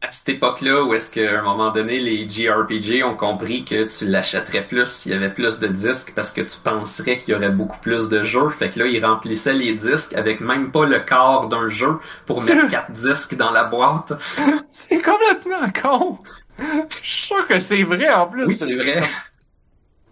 À 0.00 0.12
cette 0.12 0.28
époque-là 0.28 0.84
où 0.84 0.94
est-ce 0.94 1.10
qu'à 1.10 1.40
un 1.40 1.42
moment 1.42 1.70
donné, 1.70 1.98
les 1.98 2.28
JRPG 2.28 3.02
ont 3.04 3.16
compris 3.16 3.64
que 3.64 3.84
tu 3.84 4.06
l'achèterais 4.06 4.66
plus 4.66 4.86
s'il 4.86 5.10
y 5.12 5.14
avait 5.14 5.32
plus 5.32 5.58
de 5.58 5.66
disques 5.66 6.12
parce 6.14 6.30
que 6.30 6.40
tu 6.40 6.56
penserais 6.62 7.18
qu'il 7.18 7.34
y 7.34 7.36
aurait 7.36 7.50
beaucoup 7.50 7.78
plus 7.80 8.08
de 8.08 8.22
jeux. 8.22 8.48
Fait 8.48 8.68
que 8.68 8.78
là, 8.78 8.86
ils 8.86 9.04
remplissaient 9.04 9.54
les 9.54 9.74
disques 9.74 10.14
avec 10.14 10.40
même 10.40 10.70
pas 10.70 10.86
le 10.86 11.00
quart 11.00 11.48
d'un 11.48 11.66
jeu 11.66 11.98
pour 12.26 12.42
mettre 12.42 12.68
quatre 12.70 12.92
disques 12.92 13.34
dans 13.36 13.50
la 13.50 13.64
boîte. 13.64 14.12
C'est 14.70 15.02
complètement 15.02 15.68
con. 15.82 16.18
Je 16.58 16.96
suis 17.08 17.26
sûr 17.26 17.46
que 17.46 17.58
c'est 17.60 17.82
vrai 17.84 18.08
en 18.12 18.26
plus. 18.26 18.44
Oui, 18.46 18.56
c'est 18.56 18.66
que- 18.76 18.82
vrai. 18.82 19.00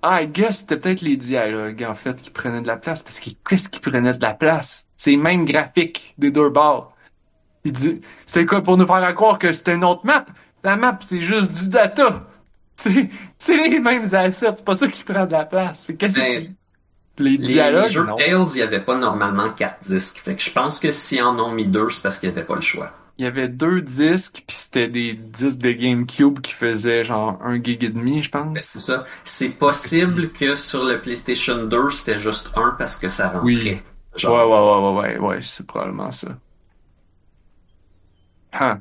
Ah, 0.02 0.22
I 0.22 0.28
guess 0.28 0.58
c'était 0.58 0.76
peut-être 0.76 1.00
les 1.00 1.16
dialogues, 1.16 1.82
en 1.88 1.94
fait, 1.94 2.22
qui 2.22 2.30
prenaient 2.30 2.60
de 2.60 2.66
la 2.68 2.76
place. 2.76 3.02
Parce 3.02 3.18
que 3.18 3.30
qu'est-ce 3.48 3.68
qui 3.68 3.80
prenait 3.80 4.12
de 4.14 4.22
la 4.22 4.34
place? 4.34 4.86
C'est 4.96 5.10
les 5.10 5.16
mêmes 5.16 5.44
graphiques 5.44 6.14
des 6.18 6.30
deux 6.30 6.50
bords. 6.50 6.92
Il 7.66 7.72
dit, 7.72 8.00
c'était 8.26 8.46
quoi 8.46 8.62
pour 8.62 8.76
nous 8.76 8.86
faire 8.86 9.14
croire 9.14 9.38
que 9.38 9.52
c'était 9.52 9.74
une 9.74 9.84
autre 9.84 10.06
map? 10.06 10.24
La 10.62 10.76
map, 10.76 10.98
c'est 11.02 11.20
juste 11.20 11.52
du 11.52 11.68
data. 11.68 12.22
C'est, 12.78 13.08
c'est 13.38 13.56
les 13.70 13.78
mêmes 13.80 14.04
assets. 14.12 14.52
C'est 14.56 14.64
pas 14.64 14.74
ça 14.74 14.86
qui 14.86 15.02
prend 15.02 15.24
de 15.24 15.32
la 15.32 15.46
place. 15.46 15.86
Fait 15.86 15.94
qu'est-ce 15.96 16.18
Mais- 16.18 16.42
qui... 16.42 16.54
Les 17.18 17.30
Les, 17.30 17.38
dialogues, 17.38 17.88
jeux 17.88 18.04
non. 18.04 18.16
Tales, 18.16 18.44
il 18.54 18.58
y 18.58 18.62
avait 18.62 18.80
pas 18.84 18.94
normalement 18.98 19.50
quatre 19.50 19.78
disques. 19.82 20.18
Fait 20.18 20.36
que 20.36 20.42
je 20.42 20.50
pense 20.50 20.78
que 20.78 20.92
s'ils 20.92 21.22
en 21.22 21.38
ont 21.38 21.50
mis 21.52 21.66
deux, 21.66 21.88
c'est 21.88 22.02
parce 22.02 22.18
qu'il 22.18 22.28
y 22.28 22.32
avait 22.32 22.44
pas 22.44 22.54
le 22.54 22.60
choix. 22.60 22.92
Il 23.16 23.24
y 23.24 23.28
avait 23.28 23.48
deux 23.48 23.80
disques, 23.80 24.44
puis 24.46 24.54
c'était 24.54 24.88
des 24.88 25.14
disques 25.14 25.56
de 25.56 25.72
GameCube 25.72 26.40
qui 26.40 26.52
faisaient 26.52 27.02
genre 27.02 27.38
un 27.42 27.54
gig 27.62 27.82
et 27.82 27.88
demi, 27.88 28.22
je 28.22 28.28
pense. 28.28 28.52
Ben, 28.52 28.62
c'est 28.62 28.78
ça. 28.80 29.04
C'est 29.24 29.48
possible 29.48 30.30
que 30.32 30.54
sur 30.54 30.84
le 30.84 31.00
PlayStation 31.00 31.64
2, 31.64 31.88
c'était 31.92 32.18
juste 32.18 32.50
un 32.56 32.74
parce 32.78 32.96
que 32.96 33.08
ça 33.08 33.28
rentrait. 33.28 33.40
Oui. 33.46 33.78
Genre, 34.16 34.34
Ouais, 34.34 34.44
ouais, 34.44 34.60
ouais, 34.60 35.16
ouais, 35.16 35.18
ouais, 35.18 35.28
ouais, 35.36 35.38
c'est 35.40 35.66
probablement 35.66 36.10
ça. 36.10 36.28
Ah. 38.58 38.80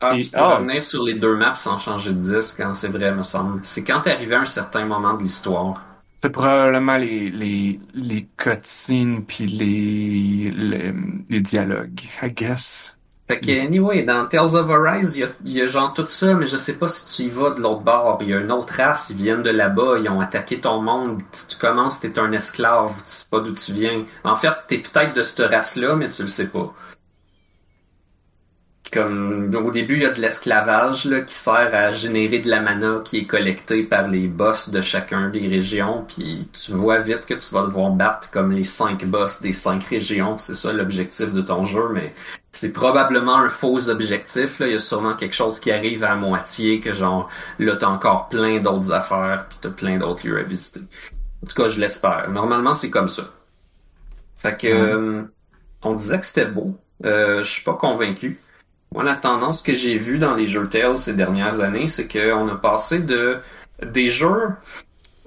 Ah, 0.00 0.16
Et- 0.16 0.20
tu 0.20 0.32
peux 0.32 0.42
ah. 0.42 0.44
revenir 0.44 0.84
sur 0.84 1.02
les 1.04 1.14
deux 1.14 1.36
maps 1.36 1.54
sans 1.54 1.78
changer 1.78 2.12
de 2.12 2.20
disque, 2.20 2.60
hein, 2.60 2.74
c'est 2.74 2.88
vrai, 2.88 3.12
me 3.14 3.22
semble. 3.22 3.64
C'est 3.64 3.82
quand 3.84 4.02
t'es 4.02 4.12
arrivé 4.12 4.34
à 4.34 4.40
un 4.40 4.44
certain 4.44 4.84
moment 4.84 5.14
de 5.14 5.22
l'histoire. 5.22 5.82
C'est 6.22 6.30
probablement 6.30 6.96
les, 6.98 7.30
les, 7.30 7.80
les 7.94 8.28
cutscenes 8.36 9.24
puis 9.26 9.46
les, 9.46 10.50
les, 10.50 10.92
les 11.28 11.40
dialogues, 11.40 12.00
I 12.22 12.30
guess. 12.32 12.96
Fait 13.30 13.38
que, 13.38 13.64
anyway, 13.64 14.02
dans 14.02 14.26
Tales 14.26 14.56
of 14.56 14.68
Arise, 14.70 15.16
il 15.16 15.52
y 15.52 15.58
y 15.58 15.62
a 15.62 15.66
genre 15.66 15.94
tout 15.94 16.06
ça, 16.08 16.34
mais 16.34 16.46
je 16.46 16.56
sais 16.56 16.76
pas 16.76 16.88
si 16.88 17.04
tu 17.04 17.22
y 17.28 17.30
vas 17.30 17.50
de 17.50 17.60
l'autre 17.60 17.82
bord. 17.82 18.18
Il 18.22 18.28
y 18.30 18.34
a 18.34 18.40
une 18.40 18.50
autre 18.50 18.74
race, 18.76 19.10
ils 19.10 19.16
viennent 19.16 19.42
de 19.42 19.50
là-bas, 19.50 19.98
ils 20.00 20.08
ont 20.08 20.20
attaqué 20.20 20.58
ton 20.58 20.82
monde. 20.82 21.22
Si 21.30 21.46
tu 21.46 21.56
commences, 21.56 22.00
t'es 22.00 22.18
un 22.18 22.32
esclave, 22.32 22.92
tu 22.96 23.02
sais 23.04 23.26
pas 23.30 23.38
d'où 23.38 23.52
tu 23.52 23.72
viens. 23.72 24.04
En 24.24 24.34
fait, 24.34 24.52
t'es 24.66 24.78
peut-être 24.78 25.14
de 25.14 25.22
cette 25.22 25.48
race-là, 25.48 25.94
mais 25.94 26.08
tu 26.08 26.22
le 26.22 26.28
sais 26.28 26.48
pas. 26.48 26.74
Comme 28.92 29.54
au 29.54 29.70
début, 29.70 29.94
il 29.94 30.02
y 30.02 30.06
a 30.06 30.10
de 30.10 30.20
l'esclavage 30.20 31.04
là, 31.04 31.20
qui 31.20 31.34
sert 31.34 31.72
à 31.72 31.92
générer 31.92 32.40
de 32.40 32.48
la 32.48 32.60
mana 32.60 33.02
qui 33.04 33.18
est 33.18 33.26
collectée 33.26 33.84
par 33.84 34.08
les 34.08 34.26
boss 34.26 34.70
de 34.70 34.80
chacun 34.80 35.28
des 35.28 35.46
régions. 35.46 36.04
Puis 36.08 36.48
tu 36.52 36.72
vois 36.72 36.98
vite 36.98 37.26
que 37.26 37.34
tu 37.34 37.54
vas 37.54 37.62
devoir 37.62 37.90
battre 37.90 38.30
comme 38.30 38.50
les 38.50 38.64
cinq 38.64 39.04
boss 39.04 39.40
des 39.40 39.52
cinq 39.52 39.84
régions. 39.84 40.38
C'est 40.38 40.56
ça 40.56 40.72
l'objectif 40.72 41.32
de 41.32 41.40
ton 41.40 41.64
jeu, 41.64 41.88
mais 41.92 42.14
c'est 42.50 42.72
probablement 42.72 43.36
un 43.36 43.50
faux 43.50 43.88
objectif. 43.88 44.58
Là. 44.58 44.66
Il 44.66 44.72
y 44.72 44.76
a 44.76 44.80
sûrement 44.80 45.14
quelque 45.14 45.36
chose 45.36 45.60
qui 45.60 45.70
arrive 45.70 46.02
à 46.02 46.16
moitié 46.16 46.80
que 46.80 46.92
genre 46.92 47.28
là 47.60 47.76
t'as 47.76 47.88
encore 47.88 48.28
plein 48.28 48.58
d'autres 48.58 48.90
affaires 48.90 49.46
puis 49.48 49.58
t'as 49.60 49.70
plein 49.70 49.98
d'autres 49.98 50.26
lieux 50.26 50.38
à 50.38 50.42
visiter. 50.42 50.80
En 51.42 51.46
tout 51.46 51.54
cas, 51.54 51.68
je 51.68 51.80
l'espère. 51.80 52.28
Normalement, 52.30 52.74
c'est 52.74 52.90
comme 52.90 53.08
ça. 53.08 53.22
Fait 54.36 54.56
que 54.56 54.66
euh, 54.66 55.22
on 55.82 55.94
disait 55.94 56.18
que 56.18 56.26
c'était 56.26 56.46
beau. 56.46 56.76
Euh, 57.04 57.42
je 57.42 57.50
suis 57.50 57.64
pas 57.64 57.74
convaincu. 57.74 58.38
Moi, 58.92 59.04
la 59.04 59.14
tendance 59.14 59.62
que 59.62 59.72
j'ai 59.72 59.98
vue 59.98 60.18
dans 60.18 60.34
les 60.34 60.46
jeux 60.46 60.68
Tales 60.68 60.96
ces 60.96 61.14
dernières 61.14 61.60
années, 61.60 61.86
c'est 61.86 62.08
qu'on 62.08 62.48
a 62.48 62.56
passé 62.56 62.98
de 62.98 63.38
des 63.84 64.08
jeux 64.08 64.48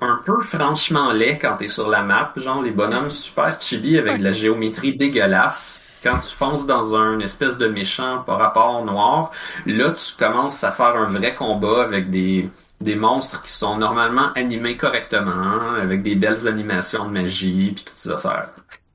un 0.01 0.19
peu 0.25 0.41
franchement 0.41 1.13
laids 1.13 1.39
quand 1.39 1.55
t'es 1.57 1.69
sur 1.69 1.87
la 1.87 2.03
map, 2.03 2.33
genre 2.35 2.61
les 2.61 2.71
bonhommes 2.71 3.09
super 3.09 3.57
chibi 3.59 3.97
avec 3.97 4.17
de 4.17 4.23
la 4.23 4.33
géométrie 4.33 4.95
dégueulasse. 4.97 5.81
Quand 6.03 6.19
tu 6.19 6.35
fonces 6.35 6.65
dans 6.65 6.93
un 6.95 7.19
espèce 7.19 7.57
de 7.57 7.67
méchant 7.67 8.21
par 8.25 8.37
rapport 8.37 8.83
noir, 8.83 9.31
là 9.65 9.91
tu 9.91 10.13
commences 10.17 10.61
à 10.65 10.71
faire 10.71 10.97
un 10.97 11.05
vrai 11.05 11.33
combat 11.33 11.83
avec 11.83 12.09
des 12.09 12.49
des 12.81 12.95
monstres 12.95 13.41
qui 13.43 13.51
sont 13.53 13.77
normalement 13.77 14.33
animés 14.33 14.75
correctement, 14.75 15.31
hein, 15.31 15.75
avec 15.81 16.03
des 16.03 16.15
belles 16.15 16.49
animations 16.49 17.05
de 17.05 17.11
magie 17.11 17.71
puis 17.73 17.85
ces 17.93 18.11
affaires. 18.11 18.49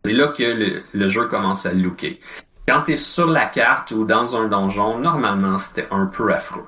C'est 0.04 0.12
là 0.12 0.28
que 0.28 0.42
le, 0.42 0.82
le 0.92 1.08
jeu 1.08 1.24
commence 1.24 1.64
à 1.64 1.72
looker. 1.72 2.18
Quand 2.68 2.82
t'es 2.82 2.96
sur 2.96 3.28
la 3.28 3.46
carte 3.46 3.92
ou 3.92 4.04
dans 4.04 4.36
un 4.36 4.46
donjon, 4.48 4.98
normalement 4.98 5.56
c'était 5.58 5.88
un 5.90 6.06
peu 6.06 6.32
affreux. 6.34 6.66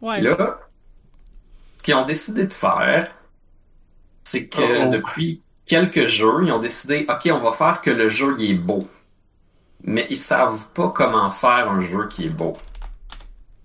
Ouais. 0.00 0.20
Là, 0.20 0.60
ce 1.78 1.84
qu'ils 1.84 1.94
ont 1.94 2.04
décidé 2.04 2.46
de 2.46 2.52
faire, 2.52 3.10
c'est 4.24 4.48
que 4.48 4.86
Oh. 4.86 4.90
depuis 4.90 5.42
quelques 5.66 6.06
jeux, 6.06 6.44
ils 6.44 6.52
ont 6.52 6.58
décidé, 6.60 7.06
OK, 7.08 7.28
on 7.32 7.38
va 7.38 7.52
faire 7.52 7.80
que 7.80 7.90
le 7.90 8.08
jeu 8.08 8.36
il 8.38 8.50
est 8.52 8.54
beau. 8.54 8.88
Mais 9.82 10.06
ils 10.10 10.16
savent 10.16 10.68
pas 10.74 10.90
comment 10.90 11.30
faire 11.30 11.70
un 11.70 11.80
jeu 11.80 12.08
qui 12.08 12.26
est 12.26 12.30
beau. 12.30 12.56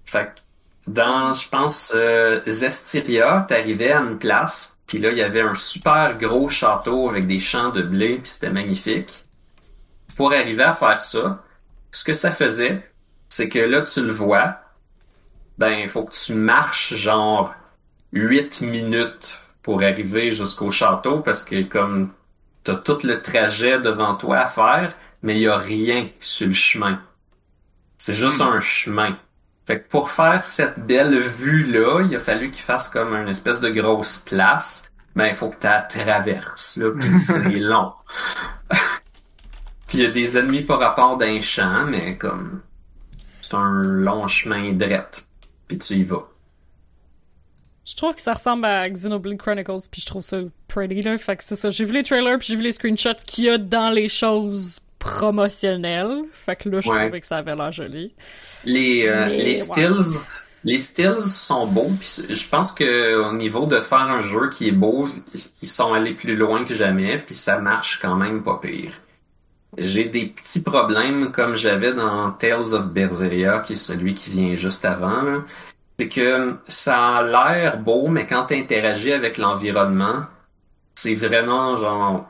Fait 0.05 0.34
que, 0.36 0.41
Dans, 0.91 1.34
je 1.34 1.49
pense, 1.49 1.93
euh, 1.95 2.41
Zestiria, 2.47 3.45
t'arrivais 3.47 3.91
à 3.91 4.01
une 4.01 4.20
place, 4.20 4.80
puis 4.88 4.99
là, 4.99 5.11
il 5.11 5.18
y 5.18 5.24
avait 5.24 5.41
un 5.41 5.55
super 5.55 6.18
gros 6.18 6.49
château 6.49 7.09
avec 7.09 7.28
des 7.28 7.39
champs 7.39 7.70
de 7.72 7.82
blé, 7.84 8.20
puis 8.20 8.30
c'était 8.32 8.51
magnifique. 8.51 9.24
Pour 10.16 10.34
arriver 10.34 10.63
à 10.63 10.74
faire 10.74 11.01
ça, 11.01 11.43
ce 11.91 12.03
que 12.03 12.13
ça 12.13 12.32
faisait, 12.32 12.89
c'est 13.30 13.49
que 13.49 13.59
là, 13.59 13.82
tu 13.84 14.03
le 14.05 14.11
vois, 14.11 14.59
ben, 15.57 15.72
il 15.80 15.88
faut 15.88 16.05
que 16.05 16.16
tu 16.16 16.34
marches 16.34 16.93
genre 16.95 17.53
8 18.13 18.61
minutes 18.61 19.39
pour 19.63 19.82
arriver 19.84 20.32
jusqu'au 20.32 20.72
château 20.72 21.22
parce 21.22 21.43
que 21.43 21.63
comme 21.63 22.13
t'as 22.63 22.76
tout 22.76 22.99
le 23.03 23.22
trajet 23.22 23.80
devant 23.80 24.16
toi 24.16 24.39
à 24.39 24.47
faire, 24.47 24.95
mais 25.24 25.36
il 25.38 25.41
y 25.43 25.47
a 25.47 25.57
rien 25.57 26.09
sur 26.20 26.47
le 26.47 26.53
chemin. 26.53 27.01
C'est 27.97 28.13
juste 28.16 28.41
Hmm. 28.41 28.43
un 28.43 28.59
chemin. 28.59 29.18
Fait 29.68 29.82
que 29.82 29.89
pour 29.89 30.11
faire 30.11 30.43
cette 30.43 30.80
belle 30.86 31.18
vue-là, 31.20 32.01
il 32.03 32.16
a 32.16 32.20
fallu 32.20 32.51
qu'il 32.51 32.63
fasse 32.63 32.89
comme 32.89 33.16
une 33.16 33.30
espèce 33.30 33.59
de 33.59 33.70
grosse 33.70 34.18
place. 34.20 34.86
Ben, 35.16 35.28
il 35.28 35.36
faut 35.36 35.49
que 35.49 35.57
tu 35.59 35.68
la 35.68 35.82
traverses, 35.82 36.78
là, 36.78 36.91
puis 36.99 37.20
c'est 37.20 37.49
long. 37.59 37.93
Puis 39.96 40.04
il 40.04 40.08
y 40.08 40.08
a 40.08 40.12
des 40.12 40.38
ennemis 40.38 40.62
par 40.62 40.80
rapport 40.80 41.16
d'un 41.18 41.39
champ, 41.41 41.86
mais 41.86 42.18
comme 42.18 42.62
c'est 43.41 43.54
un 43.54 43.82
long 43.82 44.28
chemin 44.28 44.74
drette. 44.74 45.26
Puis 45.68 45.78
tu 45.78 45.93
y 45.93 46.04
vas. 46.04 46.28
Je 47.86 47.96
trouve 47.96 48.16
que 48.16 48.22
ça 48.22 48.34
ressemble 48.34 48.66
à 48.66 48.89
Xenoblade 48.89 49.38
Chronicles, 49.38 49.88
puis 49.91 50.02
je 50.02 50.06
trouve 50.08 50.22
ça 50.24 50.39
pretty, 50.68 51.02
là. 51.04 51.18
Fait 51.18 51.38
que 51.38 51.43
c'est 51.43 51.56
ça. 51.56 51.70
J'ai 51.70 51.86
vu 51.86 51.93
les 51.93 52.04
trailers, 52.04 52.38
puis 52.39 52.48
j'ai 52.48 52.56
vu 52.56 52.64
les 52.64 52.72
screenshots 52.72 53.14
qu'il 53.26 53.43
y 53.46 53.50
a 53.50 53.58
dans 53.58 53.89
les 53.89 54.10
choses 54.10 54.80
promotionnelles. 55.00 56.24
Fait 56.34 56.56
que 56.56 56.68
là, 56.70 56.82
je 56.82 56.89
Ouais. 56.89 57.04
trouvais 57.04 57.22
que 57.22 57.28
ça 57.28 57.38
avait 57.38 57.56
l'air 57.56 57.72
joli. 57.72 58.14
Les, 58.66 59.08
euh, 59.08 59.28
Mais, 59.28 59.38
les 59.38 59.46
ouais. 59.50 59.56
stills, 59.56 60.20
les 60.64 60.80
stills 60.80 61.22
sont 61.22 61.68
beaux. 61.68 61.91
Puis 62.00 62.24
je 62.36 62.48
pense 62.50 62.72
que 62.72 63.16
au 63.30 63.34
niveau 63.34 63.66
de 63.68 63.80
faire 63.80 64.00
un 64.02 64.22
jeu 64.22 64.50
qui 64.50 64.68
est 64.68 64.72
beau, 64.74 65.08
ils 65.34 65.39
ils 65.62 65.68
sont 65.68 65.93
allés 65.93 66.16
plus 66.16 66.36
loin 66.36 66.66
que 66.66 66.74
jamais. 66.74 67.20
Puis 67.20 67.36
ça 67.36 67.60
marche 67.60 68.00
quand 68.02 68.16
même 68.16 68.43
pas 68.43 68.60
pire. 68.62 69.00
J'ai 69.78 70.05
des 70.05 70.28
petits 70.28 70.63
problèmes 70.63 71.32
comme 71.32 71.55
j'avais 71.55 71.93
dans 71.93 72.32
Tales 72.32 72.73
of 72.73 72.88
Berseria, 72.88 73.59
qui 73.59 73.73
est 73.73 73.76
celui 73.76 74.13
qui 74.13 74.30
vient 74.32 74.55
juste 74.55 74.86
avant. 74.86 75.43
C'est 75.99 76.09
que 76.09 76.57
ça 76.67 77.17
a 77.17 77.23
l'air 77.23 77.78
beau, 77.78 78.07
mais 78.07 78.26
quand 78.28 78.47
tu 78.47 78.55
interagis 78.55 79.13
avec 79.13 79.38
l'environnement, 79.38 80.26
c'est 80.95 81.15
vraiment 81.15 81.76
genre 81.76 82.30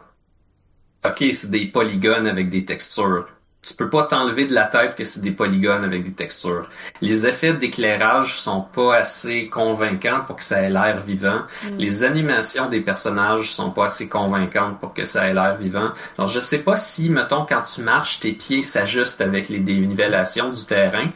OK, 1.05 1.23
c'est 1.31 1.51
des 1.51 1.67
polygones 1.67 2.27
avec 2.27 2.49
des 2.49 2.65
textures. 2.65 3.27
Tu 3.65 3.73
peux 3.73 3.89
pas 3.89 4.03
t'enlever 4.03 4.45
de 4.45 4.53
la 4.53 4.65
tête 4.65 4.95
que 4.95 5.03
c'est 5.03 5.21
des 5.21 5.31
polygones 5.31 5.83
avec 5.83 6.03
des 6.03 6.13
textures. 6.13 6.69
Les 7.01 7.25
effets 7.25 7.53
d'éclairage 7.53 8.39
sont 8.39 8.61
pas 8.61 8.97
assez 8.97 9.49
convaincants 9.49 10.21
pour 10.27 10.35
que 10.35 10.43
ça 10.43 10.61
ait 10.61 10.69
l'air 10.69 10.99
vivant. 10.99 11.41
Mm. 11.63 11.77
Les 11.77 12.03
animations 12.03 12.69
des 12.69 12.81
personnages 12.81 13.51
sont 13.51 13.71
pas 13.71 13.85
assez 13.85 14.07
convaincantes 14.07 14.79
pour 14.79 14.93
que 14.93 15.05
ça 15.05 15.27
ait 15.27 15.33
l'air 15.33 15.57
vivant. 15.57 15.89
Alors 16.17 16.27
je 16.27 16.39
sais 16.39 16.59
pas 16.59 16.77
si, 16.77 17.09
mettons, 17.09 17.45
quand 17.47 17.63
tu 17.63 17.81
marches, 17.81 18.19
tes 18.19 18.33
pieds 18.33 18.61
s'ajustent 18.61 19.21
avec 19.21 19.49
les 19.49 19.59
dénivellations 19.59 20.49
du 20.49 20.63
terrain, 20.65 21.09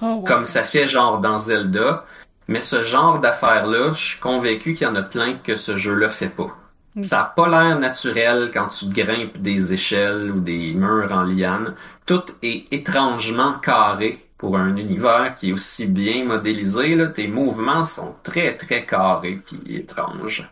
Oh, 0.00 0.22
comme 0.24 0.44
ça 0.44 0.62
fait 0.62 0.86
genre 0.86 1.18
dans 1.18 1.38
Zelda. 1.38 2.04
Mais 2.46 2.60
ce 2.60 2.82
genre 2.82 3.20
d'affaires-là, 3.20 3.90
je 3.92 4.06
suis 4.06 4.20
convaincu 4.20 4.74
qu'il 4.74 4.86
y 4.86 4.90
en 4.90 4.94
a 4.94 5.02
plein 5.02 5.34
que 5.34 5.54
ce 5.56 5.76
jeu-là 5.76 6.08
fait 6.08 6.28
pas. 6.28 6.56
Ça 7.02 7.20
a 7.20 7.24
pas 7.24 7.48
l'air 7.48 7.78
naturel 7.78 8.50
quand 8.52 8.68
tu 8.68 8.86
grimpes 8.88 9.38
des 9.38 9.72
échelles 9.72 10.32
ou 10.32 10.40
des 10.40 10.74
murs 10.74 11.12
en 11.12 11.22
liane. 11.22 11.74
Tout 12.06 12.24
est 12.42 12.72
étrangement 12.72 13.58
carré 13.58 14.28
pour 14.36 14.56
un 14.56 14.76
univers 14.76 15.34
qui 15.36 15.50
est 15.50 15.52
aussi 15.52 15.86
bien 15.86 16.24
modélisé. 16.24 16.94
Là. 16.96 17.08
Tes 17.08 17.28
mouvements 17.28 17.84
sont 17.84 18.16
très 18.22 18.56
très 18.56 18.84
carrés 18.84 19.40
puis 19.46 19.60
étranges. 19.76 20.50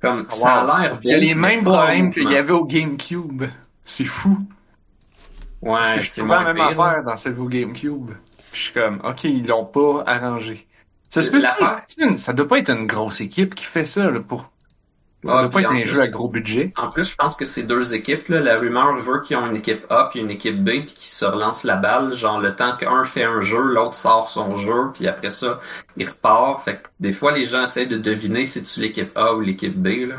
Comme 0.00 0.26
ça 0.30 0.60
a 0.62 0.80
l'air. 0.82 0.98
Il 1.02 1.10
y 1.10 1.14
a 1.14 1.18
les 1.18 1.34
mêmes 1.34 1.62
problèmes 1.62 2.12
qu'il 2.12 2.30
y 2.30 2.36
avait 2.36 2.52
au 2.52 2.64
GameCube. 2.64 3.44
C'est 3.84 4.04
fou. 4.06 4.38
Parce 5.62 5.90
Ouais, 5.90 5.96
que 5.96 6.00
je 6.00 6.10
c'est 6.10 6.22
la 6.26 6.40
même 6.40 6.56
pire. 6.56 6.80
affaire 6.80 7.02
dans 7.04 7.16
au 7.38 7.48
GameCube. 7.48 8.10
Puis 8.50 8.60
je 8.60 8.64
suis 8.66 8.72
comme, 8.72 9.00
ok, 9.04 9.24
ils 9.24 9.46
l'ont 9.46 9.66
pas 9.66 10.02
arrangé. 10.06 10.66
Ça 11.10 11.22
se 11.22 11.30
peut 11.30 11.40
ça 12.16 12.32
doit 12.32 12.48
pas 12.48 12.58
être 12.58 12.70
une 12.70 12.86
grosse 12.86 13.20
équipe 13.20 13.54
qui 13.54 13.64
fait 13.64 13.84
ça, 13.84 14.10
là, 14.10 14.20
pour. 14.20 14.49
Ça 15.22 15.32
Ah, 15.36 15.40
doit 15.42 15.50
pas 15.50 15.56
puis 15.58 15.64
être 15.64 15.70
en 15.70 15.74
un 15.74 15.80
plus- 15.80 15.86
jeu 15.90 16.00
à 16.00 16.06
gros 16.08 16.28
budget. 16.28 16.72
En 16.78 16.88
plus, 16.88 17.10
je 17.10 17.14
pense 17.14 17.36
que 17.36 17.44
c'est 17.44 17.62
deux 17.64 17.94
équipes. 17.94 18.28
Là. 18.28 18.40
La 18.40 18.56
rumeur 18.58 18.96
veut 18.96 19.20
qu'ils 19.20 19.36
ont 19.36 19.46
une 19.46 19.56
équipe 19.56 19.84
A 19.90 20.08
puis 20.10 20.20
une 20.20 20.30
équipe 20.30 20.64
B 20.64 20.68
puis 20.70 20.84
qu'ils 20.94 21.10
se 21.12 21.26
relancent 21.26 21.64
la 21.64 21.76
balle. 21.76 22.12
Genre, 22.14 22.40
le 22.40 22.56
temps 22.56 22.74
qu'un 22.76 23.04
fait 23.04 23.24
un 23.24 23.40
jeu, 23.42 23.60
l'autre 23.60 23.94
sort 23.94 24.30
son 24.30 24.54
jeu, 24.54 24.92
puis 24.94 25.06
après 25.06 25.28
ça, 25.28 25.60
il 25.98 26.08
repart. 26.08 26.62
Fait 26.64 26.76
que 26.76 26.88
des 27.00 27.12
fois, 27.12 27.32
les 27.32 27.44
gens 27.44 27.64
essaient 27.64 27.84
de 27.84 27.98
deviner 27.98 28.44
si 28.46 28.62
tu 28.62 28.80
l'équipe 28.80 29.10
A 29.16 29.34
ou 29.34 29.40
l'équipe 29.40 29.76
B. 29.76 30.08
Là. 30.08 30.16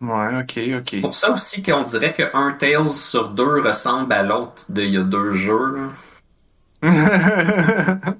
Ouais, 0.00 0.38
ok, 0.40 0.60
ok. 0.78 0.82
C'est 0.88 1.00
pour 1.00 1.14
ça 1.14 1.32
aussi 1.32 1.60
qu'on 1.62 1.82
dirait 1.82 2.12
qu'un 2.12 2.52
Tails 2.52 2.88
sur 2.90 3.30
deux 3.30 3.60
ressemble 3.60 4.12
à 4.12 4.22
l'autre 4.22 4.62
d'il 4.68 4.90
y 4.90 4.98
a 4.98 5.02
deux 5.02 5.32
jeux. 5.32 5.76
Là. 5.76 5.88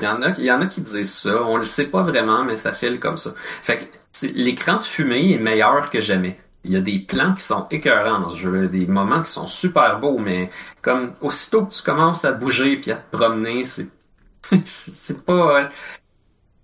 Il 0.00 0.04
y 0.04 0.06
en 0.08 0.22
a, 0.22 0.30
il 0.38 0.44
y 0.44 0.50
en 0.50 0.60
a 0.62 0.66
qui 0.66 0.80
disent 0.80 1.12
ça. 1.12 1.42
On 1.44 1.58
le 1.58 1.64
sait 1.64 1.88
pas 1.88 2.02
vraiment, 2.02 2.44
mais 2.44 2.56
ça 2.56 2.72
file 2.72 2.98
comme 2.98 3.18
ça. 3.18 3.30
Fait 3.62 3.78
que 3.78 3.84
l'écran 4.34 4.76
de 4.76 4.82
fumée 4.82 5.32
est 5.32 5.38
meilleur 5.38 5.90
que 5.90 6.00
jamais. 6.00 6.38
Il 6.64 6.72
y 6.72 6.76
a 6.76 6.80
des 6.80 6.98
plans 6.98 7.34
qui 7.34 7.44
sont 7.44 7.66
écœurants 7.70 8.20
dans 8.20 8.28
ce 8.28 8.38
jeu, 8.38 8.68
des 8.68 8.86
moments 8.86 9.22
qui 9.22 9.30
sont 9.30 9.46
super 9.46 10.00
beaux, 10.00 10.18
mais 10.18 10.50
comme 10.82 11.14
aussitôt 11.20 11.64
que 11.66 11.72
tu 11.72 11.82
commences 11.82 12.24
à 12.24 12.32
bouger 12.32 12.76
puis 12.76 12.90
à 12.90 12.96
te 12.96 13.16
promener, 13.16 13.64
c'est 13.64 13.88
c'est 14.64 15.24
pas 15.24 15.70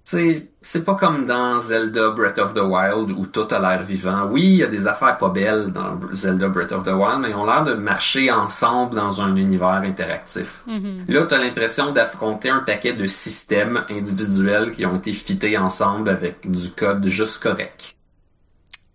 c'est 0.05 0.49
c'est 0.61 0.85
pas 0.85 0.95
comme 0.95 1.27
dans 1.27 1.59
Zelda 1.59 2.11
Breath 2.11 2.39
of 2.39 2.55
the 2.55 2.61
Wild 2.61 3.11
où 3.11 3.27
tout 3.27 3.47
a 3.51 3.59
l'air 3.59 3.83
vivant. 3.83 4.27
Oui, 4.27 4.43
il 4.43 4.57
y 4.57 4.63
a 4.65 4.67
des 4.67 4.87
affaires 4.87 5.17
pas 5.19 5.29
belles 5.29 5.71
dans 5.73 5.99
Zelda 6.13 6.49
Breath 6.49 6.73
of 6.73 6.85
the 6.85 6.93
Wild, 6.93 7.21
mais 7.21 7.31
ils 7.31 7.37
ont 7.37 7.47
l'air 7.47 7.65
de 7.65 7.75
marcher 7.75 8.31
ensemble 8.31 8.95
dans 8.97 9.21
un 9.21 9.37
univers 9.37 9.83
interactif. 9.83 10.63
Mhm. 10.67 11.05
Là, 11.09 11.27
tu 11.27 11.35
as 11.35 11.39
l'impression 11.39 11.93
d'affronter 11.93 12.51
un 12.51 12.61
paquet 12.61 12.93
de 12.95 13.07
systèmes 13.07 13.85
individuels 13.91 14.73
qui 14.73 14.85
ont 14.87 14.97
été 14.97 15.13
fités 15.13 15.57
ensemble 15.57 16.09
avec 16.09 16.51
du 16.51 16.71
code 16.71 17.07
juste 17.07 17.43
correct. 17.43 17.97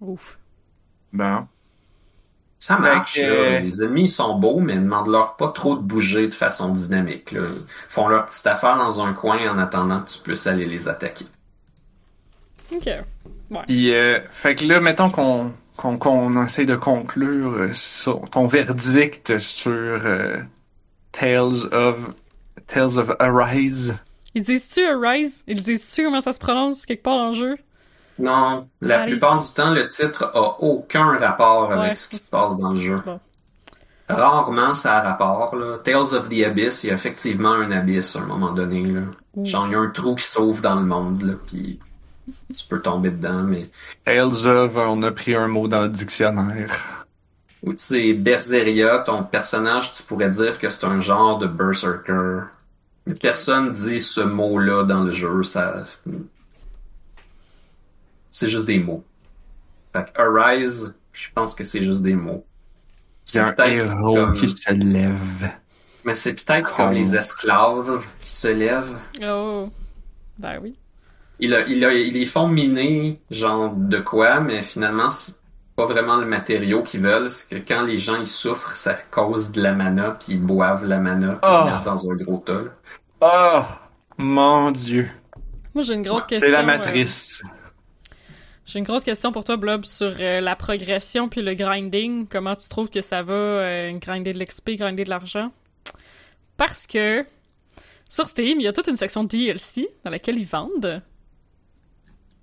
Ouf. 0.02 0.38
bon. 1.14 1.48
Ça 2.60 2.78
marche. 2.80 3.14
Fait 3.14 3.22
que- 3.22 3.52
là. 3.54 3.60
Les 3.60 3.84
ennemis 3.84 4.08
sont 4.08 4.36
beaux, 4.38 4.60
mais 4.60 4.76
demande-leur 4.76 5.36
pas 5.36 5.50
trop 5.50 5.76
de 5.76 5.82
bouger 5.82 6.28
de 6.28 6.34
façon 6.34 6.70
dynamique. 6.70 7.32
Là. 7.32 7.42
Ils 7.56 7.64
font 7.90 8.08
leur 8.08 8.26
petite 8.26 8.48
affaire 8.48 8.78
dans 8.78 9.02
un 9.02 9.14
coin 9.14 9.40
en 9.50 9.58
attendant 9.58 10.02
que 10.02 10.10
tu 10.10 10.20
puisses 10.20 10.48
aller 10.48 10.66
les 10.66 10.88
attaquer. 10.88 11.26
Ok. 12.74 12.90
Puis, 13.66 13.94
euh, 13.94 14.20
fait 14.32 14.56
que 14.56 14.66
là, 14.66 14.80
mettons 14.82 15.10
qu'on 15.10 15.52
qu'on 15.78 15.98
qu'on 15.98 16.44
essaie 16.44 16.66
de 16.66 16.76
conclure 16.76 17.54
euh, 17.54 17.70
sur 17.74 18.22
ton 18.32 18.48
verdict 18.48 19.38
sur 19.38 19.72
euh, 19.72 20.38
Tales 21.12 21.68
of 21.72 22.10
Tales 22.66 22.98
of 22.98 23.12
Arise. 23.20 23.96
Ils 24.36 24.42
disent-tu 24.42 24.84
Arise? 24.86 25.44
Ils 25.48 25.62
disent-tu 25.62 26.04
comment 26.04 26.20
ça 26.20 26.34
se 26.34 26.40
prononce 26.40 26.86
quelque 26.86 27.04
part 27.04 27.18
dans 27.18 27.28
le 27.30 27.34
jeu? 27.36 27.58
Non, 28.20 28.68
la 28.82 29.06
plupart 29.06 29.42
du 29.44 29.52
temps, 29.54 29.72
le 29.72 29.86
titre 29.88 30.32
a 30.34 30.62
aucun 30.62 31.18
rapport 31.20 31.72
avec 31.72 31.90
Ouais. 31.90 31.96
ce 31.96 32.10
qui 32.10 32.16
se 32.18 32.30
passe 32.30 32.58
dans 32.58 32.70
le 32.70 32.76
jeu. 32.76 33.02
Bon. 33.06 33.20
Rarement 34.10 34.74
ça 34.74 34.98
a 34.98 35.02
rapport. 35.02 35.56
Là. 35.56 35.78
Tales 35.84 36.14
of 36.16 36.30
the 36.30 36.44
Abyss, 36.46 36.84
il 36.84 36.88
y 36.88 36.92
a 36.92 36.96
effectivement 36.96 37.52
un 37.52 37.70
abysse 37.72 38.16
à 38.16 38.20
un 38.20 38.26
moment 38.26 38.52
donné. 38.54 38.84
Là. 38.86 39.02
Genre, 39.44 39.68
il 39.68 39.74
y 39.74 39.76
a 39.76 39.80
un 39.80 39.90
trou 39.90 40.16
qui 40.16 40.26
s'ouvre 40.26 40.62
dans 40.62 40.76
le 40.76 40.86
monde, 40.86 41.22
là, 41.22 41.34
puis 41.46 41.80
tu 42.56 42.66
peux 42.68 42.82
tomber 42.82 43.12
dedans, 43.12 43.44
mais... 43.44 43.70
Tales 44.06 44.48
of, 44.48 44.76
on 44.78 45.02
a 45.04 45.12
pris 45.12 45.36
un 45.36 45.48
mot 45.48 45.68
dans 45.68 45.82
le 45.82 45.90
dictionnaire. 45.90 47.06
Ou 47.64 47.74
tu 47.74 47.80
sais, 47.84 48.14
Berseria, 48.14 49.00
ton 49.00 49.24
personnage, 49.24 49.94
tu 49.94 50.04
pourrais 50.04 50.30
dire 50.30 50.58
que 50.58 50.70
c'est 50.70 50.86
un 50.86 51.00
genre 51.00 51.38
de 51.38 51.48
berserker. 51.48 52.44
Mais 53.06 53.14
personne 53.14 53.72
dit 53.72 54.00
ce 54.00 54.22
mot-là 54.22 54.84
dans 54.86 55.04
le 55.04 55.12
jeu, 55.12 55.44
ça... 55.44 55.84
C'est 58.40 58.50
juste 58.50 58.68
des 58.68 58.78
mots. 58.78 59.04
Fait 59.94 60.06
que 60.14 60.22
Arise, 60.22 60.94
je 61.12 61.26
pense 61.34 61.56
que 61.56 61.64
c'est 61.64 61.84
juste 61.84 62.04
des 62.04 62.14
mots. 62.14 62.46
C'est 63.26 63.40
un 63.40 63.52
peut-être 63.52 63.72
héros 63.72 64.14
comme- 64.16 64.34
qui 64.34 64.48
se 64.48 64.72
lève. 64.74 65.50
Mais 66.06 66.14
c'est 66.14 66.36
peut-être 66.36 66.76
comme 66.76 66.90
Oh. 66.92 66.94
les 66.94 67.16
esclaves 67.16 68.06
qui 68.24 68.36
se 68.36 68.48
lèvent. 68.48 68.96
Oh. 69.24 69.72
Ben 70.38 70.60
oui. 70.62 70.78
Il 71.40 71.56
a, 71.56 71.66
il 71.66 71.84
a, 71.84 71.92
ils 71.94 72.14
les 72.14 72.28
font 72.28 72.48
miner, 72.48 73.20
genre 73.32 73.74
de 73.76 73.98
quoi, 73.98 74.40
mais 74.40 74.62
finalement, 74.62 75.10
c'est 75.10 75.34
pas 75.76 75.86
vraiment 75.88 76.18
le 76.18 76.28
matériau 76.28 76.84
qu'ils 76.84 77.02
veulent. 77.02 77.32
C'est 77.32 77.50
que 77.50 77.68
quand 77.68 77.82
les 77.82 77.98
gens 77.98 78.18
ils 78.22 78.28
souffrent, 78.28 78.76
ça 78.76 78.94
cause 79.10 79.52
de 79.52 79.64
la 79.64 79.74
mana, 79.74 80.12
puis 80.12 80.34
ils 80.34 80.42
boivent 80.44 80.86
la 80.86 81.00
mana, 81.00 81.40
puis 81.42 81.52
Oh. 81.52 81.64
ils 81.66 81.72
mettent 81.74 81.84
dans 81.86 82.12
un 82.12 82.16
gros 82.16 82.38
tas. 82.38 82.62
Oh, 83.20 83.62
mon 84.20 84.70
dieu. 84.70 85.10
Moi, 85.74 85.84
j'ai 85.84 85.96
une 85.96 86.04
grosse 86.04 86.28
question. 86.28 86.46
C'est 86.48 86.52
la 86.52 86.62
euh, 86.62 86.66
matrice. 86.68 87.42
J'ai 88.68 88.80
une 88.80 88.86
grosse 88.86 89.06
question 89.06 89.32
pour 89.32 89.46
toi, 89.46 89.56
Blob, 89.56 89.86
sur 89.86 90.14
euh, 90.20 90.42
la 90.42 90.58
progression 90.58 91.30
puis 91.30 91.42
le 91.42 91.54
grinding. 91.54 92.28
Comment 92.28 92.56
tu 92.56 92.68
trouves 92.68 92.90
que 92.90 93.00
ça 93.00 93.24
va, 93.24 93.34
euh, 93.34 93.94
grinder 93.94 94.34
de 94.34 94.40
l'XP, 94.40 94.72
grinder 94.72 95.06
de 95.06 95.10
l'argent? 95.10 95.52
Parce 96.58 96.86
que 96.86 97.26
Sur 98.10 98.28
Steam, 98.28 98.60
il 98.60 98.64
y 98.64 98.68
a 98.68 98.74
toute 98.74 98.88
une 98.88 98.98
section 98.98 99.24
DLC 99.24 99.90
dans 100.04 100.12
laquelle 100.12 100.38
ils 100.38 100.46
vendent 100.46 101.02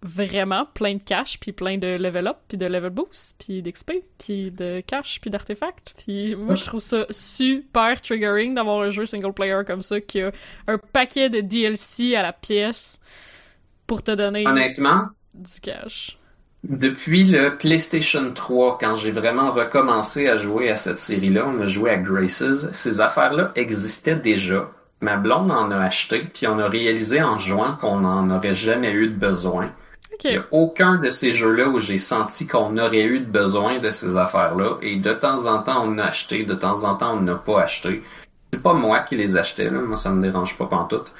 vraiment 0.02 0.66
plein 0.66 0.94
de 0.94 1.02
cash, 1.02 1.40
puis 1.40 1.52
plein 1.52 1.78
de 1.78 1.96
level 1.96 2.26
up, 2.26 2.36
puis 2.48 2.58
de 2.58 2.66
level 2.66 2.90
boost, 2.90 3.36
puis 3.38 3.62
d'XP, 3.62 3.92
puis 4.18 4.50
de 4.50 4.82
cash, 4.86 5.20
puis 5.20 5.30
d'artefacts. 5.30 5.94
Puis 5.96 6.36
moi, 6.36 6.54
je 6.54 6.64
trouve 6.64 6.80
ça 6.80 7.06
super 7.10 8.00
triggering 8.00 8.54
d'avoir 8.54 8.82
un 8.82 8.90
jeu 8.90 9.06
single 9.06 9.32
player 9.32 9.60
comme 9.66 9.80
ça 9.82 10.00
qui 10.00 10.20
a 10.20 10.30
un 10.68 10.78
paquet 10.78 11.30
de 11.30 11.40
DLC 11.40 12.14
à 12.14 12.22
la 12.22 12.34
pièce 12.34 13.00
pour 13.86 14.02
te 14.02 14.10
donner 14.10 14.46
Honnêtement, 14.46 15.08
du 15.34 15.60
cash. 15.60 16.18
depuis 16.62 17.24
le 17.24 17.56
PlayStation 17.58 18.32
3, 18.32 18.78
quand 18.78 18.94
j'ai 18.94 19.10
vraiment 19.10 19.50
recommencé 19.50 20.28
à 20.28 20.36
jouer 20.36 20.70
à 20.70 20.76
cette 20.76 20.98
série-là, 20.98 21.46
on 21.46 21.60
a 21.60 21.66
joué 21.66 21.90
à 21.90 21.96
Graces, 21.96 22.70
ces 22.72 23.00
affaires-là 23.00 23.52
existaient 23.54 24.16
déjà. 24.16 24.70
Ma 25.00 25.16
blonde 25.16 25.50
en 25.50 25.70
a 25.70 25.76
acheté, 25.76 26.20
puis 26.32 26.46
on 26.46 26.58
a 26.58 26.68
réalisé 26.68 27.22
en 27.22 27.36
jouant 27.36 27.76
qu'on 27.76 28.00
n'en 28.00 28.30
aurait 28.30 28.54
jamais 28.54 28.92
eu 28.92 29.08
de 29.08 29.16
besoin. 29.16 29.70
Il 30.22 30.30
n'y 30.30 30.36
a 30.36 30.46
aucun 30.52 30.96
de 30.96 31.10
ces 31.10 31.32
jeux-là 31.32 31.68
où 31.68 31.80
j'ai 31.80 31.98
senti 31.98 32.46
qu'on 32.46 32.78
aurait 32.78 33.04
eu 33.04 33.20
de 33.20 33.30
besoin 33.30 33.78
de 33.78 33.90
ces 33.90 34.16
affaires-là. 34.16 34.78
Et 34.80 34.96
de 34.96 35.12
temps 35.12 35.46
en 35.46 35.62
temps, 35.62 35.82
on 35.84 35.98
a 35.98 36.04
acheté, 36.04 36.44
de 36.44 36.54
temps 36.54 36.84
en 36.84 36.94
temps, 36.94 37.16
on 37.16 37.20
n'a 37.20 37.34
pas 37.34 37.62
acheté. 37.62 38.02
C'est 38.52 38.62
pas 38.62 38.74
moi 38.74 39.00
qui 39.00 39.16
les 39.16 39.36
achetais, 39.36 39.68
là. 39.68 39.80
Moi, 39.80 39.96
ça 39.96 40.10
me 40.10 40.22
dérange 40.22 40.56
pas 40.56 40.66
pantoute. 40.66 41.12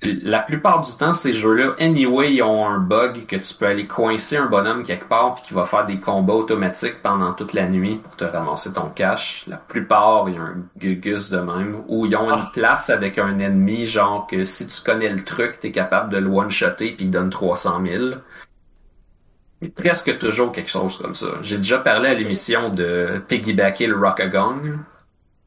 La 0.00 0.38
plupart 0.38 0.80
du 0.82 0.92
temps, 0.96 1.12
ces 1.12 1.32
jeux-là, 1.32 1.74
anyway, 1.80 2.32
ils 2.34 2.42
ont 2.44 2.64
un 2.64 2.78
bug 2.78 3.26
que 3.26 3.34
tu 3.34 3.52
peux 3.52 3.66
aller 3.66 3.88
coincer 3.88 4.36
un 4.36 4.46
bonhomme 4.46 4.84
quelque 4.84 5.08
part 5.08 5.34
puis 5.34 5.42
qui 5.48 5.54
va 5.54 5.64
faire 5.64 5.86
des 5.86 5.98
combats 5.98 6.34
automatiques 6.34 7.02
pendant 7.02 7.32
toute 7.32 7.52
la 7.52 7.68
nuit 7.68 7.96
pour 7.96 8.14
te 8.14 8.22
ramasser 8.22 8.72
ton 8.72 8.90
cash. 8.90 9.44
La 9.48 9.56
plupart, 9.56 10.28
il 10.28 10.36
y 10.36 10.38
a 10.38 10.42
un 10.42 10.62
gugus 10.76 11.30
de 11.30 11.38
même. 11.38 11.82
Ou 11.88 12.06
ils 12.06 12.14
ont 12.14 12.30
une 12.30 12.48
place 12.52 12.90
avec 12.90 13.18
un 13.18 13.40
ennemi, 13.40 13.86
genre 13.86 14.28
que 14.28 14.44
si 14.44 14.68
tu 14.68 14.80
connais 14.82 15.08
le 15.08 15.24
truc, 15.24 15.58
t'es 15.58 15.72
capable 15.72 16.12
de 16.12 16.18
le 16.18 16.28
one-shotter 16.28 16.92
puis 16.92 17.06
il 17.06 17.10
donne 17.10 17.30
300 17.30 17.82
000. 17.84 18.04
Il 19.60 19.66
y 19.66 19.70
a 19.70 19.82
presque 19.82 20.16
toujours 20.18 20.52
quelque 20.52 20.70
chose 20.70 20.96
comme 20.98 21.16
ça. 21.16 21.26
J'ai 21.42 21.56
déjà 21.56 21.78
parlé 21.78 22.08
à 22.08 22.14
l'émission 22.14 22.70
de 22.70 23.20
piggybacker 23.26 23.88
le. 23.88 23.96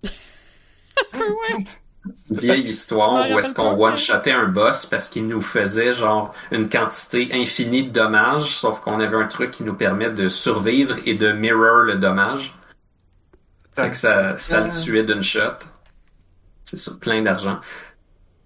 Ça 0.03 1.05
se 1.05 1.17
peut, 1.17 1.29
ouais. 1.29 1.65
Une 2.05 2.37
vieille 2.37 2.67
histoire 2.67 3.29
Ouais, 3.29 3.33
où 3.33 3.37
est-ce 3.39 3.53
qu'on 3.53 3.77
one-shotait 3.79 4.31
un 4.31 4.47
boss 4.47 4.85
parce 4.87 5.07
qu'il 5.09 5.27
nous 5.27 5.41
faisait 5.41 5.93
genre 5.93 6.33
une 6.51 6.67
quantité 6.69 7.29
infinie 7.33 7.83
de 7.85 7.91
dommages, 7.91 8.55
sauf 8.57 8.79
qu'on 8.81 8.99
avait 8.99 9.17
un 9.17 9.27
truc 9.27 9.51
qui 9.51 9.63
nous 9.63 9.75
permet 9.75 10.09
de 10.09 10.27
survivre 10.29 10.97
et 11.05 11.13
de 11.15 11.31
mirror 11.31 11.83
le 11.83 11.95
dommage. 11.95 12.55
Fait 13.75 13.89
que 13.89 13.95
ça, 13.97 14.37
ça 14.37 14.61
le 14.61 14.69
tuait 14.69 15.03
d'une 15.03 15.21
shot. 15.21 15.57
C'est 16.63 16.77
ça, 16.77 16.91
plein 16.99 17.21
d'argent. 17.21 17.59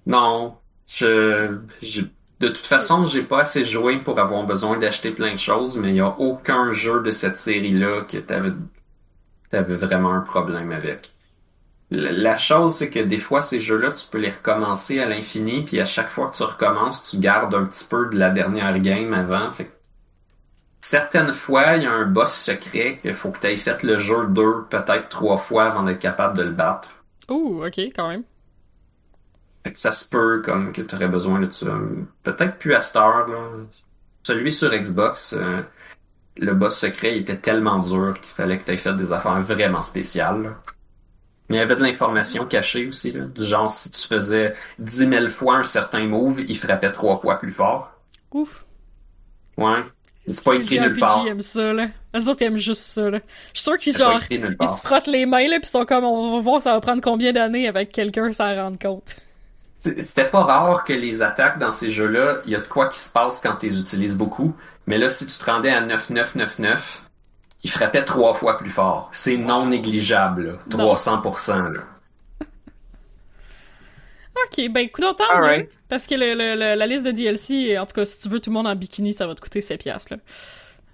Non, 0.08 0.60
je, 0.88 1.60
je- 1.82 2.04
de 2.42 2.50
toute 2.50 2.68
façon, 2.68 3.06
j'ai 3.06 3.24
pas 3.24 3.42
assez 3.42 3.66
joué 3.66 4.00
pour 4.00 4.20
avoir 4.20 4.46
besoin 4.46 4.78
d'acheter 4.78 5.12
plein 5.12 5.34
de 5.34 5.40
choses, 5.40 5.78
mais 5.78 5.90
il 5.92 5.96
y 5.98 6.02
a 6.02 6.10
aucun 6.20 6.74
jeu 6.74 7.02
de 7.02 7.12
cette 7.12 7.38
série-là 7.38 8.04
que 8.04 8.18
t'avais, 8.20 8.54
t'avais 9.50 9.76
vraiment 9.76 10.14
un 10.14 10.22
problème 10.22 10.72
avec. 10.72 11.15
La 11.96 12.36
chose, 12.36 12.76
c'est 12.76 12.90
que 12.90 13.00
des 13.00 13.18
fois, 13.18 13.42
ces 13.42 13.60
jeux-là, 13.60 13.92
tu 13.92 14.06
peux 14.06 14.18
les 14.18 14.30
recommencer 14.30 15.00
à 15.00 15.06
l'infini, 15.06 15.64
puis 15.64 15.80
à 15.80 15.86
chaque 15.86 16.10
fois 16.10 16.30
que 16.30 16.36
tu 16.36 16.44
recommences, 16.44 17.10
tu 17.10 17.18
gardes 17.18 17.56
un 17.56 17.66
petit 17.66 17.86
peu 17.86 18.10
de 18.10 18.18
la 18.18 18.30
dernière 18.32 18.78
game 18.80 19.14
avant. 19.14 19.50
Fait 19.52 19.66
que 19.66 19.72
certaines 20.82 21.32
fois, 21.32 21.78
il 21.78 21.84
y 21.84 21.86
a 21.86 21.92
un 21.92 22.06
boss 22.06 22.34
secret 22.34 23.00
qu'il 23.02 23.14
faut 23.14 23.32
que 23.32 23.40
tu 23.40 23.48
aies 23.48 23.58
fait 23.58 23.82
le 23.84 23.98
jeu 23.98 24.28
deux, 24.28 24.66
peut-être 24.70 25.08
trois 25.10 25.38
fois 25.38 25.66
avant 25.66 25.84
d'être 25.84 26.00
capable 26.00 26.38
de 26.38 26.44
le 26.44 26.52
battre. 26.52 26.90
Ouh, 27.30 27.64
ok, 27.66 27.80
quand 27.96 28.10
même. 28.10 28.24
Fait 29.64 29.74
que 29.74 29.80
ça 29.80 29.94
se 29.94 30.08
peut 30.08 30.42
comme 30.44 30.74
que 30.74 30.82
tu 30.82 30.96
aurais 30.96 31.08
besoin 31.08 31.40
de 31.40 31.50
ça. 31.50 31.68
Peut-être 32.24 32.58
plus 32.58 32.76
à 32.76 32.82
heure, 32.98 33.28
là. 33.28 33.50
Celui 34.24 34.52
sur 34.52 34.70
Xbox, 34.72 35.34
euh, 35.34 35.62
le 36.38 36.54
boss 36.54 36.78
secret 36.78 37.16
il 37.16 37.22
était 37.22 37.38
tellement 37.38 37.80
dur 37.80 38.16
qu'il 38.20 38.34
fallait 38.34 38.58
que 38.58 38.66
tu 38.66 38.72
aies 38.72 38.78
fait 38.78 38.96
des 38.96 39.12
affaires 39.12 39.40
vraiment 39.40 39.82
spéciales. 39.82 40.44
là. 40.44 40.50
Mais 41.50 41.58
il 41.58 41.60
y 41.60 41.62
avait 41.62 41.76
de 41.76 41.84
l'information 41.84 42.46
cachée 42.46 42.88
aussi, 42.88 43.12
là. 43.12 43.26
Du 43.26 43.44
genre, 43.44 43.70
si 43.70 43.92
tu 43.92 44.08
faisais 44.08 44.54
10 44.80 45.10
000 45.10 45.30
fois 45.30 45.58
un 45.58 45.64
certain 45.64 46.06
move, 46.06 46.42
il 46.48 46.58
frappait 46.58 46.92
trois 46.92 47.18
fois 47.18 47.40
plus 47.40 47.54
fort. 47.54 47.92
Ouf. 48.32 48.66
Ouais. 49.58 49.84
C'est 50.28 50.44
pas 50.44 50.56
écrit 50.56 50.80
nulle 50.80 50.98
part. 50.98 51.20
JRPG 51.20 51.30
aiment 51.30 51.42
ça, 51.42 51.72
là? 51.74 51.88
Les 52.14 52.28
autres 52.28 52.42
aiment 52.42 52.58
juste 52.58 52.82
ça, 52.82 53.10
là. 53.12 53.20
Je 53.54 53.60
suis 53.60 53.64
sûr 53.64 53.78
qu'ils, 53.78 53.96
genre, 53.96 54.20
ils 54.30 54.68
se 54.68 54.82
frottent 54.82 55.06
les 55.08 55.28
mains, 55.28 55.48
là, 55.48 55.60
pis 55.60 55.68
sont 55.68 55.86
comme, 55.86 56.04
on 56.04 56.36
va 56.38 56.42
voir, 56.42 56.62
ça 56.64 56.74
va 56.74 56.82
prendre 56.82 57.02
combien 57.02 57.32
d'années 57.32 57.68
avec 57.68 57.92
quelqu'un 57.92 58.34
sans 58.34 58.56
rendre 58.56 58.80
compte. 58.80 59.18
C'était 59.78 60.30
pas 60.30 60.44
rare 60.44 60.84
que 60.84 60.94
les 60.94 61.22
attaques 61.22 61.60
dans 61.60 61.72
ces 61.72 61.92
jeux-là, 61.92 62.38
il 62.46 62.52
y 62.52 62.56
a 62.56 62.60
de 62.60 62.68
quoi 62.68 62.88
qui 62.88 62.98
se 62.98 63.10
passe 63.12 63.40
quand 63.40 63.56
tu 63.58 63.68
les 63.68 63.80
utilises 63.80 64.16
beaucoup. 64.18 64.56
Mais 64.88 64.98
là, 64.98 65.10
si 65.10 65.28
tu 65.28 65.38
te 65.38 65.46
rendais 65.46 65.70
à 65.70 65.82
9999, 65.82 67.04
il 67.66 67.70
frappait 67.72 68.06
trois 68.06 68.36
fois 68.36 68.60
plus 68.60 68.70
fort. 68.70 69.10
C'est 69.12 69.38
non 69.38 69.66
négligeable, 69.66 70.44
là. 70.46 70.54
Non. 70.78 70.94
300%, 70.94 71.74
là. 71.74 71.80
Ok, 74.46 74.70
ben, 74.70 74.90
coup 74.90 75.02
d'autant, 75.02 75.24
Alright. 75.34 75.80
parce 75.90 76.06
que 76.06 76.14
le, 76.16 76.34
le- 76.36 76.56
le- 76.56 76.76
la 76.78 76.86
liste 76.88 77.04
de 77.04 77.12
DLC, 77.12 77.78
en 77.80 77.86
tout 77.86 77.94
cas, 77.96 78.06
si 78.06 78.20
tu 78.20 78.30
veux 78.30 78.40
tout 78.40 78.50
le 78.50 78.54
monde 78.54 78.68
en 78.68 78.76
bikini, 78.76 79.14
ça 79.14 79.26
va 79.26 79.34
te 79.34 79.42
coûter 79.42 79.62
7 79.62 79.80
piastres, 79.82 80.14
là. 80.14 80.20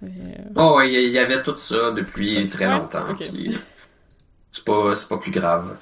Mais, 0.00 0.10
euh, 0.38 0.42
Oh, 0.56 0.76
ouais, 0.78 0.92
il 0.92 1.10
y 1.10 1.18
avait 1.18 1.42
tout 1.42 1.56
ça 1.56 1.90
depuis 1.90 2.48
très 2.48 2.66
ouais, 2.66 2.72
longtemps. 2.72 3.04
ok. 3.10 3.18
puis 3.18 3.58
C'est 4.52 4.64
pas, 4.64 4.94
c'est 4.94 5.08
pas 5.08 5.18
plus 5.18 5.30
grave. 5.32 5.76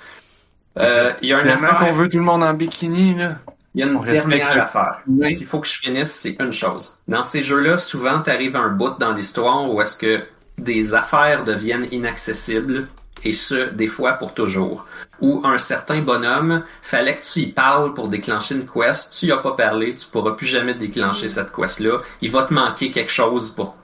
Euh, 0.78 1.12
Il 1.22 1.28
y 1.28 1.32
a 1.34 1.38
une 1.38 1.44
Tellement 1.44 1.68
affaire. 1.68 1.78
qu'on 1.80 1.92
veut 1.92 2.08
tout 2.08 2.16
le 2.18 2.24
monde 2.24 2.42
en 2.42 2.54
bikini, 2.54 3.14
là. 3.14 3.36
Il 3.74 3.80
y 3.80 3.84
a 3.84 3.86
une 3.86 3.96
On 3.96 4.02
dernière 4.02 4.62
affaire. 4.62 5.00
Oui. 5.06 5.32
S'il 5.34 5.46
faut 5.46 5.60
que 5.60 5.68
je 5.68 5.74
finisse, 5.78 6.10
c'est 6.12 6.36
une 6.40 6.52
chose. 6.52 6.98
Dans 7.06 7.22
ces 7.22 7.42
jeux-là, 7.42 7.76
souvent, 7.78 8.20
tu 8.22 8.30
arrives 8.30 8.56
à 8.56 8.60
un 8.60 8.70
bout 8.70 8.98
dans 8.98 9.12
l'histoire 9.12 9.70
où 9.70 9.80
est-ce 9.80 9.96
que 9.96 10.24
des 10.62 10.94
affaires 10.94 11.44
deviennent 11.44 11.88
inaccessibles, 11.90 12.88
et 13.24 13.32
ce, 13.32 13.70
des 13.70 13.86
fois 13.86 14.12
pour 14.12 14.34
toujours. 14.34 14.86
Ou 15.20 15.42
un 15.44 15.58
certain 15.58 16.00
bonhomme, 16.00 16.62
fallait 16.82 17.18
que 17.18 17.24
tu 17.24 17.40
y 17.40 17.46
parles 17.46 17.92
pour 17.92 18.08
déclencher 18.08 18.54
une 18.54 18.66
quest, 18.66 19.12
tu 19.12 19.26
y 19.26 19.32
as 19.32 19.36
pas 19.36 19.52
parlé, 19.52 19.94
tu 19.94 20.06
pourras 20.06 20.32
plus 20.32 20.46
jamais 20.46 20.74
déclencher 20.74 21.28
cette 21.28 21.52
quest-là. 21.52 21.98
Il 22.22 22.30
va 22.30 22.44
te 22.44 22.54
manquer 22.54 22.90
quelque 22.90 23.12
chose 23.12 23.50
pour 23.50 23.76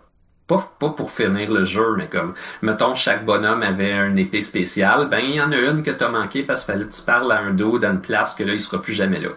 pas, 0.46 0.72
pas 0.78 0.90
pour 0.90 1.10
finir 1.10 1.50
le 1.50 1.64
jeu, 1.64 1.94
mais 1.96 2.08
comme, 2.08 2.34
mettons, 2.62 2.94
chaque 2.94 3.24
bonhomme 3.24 3.62
avait 3.62 3.92
une 3.92 4.16
épée 4.16 4.40
spéciale, 4.40 5.08
ben, 5.08 5.18
il 5.18 5.34
y 5.34 5.40
en 5.40 5.50
a 5.50 5.56
une 5.56 5.82
que 5.82 5.90
t'as 5.90 6.08
manqué 6.08 6.44
parce 6.44 6.64
qu'il 6.64 6.72
fallait 6.72 6.86
que 6.86 6.94
tu 6.94 7.02
parles 7.02 7.32
à 7.32 7.40
un 7.40 7.50
dos 7.50 7.78
dans 7.78 7.90
une 7.90 8.00
place 8.00 8.34
que 8.34 8.44
là, 8.44 8.52
il 8.52 8.60
sera 8.60 8.80
plus 8.80 8.92
jamais 8.92 9.18
là. 9.18 9.30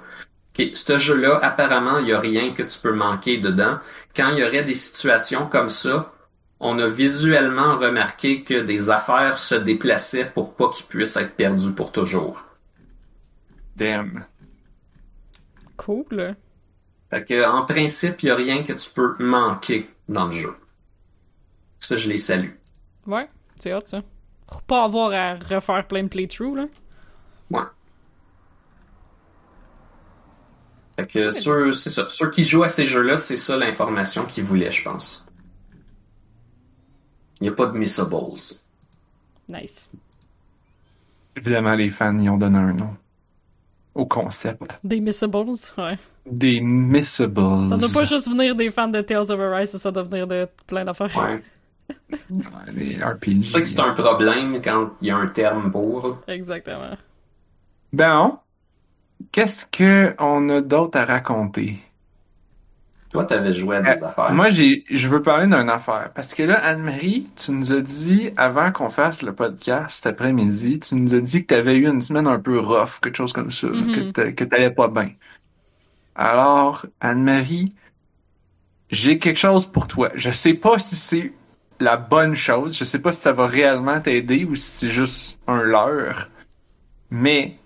Ok, 0.58 0.68
ce 0.74 0.98
jeu-là, 0.98 1.40
apparemment, 1.42 1.98
il 1.98 2.10
y 2.10 2.14
a 2.14 2.20
rien 2.20 2.54
que 2.54 2.64
tu 2.64 2.78
peux 2.80 2.94
manquer 2.94 3.38
dedans. 3.38 3.80
Quand 4.16 4.30
il 4.30 4.40
y 4.40 4.44
aurait 4.44 4.64
des 4.64 4.74
situations 4.76 5.48
comme 5.48 5.70
ça, 5.70 6.12
on 6.60 6.78
a 6.80 6.88
visuellement 6.88 7.78
remarqué 7.78 8.44
que 8.44 8.62
des 8.62 8.90
affaires 8.90 9.38
se 9.38 9.56
déplaçaient 9.56 10.30
pour 10.30 10.56
pas 10.56 10.70
qu'ils 10.70 10.86
puissent 10.86 11.16
être 11.18 11.36
perdus 11.36 11.72
pour 11.74 11.92
toujours. 11.92 12.44
Damn. 13.76 14.26
cool. 15.78 16.36
Fait 17.10 17.26
que, 17.26 17.46
en 17.48 17.66
principe, 17.66 18.22
il 18.24 18.28
y 18.28 18.32
a 18.32 18.36
rien 18.36 18.64
que 18.64 18.74
tu 18.74 18.90
peux 18.92 19.16
manquer 19.20 19.90
dans 20.08 20.26
le 20.28 20.32
jeu. 20.34 20.56
Ça, 21.80 21.96
je 21.96 22.10
les 22.10 22.18
salue. 22.18 22.52
Ouais, 23.08 23.30
c'est 23.56 23.74
hot, 23.74 23.80
ça. 23.86 24.04
Pour 24.48 24.62
pas 24.64 24.84
avoir 24.84 25.12
à 25.14 25.36
refaire 25.36 25.88
plein 25.88 26.04
de 26.04 26.10
playthroughs, 26.10 26.56
là. 26.56 26.68
Ouais. 27.50 27.64
Fait 31.00 31.08
que 31.08 31.32
ceux, 31.32 31.72
c'est 31.72 31.90
ça. 31.90 32.08
Ceux 32.10 32.30
qui 32.30 32.44
jouent 32.44 32.64
à 32.64 32.70
ces 32.70 32.86
jeux-là, 32.86 33.18
c'est 33.18 33.38
ça 33.38 33.56
l'information 33.58 34.26
qu'ils 34.26 34.44
voulaient, 34.44 34.72
je 34.72 34.84
pense. 34.84 35.29
Il 37.40 37.44
n'y 37.44 37.50
a 37.50 37.54
pas 37.54 37.68
de 37.68 37.78
missables. 37.78 38.16
Nice. 39.48 39.92
Évidemment, 41.36 41.76
les 41.76 41.90
fans 41.90 42.18
y 42.18 42.30
ont 42.30 42.38
donné 42.38 42.58
un 42.58 42.74
nom. 42.74 42.96
Au 43.96 44.06
concept. 44.06 44.80
Des 44.84 45.00
missables, 45.00 45.38
ouais. 45.78 45.98
Des 46.26 46.60
missables. 46.62 47.66
Ça 47.66 47.78
doit 47.78 47.90
pas 47.94 48.06
juste 48.06 48.30
venir 48.30 48.56
des 48.56 48.70
fans 48.70 48.88
de 48.88 49.02
Tales 49.02 49.32
of 49.32 49.40
Arise, 49.40 49.76
ça 49.78 49.92
doit 49.92 50.04
venir 50.04 50.28
de 50.28 50.48
plein 50.68 50.86
d'affaires. 50.86 51.16
Ouais. 51.18 51.42
Des 52.74 52.98
RPG. 53.04 53.42
Je 53.42 53.48
sais 53.48 53.62
que 53.62 53.68
c'est 53.68 53.80
un 53.80 53.94
problème 53.94 54.62
quand 54.62 54.92
il 55.02 55.08
y 55.08 55.12
a 55.12 55.18
un 55.18 55.28
terme 55.28 55.72
pour. 55.72 56.20
Exactement. 56.28 56.96
Bon. 57.92 58.38
Qu'est-ce 59.32 59.66
que 59.66 60.16
on 60.20 60.48
a 60.50 60.62
d'autre 60.62 60.98
à 61.00 61.06
raconter? 61.06 61.80
Toi, 63.10 63.26
t'avais 63.26 63.54
joué 63.54 63.78
à 63.78 63.82
des 63.82 64.04
affaires. 64.04 64.32
Moi, 64.32 64.50
j'ai, 64.50 64.84
je 64.92 65.08
veux 65.08 65.22
parler 65.24 65.46
d'une 65.48 65.70
affaire. 65.70 66.12
Parce 66.14 66.36
que 66.36 66.44
là, 66.44 66.64
Anne-Marie, 66.64 67.28
tu 67.36 67.52
nous 67.52 67.74
as 67.74 67.82
dit, 67.82 68.30
avant 68.38 68.72
qu'on 68.72 68.90
fasse 68.90 69.24
le 69.24 69.34
podcast 69.34 69.96
cet 70.04 70.06
après-midi, 70.06 70.80
tu 70.80 70.94
nous 70.94 71.16
as 71.16 71.20
dit 71.22 71.42
que 71.42 71.54
tu 71.54 71.60
avais 71.60 71.76
eu 71.76 71.88
une 71.88 72.02
semaine 72.04 72.28
un 72.28 72.40
peu 72.40 72.60
rough, 72.60 73.00
quelque 73.02 73.16
chose 73.18 73.34
comme 73.34 73.50
ça, 73.50 73.66
Mhm. 73.68 74.14
que 74.14 74.30
que 74.30 74.44
t'allais 74.44 74.70
pas 74.70 74.88
bien. 74.90 75.10
Alors, 76.16 76.86
Anne-Marie, 77.00 77.74
j'ai 78.92 79.18
quelque 79.20 79.38
chose 79.40 79.66
pour 79.66 79.88
toi. 79.88 80.12
Je 80.16 80.30
sais 80.32 80.54
pas 80.54 80.78
si 80.80 80.96
c'est 80.96 81.34
la 81.80 81.98
bonne 81.98 82.36
chose. 82.36 82.78
Je 82.78 82.84
sais 82.84 83.00
pas 83.00 83.12
si 83.14 83.22
ça 83.22 83.32
va 83.34 83.48
réellement 83.48 84.00
t'aider 84.02 84.46
ou 84.46 84.56
si 84.56 84.70
c'est 84.70 84.90
juste 84.90 85.40
un 85.48 85.64
leurre. 85.64 86.30
Mais, 87.10 87.58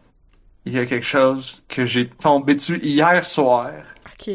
il 0.65 0.71
y 0.73 0.79
a 0.79 0.85
quelque 0.85 1.05
chose 1.05 1.63
que 1.67 1.85
j'ai 1.85 2.07
tombé 2.07 2.55
dessus 2.55 2.79
hier 2.81 3.25
soir, 3.25 3.71
Ok. 4.13 4.29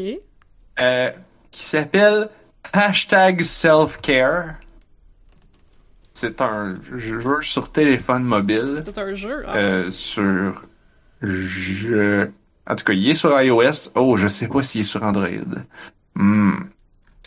Euh, 0.81 1.11
qui 1.51 1.63
s'appelle 1.63 2.29
hashtag 2.73 3.43
self-care. 3.43 4.55
C'est 6.13 6.41
un 6.41 6.75
jeu 6.97 7.41
sur 7.41 7.71
téléphone 7.71 8.23
mobile. 8.23 8.81
C'est 8.85 8.97
un 8.97 9.13
jeu. 9.15 9.43
ah. 9.47 9.55
Euh, 9.55 9.91
sur 9.91 10.63
je 11.21 12.29
en 12.67 12.75
tout 12.75 12.83
cas 12.83 12.93
il 12.93 13.09
est 13.09 13.15
sur 13.15 13.39
iOS 13.41 13.91
oh 13.95 14.15
je 14.15 14.27
sais 14.27 14.47
pas 14.47 14.61
s'il 14.61 14.81
est 14.81 14.83
sur 14.85 15.03
Android 15.03 15.27
hmm. 16.15 16.53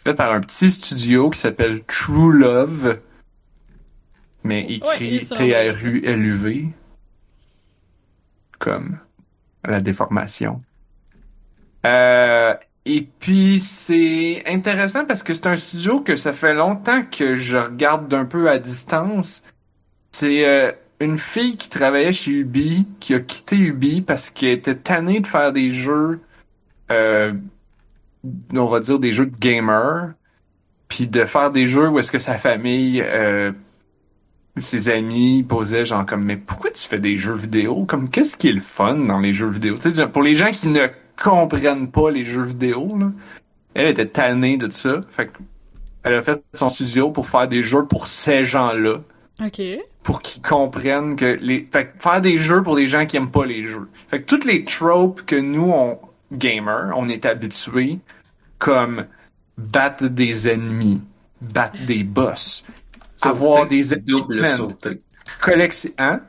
fait 0.04 0.14
par 0.14 0.32
un 0.32 0.40
petit 0.40 0.70
studio 0.70 1.30
qui 1.30 1.38
s'appelle 1.38 1.82
True 1.84 2.32
Love 2.32 3.00
mais 4.44 4.64
écrit 4.66 5.24
sur 5.24 5.36
T-R-U-L-U-V 5.36 6.68
comme 8.58 8.98
la 9.64 9.80
déformation 9.80 10.62
euh, 11.84 12.54
et 12.84 13.06
puis 13.20 13.60
c'est 13.60 14.42
intéressant 14.46 15.04
parce 15.04 15.22
que 15.22 15.34
c'est 15.34 15.46
un 15.46 15.56
studio 15.56 16.00
que 16.00 16.16
ça 16.16 16.32
fait 16.32 16.54
longtemps 16.54 17.04
que 17.04 17.36
je 17.36 17.56
regarde 17.56 18.08
d'un 18.08 18.24
peu 18.24 18.50
à 18.50 18.58
distance. 18.58 19.42
C'est 20.10 20.44
euh, 20.46 20.72
une 21.00 21.18
fille 21.18 21.56
qui 21.56 21.68
travaillait 21.68 22.12
chez 22.12 22.32
Ubi, 22.32 22.88
qui 22.98 23.14
a 23.14 23.20
quitté 23.20 23.56
Ubi 23.56 24.00
parce 24.00 24.30
qu'elle 24.30 24.50
était 24.50 24.74
tannée 24.74 25.20
de 25.20 25.26
faire 25.28 25.52
des 25.52 25.70
jeux, 25.70 26.20
euh, 26.90 27.32
on 28.52 28.66
va 28.66 28.80
dire 28.80 28.98
des 28.98 29.12
jeux 29.12 29.26
de 29.26 29.36
gamer, 29.36 30.14
puis 30.88 31.06
de 31.06 31.24
faire 31.24 31.52
des 31.52 31.66
jeux 31.66 31.88
où 31.88 32.00
est-ce 32.00 32.10
que 32.10 32.18
sa 32.18 32.36
famille, 32.36 33.00
euh, 33.00 33.52
ses 34.56 34.88
amis 34.88 35.44
posaient 35.44 35.84
genre 35.84 36.04
comme 36.04 36.24
mais 36.24 36.36
pourquoi 36.36 36.72
tu 36.72 36.82
fais 36.88 36.98
des 36.98 37.16
jeux 37.16 37.34
vidéo? 37.36 37.84
Comme 37.86 38.10
qu'est-ce 38.10 38.36
qui 38.36 38.48
est 38.48 38.52
le 38.52 38.60
fun 38.60 38.96
dans 38.96 39.20
les 39.20 39.32
jeux 39.32 39.50
vidéo 39.50 39.76
tu 39.78 39.94
sais 39.94 40.06
pour 40.08 40.22
les 40.22 40.34
gens 40.34 40.50
qui 40.50 40.66
ne 40.66 40.88
comprennent 41.20 41.90
pas 41.90 42.10
les 42.10 42.24
jeux 42.24 42.44
vidéo 42.44 42.96
là, 42.98 43.12
elle 43.74 43.88
était 43.88 44.06
tannée 44.06 44.56
de 44.56 44.68
ça 44.70 45.00
fait 45.10 45.26
que 45.26 45.38
elle 46.04 46.14
a 46.14 46.22
fait 46.22 46.42
son 46.52 46.68
studio 46.68 47.10
pour 47.10 47.28
faire 47.28 47.46
des 47.48 47.62
jeux 47.62 47.86
pour 47.86 48.06
ces 48.06 48.44
gens-là 48.44 48.98
Ok. 49.40 49.62
pour 50.02 50.20
qu'ils 50.20 50.42
comprennent 50.42 51.16
que 51.16 51.38
les 51.40 51.68
fait 51.72 51.92
que 51.92 51.98
faire 52.02 52.20
des 52.20 52.36
jeux 52.36 52.62
pour 52.62 52.76
des 52.76 52.86
gens 52.86 53.06
qui 53.06 53.16
aiment 53.16 53.30
pas 53.30 53.46
les 53.46 53.62
jeux. 53.64 53.88
Fait 54.08 54.20
que 54.20 54.26
toutes 54.26 54.44
les 54.44 54.64
tropes 54.64 55.22
que 55.22 55.36
nous 55.36 55.70
on 55.70 55.98
gamers, 56.32 56.92
on 56.96 57.08
est 57.08 57.24
habitués 57.24 57.98
comme 58.58 59.06
battre 59.58 60.08
des 60.08 60.48
ennemis, 60.48 61.00
battre 61.40 61.78
des 61.86 62.04
boss, 62.04 62.64
avoir 63.20 63.66
des 63.66 63.84
double 63.96 64.46
sauter. 64.46 65.00
collection 65.40 65.90
hein? 65.98 66.20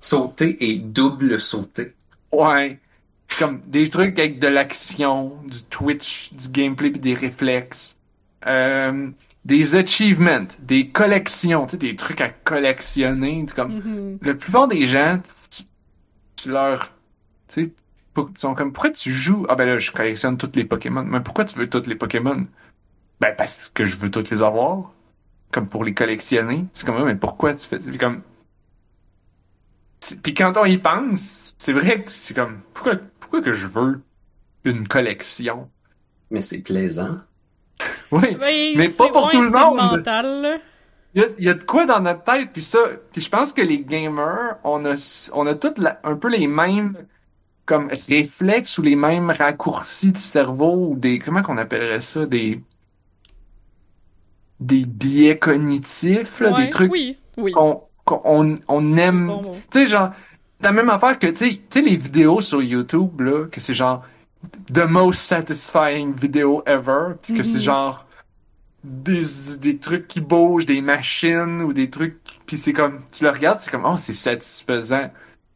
Sauter 0.00 0.56
et 0.60 0.78
double 0.78 1.38
sauter. 1.38 1.94
Ouais. 2.32 2.78
Comme 3.38 3.60
des 3.62 3.88
trucs 3.88 4.18
avec 4.18 4.38
de 4.38 4.48
l'action, 4.48 5.38
du 5.46 5.62
Twitch, 5.64 6.32
du 6.32 6.48
gameplay 6.48 6.90
puis 6.90 7.00
des 7.00 7.14
réflexes. 7.14 7.96
Euh, 8.46 9.10
des 9.44 9.74
achievements, 9.74 10.46
des 10.60 10.88
collections, 10.88 11.66
tu 11.66 11.72
sais, 11.72 11.76
des 11.78 11.94
trucs 11.94 12.20
à 12.20 12.28
collectionner. 12.28 13.44
tu 13.46 13.54
Comme, 13.54 14.18
la 14.22 14.34
plupart 14.34 14.68
des 14.68 14.86
gens, 14.86 15.18
tu, 15.50 15.64
tu 16.36 16.48
leur, 16.50 16.92
tu 17.48 17.64
sais, 17.64 17.72
ils 18.16 18.24
sont 18.38 18.54
comme, 18.54 18.72
pourquoi 18.72 18.90
tu 18.90 19.10
joues? 19.10 19.46
Ah 19.48 19.54
ben 19.54 19.66
là, 19.66 19.78
je 19.78 19.90
collectionne 19.90 20.36
tous 20.36 20.52
les 20.54 20.64
Pokémon. 20.64 21.04
Mais 21.04 21.20
pourquoi 21.20 21.44
tu 21.44 21.58
veux 21.58 21.68
tous 21.68 21.86
les 21.86 21.94
Pokémon? 21.94 22.46
Ben 23.20 23.34
parce 23.36 23.70
que 23.72 23.84
je 23.84 23.96
veux 23.96 24.10
tous 24.10 24.30
les 24.30 24.42
avoir. 24.42 24.92
Comme 25.50 25.68
pour 25.68 25.84
les 25.84 25.94
collectionner. 25.94 26.64
C'est 26.74 26.86
comme, 26.86 27.04
mais 27.04 27.14
pourquoi 27.14 27.54
tu 27.54 27.66
fais 27.66 27.78
comme, 27.98 28.22
puis 30.22 30.34
quand 30.34 30.56
on 30.56 30.64
y 30.64 30.78
pense, 30.78 31.54
c'est 31.58 31.72
vrai 31.72 32.02
que 32.04 32.10
c'est 32.10 32.34
comme, 32.34 32.60
pourquoi, 32.74 32.96
pourquoi 33.20 33.40
que 33.42 33.52
je 33.52 33.66
veux 33.66 34.00
une 34.64 34.86
collection? 34.88 35.70
Mais 36.30 36.40
c'est 36.40 36.60
plaisant. 36.60 37.18
Oui. 38.12 38.36
Mais 38.76 38.88
pas 38.90 39.08
pour 39.08 39.30
tout 39.30 39.40
le 39.42 39.50
monde. 39.50 39.76
mental, 39.76 40.42
là. 40.42 40.58
Il 41.14 41.20
y 41.22 41.24
a, 41.24 41.28
il 41.38 41.44
y 41.44 41.48
a 41.48 41.54
de 41.54 41.64
quoi 41.64 41.84
dans 41.86 42.00
notre 42.00 42.22
tête, 42.22 42.50
puis 42.52 42.62
ça, 42.62 42.78
puis 43.12 43.20
je 43.22 43.28
pense 43.30 43.52
que 43.52 43.62
les 43.62 43.80
gamers, 43.80 44.56
on 44.64 44.84
a, 44.84 44.94
on 45.34 45.46
a 45.46 45.54
tous 45.54 45.80
la- 45.80 45.98
un 46.04 46.16
peu 46.16 46.28
les 46.28 46.46
mêmes 46.46 46.92
comme 47.66 47.88
réflexes 48.08 48.76
ou 48.78 48.82
les 48.82 48.96
mêmes 48.96 49.30
raccourcis 49.30 50.12
de 50.12 50.16
cerveau 50.18 50.88
ou 50.90 50.96
des 50.96 51.18
comment 51.18 51.42
qu'on 51.42 51.56
appellerait 51.58 52.00
ça 52.00 52.26
des 52.26 52.62
des 54.60 54.84
biais 54.86 55.38
cognitifs 55.38 56.40
là, 56.40 56.52
Ouais, 56.52 56.64
des 56.64 56.70
trucs 56.70 56.90
Oui, 56.92 57.18
oui. 57.36 57.52
qu'on 57.52 57.82
qu'on 58.04 58.58
on 58.68 58.96
aime. 58.96 59.26
Bon 59.28 59.42
tu 59.70 59.80
sais 59.80 59.86
genre 59.86 60.10
la 60.60 60.72
même 60.72 60.90
affaire 60.90 61.18
que 61.18 61.26
tu 61.26 61.50
sais 61.70 61.80
les 61.82 61.96
vidéos 61.96 62.40
sur 62.40 62.62
YouTube 62.62 63.20
là 63.20 63.46
que 63.50 63.60
c'est 63.60 63.74
genre 63.74 64.04
the 64.72 64.86
most 64.88 65.20
satisfying 65.20 66.14
video 66.14 66.62
ever 66.66 67.14
puis 67.22 67.34
que 67.34 67.42
c'est 67.42 67.58
Mhm. 67.58 67.64
genre 67.64 68.06
des, 68.84 69.22
des 69.60 69.76
trucs 69.78 70.08
qui 70.08 70.20
bougent, 70.20 70.66
des 70.66 70.80
machines 70.80 71.62
ou 71.62 71.72
des 71.72 71.90
trucs 71.90 72.18
puis 72.46 72.56
c'est 72.58 72.72
comme 72.72 73.00
tu 73.12 73.22
le 73.24 73.30
regardes 73.30 73.58
c'est 73.60 73.70
comme 73.70 73.84
oh 73.86 73.96
c'est 73.96 74.12
satisfaisant. 74.12 75.10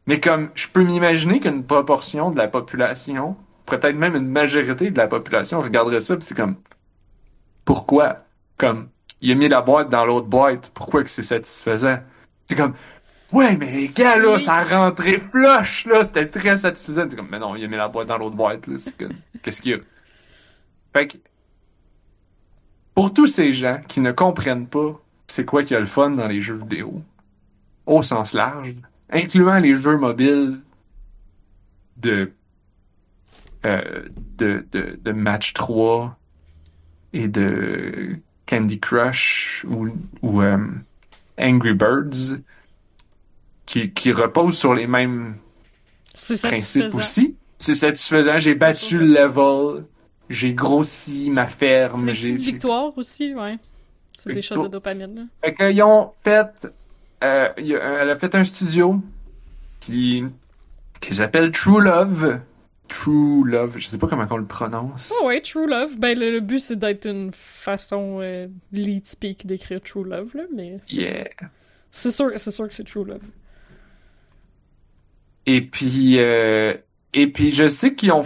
Mais 0.07 0.21
comme 0.21 0.49
je 0.55 0.67
peux 0.69 0.83
m'imaginer 0.83 1.41
qu'une 1.41 1.63
proportion 1.65 2.31
de 2.31 2.37
la 2.37 2.47
population 2.47 3.35
peut-être 3.65 3.95
même 3.97 4.15
une 4.15 4.29
majorité 4.29 4.89
de 4.91 4.97
la 4.97 5.07
population 5.07 5.59
regarderait 5.59 5.99
ça 5.99 6.15
puis 6.15 6.25
c'est 6.25 6.35
comme 6.35 6.55
pourquoi? 7.65 8.23
Comme 8.57 8.87
il 9.21 9.31
a 9.31 9.35
mis 9.35 9.49
la 9.49 9.61
boîte 9.61 9.89
dans 9.89 10.05
l'autre 10.05 10.27
boîte 10.27 10.71
pourquoi 10.73 11.03
que 11.03 11.09
c'est 11.09 11.21
satisfaisant? 11.23 11.99
C'est 12.49 12.55
comme 12.55 12.73
ouais 13.33 13.55
mais 13.57 13.71
les 13.71 13.89
gars 13.89 14.17
là 14.17 14.39
ça 14.39 14.63
rentrait 14.63 15.19
flush 15.19 15.85
là. 15.85 16.03
C'était 16.03 16.27
très 16.27 16.57
satisfaisant. 16.57 17.07
C'est 17.09 17.15
comme 17.15 17.29
mais 17.29 17.39
non 17.39 17.55
il 17.55 17.63
a 17.65 17.67
mis 17.67 17.75
la 17.75 17.87
boîte 17.87 18.07
dans 18.07 18.17
l'autre 18.17 18.35
boîte 18.35 18.67
là. 18.67 18.77
C'est 18.77 18.97
comme 18.97 19.15
qu'est-ce 19.41 19.61
qu'il 19.61 19.71
y 19.71 19.75
a? 19.75 19.79
Fait 20.93 21.07
que 21.07 21.17
pour 22.93 23.13
tous 23.13 23.27
ces 23.27 23.53
gens 23.53 23.79
qui 23.87 23.99
ne 23.99 24.11
comprennent 24.11 24.67
pas 24.67 24.99
c'est 25.27 25.45
quoi 25.45 25.61
qu'il 25.61 25.73
y 25.73 25.75
a 25.75 25.79
le 25.79 25.85
fun 25.85 26.11
dans 26.11 26.27
les 26.27 26.41
jeux 26.41 26.55
vidéo, 26.55 27.03
au 27.85 28.01
sens 28.01 28.33
large, 28.33 28.75
incluant 29.09 29.59
les 29.59 29.75
jeux 29.75 29.97
mobiles 29.97 30.61
de, 31.97 32.33
euh, 33.65 34.07
de, 34.37 34.65
de, 34.71 34.99
de 35.01 35.11
Match 35.11 35.53
3 35.53 36.17
et 37.13 37.27
de 37.27 38.17
Candy 38.47 38.79
Crush 38.79 39.65
ou, 39.69 39.89
ou 40.21 40.41
euh, 40.41 40.57
Angry 41.39 41.73
Birds, 41.73 42.39
qui, 43.65 43.91
qui 43.91 44.11
reposent 44.11 44.57
sur 44.57 44.73
les 44.73 44.87
mêmes 44.87 45.37
principes 46.13 46.95
aussi. 46.95 47.35
C'est 47.59 47.75
satisfaisant, 47.75 48.39
j'ai 48.39 48.55
battu 48.55 48.99
le 48.99 49.05
level, 49.07 49.85
j'ai 50.29 50.53
grossi 50.53 51.29
ma 51.31 51.47
ferme, 51.47 52.11
j'ai... 52.11 52.33
petites 52.33 52.45
victoires 52.45 52.95
aussi, 52.97 53.33
ouais. 53.33 53.57
C'est 54.13 54.29
des 54.29 54.41
Victoire- 54.41 54.61
shots 54.61 54.67
de 54.67 54.71
dopamine, 54.71 55.15
là. 55.15 55.21
Fait 55.43 55.53
qu'ils 55.53 55.83
ont 55.83 56.11
fait, 56.23 56.67
euh, 57.23 57.49
elle 57.57 58.09
a 58.09 58.15
fait 58.15 58.33
un 58.35 58.43
studio 58.43 59.01
qui, 59.79 60.23
qui 60.99 61.13
s'appelle 61.15 61.51
True 61.51 61.81
Love. 61.81 62.39
True 62.87 63.43
Love, 63.45 63.77
je 63.77 63.87
sais 63.87 63.97
pas 63.97 64.07
comment 64.07 64.25
on 64.29 64.37
le 64.37 64.45
prononce. 64.45 65.13
Oh 65.21 65.27
ouais, 65.27 65.41
True 65.41 65.67
Love. 65.67 65.97
Ben, 65.97 66.17
le, 66.17 66.31
le 66.31 66.39
but, 66.39 66.59
c'est 66.59 66.77
d'être 66.77 67.05
une 67.07 67.31
façon 67.33 68.19
euh, 68.21 68.47
lead 68.71 69.07
speak 69.07 69.45
d'écrire 69.45 69.81
True 69.81 70.03
Love, 70.05 70.31
là, 70.35 70.43
mais 70.55 70.77
c'est 70.81 70.95
Yeah. 70.95 71.25
C'est 71.91 72.11
sûr, 72.11 72.31
c'est 72.37 72.51
sûr 72.51 72.67
que 72.67 72.73
c'est 72.75 72.83
True 72.85 73.05
Love. 73.05 73.21
Et 75.45 75.61
puis, 75.61 76.15
euh, 76.19 76.73
et 77.13 77.27
puis 77.27 77.51
je 77.51 77.67
sais 77.69 77.93
qu'ils 77.95 78.11
ont, 78.11 78.23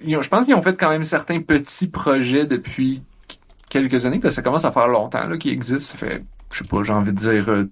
ils 0.00 0.16
ont- 0.16 0.22
je 0.22 0.28
pense 0.28 0.44
qu'ils 0.44 0.54
ont 0.54 0.62
fait 0.62 0.78
quand 0.78 0.90
même 0.90 1.04
certains 1.04 1.40
petits 1.40 1.88
projets 1.88 2.46
depuis 2.46 3.02
quelques 3.68 4.06
années, 4.06 4.18
parce 4.20 4.34
que 4.34 4.36
ça 4.36 4.42
commence 4.42 4.64
à 4.64 4.70
faire 4.72 4.88
longtemps 4.88 5.26
là 5.26 5.36
qu'ils 5.36 5.52
existent. 5.52 5.96
Ça 5.96 6.06
fait, 6.06 6.22
je 6.52 6.58
sais 6.58 6.64
pas, 6.64 6.82
j'ai 6.84 6.92
envie 6.92 7.12
de 7.12 7.18
dire 7.18 7.48
euh, 7.50 7.68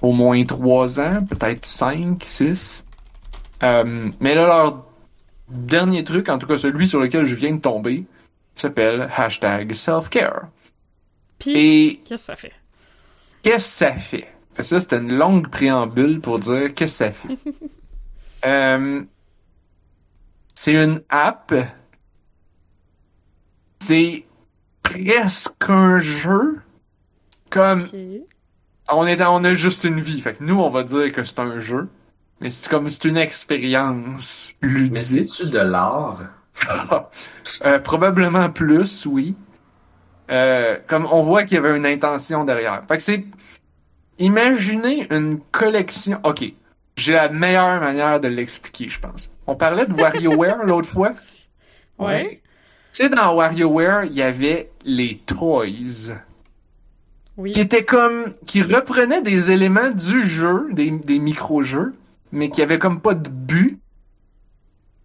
au 0.00 0.12
moins 0.12 0.42
trois 0.44 1.00
ans, 1.00 1.24
peut-être 1.28 1.66
cinq, 1.66 2.22
six. 2.24 2.84
Euh, 3.62 4.10
mais 4.20 4.34
là, 4.34 4.46
leur 4.46 4.86
dernier 5.48 6.04
truc, 6.04 6.28
en 6.28 6.38
tout 6.38 6.46
cas 6.46 6.58
celui 6.58 6.88
sur 6.88 7.00
lequel 7.00 7.24
je 7.24 7.34
viens 7.34 7.52
de 7.52 7.60
tomber, 7.60 8.04
s'appelle 8.54 9.08
hashtag 9.14 9.72
self-care. 9.72 10.48
Et 11.46 12.00
qu'est-ce 12.04 12.10
que 12.10 12.16
ça 12.16 12.36
fait? 12.36 12.52
qu'est-ce 13.42 13.56
que 13.56 13.60
ça 13.60 13.92
fait? 13.92 14.32
Que 14.54 14.62
ça, 14.62 14.80
c'était 14.80 14.98
une 14.98 15.16
longue 15.16 15.48
préambule 15.48 16.20
pour 16.20 16.38
dire 16.38 16.74
qu'est-ce 16.74 16.98
que 16.98 17.04
ça 17.04 17.12
fait. 17.12 17.36
Euh, 18.44 19.02
c'est 20.54 20.74
une 20.74 21.00
app. 21.08 21.52
C'est 23.80 24.24
presque 24.82 25.68
un 25.68 25.98
jeu. 25.98 26.60
Comme, 27.50 27.88
on 28.88 29.06
est, 29.06 29.20
on 29.22 29.42
a 29.42 29.54
juste 29.54 29.84
une 29.84 30.00
vie. 30.00 30.20
Fait 30.20 30.34
que 30.34 30.44
nous, 30.44 30.60
on 30.60 30.70
va 30.70 30.84
dire 30.84 31.10
que 31.12 31.24
c'est 31.24 31.40
un 31.40 31.60
jeu. 31.60 31.88
Mais 32.40 32.50
c'est 32.50 32.68
comme, 32.68 32.90
c'est 32.90 33.04
une 33.06 33.16
expérience 33.16 34.54
Mais 34.62 34.68
ludique. 34.68 35.28
c'est-tu 35.28 35.50
de 35.50 35.58
l'art? 35.58 36.20
Euh, 37.64 37.78
probablement 37.78 38.48
plus, 38.50 39.06
oui. 39.06 39.36
Euh, 40.30 40.76
comme 40.88 41.06
on 41.10 41.20
voit 41.22 41.44
qu'il 41.44 41.54
y 41.54 41.58
avait 41.58 41.76
une 41.76 41.86
intention 41.86 42.44
derrière. 42.44 42.82
Fait 42.88 42.96
que 42.96 43.02
c'est. 43.02 43.24
Imaginez 44.18 45.06
une 45.12 45.38
collection. 45.52 46.18
Ok. 46.24 46.44
j'ai 46.96 47.12
la 47.12 47.28
meilleure 47.28 47.80
manière 47.80 48.18
de 48.20 48.28
l'expliquer, 48.28 48.88
je 48.88 48.98
pense. 48.98 49.28
On 49.46 49.54
parlait 49.54 49.86
de 49.86 49.92
WarioWare 49.94 50.64
l'autre 50.64 50.88
fois? 50.88 51.12
Ouais. 51.98 52.40
Tu 52.92 53.04
sais, 53.04 53.08
dans 53.10 53.34
WarioWare, 53.36 54.04
il 54.04 54.14
y 54.14 54.22
avait 54.22 54.70
les 54.84 55.18
toys. 55.18 56.16
Oui. 57.36 57.52
Qui 57.52 57.60
étaient 57.60 57.84
comme. 57.84 58.32
qui 58.46 58.62
reprenaient 58.62 59.22
des 59.22 59.50
éléments 59.50 59.90
du 59.90 60.22
jeu, 60.26 60.68
des, 60.72 60.90
des 60.90 61.18
micro-jeux, 61.18 61.94
mais 62.32 62.50
qui 62.50 62.62
avaient 62.62 62.78
comme 62.78 63.00
pas 63.00 63.14
de 63.14 63.28
but 63.28 63.78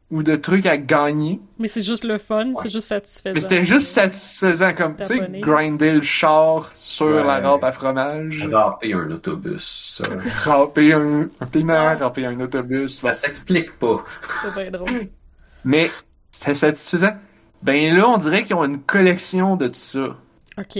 ou 0.09 0.23
de 0.23 0.35
trucs 0.35 0.65
à 0.65 0.75
gagner. 0.77 1.39
Mais 1.57 1.69
c'est 1.69 1.81
juste 1.81 2.03
le 2.03 2.17
fun, 2.17 2.51
c'est 2.61 2.69
juste 2.69 2.87
satisfaisant. 2.87 3.33
Mais 3.33 3.39
c'était 3.39 3.63
juste 3.63 3.87
satisfaisant, 3.87 4.73
comme, 4.73 4.97
tu 4.97 5.05
sais, 5.05 5.19
grinder 5.39 5.93
le 5.93 6.01
char 6.01 6.69
sur 6.73 7.05
Ouais. 7.05 7.23
la 7.23 7.39
rampe 7.39 7.63
à 7.63 7.71
fromage, 7.71 8.45
Râper 8.51 8.93
un 8.93 9.09
autobus, 9.11 10.01
ça. 10.03 10.03
ramper 10.51 10.91
un, 10.93 11.29
un 11.39 11.45
piment, 11.45 11.95
ramper 11.97 12.25
un 12.25 12.37
autobus. 12.41 12.93
Ça 12.99 13.13
s'explique 13.13 13.79
pas. 13.79 14.03
C'est 14.41 14.53
bien 14.53 14.71
drôle. 14.71 15.07
Mais 15.63 15.89
c'était 16.31 16.55
satisfaisant. 16.55 17.15
Ben 17.63 17.95
là, 17.95 18.09
on 18.09 18.17
dirait 18.17 18.43
qu'ils 18.43 18.55
ont 18.55 18.65
une 18.65 18.81
collection 18.81 19.55
de 19.55 19.67
tout 19.67 19.75
ça. 19.75 20.17
Ok. 20.57 20.77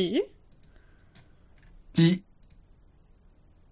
Puis, 1.94 2.24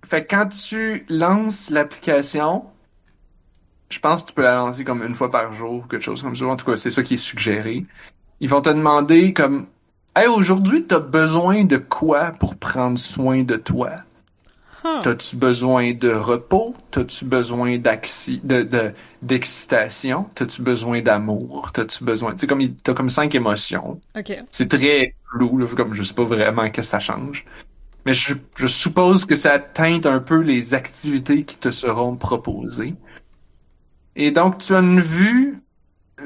fait 0.10 0.26
que 0.26 0.36
quand 0.36 0.48
tu 0.48 1.06
lances 1.10 1.70
l'application, 1.70 2.66
je 3.90 4.00
pense 4.00 4.24
que 4.24 4.30
tu 4.30 4.34
peux 4.34 4.44
la 4.44 4.56
lancer 4.56 4.84
comme 4.84 5.04
une 5.04 5.16
fois 5.16 5.32
par 5.32 5.54
jour, 5.54 5.88
quelque 5.88 6.04
chose 6.04 6.22
comme 6.22 6.36
ça. 6.36 6.46
En 6.46 6.56
tout 6.56 6.66
cas, 6.66 6.76
c'est 6.76 6.92
ça 6.92 7.04
qui 7.04 7.14
est 7.14 7.18
suggéré. 7.18 7.86
Ils 8.40 8.50
vont 8.50 8.62
te 8.62 8.70
demander 8.70 9.34
comme, 9.34 9.68
hey, 10.16 10.28
aujourd'hui, 10.28 10.84
t'as 10.86 11.00
besoin 11.00 11.64
de 11.64 11.78
quoi 11.78 12.32
pour 12.32 12.56
prendre 12.56 12.98
soin 12.98 13.44
de 13.44 13.56
toi? 13.56 13.92
Huh. 14.84 15.02
T'as-tu 15.02 15.36
besoin 15.36 15.94
de 15.94 16.10
repos? 16.10 16.74
T'as-tu 16.92 17.26
besoin 17.26 17.78
d'axi- 17.78 18.40
de, 18.44 18.64
de, 18.64 18.94
d'excitation? 19.22 20.28
T'as-tu 20.36 20.62
besoin 20.62 21.02
d'amour? 21.02 21.72
T'as-tu 21.74 22.04
besoin, 22.04 22.32
tu 22.32 22.40
sais, 22.40 22.48
comme, 22.48 22.66
t'as 22.76 22.94
comme 22.94 23.10
cinq 23.10 23.36
émotions. 23.36 24.00
Ok. 24.18 24.38
C'est 24.52 24.70
très 24.70 25.16
flou, 25.32 25.58
là, 25.58 25.66
comme 25.76 25.94
je 25.94 26.02
sais 26.02 26.14
pas 26.14 26.24
vraiment 26.24 26.70
qu'est-ce 26.70 26.88
que 26.88 26.92
ça 26.92 27.00
change. 27.00 27.46
Mais 28.06 28.14
je, 28.14 28.34
suppose 28.66 29.26
que 29.26 29.36
ça 29.36 29.60
teinte 29.60 30.06
un 30.06 30.20
peu 30.20 30.40
les 30.40 30.74
activités 30.74 31.44
qui 31.44 31.58
te 31.58 31.72
seront 31.72 32.16
proposées. 32.16 32.96
Et 34.16 34.32
donc, 34.32 34.58
tu 34.58 34.74
as 34.74 34.80
une 34.80 35.02
vue 35.02 35.62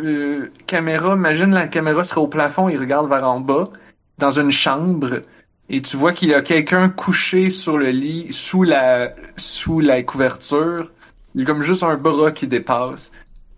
euh, 0.02 0.52
caméra, 0.68 1.16
imagine 1.16 1.52
la 1.52 1.68
caméra 1.68 2.04
serait 2.04 2.22
au 2.22 2.28
plafond, 2.28 2.70
il 2.70 2.78
regarde 2.78 3.10
vers 3.10 3.28
en 3.28 3.40
bas, 3.40 3.70
dans 4.18 4.40
une 4.40 4.52
chambre, 4.52 5.22
et 5.70 5.82
tu 5.82 5.98
vois 5.98 6.14
qu'il 6.14 6.30
y 6.30 6.34
a 6.34 6.42
quelqu'un 6.42 6.90
couché 6.90 7.50
sur 7.50 7.78
le 7.78 7.90
lit, 7.90 8.32
sous 8.32 8.64
la, 8.64 9.14
sous 9.38 9.80
la 9.80 10.04
couverture. 10.04 10.92
Il 11.34 11.42
y 11.42 11.44
a 11.44 11.48
comme 11.48 11.62
juste 11.62 11.84
un 11.84 11.96
bras 11.96 12.32
qui 12.32 12.48
dépasse. 12.48 13.12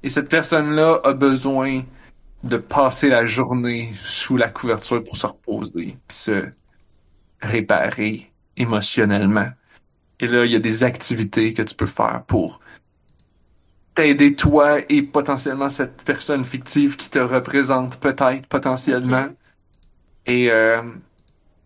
Et 0.03 0.09
cette 0.09 0.29
personne-là 0.29 1.01
a 1.03 1.13
besoin 1.13 1.81
de 2.43 2.57
passer 2.57 3.09
la 3.09 3.25
journée 3.25 3.93
sous 4.01 4.37
la 4.37 4.49
couverture 4.49 5.03
pour 5.03 5.17
se 5.17 5.25
reposer, 5.25 5.97
réparer 7.41 8.31
émotionnellement. 8.57 9.49
Et 10.19 10.27
là, 10.27 10.45
il 10.45 10.51
y 10.51 10.55
a 10.55 10.59
des 10.59 10.83
activités 10.83 11.53
que 11.53 11.61
tu 11.61 11.75
peux 11.75 11.85
faire 11.85 12.23
pour 12.25 12.59
t'aider 13.95 14.35
toi 14.35 14.79
et 14.89 15.01
potentiellement 15.01 15.69
cette 15.69 16.03
personne 16.03 16.43
fictive 16.43 16.95
qui 16.97 17.09
te 17.09 17.19
représente 17.19 17.99
peut-être 17.99 18.47
potentiellement. 18.47 19.27
Et 20.25 20.51
euh, 20.51 20.81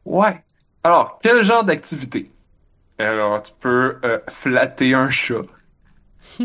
ouais. 0.06 0.44
Alors, 0.84 1.20
quel 1.22 1.44
genre 1.44 1.64
d'activité? 1.64 2.32
Alors, 3.00 3.42
tu 3.42 3.54
peux 3.60 3.98
euh, 4.04 4.20
flatter 4.30 4.94
un 4.94 5.10
chat. 5.10 5.46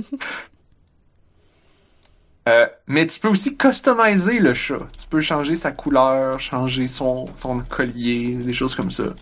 Euh, 2.49 2.67
mais 2.87 3.07
tu 3.07 3.21
peux 3.21 3.29
aussi 3.29 3.57
customiser 3.57 4.39
le 4.39 4.55
chat. 4.55 4.87
Tu 4.99 5.07
peux 5.09 5.21
changer 5.21 5.57
sa 5.57 5.73
couleur, 5.73 6.39
changer 6.41 6.89
son, 6.89 7.27
son 7.37 7.61
collier, 7.61 8.35
des 8.35 8.53
choses 8.53 8.75
comme 8.75 8.91
ça. 8.91 9.15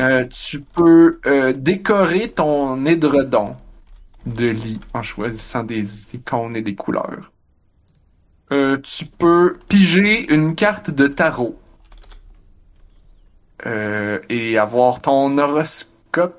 Euh, 0.00 0.26
tu 0.26 0.60
peux 0.62 1.20
euh, 1.26 1.52
décorer 1.52 2.30
ton 2.32 2.86
édredon 2.86 3.56
de 4.26 4.46
lit 4.48 4.80
en 4.94 5.02
choisissant 5.02 5.64
des 5.64 6.14
icônes 6.14 6.56
et 6.56 6.62
des 6.62 6.74
couleurs. 6.74 7.32
Euh, 8.52 8.78
tu 8.78 9.06
peux 9.06 9.58
piger 9.68 10.32
une 10.32 10.54
carte 10.54 10.90
de 10.90 11.06
tarot 11.06 11.56
euh, 13.66 14.18
et 14.28 14.58
avoir 14.58 15.00
ton 15.00 15.36
horoscope 15.38 15.90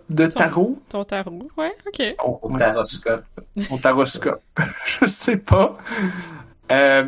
de 0.09 0.27
Ton- 0.27 0.37
tarot? 0.39 0.79
Ton 0.89 1.03
tarot. 1.03 1.47
Ouais, 1.57 1.73
ok. 1.87 1.99
Ouais. 2.43 2.59
taroscope. 2.59 3.23
Ton 3.69 3.77
taroscope. 3.77 4.41
Je 5.01 5.05
sais 5.05 5.37
pas. 5.37 5.77
Euh, 6.71 7.05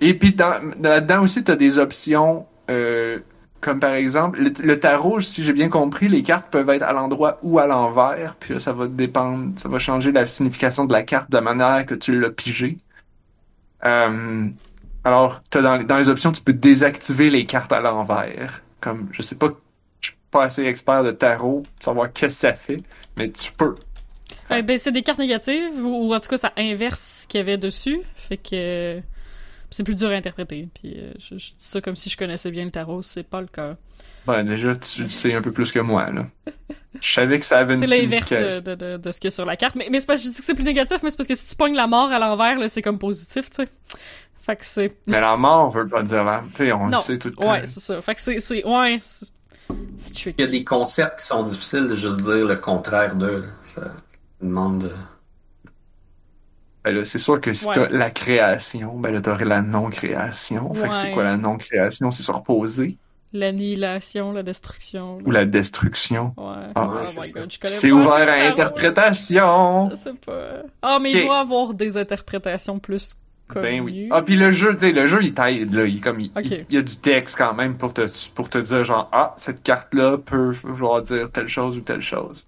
et 0.00 0.14
puis 0.14 0.32
dans- 0.32 0.60
là-dedans 0.80 1.22
aussi, 1.22 1.42
tu 1.44 1.50
as 1.50 1.56
des 1.56 1.78
options 1.78 2.46
euh, 2.70 3.18
comme 3.60 3.78
par 3.80 3.92
exemple, 3.92 4.38
le, 4.40 4.50
le 4.64 4.80
tarot, 4.80 5.20
si 5.20 5.44
j'ai 5.44 5.52
bien 5.52 5.68
compris, 5.68 6.08
les 6.08 6.22
cartes 6.22 6.50
peuvent 6.50 6.70
être 6.70 6.82
à 6.82 6.92
l'endroit 6.94 7.38
ou 7.42 7.58
à 7.58 7.66
l'envers, 7.66 8.36
puis 8.36 8.54
là, 8.54 8.60
ça 8.60 8.72
va 8.72 8.86
dépendre, 8.86 9.52
ça 9.58 9.68
va 9.68 9.78
changer 9.78 10.12
la 10.12 10.26
signification 10.26 10.86
de 10.86 10.92
la 10.94 11.02
carte 11.02 11.30
de 11.30 11.38
manière 11.40 11.84
que 11.84 11.94
tu 11.94 12.18
l'as 12.18 12.30
pigé. 12.30 12.78
Euh, 13.84 14.48
alors, 15.04 15.42
t'as 15.50 15.60
dans, 15.62 15.82
dans 15.82 15.96
les 15.96 16.08
options, 16.08 16.32
tu 16.32 16.42
peux 16.42 16.52
désactiver 16.54 17.28
les 17.30 17.44
cartes 17.44 17.72
à 17.72 17.80
l'envers. 17.80 18.62
Comme, 18.80 19.08
je 19.12 19.20
sais 19.22 19.36
pas, 19.36 19.48
pas 20.30 20.44
assez 20.44 20.64
expert 20.64 21.02
de 21.04 21.10
tarot 21.10 21.62
pour 21.62 21.84
savoir 21.84 22.12
qu'est-ce 22.12 22.34
que 22.42 22.48
ça 22.48 22.52
fait, 22.54 22.82
mais 23.16 23.30
tu 23.30 23.52
peux. 23.52 23.74
Ben, 24.48 24.78
c'est 24.78 24.92
des 24.92 25.02
cartes 25.02 25.18
négatives, 25.20 25.84
ou, 25.84 26.08
ou 26.08 26.14
en 26.14 26.20
tout 26.20 26.28
cas, 26.28 26.36
ça 26.38 26.52
inverse 26.56 27.22
ce 27.22 27.26
qu'il 27.28 27.38
y 27.38 27.40
avait 27.40 27.58
dessus. 27.58 28.00
Fait 28.16 28.36
que. 28.36 28.48
euh, 28.54 29.00
c'est 29.72 29.84
plus 29.84 29.94
dur 29.94 30.08
à 30.10 30.14
interpréter. 30.14 30.68
Puis 30.74 30.94
euh, 30.96 31.12
je, 31.18 31.38
je 31.38 31.50
dis 31.50 31.54
ça 31.58 31.80
comme 31.80 31.94
si 31.94 32.10
je 32.10 32.16
connaissais 32.16 32.50
bien 32.50 32.64
le 32.64 32.72
tarot, 32.72 33.02
c'est 33.02 33.22
pas 33.22 33.40
le 33.40 33.46
cas. 33.46 33.76
Ben, 34.26 34.42
déjà, 34.42 34.74
tu 34.74 35.04
le 35.04 35.08
sais 35.08 35.32
un 35.34 35.40
peu 35.42 35.52
plus 35.52 35.70
que 35.70 35.78
moi, 35.78 36.10
là. 36.10 36.26
Je 37.00 37.12
savais 37.12 37.38
que 37.38 37.46
ça 37.46 37.58
avait 37.60 37.74
une 37.74 37.84
C'est 37.84 38.00
l'inverse 38.02 38.26
signification. 38.28 38.60
de, 38.62 38.74
de, 38.74 38.96
de, 38.96 39.10
ce 39.12 39.20
qu'il 39.20 39.28
y 39.28 39.32
a 39.32 39.32
sur 39.32 39.46
la 39.46 39.56
carte. 39.56 39.76
Mais, 39.76 39.86
mais 39.90 40.00
c'est 40.00 40.06
parce 40.06 40.20
que 40.20 40.26
je 40.26 40.32
dis 40.32 40.38
que 40.38 40.44
c'est 40.44 40.54
plus 40.54 40.64
négatif, 40.64 40.98
mais 41.04 41.10
c'est 41.10 41.16
parce 41.16 41.28
que 41.28 41.36
si 41.36 41.48
tu 41.48 41.54
pognes 41.54 41.74
la 41.76 41.86
mort 41.86 42.10
à 42.10 42.18
l'envers, 42.18 42.58
là, 42.58 42.68
c'est 42.68 42.82
comme 42.82 42.98
positif, 42.98 43.48
tu 43.50 43.62
sais. 43.62 43.68
Fait 44.42 44.56
que 44.56 44.64
c'est. 44.66 44.96
Mais 45.06 45.20
la 45.20 45.36
mort 45.36 45.70
veut 45.70 45.86
pas 45.86 46.02
dire 46.02 46.24
la... 46.24 46.42
Tu 46.54 46.64
sais, 46.64 46.72
on 46.72 46.88
Non. 46.88 46.96
le 46.98 47.02
sait 47.04 47.18
tout 47.18 47.28
le 47.28 47.34
temps. 47.34 47.52
Ouais, 47.52 47.64
c'est 47.66 47.78
ça. 47.80 48.00
Fait 48.00 48.14
que 48.16 48.20
c'est. 48.20 48.40
c'est- 48.40 48.64
Ouais. 48.66 48.98
Il 50.26 50.34
y 50.40 50.42
a 50.42 50.46
des 50.46 50.64
concepts 50.64 51.20
qui 51.20 51.26
sont 51.26 51.42
difficiles 51.42 51.86
de 51.88 51.94
juste 51.94 52.20
dire 52.22 52.46
le 52.46 52.56
contraire 52.56 53.14
d'eux. 53.14 53.44
Ça 53.66 53.82
demande 54.40 54.84
de... 54.84 54.92
Ben 56.84 56.94
là, 56.94 57.04
c'est 57.04 57.18
sûr 57.18 57.40
que 57.40 57.52
si 57.52 57.66
Ouais. 57.66 57.74
t'as 57.74 57.88
la 57.90 58.10
création, 58.10 58.96
ben 58.98 59.12
là, 59.12 59.20
t'aurais 59.20 59.44
la 59.44 59.60
non-création. 59.60 60.72
Fait 60.72 60.88
que 60.88 60.94
c'est 60.94 61.12
quoi 61.12 61.24
la 61.24 61.36
non-création? 61.36 62.10
C'est 62.10 62.22
se 62.22 62.32
reposer. 62.32 62.96
L'annihilation, 63.32 64.32
la 64.32 64.42
destruction. 64.42 65.18
là. 65.18 65.22
Ou 65.26 65.30
la 65.30 65.44
destruction. 65.44 66.34
Ouais. 66.36 66.72
Ah, 66.74 66.90
oh 66.90 66.96
ouais, 66.96 67.46
c'est 67.66 67.92
ouvert 67.92 68.28
à 68.28 68.48
interprétation! 68.48 69.90
Je 69.90 69.96
sais 69.96 70.14
pas. 70.14 70.62
Ah, 70.82 70.98
mais 71.00 71.12
il 71.12 71.26
doit 71.26 71.36
y 71.36 71.40
avoir 71.40 71.74
des 71.74 71.96
interprétations 71.96 72.78
plus 72.80 73.16
Ben 73.58 73.80
oui. 73.80 74.08
Ah, 74.10 74.22
puis 74.22 74.36
le 74.36 74.50
jeu, 74.50 74.74
tu 74.74 74.80
sais, 74.80 74.92
le 74.92 75.06
jeu, 75.06 75.22
il 75.22 75.34
t'aide, 75.34 75.74
là. 75.74 75.84
Il, 75.86 76.00
comme, 76.00 76.20
il, 76.20 76.30
il- 76.44 76.64
il 76.68 76.74
y 76.74 76.78
a 76.78 76.82
du 76.82 76.96
texte 76.96 77.36
quand 77.38 77.54
même 77.54 77.76
pour 77.76 77.92
te, 77.92 78.06
pour 78.34 78.48
te 78.48 78.58
dire, 78.58 78.84
genre, 78.84 79.08
ah, 79.12 79.34
cette 79.36 79.62
carte-là 79.62 80.18
peut 80.18 80.50
vouloir 80.62 81.02
dire 81.02 81.30
telle 81.30 81.48
chose 81.48 81.76
ou 81.78 81.80
telle 81.80 82.00
chose. 82.02 82.46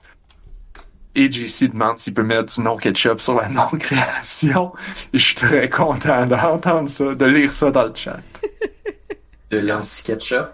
Et 1.15 1.31
JC 1.31 1.69
demande 1.71 1.99
s'il 1.99 2.15
peut 2.15 2.23
mettre 2.23 2.55
du 2.55 2.61
non-ketchup 2.63 3.21
sur 3.21 3.35
la 3.35 3.49
non-création. 3.51 4.73
Et 5.13 5.19
je 5.19 5.25
suis 5.25 5.35
très 5.35 5.69
content 5.69 6.27
d'entendre 6.27 6.89
ça, 6.89 7.15
de 7.15 7.25
lire 7.27 7.53
ça 7.53 7.71
dans 7.71 7.85
le 7.87 7.95
chat. 7.95 8.17
de 9.51 9.59
l'anti-ketchup. 9.59 10.49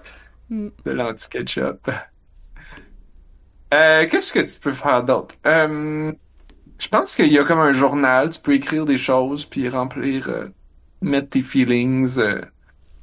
Hmm. 0.50 0.68
De 0.84 0.90
l'anti-ketchup. 0.90 1.90
Euh, 3.74 4.06
qu'est-ce 4.08 4.32
que 4.32 4.40
tu 4.40 4.58
peux 4.58 4.72
faire 4.72 5.04
d'autre? 5.04 5.34
Euh, 5.46 6.10
je 6.78 6.88
pense 6.88 7.14
qu'il 7.16 7.32
y 7.32 7.38
a 7.38 7.44
comme 7.44 7.58
un 7.60 7.72
journal, 7.72 8.30
tu 8.30 8.40
peux 8.40 8.54
écrire 8.54 8.84
des 8.84 8.96
choses, 8.98 9.44
puis 9.44 9.68
remplir, 9.68 10.28
euh, 10.28 10.48
mettre 11.02 11.30
tes 11.30 11.42
feelings. 11.42 12.18
euh. 12.18 12.40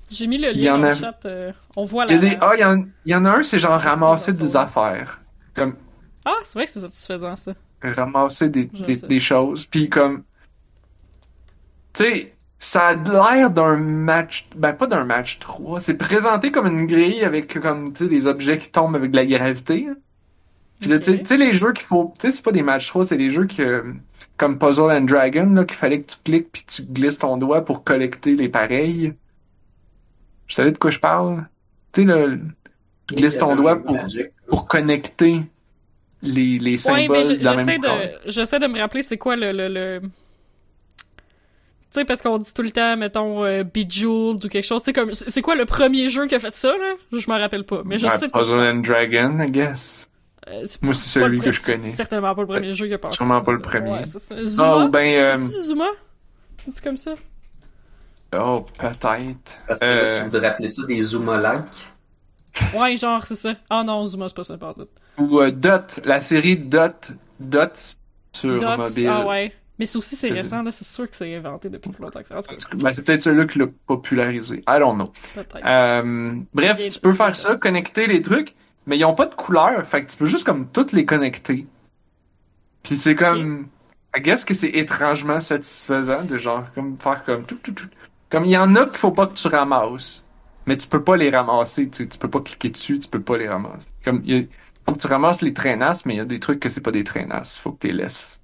J'ai 0.09 0.27
mis 0.27 0.37
le 0.37 0.51
lien 0.51 0.75
en 0.75 0.79
dans 0.79 0.83
a- 0.83 0.89
le 0.89 0.95
chat. 0.95 1.25
euh, 1.25 1.51
on 1.75 1.85
voit 1.85 2.03
a 2.07 2.17
des, 2.17 2.37
ah, 2.41 2.51
il 2.55 2.61
y 2.61 2.63
en, 2.65 2.77
il 3.05 3.11
y 3.11 3.15
en 3.15 3.25
a 3.25 3.31
un, 3.31 3.43
c'est 3.43 3.59
genre 3.59 3.79
C'est 3.79 3.87
ramasser 3.89 4.33
des 4.33 4.55
affaires. 4.55 5.21
Comme, 5.55 5.75
Ah, 6.25 6.37
c'est 6.43 6.57
vrai 6.59 6.65
que 6.65 6.71
c'est 6.71 6.81
satisfaisant, 6.81 7.35
ça. 7.35 7.53
ramasser 7.81 8.49
des, 8.49 8.65
des, 8.65 8.97
des 8.97 9.19
choses, 9.21 9.65
puis 9.65 9.89
comme, 9.89 10.25
tu 11.93 12.03
sais, 12.03 12.37
ça 12.59 12.89
a 12.89 12.95
l'air 12.95 13.51
d'un 13.51 13.77
match, 13.77 14.49
ben 14.55 14.73
pas 14.73 14.87
d'un 14.87 15.05
match 15.05 15.39
3, 15.39 15.79
c'est 15.81 15.97
présenté 15.97 16.51
comme 16.51 16.67
une 16.67 16.85
grille 16.87 17.23
avec 17.23 17.59
comme, 17.59 17.93
tu 17.93 18.03
sais, 18.05 18.09
des 18.09 18.27
objets 18.27 18.57
qui 18.57 18.71
tombent 18.71 18.95
avec 18.95 19.11
de 19.11 19.15
la 19.17 19.25
gravité. 19.25 19.87
hein. 19.89 19.95
Tu 20.81 20.89
sais- 20.89 21.23
sais, 21.25 21.37
les 21.37 21.53
jeux 21.53 21.73
qu'il 21.73 21.85
faut, 21.85 22.13
tu 22.19 22.27
sais, 22.27 22.31
c'est 22.31 22.43
pas 22.43 22.51
des 22.51 22.61
matchs 22.63 22.87
3, 22.89 23.05
c'est 23.05 23.17
des 23.17 23.31
jeux 23.31 23.45
que, 23.47 23.83
comme 24.37 24.57
Puzzle 24.59 24.91
and 24.91 25.01
Dragon, 25.01 25.49
là, 25.53 25.65
qu'il 25.65 25.77
fallait 25.77 26.01
que 26.01 26.11
tu 26.11 26.17
cliques 26.23 26.51
puis 26.51 26.63
tu 26.67 26.83
glisses 26.83 27.17
ton 27.19 27.37
doigt 27.37 27.63
pour 27.65 27.83
collecter 27.83 28.35
les 28.35 28.49
pareils. 28.49 29.13
Vous 30.47 30.53
savez 30.53 30.71
de 30.71 30.77
quoi 30.77 30.91
je 30.91 30.99
parle? 30.99 31.47
Tu 31.91 32.01
sais, 32.01 32.07
le, 32.07 32.39
tu 33.07 33.15
glisses 33.15 33.37
ton 33.37 33.55
doigt 33.55 33.81
pour, 33.83 33.97
pour 34.47 34.67
connecter 34.67 35.41
les, 36.21 36.59
les 36.59 36.71
Ouais, 36.71 36.77
symboles 36.77 37.07
mais 37.09 37.23
je- 37.25 37.33
de 37.39 37.43
la 37.43 37.51
j'essaie 37.51 37.65
même 37.65 37.81
de, 37.81 38.31
j'essaie 38.31 38.59
de 38.59 38.67
me 38.67 38.79
rappeler 38.79 39.03
c'est 39.03 39.17
quoi 39.17 39.35
le, 39.35 39.51
le, 39.51 39.67
le... 39.69 40.01
Tu 40.01 40.09
sais, 42.01 42.05
parce 42.05 42.21
qu'on 42.21 42.37
dit 42.37 42.53
tout 42.53 42.61
le 42.61 42.71
temps, 42.71 42.97
mettons, 42.97 43.43
euh, 43.45 43.63
Bejeweled 43.63 44.43
ou 44.45 44.49
quelque 44.49 44.65
chose. 44.65 44.81
C'est 44.83 44.91
comme, 44.93 45.13
c'est 45.13 45.41
quoi 45.41 45.55
le 45.55 45.65
premier 45.65 46.09
jeu 46.09 46.27
qui 46.27 46.35
a 46.35 46.39
fait 46.39 46.53
ça, 46.53 46.73
là? 46.77 46.95
Je 47.13 47.27
m'en 47.29 47.39
rappelle 47.39 47.63
pas. 47.65 47.81
Mais 47.85 47.97
je 47.99 48.07
Ouais, 48.07 48.09
sais 48.09 48.29
quoi 48.29 48.41
tu 48.43 48.45
Puzzle 48.45 48.59
and 48.59 48.81
Dragon, 48.83 49.37
I 49.39 49.49
guess. 49.51 50.09
Euh, 50.47 50.61
c'est 50.65 50.81
Moi, 50.83 50.93
c'est 50.93 51.09
celui 51.19 51.39
que 51.39 51.51
je 51.51 51.59
c'est 51.59 51.75
connais. 51.77 51.89
certainement 51.89 52.35
pas 52.35 52.41
le 52.41 52.47
premier 52.47 52.73
jeu 52.73 52.87
qui 52.87 52.93
a 52.93 52.97
passé. 52.99 53.15
Sûrement 53.17 53.41
pas 53.41 53.51
le 53.51 53.61
premier. 53.61 54.03
C'est 54.05 54.43
Zuma? 54.45 54.87
ben, 54.87 55.15
euh, 55.17 55.37
C'est 55.39 55.61
Zuma? 55.63 55.87
C'est 56.71 56.83
comme 56.83 56.97
ça? 56.97 57.15
oh, 58.37 58.65
peut-être. 58.77 59.59
Parce 59.67 59.79
que 59.79 59.85
Euh, 59.85 60.07
là, 60.09 60.17
tu 60.17 60.23
voudrais 60.25 60.47
appeler 60.47 60.67
ça 60.67 60.85
des 60.85 60.99
Zuma-like? 60.99 61.65
Ouais, 62.77 62.95
genre, 62.97 63.25
c'est 63.25 63.35
ça. 63.35 63.53
Ah 63.69 63.83
non, 63.83 64.05
Zuma, 64.05 64.27
c'est 64.29 64.35
pas 64.35 64.43
ça, 64.43 64.57
pardon. 64.57 64.87
Ou 65.17 65.39
euh, 65.41 65.51
Dot, 65.51 65.99
la 66.05 66.21
série 66.21 66.57
Dot, 66.57 67.11
Dot 67.39 67.97
sur 68.33 68.57
Dots, 68.59 68.77
mobile. 68.77 69.07
ah 69.09 69.25
ouais. 69.25 69.53
Mais 69.77 69.85
c'est 69.85 69.97
aussi, 69.97 70.15
c'est 70.15 70.29
C'est- 70.29 70.33
récent, 70.33 70.61
là. 70.63 70.71
C'est 70.71 70.85
sûr 70.85 71.09
que 71.09 71.15
c'est 71.15 71.35
inventé 71.35 71.69
depuis 71.69 71.89
plus 71.89 72.01
longtemps 72.01 72.21
que 72.21 72.27
ça. 72.27 72.39
Ben, 72.75 72.93
c'est 72.93 73.03
peut-être 73.03 73.21
celui-là 73.23 73.45
qui 73.45 73.59
l'a 73.59 73.65
popularisé. 73.87 74.57
I 74.69 74.79
don't 74.79 74.95
know. 74.95 75.11
peut-être. 75.33 75.65
Euh, 75.65 76.33
bref, 76.53 76.77
tu 76.87 76.99
peux 76.99 77.11
c'est 77.11 77.17
faire 77.17 77.35
ça, 77.35 77.57
connecter 77.57 78.07
les 78.07 78.21
trucs, 78.21 78.55
mais 78.85 78.97
ils 78.97 79.05
ont 79.05 79.15
pas 79.15 79.25
de 79.25 79.35
couleur, 79.35 79.85
fait 79.87 80.03
que 80.05 80.11
tu 80.11 80.17
peux 80.17 80.25
juste 80.25 80.45
comme 80.45 80.67
toutes 80.67 80.91
les 80.91 81.05
connecter. 81.05 81.67
Puis 82.83 82.97
c'est 82.97 83.15
comme, 83.15 83.67
I 84.15 84.21
guess 84.21 84.45
que 84.45 84.53
c'est 84.53 84.69
étrangement 84.69 85.39
satisfaisant 85.39 86.23
de 86.23 86.37
genre 86.37 86.65
comme 86.73 86.97
faire 86.97 87.23
comme 87.23 87.45
tout 87.45 87.55
tout 87.61 87.73
tout. 87.73 87.89
Comme 88.29 88.45
il 88.45 88.51
y 88.51 88.57
en 88.57 88.75
a 88.75 88.85
qu'il 88.85 88.97
faut 88.97 89.11
pas 89.11 89.27
que 89.27 89.33
tu 89.33 89.47
ramasses, 89.47 90.23
mais 90.65 90.77
tu 90.77 90.87
peux 90.87 91.03
pas 91.03 91.17
les 91.17 91.29
ramasser, 91.29 91.89
tu 91.89 92.03
sais, 92.03 92.07
tu 92.09 92.17
peux 92.17 92.29
pas 92.29 92.41
cliquer 92.41 92.69
dessus, 92.69 92.99
tu 92.99 93.07
peux 93.07 93.21
pas 93.21 93.37
les 93.37 93.47
ramasser. 93.49 93.89
Comme 94.03 94.21
il 94.25 94.35
a- 94.43 94.45
faut 94.85 94.93
que 94.93 94.99
tu 94.99 95.07
ramasses 95.07 95.41
les 95.41 95.53
traînasses, 95.53 96.05
mais 96.05 96.13
il 96.15 96.17
y 96.17 96.21
a 96.21 96.25
des 96.25 96.39
trucs 96.39 96.59
que 96.59 96.69
c'est 96.69 96.81
pas 96.81 96.91
des 96.91 97.03
traînasses, 97.03 97.57
faut 97.57 97.71
que 97.71 97.79
tu 97.79 97.87
les 97.87 97.93
laisses. 97.93 98.39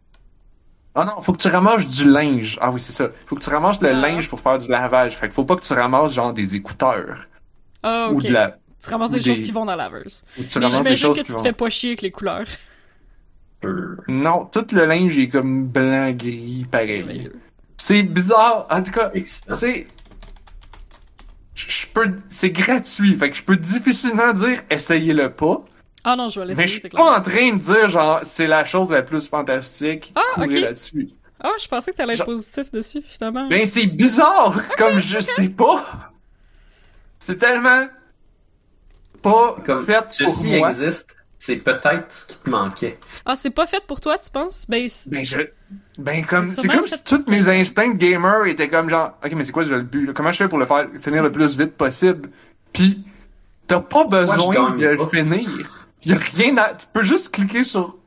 Ah 0.93 1.05
non, 1.05 1.21
faut 1.21 1.31
que 1.33 1.37
tu 1.41 1.47
ramasses 1.47 1.87
du 1.87 2.09
linge. 2.09 2.57
Ah 2.61 2.69
oui, 2.71 2.79
c'est 2.81 2.91
ça. 2.91 3.09
Faut 3.25 3.35
que 3.37 3.41
tu 3.43 3.49
ramasses 3.49 3.79
le 3.79 3.89
Ah. 3.89 3.93
linge 3.93 4.27
pour 4.27 4.39
faire 4.41 4.57
du 4.57 4.67
lavage. 4.67 5.15
Fait 5.17 5.29
que 5.29 5.33
faut 5.33 5.45
pas 5.45 5.55
que 5.55 5.61
tu 5.61 5.71
ramasses 5.73 6.13
genre 6.13 6.33
des 6.33 6.55
écouteurs 6.55 7.27
Ah, 7.83 8.09
ou 8.11 8.21
de 8.21 8.31
la 8.33 8.57
Tu 8.83 8.89
ramasses 8.89 9.11
des, 9.11 9.19
des- 9.19 9.33
choses 9.35 9.43
qui 9.43 9.51
vont 9.51 9.65
dans 9.65 9.75
la 9.75 9.83
laveuse. 9.89 10.23
ou 10.39 10.43
tu 10.43 10.59
Mais 10.59 10.65
ramasses 10.65 10.83
des 10.83 10.95
choses 10.95 11.17
que 11.17 11.21
qui 11.21 11.27
tu 11.27 11.31
te 11.33 11.37
vont. 11.37 11.43
fais 11.43 11.53
pas 11.53 11.69
chier 11.69 11.89
avec 11.91 12.01
les 12.01 12.11
couleurs. 12.11 12.47
Non, 14.07 14.45
tout 14.45 14.65
le 14.71 14.85
linge 14.85 15.17
est 15.19 15.29
comme 15.29 15.67
blanc 15.67 16.11
gris 16.11 16.65
pareil. 16.69 17.29
C'est 17.77 18.01
bizarre. 18.03 18.65
En 18.71 18.81
tout 18.81 18.91
cas, 18.91 19.11
c'est 19.51 19.87
je 21.53 21.65
je 21.69 21.87
peux 21.87 22.15
c'est 22.29 22.49
gratuit, 22.51 23.13
fait 23.15 23.29
que 23.29 23.37
je 23.37 23.43
peux 23.43 23.57
difficilement 23.57 24.33
dire 24.33 24.63
essayez-le 24.69 25.31
pas, 25.33 25.63
Ah 26.03 26.15
non, 26.15 26.29
je 26.29 26.39
vais 26.39 26.45
mais 26.47 26.49
l'essayer, 26.53 26.67
je 26.67 26.73
c'est 26.73 26.79
suis 26.79 26.89
pas 26.89 27.17
en 27.17 27.21
train 27.21 27.53
de 27.53 27.59
dire 27.59 27.89
genre 27.89 28.21
c'est 28.23 28.47
la 28.47 28.65
chose 28.65 28.89
la 28.89 29.03
plus 29.03 29.27
fantastique, 29.27 30.11
Ah, 30.15 30.21
courez 30.33 30.47
ok. 30.57 30.61
là-dessus. 30.63 31.09
Ah, 31.39 31.51
je 31.61 31.67
pensais 31.67 31.91
que 31.91 31.97
t'allais 31.97 32.13
être 32.15 32.25
positif 32.25 32.71
dessus, 32.71 33.01
finalement. 33.05 33.47
Ben 33.47 33.65
c'est 33.65 33.85
bizarre, 33.87 34.55
comme 34.77 34.97
je 34.99 35.19
sais 35.19 35.49
pas. 35.49 36.11
C'est 37.19 37.37
tellement 37.37 37.87
pas 39.21 39.55
Comme 39.65 39.85
fait 39.85 40.01
pour 40.01 40.13
ceci 40.13 40.57
moi. 40.57 40.69
existe, 40.69 41.15
c'est 41.37 41.57
peut-être 41.57 42.05
ce 42.11 42.25
qui 42.27 42.37
te 42.37 42.49
manquait. 42.49 42.99
Ah, 43.25 43.35
c'est 43.35 43.49
pas 43.49 43.65
fait 43.65 43.83
pour 43.87 43.99
toi, 43.99 44.17
tu 44.17 44.29
penses? 44.29 44.65
Ben, 44.69 44.87
c'est- 44.87 45.09
Ben 45.09 45.25
je 45.25 45.39
ben 45.97 46.23
comme 46.25 46.45
C'est 46.45 46.67
comme 46.67 46.87
si 46.87 47.03
tous 47.03 47.23
mes 47.27 47.47
instincts 47.49 47.93
de 47.93 47.97
gamer 47.97 48.45
étaient 48.47 48.67
comme 48.69 48.89
genre 48.89 49.13
OK 49.23 49.31
mais 49.33 49.43
c'est 49.43 49.51
quoi 49.51 49.63
le 49.63 49.81
but 49.83 50.05
là? 50.07 50.13
Comment 50.13 50.31
je 50.31 50.37
fais 50.37 50.47
pour 50.49 50.57
le 50.59 50.65
faire 50.65 50.87
finir 50.99 51.23
le 51.23 51.31
plus 51.31 51.57
vite 51.57 51.75
possible? 51.77 52.29
Puis 52.73 53.03
t'as 53.67 53.79
pas 53.79 54.03
besoin 54.05 54.71
de 54.75 54.85
le 54.85 55.05
finir. 55.07 55.83
Y 56.03 56.13
a 56.13 56.17
rien 56.17 56.57
à 56.57 56.73
tu 56.73 56.87
peux 56.91 57.03
juste 57.03 57.31
cliquer 57.31 57.63
sur 57.63 57.97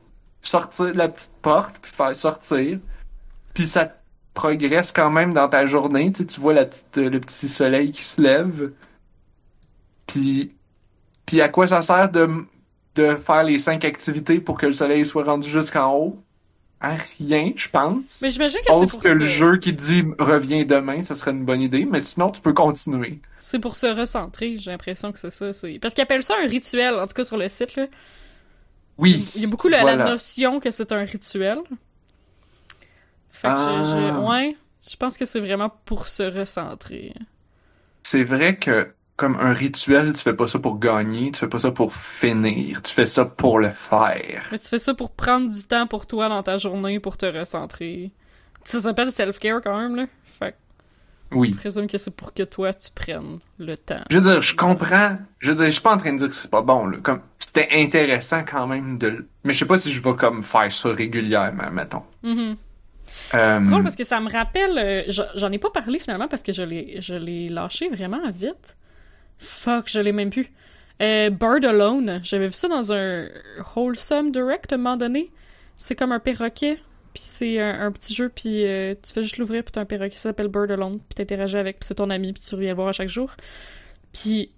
sortir 0.41 0.91
de 0.91 0.97
la 0.97 1.07
petite 1.09 1.33
porte 1.41 1.79
puis 1.81 1.91
faire 1.91 2.15
sortir. 2.15 2.79
Puis 3.53 3.65
ça 3.67 3.89
progresse 4.33 4.91
quand 4.91 5.09
même 5.09 5.33
dans 5.33 5.47
ta 5.47 5.65
journée, 5.65 6.11
tu 6.11 6.19
sais, 6.23 6.25
tu 6.27 6.41
vois 6.41 6.53
la 6.53 6.65
petite 6.65 6.97
le 6.97 7.19
petit 7.19 7.47
soleil 7.47 7.91
qui 7.93 8.03
se 8.03 8.21
lève. 8.21 8.71
Puis 10.07 10.54
puis 11.25 11.41
à 11.41 11.49
quoi 11.49 11.67
ça 11.67 11.81
sert 11.81 12.09
de 12.11 12.29
de 12.95 13.15
faire 13.15 13.43
les 13.43 13.59
cinq 13.59 13.83
activités 13.83 14.39
pour 14.39 14.57
que 14.57 14.65
le 14.67 14.71
soleil 14.71 15.05
soit 15.05 15.23
rendu 15.25 15.49
jusqu'en 15.49 15.93
haut? 15.93 16.21
À 16.79 16.95
rien, 17.17 17.51
je 17.55 17.67
pense. 17.69 18.21
mais 18.21 18.29
j'imagine 18.29 18.59
que 18.65 18.71
Autre 18.71 18.91
pour 18.91 18.99
que 19.01 19.09
ça. 19.09 19.15
le 19.15 19.25
jeu 19.25 19.57
qui 19.57 19.73
dit 19.73 20.03
reviens 20.19 20.63
demain, 20.65 21.01
ça 21.01 21.15
serait 21.15 21.31
une 21.31 21.43
bonne 21.43 21.61
idée, 21.61 21.85
mais 21.85 22.03
sinon 22.03 22.29
tu 22.31 22.41
peux 22.41 22.53
continuer. 22.53 23.19
C'est 23.39 23.59
pour 23.59 23.75
se 23.75 23.87
recentrer, 23.87 24.57
j'ai 24.59 24.71
l'impression 24.71 25.11
que 25.11 25.19
c'est 25.19 25.29
ça. 25.31 25.51
c'est- 25.51 25.79
Parce 25.79 25.93
qu'ils 25.93 26.03
appellent 26.03 26.23
ça 26.23 26.35
un 26.41 26.47
rituel, 26.47 26.95
en 26.95 27.07
tout 27.07 27.13
cas 27.15 27.23
sur 27.23 27.37
le 27.37 27.47
site, 27.49 27.75
là. 27.75 27.87
Oui. 28.97 29.27
Il 29.35 29.41
y 29.41 29.45
a 29.45 29.47
beaucoup 29.47 29.67
la, 29.67 29.95
notion 29.95 30.59
que 30.59 30.69
c'est 30.71 30.91
un 30.91 31.03
rituel. 31.03 31.57
Fait 33.31 33.47
que 33.47 33.53
je- 33.53 33.57
Ah. 33.57 34.13
je, 34.21 34.29
ouais, 34.29 34.57
je 34.89 34.95
pense 34.95 35.17
que 35.17 35.25
c'est 35.25 35.39
vraiment 35.41 35.69
pour 35.85 36.07
se 36.07 36.23
recentrer. 36.23 37.13
C'est 38.03 38.23
vrai 38.23 38.57
que 38.57 38.93
comme 39.17 39.37
un 39.39 39.53
rituel, 39.53 40.13
tu 40.13 40.21
fais 40.21 40.33
pas 40.33 40.47
ça 40.47 40.59
pour 40.59 40.77
gagner, 40.79 41.31
tu 41.31 41.39
fais 41.39 41.47
pas 41.47 41.59
ça 41.59 41.71
pour 41.71 41.95
finir, 41.95 42.81
tu 42.81 42.91
fais 42.93 43.05
ça 43.05 43.25
pour 43.25 43.59
le 43.59 43.69
faire. 43.69 44.47
Mais 44.51 44.59
tu 44.59 44.67
fais 44.67 44.77
ça 44.77 44.93
pour 44.93 45.11
prendre 45.11 45.49
du 45.51 45.63
temps 45.63 45.87
pour 45.87 46.05
toi 46.05 46.27
dans 46.29 46.43
ta 46.43 46.57
journée, 46.57 46.99
pour 46.99 47.15
te 47.17 47.25
recentrer. 47.25 48.11
Ça 48.65 48.81
s'appelle 48.81 49.11
self-care 49.11 49.61
quand 49.63 49.77
même, 49.79 49.95
là. 49.95 50.05
Fait 50.39 50.55
Oui. 51.31 51.51
je 51.53 51.55
présume 51.57 51.87
que 51.87 51.97
c'est 51.97 52.15
pour 52.15 52.33
que 52.33 52.43
toi, 52.43 52.73
tu 52.73 52.89
prennes 52.93 53.39
le 53.57 53.77
temps. 53.77 54.03
Je 54.09 54.17
veux 54.17 54.31
dire, 54.31 54.41
je 54.41 54.55
comprends. 54.55 55.15
Je 55.39 55.51
veux 55.51 55.55
dire, 55.57 55.65
je 55.65 55.69
suis 55.71 55.81
pas 55.81 55.93
en 55.93 55.97
train 55.97 56.13
de 56.13 56.17
dire 56.17 56.27
que 56.29 56.33
c'est 56.35 56.51
pas 56.51 56.61
bon, 56.61 56.85
là. 56.87 56.97
Comme, 57.01 57.21
c'était 57.39 57.69
intéressant 57.71 58.43
quand 58.43 58.67
même 58.67 58.97
de. 58.97 59.27
Mais 59.43 59.53
je 59.53 59.59
sais 59.59 59.65
pas 59.65 59.77
si 59.77 59.91
je 59.93 60.01
vais 60.01 60.15
comme 60.15 60.43
faire 60.43 60.71
ça 60.71 60.89
régulièrement, 60.89 61.71
mettons. 61.71 62.03
Mhm. 62.23 62.57
Euh, 63.33 63.59
drôle 63.61 63.83
parce 63.83 63.95
que 63.95 64.03
ça 64.03 64.19
me 64.19 64.29
rappelle. 64.29 64.77
euh, 64.77 65.03
j'en- 65.35 65.51
ai 65.51 65.57
pas 65.59 65.69
parlé 65.69 65.99
finalement 65.99 66.27
parce 66.27 66.43
que 66.43 66.51
je 66.51 66.63
l'ai 66.63 66.99
je 67.01 67.13
l'ai 67.13 67.47
lâché 67.49 67.87
vraiment 67.89 68.29
vite. 68.29 68.75
Fuck, 69.37 69.89
je 69.89 69.99
l'ai 69.99 70.11
même 70.11 70.29
plus. 70.29 70.51
Euh, 71.01 71.29
Bird 71.29 71.65
Alone, 71.65 72.21
j'avais 72.23 72.47
vu 72.47 72.53
ça 72.53 72.67
dans 72.67 72.93
un 72.93 73.27
Wholesome 73.75 74.31
Direct 74.31 74.71
à 74.71 74.75
un 74.75 74.77
moment 74.77 74.97
donné. 74.97 75.31
C'est 75.77 75.95
comme 75.95 76.13
un 76.13 76.19
perroquet, 76.19 76.79
puis 77.13 77.23
c'est 77.23 77.59
un, 77.59 77.91
petit 77.91 78.13
jeu, 78.13 78.29
puis 78.29 78.65
euh, 78.65 78.95
tu 79.01 79.11
fais 79.11 79.23
juste 79.23 79.37
l'ouvrir, 79.37 79.63
puis 79.63 79.73
t'as 79.73 79.81
un 79.81 79.85
perroquet 79.85 80.11
qui 80.11 80.19
s'appelle 80.19 80.47
Bird 80.47 80.71
Alone, 80.71 80.99
puis 80.99 81.15
t'interagis 81.15 81.57
avec, 81.57 81.79
puis 81.79 81.87
c'est 81.87 81.95
ton 81.95 82.09
ami, 82.09 82.31
puis 82.31 82.41
tu 82.41 82.55
reviens 82.55 82.69
le 82.69 82.75
voir 82.75 82.87
à 82.89 82.91
chaque 82.93 83.09
jour. 83.09 83.31
Puis 84.13 84.51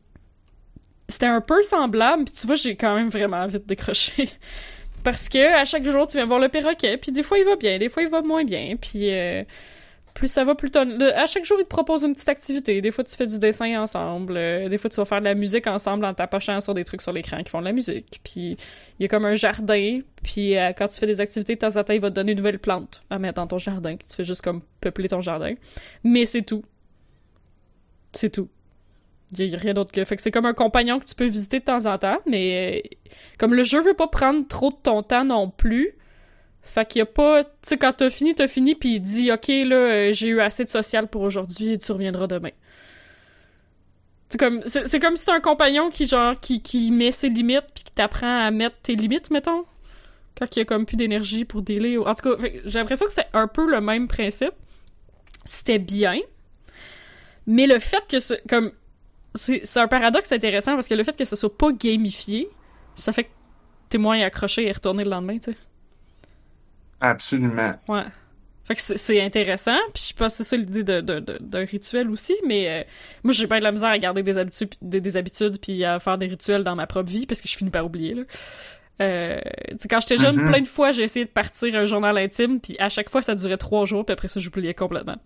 c'était 1.08 1.26
un 1.26 1.42
peu 1.42 1.62
semblable, 1.64 2.26
puis 2.26 2.34
tu 2.34 2.46
vois, 2.46 2.56
j'ai 2.56 2.76
quand 2.76 2.96
même 2.96 3.10
vraiment 3.10 3.48
vite 3.48 3.66
décroché. 3.66 4.30
Parce 5.04 5.30
que 5.30 5.54
à 5.60 5.66
chaque 5.66 5.88
jour, 5.90 6.06
tu 6.06 6.18
viens 6.18 6.26
voir 6.26 6.40
le 6.40 6.50
perroquet, 6.50 6.98
puis 6.98 7.12
des 7.12 7.24
fois 7.24 7.40
il 7.40 7.46
va 7.46 7.56
bien, 7.56 7.80
des 7.80 7.90
fois 7.90 8.04
il 8.04 8.10
va 8.10 8.22
moins 8.22 8.44
bien, 8.44 8.76
puis 8.80 9.12
euh, 9.12 9.44
plus 10.18 10.28
ça 10.28 10.44
va, 10.44 10.56
plus 10.56 10.72
t'as- 10.72 10.82
À 11.16 11.28
chaque 11.28 11.46
jour, 11.46 11.58
il 11.60 11.64
te 11.64 11.70
propose 11.70 12.04
une 12.04 12.14
petite 12.14 12.28
activité. 12.30 12.82
Des 12.82 12.90
fois, 12.92 13.04
tu 13.04 13.16
fais 13.16 13.28
du 13.28 13.38
dessin 13.38 13.80
ensemble, 13.80 14.36
euh, 14.36 14.68
des 14.68 14.78
fois, 14.80 14.90
tu 14.90 14.96
vas 14.98 15.06
faire 15.06 15.20
de 15.20 15.26
la 15.26 15.36
musique 15.36 15.68
ensemble 15.68 16.06
en 16.06 16.14
t'approchant 16.16 16.60
sur 16.60 16.74
des 16.74 16.84
trucs 16.84 17.04
sur 17.04 17.14
l'écran 17.14 17.44
qui 17.44 17.50
font 17.52 17.60
de 17.60 17.66
la 17.66 17.72
musique. 17.72 18.20
Puis 18.24 18.58
il 19.00 19.04
y 19.04 19.06
a 19.06 19.08
comme 19.08 19.26
un 19.26 19.36
jardin, 19.36 20.00
puis 20.24 20.58
euh, 20.58 20.72
quand 20.78 20.88
tu 20.88 21.00
fais 21.00 21.06
des 21.06 21.22
activités, 21.22 21.54
de 21.54 21.60
temps 21.60 21.78
en 21.78 21.84
temps, 21.84 21.94
il 21.94 22.02
va 22.02 22.10
te 22.10 22.16
donner 22.16 22.32
une 22.32 22.38
nouvelle 22.40 22.58
plante 22.60 23.04
à 23.12 23.20
mettre 23.20 23.36
dans 23.36 23.48
ton 23.48 23.60
jardin, 23.60 23.96
tu 23.96 24.16
fais 24.16 24.24
juste 24.26 24.42
comme 24.42 24.62
peupler 24.82 25.08
ton 25.08 25.22
jardin. 25.22 25.54
Mais 26.04 26.26
c'est 26.26 26.42
tout. 26.42 26.64
C'est 28.12 28.32
tout. 28.32 28.50
Il 29.38 29.46
y 29.46 29.56
a 29.56 29.58
rien 29.60 29.74
d'autre 29.74 29.92
que. 29.92 30.04
Fait 30.06 30.20
c'est 30.20 30.32
comme 30.32 30.46
un 30.46 30.54
compagnon 30.54 31.00
que 31.00 31.06
tu 31.06 31.14
peux 31.14 31.26
visiter 31.28 31.60
de 31.60 31.66
temps 31.66 31.86
en 31.86 31.98
temps, 31.98 32.18
mais 32.26 32.82
euh, 32.84 32.96
comme 33.38 33.54
le 33.54 33.64
jeu 33.64 33.82
veut 33.82 33.94
pas 33.94 34.08
prendre 34.08 34.48
trop 34.48 34.70
de 34.70 34.78
ton 34.82 35.04
temps 35.04 35.26
non 35.26 35.50
plus, 35.50 35.94
fait 36.68 36.88
qu'il 36.88 37.00
y 37.00 37.02
a 37.02 37.06
pas. 37.06 37.44
Tu 37.44 37.50
sais, 37.64 37.78
quand 37.78 37.94
t'as 37.94 38.10
fini, 38.10 38.36
t'as 38.36 38.48
fini, 38.48 38.76
puis 38.76 38.96
il 38.96 39.00
dit 39.02 39.32
Ok, 39.32 39.48
là, 39.48 39.76
euh, 39.76 40.12
j'ai 40.14 40.28
eu 40.30 40.40
assez 40.42 40.64
de 40.64 40.70
social 40.70 41.08
pour 41.08 41.22
aujourd'hui 41.22 41.78
tu 41.80 41.92
reviendras 41.92 42.28
demain. 42.28 42.52
C'est 44.30 44.38
comme, 44.38 44.62
c'est 44.66 45.00
comme 45.00 45.16
si 45.16 45.26
t'as 45.26 45.36
un 45.36 45.40
compagnon 45.40 45.90
qui, 45.90 46.06
genre, 46.06 46.38
qui, 46.40 46.62
qui 46.62 46.92
met 46.92 47.12
ses 47.14 47.30
limites, 47.30 47.64
puis 47.74 47.86
qui 47.86 47.92
t'apprend 47.94 48.42
à 48.46 48.52
mettre 48.52 48.76
tes 48.84 48.96
limites, 48.96 49.32
mettons. 49.32 49.64
Quand 50.38 50.54
il 50.56 50.60
y 50.60 50.62
a 50.62 50.66
comme 50.66 50.86
plus 50.86 50.98
d'énergie 50.98 51.46
pour 51.46 51.62
ou- 51.62 52.04
En 52.04 52.14
tout 52.14 52.36
cas, 52.36 52.48
j'ai 52.66 52.80
l'impression 52.80 53.06
que 53.06 53.12
c'était 53.14 53.30
un 53.34 53.48
peu 53.48 53.70
le 53.70 53.80
même 53.82 54.08
principe. 54.08 54.52
C'était 55.46 55.80
bien. 55.80 56.20
Mais 57.48 57.68
le 57.68 57.80
fait 57.80 58.04
que 58.10 58.20
ce. 58.20 58.34
Comme. 58.48 58.72
C'est 59.36 59.78
un 59.78 59.88
paradoxe 59.88 60.32
intéressant 60.32 60.74
parce 60.74 60.88
que 60.88 60.96
le 60.96 61.04
fait 61.04 61.16
que 61.16 61.24
ce 61.24 61.36
soit 61.36 61.56
pas 61.56 61.72
gamifié, 61.72 62.50
ça 62.96 63.14
fait 63.14 63.26
que 63.26 63.30
t'es 63.90 64.00
moins 64.00 64.20
accroché 64.22 64.68
et 64.68 64.72
retourner 64.72 65.04
le 65.04 65.12
lendemain, 65.12 65.38
tu 65.38 65.52
sais. 65.52 65.58
Absolument. 67.02 67.74
Ouais. 67.88 68.04
Fait 68.66 68.76
que 68.76 68.82
c'est- 68.82 68.98
c'est 68.98 69.22
intéressant, 69.22 69.78
puis 69.94 70.10
je 70.10 70.14
pense 70.14 70.34
que 70.38 70.44
c'est 70.44 70.50
ça 70.50 70.58
l'idée 70.58 70.84
de- 70.84 71.00
de- 71.00 71.20
de- 71.22 71.38
d'un 71.40 71.64
rituel 71.64 72.10
aussi, 72.10 72.36
mais 72.46 72.68
euh, 72.70 72.84
moi 73.24 73.32
j'ai 73.34 73.48
pas 73.48 73.60
de 73.60 73.64
la 73.64 73.72
misère 73.72 73.88
à 73.90 73.98
garder 73.98 74.24
des 74.24 74.38
habitudes, 74.38 74.72
des, 74.82 75.00
des 75.00 75.16
habitudes 75.16 75.58
puis 75.62 75.86
à 75.86 76.00
faire 76.00 76.18
des 76.18 76.28
rituels 76.28 76.64
dans 76.66 76.76
ma 76.76 76.86
propre 76.86 77.10
vie 77.10 77.26
parce 77.26 77.42
que 77.42 77.48
je 77.48 77.56
finis 77.56 77.70
par 77.70 77.86
oublier, 77.86 78.14
là. 78.14 78.24
Euh, 79.00 79.40
tu 79.70 79.76
sais, 79.80 79.88
quand 79.88 80.00
j'étais 80.02 80.18
jeune, 80.18 80.36
Mhm. 80.38 80.46
plein 80.50 80.62
de 80.62 80.68
fois, 80.68 80.92
j'ai 80.92 81.04
essayé 81.04 81.24
de 81.24 81.30
partir 81.30 81.76
un 81.76 81.86
journal 81.86 82.18
intime, 82.18 82.60
puis 82.60 82.76
à 82.80 82.90
chaque 82.90 83.10
fois, 83.10 83.22
ça 83.22 83.36
durait 83.36 83.58
trois 83.58 83.86
jours, 83.86 84.04
puis 84.06 84.12
après 84.14 84.28
ça, 84.28 84.40
j'oubliais 84.40 84.74
complètement. 84.74 85.18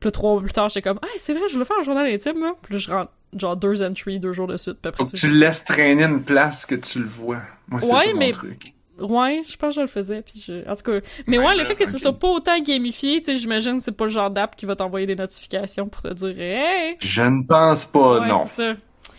Puis 0.00 0.10
trois 0.12 0.32
mois 0.32 0.42
plus 0.42 0.52
tard, 0.52 0.68
j'étais 0.68 0.82
comme, 0.82 1.00
ah, 1.02 1.06
c'est 1.18 1.34
vrai, 1.34 1.42
je 1.48 1.54
voulais 1.54 1.64
faire 1.66 1.78
un 1.80 1.82
journal 1.82 2.06
intime, 2.06 2.40
là. 2.40 2.54
Puis 2.62 2.74
là, 2.74 2.78
je 2.78 2.90
rentre, 2.90 3.12
genre, 3.36 3.56
deux 3.56 3.82
entries, 3.82 4.18
deux 4.20 4.32
jours 4.32 4.46
de 4.46 4.56
suite, 4.56 4.78
puis 4.80 4.88
après 4.88 5.04
Faut 5.04 5.10
que 5.10 5.18
ça, 5.18 5.26
tu 5.28 5.34
laisses 5.34 5.64
traîner 5.64 6.04
une 6.04 6.22
place 6.22 6.64
que 6.64 6.76
tu 6.76 7.00
le 7.00 7.04
vois. 7.06 7.42
Moi, 7.68 7.80
c'est 7.82 7.92
Ouais, 7.92 8.04
ça 8.06 8.12
mon 8.12 8.18
mais- 8.18 8.30
truc. 8.30 8.72
Ouais, 9.00 9.42
je 9.48 9.56
pense 9.56 9.70
que 9.70 9.76
je 9.76 9.80
le 9.80 9.86
faisais. 9.86 10.22
Puis 10.22 10.44
je... 10.46 10.68
En 10.68 10.76
tout 10.76 10.82
cas, 10.82 11.00
mais 11.26 11.38
Ouais, 11.38 11.46
ouais, 11.46 11.56
le 11.56 11.64
fait 11.64 11.74
que 11.74 11.88
ce 11.88 11.98
soit 11.98 12.12
pas 12.18 12.28
autant 12.28 12.58
gamifié, 12.60 13.20
tu 13.22 13.32
sais, 13.32 13.36
j'imagine 13.36 13.78
que 13.78 13.82
c'est 13.82 13.96
pas 13.96 14.04
le 14.04 14.10
genre 14.10 14.30
d'app 14.30 14.54
qui 14.54 14.66
va 14.66 14.76
t'envoyer 14.76 15.06
des 15.06 15.16
notifications 15.16 15.88
pour 15.88 16.02
te 16.02 16.12
dire 16.12 16.34
Hey! 16.38 16.96
Je 17.00 17.22
ne 17.22 17.42
pense 17.42 17.84
pas, 17.86 18.20
ouais, 18.20 18.28
non. 18.28 18.44
c'est 18.46 18.72
ça. 18.72 18.74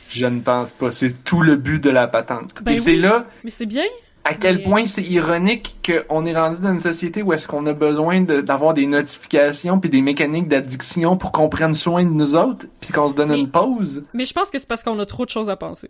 Je 0.10 0.26
ne 0.28 0.40
pense 0.42 0.74
pas. 0.74 0.92
C'est 0.92 1.24
tout 1.24 1.42
le 1.42 1.56
but 1.56 1.84
de 1.84 1.90
la 1.90 2.08
patente. 2.08 2.62
Ben 2.64 2.74
Et 2.74 2.78
c'est 2.78 2.96
là 2.96 3.26
Mais 3.44 3.50
c'est 3.50 3.66
bien. 3.66 3.84
à 4.26 4.36
quel 4.36 4.58
Mais- 4.58 4.64
point 4.64 4.86
c'est 4.86 5.02
ironique 5.02 5.76
qu'on 5.84 6.24
est 6.26 6.38
rendu 6.38 6.62
dans 6.62 6.72
une 6.72 6.80
société 6.80 7.24
où 7.24 7.34
est-ce 7.34 7.48
qu'on 7.48 7.66
a 7.66 7.74
besoin 7.74 8.22
de- 8.22 8.42
d'avoir 8.42 8.76
des 8.76 8.86
notifications 8.86 9.80
puis 9.80 9.90
des 9.90 10.02
mécaniques 10.04 10.48
d'addiction 10.48 11.18
pour 11.18 11.32
qu'on 11.32 11.50
prenne 11.50 11.74
soin 11.74 12.04
de 12.06 12.10
nous 12.12 12.36
autres 12.36 12.68
puis 12.80 12.94
qu'on 12.94 13.10
se 13.10 13.16
donne 13.16 13.30
Mais- 13.30 13.40
une 13.40 13.50
pause? 13.50 14.04
Mais 14.14 14.26
je 14.26 14.34
pense 14.34 14.52
que 14.52 14.60
c'est 14.60 14.68
parce 14.70 14.84
qu'on 14.84 15.00
a 15.00 15.06
trop 15.08 15.26
de 15.26 15.32
choses 15.32 15.50
à 15.50 15.56
penser. 15.56 15.90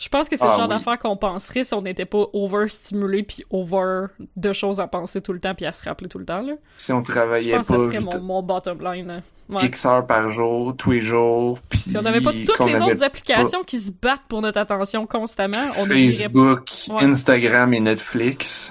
Je 0.00 0.08
pense 0.08 0.28
que 0.28 0.36
c'est 0.36 0.44
le 0.44 0.50
Ah 0.52 0.56
genre 0.56 0.68
oui. 0.68 0.76
d'affaires 0.76 0.98
qu'on 0.98 1.16
penserait 1.16 1.64
si 1.64 1.74
on 1.74 1.82
n'était 1.82 2.04
pas 2.04 2.24
overstimulé 2.32 3.24
puis 3.24 3.44
over 3.50 4.06
de 4.36 4.52
choses 4.52 4.78
à 4.78 4.86
penser 4.86 5.20
tout 5.20 5.32
le 5.32 5.40
temps 5.40 5.54
puis 5.54 5.66
à 5.66 5.72
se 5.72 5.84
rappeler 5.84 6.08
tout 6.08 6.18
le 6.18 6.24
temps. 6.24 6.40
Là. 6.40 6.52
Si 6.76 6.92
on 6.92 7.02
Je 7.02 7.10
travaillait 7.10 7.52
que 7.52 7.56
pas 7.58 7.62
ça 7.64 7.78
serait 7.78 8.00
mon, 8.00 8.20
mon 8.20 8.42
bottom 8.42 8.80
line. 8.80 9.22
Ouais. 9.48 9.64
X 9.66 9.86
heures 9.86 10.06
par 10.06 10.28
jour, 10.28 10.76
tous 10.76 10.90
les 10.92 11.00
jours, 11.00 11.58
puis 11.70 11.80
Puis 11.88 11.96
on 11.96 12.02
n'avait 12.02 12.20
pas 12.20 12.32
toutes 12.32 12.66
les 12.66 12.80
autres 12.82 13.02
applications 13.02 13.62
qui 13.64 13.80
se 13.80 13.90
battent 13.90 14.22
pour 14.28 14.42
notre 14.42 14.58
attention 14.60 15.06
constamment. 15.06 15.56
On 15.78 15.86
n'oublierait 15.86 16.28
pas, 16.28 16.56
Facebook, 16.66 17.00
Ouais. 17.00 17.04
Instagram 17.06 17.72
et 17.74 17.80
Netflix. 17.80 18.70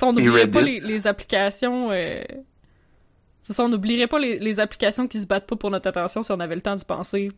on 0.00 0.12
n'oublierait 0.12 0.46
pas 0.48 0.60
les, 0.62 1.06
applications. 1.08 1.90
euh, 1.90 2.22
C'est 3.40 3.52
ça, 3.52 3.64
on 3.64 3.68
n'oublierait 3.68 4.06
pas 4.06 4.20
les, 4.20 4.38
les 4.38 4.60
applications 4.60 5.08
qui 5.08 5.20
se 5.20 5.26
battent 5.26 5.46
pas 5.48 5.56
pour 5.56 5.70
notre 5.72 5.88
attention 5.88 6.22
si 6.22 6.30
on 6.30 6.38
avait 6.40 6.54
le 6.54 6.60
temps 6.62 6.76
d'y 6.76 6.84
penser. 6.84 7.32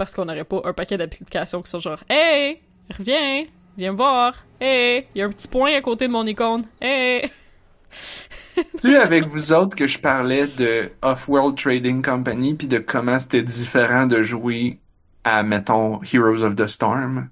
Parce 0.00 0.14
qu'on 0.14 0.24
n'aurait 0.24 0.44
pas 0.44 0.62
un 0.64 0.72
paquet 0.72 0.96
d'applications 0.96 1.60
qui 1.60 1.70
sont 1.70 1.78
genre 1.78 2.02
Hey, 2.08 2.62
reviens, 2.96 3.44
viens 3.76 3.92
me 3.92 3.98
voir. 3.98 4.46
Hey, 4.58 5.06
il 5.14 5.18
y 5.18 5.22
a 5.22 5.26
un 5.26 5.28
petit 5.28 5.46
point 5.46 5.74
à 5.74 5.82
côté 5.82 6.06
de 6.06 6.12
mon 6.12 6.26
icône. 6.26 6.64
Hey. 6.80 7.30
Tu 8.80 8.96
avec 8.96 9.26
vous 9.26 9.52
autres 9.52 9.76
que 9.76 9.86
je 9.86 9.98
parlais 9.98 10.46
de 10.46 10.90
Off-World 11.02 11.54
Trading 11.58 12.00
Company 12.00 12.54
puis 12.54 12.66
de 12.66 12.78
comment 12.78 13.18
c'était 13.18 13.42
différent 13.42 14.06
de 14.06 14.22
jouer 14.22 14.78
à, 15.22 15.42
mettons, 15.42 16.00
Heroes 16.02 16.44
of 16.44 16.54
the 16.54 16.66
Storm. 16.66 17.28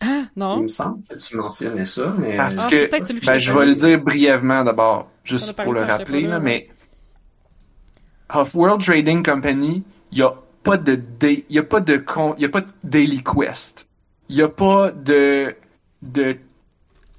Ah, 0.00 0.26
Il 0.26 0.28
non. 0.36 0.60
me 0.60 0.68
semble 0.68 1.02
que 1.08 1.16
tu 1.16 1.36
mentionnais 1.36 1.86
ça, 1.86 2.14
mais. 2.16 2.36
Parce 2.36 2.66
Ah, 2.66 2.68
que, 2.70 2.88
ben, 3.26 3.38
je 3.38 3.52
vais 3.52 3.66
le 3.66 3.74
dire 3.74 4.00
brièvement 4.00 4.62
d'abord, 4.62 5.08
On 5.08 5.10
juste 5.24 5.60
pour 5.60 5.72
le 5.72 5.82
rappeler, 5.82 6.22
là, 6.22 6.38
mais 6.38 6.68
Off-World 8.32 8.80
Trading 8.80 9.24
Company, 9.24 9.82
il 10.12 10.18
y 10.18 10.22
a 10.22 10.32
pas 10.66 10.76
de 10.78 11.00
il 11.22 11.44
y 11.48 11.58
a 11.60 11.62
pas 11.62 11.80
de 11.80 11.96
con, 11.96 12.34
il 12.36 12.42
y 12.42 12.44
a 12.44 12.48
pas 12.48 12.60
de 12.60 12.72
daily 12.82 13.22
quest. 13.22 13.86
Il 14.28 14.36
y 14.36 14.42
a 14.42 14.48
pas 14.48 14.90
de 14.90 15.54
de 16.02 16.38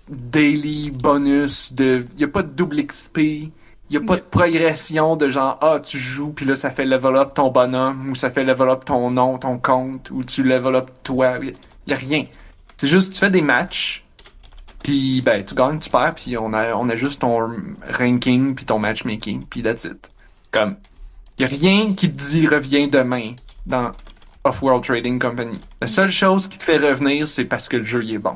daily 0.09 0.91
bonus 0.91 1.71
de 1.71 2.05
il 2.15 2.19
y 2.19 2.23
a 2.25 2.27
pas 2.27 2.43
de 2.43 2.49
double 2.49 2.85
XP, 2.85 3.19
il 3.19 3.51
y 3.89 3.95
a 3.95 4.01
pas 4.01 4.17
de 4.17 4.21
progression 4.21 5.15
de 5.15 5.29
genre 5.29 5.57
ah 5.61 5.79
tu 5.79 5.97
joues 5.97 6.33
puis 6.33 6.45
là 6.45 6.57
ça 6.57 6.71
fait 6.71 6.83
level 6.83 7.15
up 7.15 7.35
ton 7.35 7.49
bonhomme 7.49 8.09
ou 8.09 8.15
ça 8.15 8.29
fait 8.29 8.43
level 8.43 8.67
up 8.67 8.83
ton 8.83 9.11
nom, 9.11 9.37
ton 9.37 9.57
compte 9.59 10.11
ou 10.11 10.25
tu 10.25 10.43
level 10.43 10.75
up 10.75 10.91
toi, 11.03 11.39
il 11.41 11.53
y 11.87 11.93
a 11.93 11.95
rien. 11.95 12.25
C'est 12.75 12.87
juste 12.87 13.13
tu 13.13 13.19
fais 13.19 13.29
des 13.29 13.41
matchs 13.41 14.03
puis 14.83 15.21
ben 15.21 15.41
tu 15.45 15.55
gagnes, 15.55 15.79
tu 15.79 15.89
perds 15.89 16.15
puis 16.15 16.37
on 16.37 16.51
a 16.51 16.75
on 16.75 16.89
a 16.89 16.97
juste 16.97 17.21
ton 17.21 17.49
ranking 17.97 18.55
puis 18.55 18.65
ton 18.65 18.77
matchmaking 18.77 19.45
puis 19.49 19.63
that's 19.63 19.85
it. 19.85 20.11
Comme 20.51 20.75
y 21.39 21.43
a 21.43 21.47
rien 21.47 21.93
qui 21.93 22.11
te 22.11 22.17
dit 22.17 22.47
reviens 22.47 22.87
demain 22.87 23.33
dans 23.65 23.91
Off-World 24.43 24.83
Trading 24.83 25.19
Company. 25.19 25.59
La 25.81 25.87
seule 25.87 26.09
chose 26.11 26.47
qui 26.47 26.57
te 26.57 26.63
fait 26.63 26.77
revenir, 26.77 27.27
c'est 27.27 27.45
parce 27.45 27.67
que 27.67 27.77
le 27.77 27.83
jeu 27.83 28.03
il 28.03 28.13
est 28.13 28.17
bon. 28.19 28.35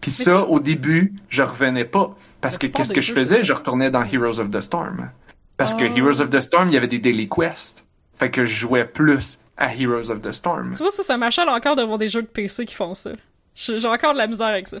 Puis 0.00 0.10
ça, 0.12 0.44
au 0.44 0.60
début, 0.60 1.12
je 1.28 1.42
revenais 1.42 1.84
pas. 1.84 2.14
Parce 2.40 2.56
que 2.56 2.66
qu'est-ce 2.68 2.92
que 2.92 3.00
je 3.00 3.12
faisais? 3.12 3.42
Je 3.42 3.52
retournais 3.52 3.90
dans 3.90 4.04
Heroes 4.04 4.38
of 4.38 4.50
the 4.50 4.60
Storm. 4.60 5.10
Parce 5.56 5.74
que 5.74 5.84
Ah. 5.84 5.96
Heroes 5.96 6.20
of 6.20 6.30
the 6.30 6.38
Storm, 6.40 6.68
il 6.68 6.74
y 6.74 6.76
avait 6.76 6.86
des 6.86 7.00
daily 7.00 7.28
quests. 7.28 7.84
Fait 8.16 8.30
que 8.30 8.44
je 8.44 8.54
jouais 8.54 8.84
plus 8.84 9.38
à 9.56 9.74
Heroes 9.74 10.10
of 10.10 10.22
the 10.22 10.30
Storm. 10.30 10.70
Tu 10.72 10.78
vois, 10.82 10.92
ça, 10.92 11.02
ça 11.02 11.16
m'achale 11.16 11.48
encore 11.48 11.74
de 11.74 11.82
voir 11.82 11.98
des 11.98 12.08
jeux 12.08 12.22
de 12.22 12.28
PC 12.28 12.64
qui 12.64 12.76
font 12.76 12.94
ça. 12.94 13.10
J'ai 13.56 13.84
encore 13.86 14.12
de 14.12 14.18
la 14.18 14.28
misère 14.28 14.46
avec 14.46 14.68
ça. 14.68 14.78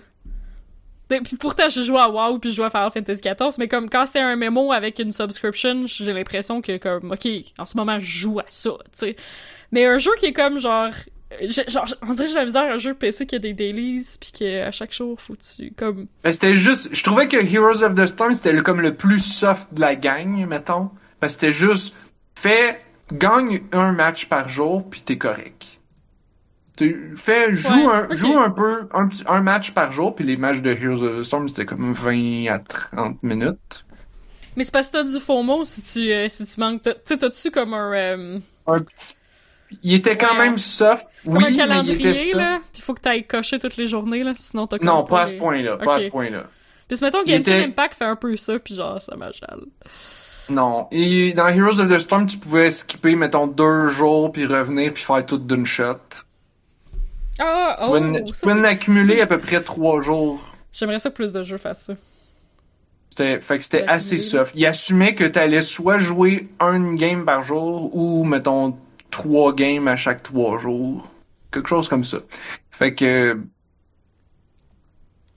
Pourtant, 1.40 1.68
je 1.68 1.82
joue 1.82 1.96
à 1.96 2.08
WoW 2.08 2.38
puis 2.38 2.50
je 2.50 2.56
joue 2.56 2.64
à 2.64 2.70
Final 2.70 2.90
Fantasy 2.90 3.22
XIV, 3.22 3.54
mais 3.58 3.68
comme 3.68 3.88
quand 3.88 4.06
c'est 4.06 4.20
un 4.20 4.36
mémo 4.36 4.72
avec 4.72 4.98
une 4.98 5.12
subscription, 5.12 5.86
j'ai 5.86 6.12
l'impression 6.12 6.60
que 6.60 6.76
comme, 6.76 7.12
ok, 7.12 7.28
en 7.58 7.64
ce 7.64 7.76
moment, 7.76 7.98
je 7.98 8.06
joue 8.06 8.40
à 8.40 8.44
ça, 8.48 8.72
tu 8.92 9.06
sais. 9.06 9.16
Mais 9.72 9.86
un 9.86 9.98
jeu 9.98 10.10
qui 10.18 10.26
est 10.26 10.32
comme 10.32 10.58
genre, 10.58 10.92
genre, 11.68 11.86
on 12.02 12.12
dirait 12.12 12.24
que 12.24 12.30
j'ai 12.30 12.38
la 12.38 12.44
misère 12.44 12.62
un 12.62 12.78
jeu 12.78 12.94
PC 12.94 13.26
qui 13.26 13.36
a 13.36 13.38
des 13.38 13.52
dailies 13.52 14.16
puis 14.20 14.32
qu'à 14.32 14.70
chaque 14.70 14.92
jour, 14.92 15.20
faut 15.20 15.36
tu, 15.36 15.72
comme, 15.72 16.06
Ben, 16.24 16.32
c'était 16.32 16.54
juste, 16.54 16.88
je 16.92 17.02
trouvais 17.02 17.28
que 17.28 17.36
Heroes 17.36 17.82
of 17.82 17.94
the 17.94 18.06
Storm, 18.06 18.34
c'était 18.34 18.56
comme 18.62 18.80
le 18.80 18.94
plus 18.94 19.20
soft 19.20 19.72
de 19.74 19.80
la 19.80 19.94
gang, 19.96 20.46
mettons. 20.46 20.90
Parce 21.20 21.34
que 21.34 21.40
c'était 21.40 21.52
juste, 21.52 21.94
fais, 22.34 22.80
gagne 23.12 23.62
un 23.72 23.92
match 23.92 24.26
par 24.26 24.48
jour, 24.48 24.88
puis 24.88 25.02
t'es 25.02 25.18
correct. 25.18 25.77
Tu 26.78 27.12
fais, 27.16 27.52
joue 27.54 27.74
Ouais, 27.88 27.94
un, 28.10 28.14
joue 28.14 28.38
un 28.38 28.50
peu, 28.50 28.88
un, 28.94 29.08
un 29.26 29.40
match 29.40 29.72
par 29.72 29.90
jour, 29.92 30.14
puis 30.14 30.24
les 30.24 30.36
matchs 30.36 30.62
de 30.62 30.70
Heroes 30.70 31.02
of 31.02 31.18
the 31.20 31.22
Storm, 31.24 31.48
c'était 31.48 31.66
comme 31.66 31.92
20 31.92 32.46
à 32.52 32.58
30 32.60 33.22
minutes. 33.22 33.84
mais 34.56 34.62
c'est 34.64 34.72
parce 34.72 34.86
que 34.88 34.92
t'as 34.92 35.02
du 35.04 35.18
FOMO 35.18 35.64
si 35.64 35.82
tu, 35.82 36.12
euh, 36.12 36.28
si 36.28 36.46
tu 36.46 36.60
manques, 36.60 36.82
tu 36.82 36.90
sais, 37.04 37.18
t'as-tu 37.18 37.50
comme 37.50 37.74
un, 37.74 37.92
euh, 37.92 38.38
Un 38.68 38.80
petit, 38.80 39.14
il 39.82 39.94
était 39.94 40.16
quand 40.16 40.32
Ouais, 40.38 40.44
même 40.46 40.56
soft, 40.58 41.06
comme 41.24 41.36
oui, 41.36 41.42
un 41.44 41.46
mais 41.48 41.52
il 41.52 41.56
calendrier, 41.58 42.10
était 42.10 42.32
là, 42.36 42.60
pis 42.72 42.80
faut 42.80 42.94
que 42.94 43.00
t'ailles 43.00 43.26
cocher 43.26 43.58
toutes 43.58 43.76
les 43.76 43.86
journées, 43.88 44.22
là, 44.22 44.32
sinon 44.36 44.66
t'as 44.68 44.78
Non, 44.80 45.02
pas 45.04 45.22
à 45.22 45.24
les- 45.26 45.32
ce 45.32 45.36
point-là, 45.36 45.76
pas 45.78 45.96
à 45.96 46.00
ce 46.00 46.06
point-là. 46.06 46.44
Puis 46.88 46.96
mettons 47.02 47.18
Genshin 47.26 47.34
était- 47.40 47.64
Impact 47.64 47.96
fait 47.96 48.04
un 48.06 48.16
peu 48.16 48.36
ça, 48.36 48.58
puis 48.58 48.74
genre, 48.76 49.02
ça 49.02 49.14
m'achale. 49.16 49.60
Non. 50.48 50.86
Et 50.90 51.34
dans 51.34 51.48
Heroes 51.48 51.80
of 51.80 51.88
the 51.88 51.98
Storm, 51.98 52.24
tu 52.26 52.38
pouvais 52.38 52.70
skipper, 52.70 53.14
mettons, 53.16 53.46
deux 53.46 53.88
jours, 53.88 54.32
puis 54.32 54.46
revenir, 54.46 54.94
puis 54.94 55.02
faire 55.02 55.26
tout 55.26 55.36
d'une 55.38 55.66
shot. 55.66 55.96
Ah, 57.38 57.76
Tu 57.84 57.90
oh, 57.90 57.98
tu 58.26 58.34
ça, 58.34 58.46
pouvais 58.46 58.60
en 58.60 58.64
accumuler 58.64 59.16
tu- 59.16 59.20
à 59.20 59.26
peu 59.26 59.38
près 59.38 59.62
trois 59.62 60.00
jours. 60.00 60.42
J'aimerais 60.72 60.98
ça 60.98 61.10
que 61.10 61.14
plus 61.14 61.32
de 61.32 61.42
jeux 61.42 61.58
fassent 61.58 61.84
ça. 61.84 61.94
C'était, 63.10 63.40
fait 63.40 63.58
que 63.58 63.64
c'était 63.64 63.84
assez 63.86 64.18
soft. 64.18 64.54
Il 64.54 64.64
assumait 64.66 65.14
que 65.14 65.24
t'allais 65.24 65.60
soit 65.60 65.98
jouer 65.98 66.48
un 66.60 66.94
game 66.94 67.24
par 67.24 67.42
jour 67.42 67.94
ou, 67.96 68.24
mettons, 68.24 68.76
trois 69.10 69.54
games 69.54 69.88
à 69.88 69.96
chaque 69.96 70.22
trois 70.22 70.58
jours. 70.58 71.10
Quelque 71.50 71.68
chose 71.68 71.88
comme 71.88 72.04
ça. 72.04 72.18
Fait 72.70 72.94
que, 72.94 73.40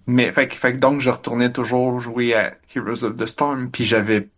mais, 0.08 0.32
fait 0.32 0.48
que, 0.48 0.56
fait 0.56 0.74
que 0.74 0.78
donc, 0.80 1.02
je 1.02 1.10
retournais 1.10 1.52
toujours 1.52 2.00
jouer 2.00 2.34
à 2.36 2.54
Heroes 2.76 3.04
of 3.06 3.16
the 3.16 3.26
Storm, 3.26 3.70
puis 3.72 3.86
j'avais, 3.86 4.30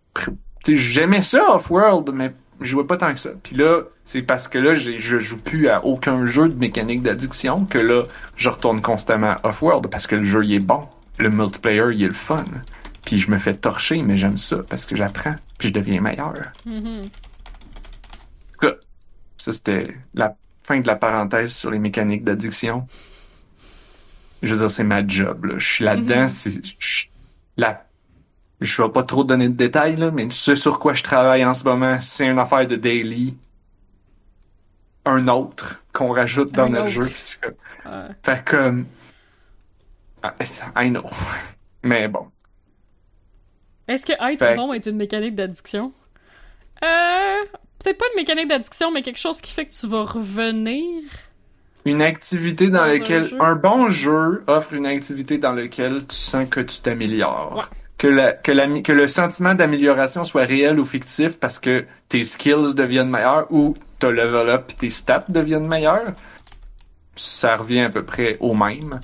tu 0.64 0.78
j'aimais 0.78 1.22
ça 1.22 1.56
Off-World, 1.56 2.12
mais 2.14 2.34
je 2.62 2.70
jouais 2.70 2.86
pas 2.86 2.98
tant 2.98 3.14
que 3.14 3.20
ça. 3.20 3.32
Puis 3.42 3.56
là, 3.56 3.82
c'est 4.06 4.22
parce 4.22 4.48
que 4.48 4.58
là, 4.58 4.74
je 4.74 5.20
joue 5.20 5.40
plus 5.40 5.68
à 5.68 5.84
aucun 5.86 6.26
jeu 6.26 6.50
de 6.50 6.56
mécanique 6.56 7.02
d'addiction 7.02 7.66
que 7.66 7.78
là, 7.78 8.04
je 8.36 8.50
retourne 8.50 8.82
constamment 8.82 9.32
à 9.32 9.50
Off-World 9.50 9.88
parce 9.88 10.08
que 10.08 10.16
le 10.16 10.24
jeu, 10.24 10.44
il 10.44 10.54
est 10.54 10.60
bon. 10.60 10.88
Le 11.20 11.30
multiplayer, 11.30 11.94
il 11.94 12.04
est 12.04 12.08
le 12.08 12.14
fun. 12.14 12.46
Puis 13.06 13.18
je 13.18 13.30
me 13.30 13.38
fais 13.38 13.54
torcher, 13.54 14.02
mais 14.02 14.18
j'aime 14.18 14.38
ça 14.38 14.58
parce 14.70 14.86
que 14.86 14.96
j'apprends, 14.96 15.36
puis 15.58 15.70
je 15.70 15.74
deviens 15.74 16.02
meilleur. 16.02 16.52
Mhm. 16.66 17.10
Ça, 19.38 19.52
c'était 19.52 19.98
la 20.14 20.38
fin 20.64 20.80
de 20.80 20.88
la 20.88 20.96
parenthèse 20.96 21.54
sur 21.54 21.70
les 21.70 21.80
mécaniques 21.80 22.24
d'addiction. 22.24 22.88
Je 24.42 24.54
veux 24.54 24.60
dire, 24.62 24.72
c'est 24.72 24.86
ma 24.86 25.06
job. 25.06 25.44
Là. 25.44 25.56
Je 25.58 25.74
suis 25.74 25.84
là-dedans. 25.84 26.30
C'est 26.30 26.62
je, 26.80 27.08
la, 27.58 27.86
je 28.64 28.82
vais 28.82 28.90
pas 28.90 29.04
trop 29.04 29.24
donner 29.24 29.50
de 29.50 29.54
détails, 29.56 29.96
là, 29.96 30.12
mais 30.12 30.28
ce 30.30 30.56
sur 30.56 30.80
quoi 30.80 30.94
je 30.94 31.04
travaille 31.04 31.46
en 31.46 31.54
ce 31.54 31.64
moment, 31.64 32.00
c'est 32.00 32.26
une 32.28 32.40
affaire 32.40 32.66
de 32.68 32.76
daily. 32.76 33.36
Un 35.06 35.28
autre 35.28 35.84
qu'on 35.94 36.14
rajoute 36.14 36.52
dans 36.54 36.64
Un 36.66 36.70
notre 36.70 36.84
autre. 36.98 37.10
jeu. 37.10 37.56
Ouais. 37.86 38.08
Fait 38.24 38.44
comme... 38.46 38.86
Ah, 40.24 40.34
I 40.84 40.90
know. 40.90 41.04
Mais 41.84 42.08
bon. 42.08 42.28
Est-ce 43.90 44.06
que 44.06 44.14
être 44.14 44.40
Fait- 44.40 44.56
bon 44.56 44.72
est 44.72 44.86
une 44.86 44.96
mécanique 44.96 45.36
d'addiction? 45.36 45.92
Euh. 46.84 47.44
Peut-être 47.84 47.98
pas 47.98 48.06
une 48.16 48.22
mécanique 48.22 48.48
d'addiction, 48.48 48.92
mais 48.92 49.02
quelque 49.04 49.20
chose 49.20 49.42
qui 49.42 49.52
fait 49.52 49.66
que 49.66 49.74
tu 49.74 49.88
vas 49.88 50.06
revenir. 50.06 51.04
Une 51.84 52.02
activité 52.02 52.70
dans, 52.70 52.78
Dans 52.78 52.84
un 52.86 52.88
laquelle 52.94 53.26
jeu. 53.26 53.38
un 53.42 53.56
bon 53.56 53.90
jeu 53.90 54.42
offre 54.48 54.72
une 54.74 54.86
activité 54.86 55.38
dans 55.38 55.52
laquelle 55.52 56.08
tu 56.08 56.16
sens 56.16 56.48
que 56.50 56.62
tu 56.62 56.80
t'améliores. 56.80 57.58
Ouais. 57.58 57.78
Que, 57.98 58.42
que, 58.42 58.92
le 58.92 59.08
sentiment 59.08 59.54
d'amélioration 59.54 60.26
soit 60.26 60.44
réel 60.44 60.80
ou 60.80 60.84
fictif 60.84 61.40
parce 61.40 61.60
que 61.60 61.86
tes 62.10 62.24
skills 62.24 62.74
deviennent 62.76 63.10
meilleurs 63.10 63.48
ou 63.50 63.76
ton 64.00 64.10
level 64.10 64.50
up 64.50 64.66
et 64.72 64.74
tes 64.74 64.90
stats 64.90 65.26
deviennent 65.30 65.68
meilleurs. 65.68 66.14
Ça 67.16 67.56
revient 67.56 67.82
à 67.82 67.90
peu 67.90 68.04
près 68.04 68.38
au 68.40 68.54
même. 68.54 69.00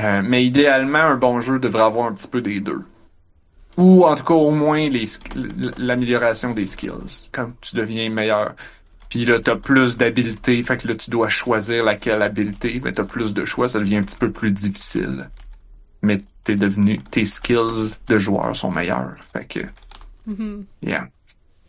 Euh, 0.00 0.22
mais 0.24 0.44
idéalement, 0.44 0.98
un 0.98 1.16
bon 1.16 1.40
jeu 1.40 1.58
devrait 1.58 1.82
avoir 1.82 2.06
un 2.06 2.12
petit 2.12 2.28
peu 2.28 2.40
des 2.40 2.60
deux. 2.60 2.82
Ou 3.76 4.04
en 4.04 4.14
tout 4.14 4.24
cas 4.24 4.34
au 4.34 4.50
moins 4.50 4.88
l'amélioration 5.78 6.52
des 6.52 6.66
skills. 6.66 7.28
Comme 7.32 7.54
tu 7.60 7.76
deviens 7.76 8.08
meilleur. 8.10 8.54
Puis 9.08 9.24
là, 9.24 9.38
t'as 9.40 9.56
plus 9.56 9.96
d'habileté, 9.96 10.62
fait 10.62 10.76
que 10.76 10.88
là, 10.88 10.94
tu 10.96 11.10
dois 11.10 11.28
choisir 11.28 11.84
laquelle 11.84 12.22
habileté. 12.22 12.80
Mais 12.82 12.92
t'as 12.92 13.04
plus 13.04 13.32
de 13.32 13.44
choix, 13.44 13.68
ça 13.68 13.78
devient 13.78 13.98
un 13.98 14.02
petit 14.02 14.16
peu 14.16 14.30
plus 14.30 14.50
difficile. 14.50 15.28
Mais 16.02 16.20
t'es 16.44 16.56
devenu, 16.56 16.98
tes 17.10 17.24
skills 17.24 17.96
de 18.06 18.18
joueur 18.18 18.54
sont 18.54 18.70
meilleurs. 18.70 19.16
Fait 19.32 19.44
que, 19.46 19.60
Mhm. 20.26 20.64
yeah. 20.82 21.08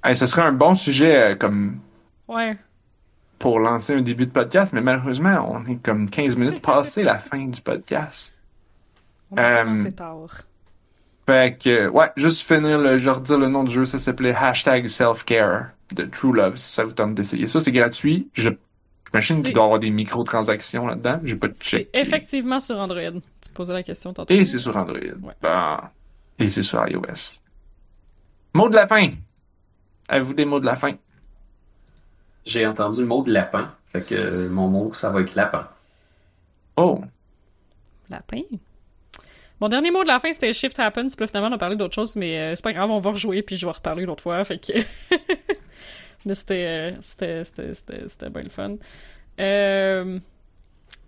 Hey, 0.03 0.15
ce 0.15 0.25
serait 0.25 0.43
un 0.43 0.51
bon 0.51 0.75
sujet 0.75 1.31
euh, 1.31 1.35
comme 1.35 1.79
Ouais. 2.27 2.57
pour 3.39 3.59
lancer 3.59 3.93
un 3.95 4.01
début 4.01 4.25
de 4.27 4.31
podcast, 4.31 4.73
mais 4.73 4.81
malheureusement, 4.81 5.49
on 5.51 5.65
est 5.65 5.77
comme 5.77 6.09
15 6.09 6.35
minutes 6.35 6.61
passé 6.61 7.03
la 7.03 7.17
fin 7.17 7.45
du 7.47 7.61
podcast. 7.61 8.33
Euh, 9.37 9.63
commencer 9.63 9.91
tard. 9.91 10.41
Fait 11.27 11.57
que, 11.57 11.87
ouais, 11.89 12.11
juste 12.17 12.47
finir, 12.47 12.77
le, 12.77 12.97
je 12.99 13.09
redire 13.09 13.39
le 13.39 13.47
nom 13.47 13.63
du 13.63 13.73
jeu, 13.73 13.85
ça 13.85 13.97
s'appelait 13.97 14.35
Hashtag 14.35 14.87
Self-Care 14.87 15.69
de 15.95 16.03
True 16.03 16.33
Love, 16.33 16.57
si 16.57 16.71
ça 16.71 16.83
vous 16.85 16.91
tente 16.91 17.15
d'essayer 17.15 17.47
ça. 17.47 17.59
C'est 17.59 17.71
gratuit. 17.71 18.29
Je, 18.33 18.49
j'imagine 19.21 19.43
qu'il 19.43 19.53
doit 19.53 19.63
y 19.63 19.65
avoir 19.65 19.79
des 19.79 19.91
microtransactions 19.91 20.87
là-dedans. 20.87 21.19
J'ai 21.23 21.35
pas 21.35 21.47
C'est 21.53 21.63
checké. 21.63 21.99
effectivement 21.99 22.59
sur 22.59 22.77
Android. 22.77 22.99
Tu 23.41 23.49
posais 23.53 23.73
la 23.73 23.83
question 23.83 24.13
tantôt. 24.13 24.33
Et 24.33 24.45
c'est 24.45 24.59
sur 24.59 24.75
Android. 24.75 24.97
Ouais. 24.97 25.33
Bon. 25.41 25.77
Et 26.39 26.49
c'est 26.49 26.63
sur 26.63 26.85
iOS. 26.87 27.39
Mot 28.53 28.69
de 28.69 28.75
la 28.75 28.87
fin. 28.87 29.09
Avez-vous 30.07 30.33
des 30.33 30.45
mots 30.45 30.59
de 30.59 30.65
la 30.65 30.75
fin? 30.75 30.93
J'ai 32.45 32.65
entendu 32.67 33.01
le 33.01 33.07
mot 33.07 33.23
de 33.23 33.31
lapin. 33.31 33.71
Fait 33.87 34.01
que 34.01 34.15
euh, 34.15 34.49
mon 34.49 34.67
mot, 34.67 34.93
ça 34.93 35.09
va 35.09 35.21
être 35.21 35.35
lapin. 35.35 35.67
Oh. 36.77 37.01
Lapin. 38.09 38.41
Mon 39.61 39.69
dernier 39.69 39.89
mot 39.89 40.03
de 40.03 40.07
la 40.07 40.19
fin, 40.19 40.31
c'était 40.33 40.53
Shift 40.53 40.77
Happens. 40.79 41.07
Puis 41.15 41.21
là, 41.21 41.27
finalement, 41.27 41.49
on 41.49 41.53
a 41.53 41.57
parlé 41.57 41.75
d'autre 41.75 41.95
chose, 41.95 42.15
mais 42.15 42.37
euh, 42.37 42.55
c'est 42.55 42.63
pas 42.63 42.73
grave, 42.73 42.91
on 42.91 42.99
va 42.99 43.11
rejouer, 43.11 43.41
puis 43.41 43.55
je 43.55 43.65
vais 43.65 43.71
reparler 43.71 44.03
une 44.03 44.09
autre 44.09 44.23
fois. 44.23 44.43
Fait 44.43 44.59
que. 44.59 44.73
euh, 46.27 46.91
c'était, 47.01 47.43
c'était, 47.43 47.73
c'était 48.07 48.29
bien 48.29 48.41
le 48.41 48.49
fun. 48.49 48.75
Euh, 49.39 50.19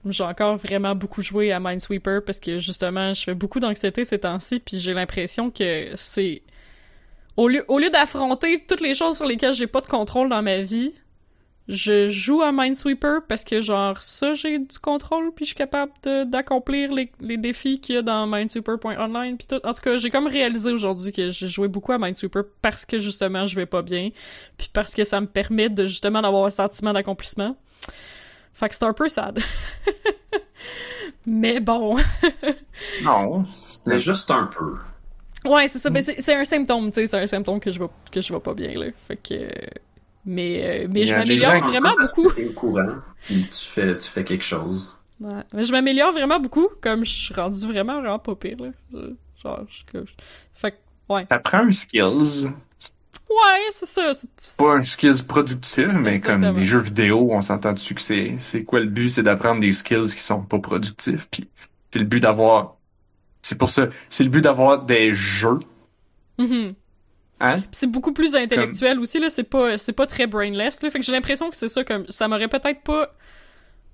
J'ai 0.05 0.23
encore 0.23 0.57
vraiment 0.57 0.95
beaucoup 0.95 1.21
joué 1.21 1.51
à 1.51 1.59
Minesweeper 1.59 2.23
parce 2.25 2.39
que 2.39 2.59
justement, 2.59 3.13
je 3.13 3.23
fais 3.23 3.33
beaucoup 3.33 3.59
d'anxiété 3.59 4.05
ces 4.05 4.19
temps-ci, 4.19 4.59
puis 4.59 4.79
j'ai 4.79 4.93
l'impression 4.93 5.49
que 5.49 5.89
c'est. 5.95 6.41
Au 7.35 7.47
lieu, 7.47 7.63
au 7.67 7.77
lieu 7.77 7.89
d'affronter 7.89 8.63
toutes 8.67 8.81
les 8.81 8.95
choses 8.95 9.17
sur 9.17 9.25
lesquelles 9.25 9.53
j'ai 9.53 9.67
pas 9.67 9.81
de 9.81 9.87
contrôle 9.87 10.29
dans 10.29 10.41
ma 10.41 10.61
vie, 10.61 10.93
je 11.69 12.07
joue 12.07 12.41
à 12.41 12.51
Minesweeper 12.53 13.21
parce 13.27 13.43
que 13.43 13.59
genre 13.59 14.01
ça 14.01 14.33
j'ai 14.33 14.57
du 14.59 14.79
contrôle 14.79 15.31
puis 15.35 15.43
je 15.45 15.47
suis 15.49 15.55
capable 15.55 15.91
d'accomplir 16.25 16.93
les, 16.93 17.11
les 17.19 17.37
défis 17.37 17.79
qu'il 17.81 17.95
y 17.95 17.97
a 17.97 18.01
dans 18.01 18.25
Minesweeper.online 18.25 19.37
puis 19.37 19.47
tout. 19.47 19.59
En 19.65 19.73
tout 19.73 19.81
cas, 19.81 19.97
j'ai 19.97 20.09
comme 20.09 20.27
réalisé 20.27 20.71
aujourd'hui 20.71 21.11
que 21.11 21.29
j'ai 21.31 21.47
joué 21.47 21.67
beaucoup 21.67 21.91
à 21.91 21.97
Minesweeper 21.97 22.43
parce 22.61 22.85
que 22.85 22.99
justement 22.99 23.45
je 23.45 23.55
vais 23.55 23.65
pas 23.65 23.81
bien 23.81 24.11
puis 24.57 24.69
parce 24.71 24.93
que 24.93 25.03
ça 25.03 25.19
me 25.19 25.27
permet 25.27 25.69
de 25.69 25.85
justement 25.85 26.21
d'avoir 26.21 26.45
un 26.45 26.49
sentiment 26.49 26.93
d'accomplissement. 26.93 27.55
Fait 28.53 28.69
que 28.69 28.75
c'est 28.75 28.85
un 28.85 28.93
peu 28.93 29.07
sad. 29.09 29.39
Mais 31.25 31.59
bon. 31.59 31.97
Non. 33.03 33.43
C'est- 33.45 33.99
juste 33.99 34.29
un 34.31 34.45
peu. 34.47 34.75
Ouais, 35.45 35.67
c'est 35.67 35.79
ça. 35.79 35.89
Mais 35.89 36.01
c'est 36.01 36.19
c'est 36.21 36.35
un 36.35 36.43
symptôme, 36.43 36.89
tu 36.91 37.01
sais. 37.01 37.07
C'est 37.07 37.19
un 37.19 37.27
symptôme 37.27 37.59
que 37.59 37.71
je 37.71 37.79
vais, 37.79 37.87
que 38.11 38.21
je 38.21 38.33
vais 38.33 38.39
pas 38.39 38.53
bien, 38.53 38.71
là. 38.71 38.87
Fait 39.07 39.17
que. 39.17 39.49
Mais, 40.29 40.83
euh, 40.83 40.87
mais 40.91 41.05
je 41.05 41.15
m'améliore 41.15 41.61
vraiment 41.69 41.95
Parce 41.97 42.11
que 42.11 42.21
beaucoup. 42.21 42.33
T'es 42.33 42.45
au 42.47 42.51
courant, 42.51 42.89
puis 43.21 43.47
tu 43.49 43.65
fais, 43.65 43.97
tu 43.97 44.09
fais 44.09 44.25
quelque 44.25 44.43
chose. 44.43 44.93
Ouais. 45.21 45.41
Mais 45.53 45.63
je 45.63 45.71
m'améliore 45.71 46.11
vraiment 46.11 46.39
beaucoup, 46.39 46.67
comme 46.81 47.05
je 47.05 47.11
suis 47.11 47.33
rendu 47.33 47.65
vraiment, 47.65 47.99
vraiment 48.01 48.19
pas 48.19 48.35
pire, 48.35 48.57
là. 48.59 48.99
Genre, 49.41 49.61
je, 49.69 49.99
je- 49.99 50.11
Fait 50.53 50.71
que, 50.71 50.77
ouais. 51.13 51.25
T'apprends 51.27 51.59
un 51.59 51.71
skills. 51.71 52.47
Ouais, 53.29 53.61
c'est 53.71 53.85
ça. 53.87 54.13
c'est- 54.13 54.57
Pas 54.57 54.73
un 54.75 54.81
skills 54.81 55.23
productif, 55.25 55.87
mais 55.93 56.15
Exactement. 56.15 56.47
comme 56.49 56.59
les 56.59 56.65
jeux 56.65 56.79
vidéo, 56.79 57.29
on 57.31 57.41
s'entend 57.41 57.71
dessus 57.73 57.95
que 57.95 58.01
c'est, 58.01 58.35
c'est 58.37 58.63
quoi 58.63 58.79
le 58.81 58.87
but? 58.87 59.09
C'est 59.09 59.23
d'apprendre 59.23 59.61
des 59.61 59.71
skills 59.71 60.11
qui 60.13 60.19
sont 60.21 60.43
pas 60.43 60.59
productifs. 60.59 61.27
Puis 61.31 61.47
c'est 61.91 61.99
le 61.99 62.05
but 62.05 62.19
d'avoir, 62.19 62.75
c'est 63.41 63.57
pour 63.57 63.69
ça, 63.69 63.87
c'est 64.09 64.23
le 64.25 64.29
but 64.29 64.41
d'avoir 64.41 64.83
des 64.83 65.13
jeux. 65.13 65.59
Mhm. 66.37 66.69
Hein? 67.39 67.61
C'est 67.71 67.87
beaucoup 67.87 68.13
plus 68.13 68.35
intellectuel 68.35 68.99
aussi, 68.99 69.19
là. 69.19 69.29
C'est 69.29 69.43
pas, 69.43 69.77
c'est 69.77 69.93
pas 69.93 70.07
très 70.07 70.27
brainless, 70.27 70.81
là. 70.81 70.89
Fait 70.89 70.99
que 70.99 71.05
j'ai 71.05 71.11
l'impression 71.11 71.49
que 71.49 71.57
c'est 71.57 71.69
ça, 71.69 71.83
comme, 71.83 72.05
ça 72.09 72.27
m'aurait 72.27 72.47
peut-être 72.47 72.81
pas. 72.81 73.13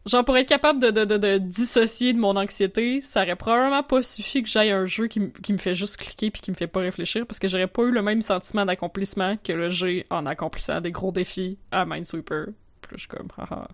Genre, 0.05 0.25
pour 0.25 0.35
être 0.35 0.49
capable 0.49 0.79
de, 0.81 0.91
de, 0.91 1.05
de, 1.05 1.17
de 1.17 1.37
dissocier 1.37 2.11
de 2.11 2.19
mon 2.19 2.35
anxiété, 2.35 2.99
ça 2.99 3.21
aurait 3.23 3.37
probablement 3.37 3.83
pas 3.83 4.03
suffi 4.03 4.43
que 4.43 4.49
j'aille 4.49 4.71
un 4.71 4.85
jeu 4.85 5.07
qui, 5.07 5.31
qui 5.31 5.53
me 5.53 5.57
fait 5.57 5.75
juste 5.75 5.95
cliquer 5.95 6.29
puis 6.29 6.41
qui 6.41 6.51
me 6.51 6.57
fait 6.57 6.67
pas 6.67 6.81
réfléchir, 6.81 7.25
parce 7.25 7.39
que 7.39 7.47
j'aurais 7.47 7.67
pas 7.67 7.83
eu 7.83 7.91
le 7.91 8.01
même 8.01 8.21
sentiment 8.21 8.65
d'accomplissement 8.65 9.37
que 9.37 9.53
le 9.53 9.69
j'ai 9.69 10.05
en 10.09 10.25
accomplissant 10.25 10.81
des 10.81 10.91
gros 10.91 11.13
défis 11.13 11.57
à 11.71 11.85
Minesweeper. 11.85 12.47
Puis 12.81 12.91
je 12.95 12.99
suis 12.99 13.07
comme, 13.07 13.27
haha. 13.37 13.69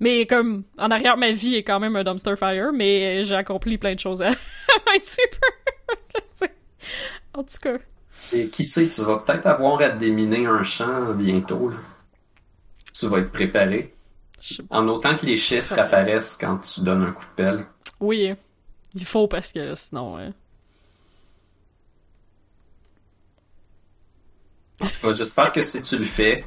Mais 0.00 0.26
comme, 0.26 0.64
en 0.78 0.90
arrière, 0.90 1.16
ma 1.16 1.30
vie 1.30 1.54
est 1.54 1.62
quand 1.62 1.78
même 1.78 1.94
un 1.94 2.02
dumpster 2.02 2.34
fire, 2.36 2.72
mais 2.72 3.22
j'ai 3.22 3.36
accompli 3.36 3.78
plein 3.78 3.94
de 3.94 4.00
choses 4.00 4.20
à, 4.20 4.28
à 4.30 4.90
Minesweeper. 4.92 5.50
en 7.34 7.44
tout 7.44 7.58
cas. 7.62 7.78
Et 8.32 8.48
qui 8.48 8.64
sait, 8.64 8.88
tu 8.88 9.02
vas 9.02 9.18
peut-être 9.18 9.46
avoir 9.46 9.80
à 9.80 9.90
déminer 9.90 10.46
un 10.46 10.62
champ 10.62 11.12
bientôt. 11.14 11.68
là. 11.70 11.76
Tu 12.94 13.06
vas 13.06 13.18
être 13.18 13.32
préparé. 13.32 13.94
je 14.40 14.54
sais 14.56 14.62
En 14.70 14.86
autant 14.88 15.16
que 15.16 15.26
les 15.26 15.36
chiffres 15.36 15.74
Ouais. 15.74 15.80
apparaissent 15.80 16.36
quand 16.40 16.58
tu 16.58 16.80
donnes 16.82 17.02
un 17.02 17.12
coup 17.12 17.24
de 17.24 17.34
pelle. 17.42 17.66
Oui, 18.00 18.32
il 18.94 19.04
faut 19.04 19.26
parce 19.28 19.52
que 19.52 19.74
sinon. 19.74 20.32
En 24.80 24.86
tout 24.86 24.92
cas, 25.02 25.12
J'espère 25.12 25.52
que 25.52 25.60
si 25.60 25.80
tu 25.82 25.96
le 25.98 26.04
fais, 26.04 26.44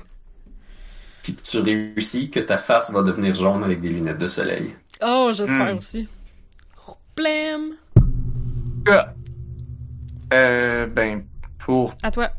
puis 1.24 1.36
que 1.36 1.42
tu 1.42 1.60
réussis, 1.60 2.30
que 2.30 2.40
ta 2.40 2.58
face 2.58 2.92
va 2.92 3.02
devenir 3.02 3.34
jaune 3.34 3.64
avec 3.64 3.80
des 3.82 3.90
lunettes 3.90 4.18
de 4.18 4.28
soleil. 4.28 4.76
Oh, 5.02 5.32
j'espère 5.34 5.74
Hmm. 5.74 5.78
aussi. 5.78 6.08
Blême! 7.16 7.76
Euh, 10.34 10.86
ben, 10.88 11.24
pour 11.66 11.96
À 12.04 12.12
toi. 12.12 12.30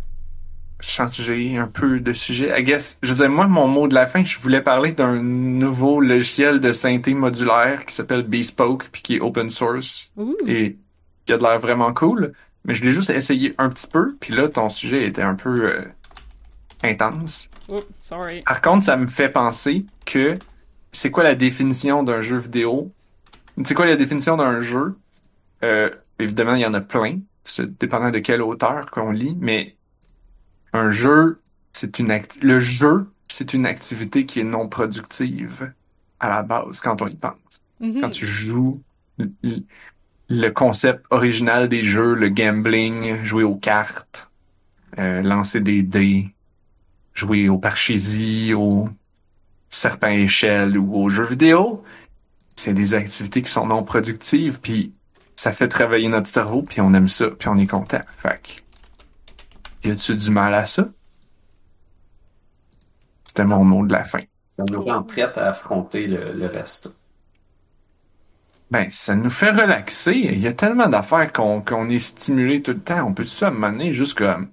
changer 0.79 1.57
un 1.57 1.67
peu 1.67 1.99
de 1.99 2.13
sujet, 2.13 2.55
I 2.57 2.63
guess, 2.63 2.97
je 3.03 3.13
dire, 3.13 3.29
moi, 3.29 3.49
mon 3.49 3.67
mot 3.67 3.89
de 3.89 3.95
la 3.95 4.07
fin, 4.07 4.23
je 4.23 4.39
voulais 4.39 4.61
parler 4.63 4.93
d'un 4.93 5.21
nouveau 5.21 6.01
logiciel 6.01 6.61
de 6.61 6.71
synthé 6.71 7.13
modulaire 7.13 7.85
qui 7.87 7.93
s'appelle 7.93 8.23
Bespoke, 8.23 8.89
puis 8.93 9.03
qui 9.03 9.17
est 9.17 9.21
open 9.21 9.51
source. 9.51 10.13
Et 10.47 10.77
qui 11.25 11.33
a 11.33 11.39
de 11.39 11.43
l'air 11.43 11.59
vraiment 11.59 11.93
cool, 11.93 12.35
mais 12.65 12.75
je 12.75 12.85
l'ai 12.85 12.93
juste 12.93 13.11
essayé 13.11 13.53
un 13.59 13.69
petit 13.69 13.89
peu, 13.89 14.15
puis 14.21 14.33
là, 14.33 14.49
ton 14.49 14.69
sujet 14.69 15.09
était 15.09 15.23
un 15.23 15.35
peu 15.35 15.65
euh, 15.65 15.85
intense. 16.85 17.49
Oh, 17.69 17.83
sorry. 17.99 18.43
Par 18.43 18.61
contre, 18.61 18.85
ça 18.85 18.97
me 18.97 19.09
fait 19.09 19.29
penser 19.29 19.87
que 20.05 20.39
c'est 20.93 21.11
quoi 21.11 21.25
la 21.25 21.35
définition 21.35 22.05
d'un 22.05 22.21
jeu 22.21 22.37
vidéo? 22.37 22.93
C'est 23.65 23.75
quoi 23.75 23.87
la 23.87 23.97
définition 23.97 24.37
d'un 24.37 24.61
jeu? 24.61 24.97
Euh, 25.65 25.91
évidemment, 26.21 26.55
il 26.55 26.61
y 26.61 26.67
en 26.67 26.75
a 26.75 26.81
plein, 26.81 27.19
dépendant 27.81 28.11
de 28.11 28.19
quel 28.19 28.43
auteur 28.43 28.91
qu'on 28.91 29.11
lit, 29.11 29.37
mais 29.41 29.77
un 30.73 30.91
jeu, 30.91 31.41
c'est 31.73 31.99
une 31.99 32.11
act- 32.11 32.39
le 32.43 32.61
jeu, 32.61 33.09
c'est 33.29 33.55
une 33.55 33.67
activité 33.67 34.27
qui 34.27 34.41
est 34.41 34.45
non 34.45 34.69
productive 34.69 35.73
à 36.21 36.29
la 36.29 36.43
base 36.43 36.81
quand 36.81 37.03
on 37.03 37.09
y 37.09 37.17
pense 37.17 37.61
Mhm. 37.81 38.01
quand 38.01 38.11
tu 38.11 38.27
joues 38.27 38.83
le- 40.29 40.51
concept 40.51 41.05
original 41.11 41.69
des 41.69 41.85
jeux, 41.85 42.15
le 42.15 42.29
gambling, 42.31 43.23
jouer 43.25 43.45
aux 43.45 43.57
cartes, 43.57 44.31
euh, 44.99 45.23
lancer 45.23 45.61
des 45.61 45.83
dés, 45.83 46.35
jouer 47.15 47.49
au 47.49 47.59
parchésie, 47.59 48.55
au 48.55 48.89
serpent 49.71 50.09
échelle 50.11 50.79
ou 50.79 50.97
aux 50.97 51.09
jeux 51.09 51.27
vidéo, 51.27 51.83
c'est 52.57 52.75
des 52.75 52.95
activités 52.95 53.43
qui 53.43 53.51
sont 53.51 53.67
non 53.67 53.85
productives, 53.85 54.61
puis 54.61 54.95
ça 55.37 55.53
fait 55.53 55.69
travailler 55.69 56.09
notre 56.09 56.29
cerveau, 56.29 56.63
puis 56.63 56.81
on 56.81 56.93
aime 56.93 57.09
ça, 57.09 57.31
puis 57.31 57.49
on 57.49 57.57
est 57.57 57.67
content. 57.67 58.01
Fait 58.17 58.41
que, 58.43 59.89
y 59.89 59.93
a-tu 59.93 60.17
du 60.17 60.31
mal 60.31 60.55
à 60.55 60.67
ça? 60.67 60.89
C'était 63.25 63.45
mon 63.45 63.65
mot 63.65 63.87
de 63.87 63.93
la 63.93 64.05
fin. 64.05 64.23
Ça 64.57 64.65
nous 64.71 64.81
rend 64.81 65.03
prêts 65.03 65.23
à 65.23 65.49
affronter 65.49 66.07
le, 66.07 66.33
le 66.33 66.47
reste. 66.47 66.91
Ben, 68.71 68.87
ça 68.91 69.15
nous 69.15 69.31
fait 69.31 69.51
relaxer. 69.51 70.15
Il 70.15 70.41
y 70.41 70.49
a 70.49 70.53
tellement 70.53 70.89
d'affaires 70.89 71.31
qu'on 71.33 71.89
est 71.89 71.99
stimulé 71.99 72.63
tout 72.63 72.73
le 72.73 72.81
temps. 72.81 73.07
On 73.07 73.15
peut 73.15 73.23
ça 73.23 73.49
amener 73.49 73.93
juste 73.93 74.19
comme 74.19 74.49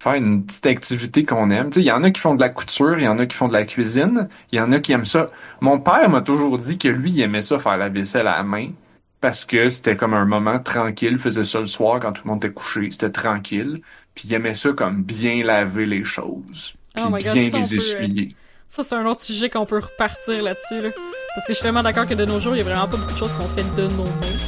faire 0.00 0.14
une 0.14 0.44
petite 0.44 0.66
activité 0.66 1.24
qu'on 1.24 1.50
aime? 1.50 1.70
Il 1.76 1.82
y 1.82 1.92
en 1.92 2.02
a 2.02 2.10
qui 2.10 2.20
font 2.20 2.34
de 2.34 2.40
la 2.40 2.48
couture, 2.48 2.98
il 2.98 3.04
y 3.04 3.08
en 3.08 3.18
a 3.18 3.26
qui 3.26 3.36
font 3.36 3.48
de 3.48 3.52
la 3.52 3.64
cuisine, 3.64 4.28
il 4.52 4.58
y 4.58 4.60
en 4.60 4.70
a 4.72 4.80
qui 4.80 4.92
aiment 4.92 5.04
ça. 5.04 5.26
Mon 5.60 5.80
père 5.80 6.08
m'a 6.08 6.20
toujours 6.20 6.58
dit 6.58 6.78
que 6.78 6.88
lui, 6.88 7.10
il 7.10 7.20
aimait 7.20 7.42
ça 7.42 7.58
faire 7.58 7.76
la 7.76 7.88
vaisselle 7.88 8.26
à 8.26 8.38
la 8.38 8.42
main 8.42 8.70
parce 9.20 9.44
que 9.44 9.70
c'était 9.70 9.96
comme 9.96 10.14
un 10.14 10.24
moment 10.24 10.58
tranquille. 10.58 11.12
Il 11.12 11.18
faisait 11.18 11.44
ça 11.44 11.60
le 11.60 11.66
soir 11.66 12.00
quand 12.00 12.12
tout 12.12 12.22
le 12.24 12.30
monde 12.30 12.44
était 12.44 12.52
couché. 12.52 12.90
C'était 12.90 13.10
tranquille. 13.10 13.80
Puis 14.14 14.28
il 14.28 14.34
aimait 14.34 14.54
ça 14.54 14.72
comme 14.72 15.02
bien 15.02 15.44
laver 15.44 15.86
les 15.86 16.04
choses. 16.04 16.74
Puis 16.94 17.04
Oh 17.06 17.10
God, 17.10 17.20
bien 17.20 17.34
les 17.34 17.50
peut, 17.50 17.56
euh, 17.58 17.60
essuyer. 17.60 18.36
Ça, 18.68 18.82
c'est 18.84 18.94
un 18.94 19.06
autre 19.06 19.22
sujet 19.22 19.48
qu'on 19.48 19.64
peut 19.64 19.78
repartir 19.78 20.42
là-dessus, 20.42 20.80
là. 20.82 20.90
Parce 21.34 21.46
que 21.46 21.52
je 21.52 21.54
suis 21.54 21.62
tellement 21.62 21.82
d'accord 21.82 22.06
que 22.06 22.14
de 22.14 22.24
nos 22.24 22.40
jours, 22.40 22.54
il 22.54 22.58
y 22.58 22.60
a 22.60 22.64
vraiment 22.64 22.88
pas 22.88 22.96
beaucoup 22.96 23.12
de 23.12 23.18
choses 23.18 23.32
qu'on 23.34 23.48
fait 23.50 23.64
de 23.76 23.86
nos 23.88 24.04
mains. 24.04 24.38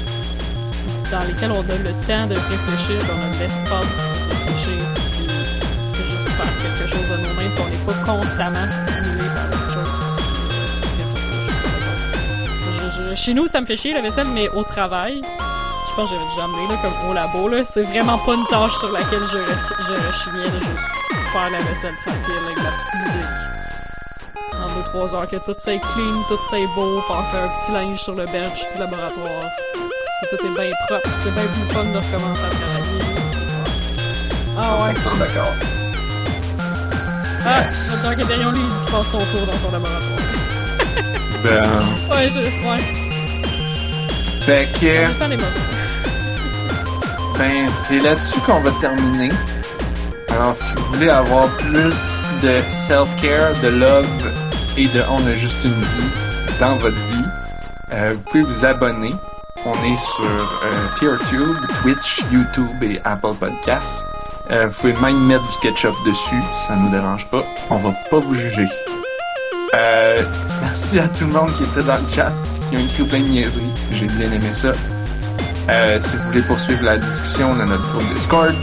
Dans 1.11 1.27
lesquelles 1.27 1.53
on 1.53 1.61
a 1.61 1.77
le 1.77 1.93
temps 2.07 2.27
de 2.27 2.35
réfléchir, 2.35 2.99
on 3.09 3.21
a 3.23 3.39
l'espace 3.39 3.97
de 3.97 4.31
réfléchir, 4.31 4.83
puis 5.13 5.27
de 5.27 6.03
juste 6.05 6.29
faire 6.29 6.53
quelque 6.63 6.91
chose 6.91 7.09
de 7.09 7.17
nos 7.17 7.35
mains, 7.35 7.51
puis 7.55 7.63
on 7.65 7.71
n'est 7.71 7.85
pas 7.87 8.13
constamment 8.13 8.69
stimulé 8.69 9.30
Chez 13.17 13.35
nous, 13.35 13.47
ça 13.47 13.61
me 13.61 13.67
fait 13.67 13.77
chier 13.77 13.93
la 13.93 14.01
vaisselle, 14.01 14.29
mais 14.35 14.49
au 14.51 14.63
travail, 14.63 15.21
je 15.23 15.95
pense 15.97 16.09
que 16.11 16.15
j'avais 16.17 16.29
déjà 16.31 16.45
amené, 16.45 16.69
là, 16.69 16.77
comme 16.83 17.11
au 17.11 17.15
labo, 17.15 17.49
là. 17.49 17.63
C'est 17.65 17.83
vraiment 17.83 18.19
pas 18.19 18.35
une 18.35 18.47
tâche 18.47 18.77
sur 18.79 18.91
laquelle 18.93 19.23
je, 19.31 19.39
je 19.39 19.93
rechignais, 19.93 20.47
là. 20.47 20.61
Juste 20.61 21.29
faire 21.33 21.51
la 21.51 21.59
vaisselle 21.59 21.95
tranquille 22.07 22.39
avec 22.47 22.57
la 22.57 22.71
petite 22.71 22.95
musique. 23.05 23.31
En 24.55 24.69
deux, 24.75 24.83
trois 24.85 25.15
heures, 25.15 25.29
que 25.29 25.37
tout 25.37 25.55
ça 25.59 25.75
est 25.75 25.81
clean, 25.81 26.23
tout 26.29 26.39
ça 26.51 26.59
est 26.59 26.67
beau, 26.75 27.01
passer 27.09 27.37
un 27.37 27.49
petit 27.49 27.73
linge 27.73 27.99
sur 27.99 28.15
le 28.15 28.25
bench 28.27 28.61
du 28.73 28.79
laboratoire. 28.79 29.49
Si 29.75 30.37
tout 30.37 30.47
est 30.47 30.49
bien 30.55 30.71
propre, 30.89 31.09
c'est 31.23 31.33
bien 31.35 31.43
plus 31.45 31.75
fun 31.75 31.85
de 31.85 31.97
recommencer 31.99 32.45
à 32.45 32.51
travailler. 32.51 33.01
Ah 34.59 34.87
ouais. 34.87 34.93
100% 34.95 35.19
d'accord. 35.19 35.53
Ah, 37.45 37.63
Yes. 37.63 37.97
le 37.97 38.03
Dark 38.03 38.19
Ethereum, 38.31 38.55
lui, 38.55 38.61
il 38.63 38.69
dit 38.69 38.85
qu'il 38.85 38.93
passe 38.93 39.07
son 39.11 39.19
tour 39.19 39.47
dans 39.47 39.59
son 39.59 39.71
laboratoire. 39.73 40.20
Ben, 41.43 41.71
Ouais, 42.11 42.29
je, 42.31 42.41
ouais. 42.41 42.79
fait 44.45 44.67
Ça 44.75 44.79
que, 44.81 45.13
dépend 45.13 45.29
des 45.29 45.37
moments. 45.37 45.49
ben, 47.39 47.69
c'est 47.73 47.99
là-dessus 47.99 48.41
qu'on 48.41 48.61
va 48.61 48.71
terminer. 48.81 49.31
Alors, 50.31 50.55
si 50.55 50.73
vous 50.77 50.85
voulez 50.95 51.09
avoir 51.11 51.47
plus 51.57 51.95
de 52.43 52.61
self-care, 52.89 53.55
de 53.63 53.69
love 53.69 54.07
et 54.77 54.87
de 54.89 55.03
on 55.11 55.27
a 55.27 55.33
juste 55.35 55.65
une 55.65 55.71
vie 55.73 56.11
dans 56.61 56.75
votre 56.77 56.95
vie, 56.97 57.25
euh, 57.93 58.13
vous 58.15 58.21
pouvez 58.31 58.43
vous 58.43 58.65
abonner. 58.65 59.15
On 59.67 59.73
est 59.85 59.97
sur 59.97 60.25
euh, 60.25 60.87
PeerTube, 61.01 61.57
Twitch, 61.83 62.23
YouTube 62.33 62.83
et 62.83 63.01
Apple 63.05 63.35
Podcasts. 63.39 64.05
Euh, 64.51 64.67
vous 64.69 64.75
pouvez 64.81 64.93
même 65.03 65.27
mettre 65.27 65.43
du 65.53 65.59
ketchup 65.69 65.95
dessus, 66.07 66.41
ça 66.67 66.77
nous 66.77 66.91
dérange 66.91 67.27
pas. 67.31 67.43
On 67.71 67.77
va 67.77 67.93
pas 68.11 68.19
vous 68.19 68.35
juger. 68.35 68.67
Euh, 69.75 70.23
merci 70.61 70.99
à 70.99 71.09
tout 71.09 71.25
le 71.25 71.33
monde 71.33 71.51
qui 71.57 71.65
était 71.65 71.83
dans 71.83 71.97
le 71.97 72.09
chat, 72.09 72.33
qui 72.69 72.77
ont 72.77 72.81
écrit 72.81 73.05
plein 73.05 73.21
de 73.21 73.29
niaiseries. 73.29 73.63
J'ai 73.93 74.07
bien 74.07 74.31
aimé 74.33 74.51
ça. 74.53 74.73
Euh, 75.69 75.99
si 76.01 76.17
vous 76.17 76.23
voulez 76.25 76.43
poursuivre 76.43 76.85
la 76.85 76.99
discussion, 76.99 77.51
on 77.57 77.61
a 77.61 77.65
notre 77.65 77.89
groupe 77.93 78.15
Discord. 78.15 78.55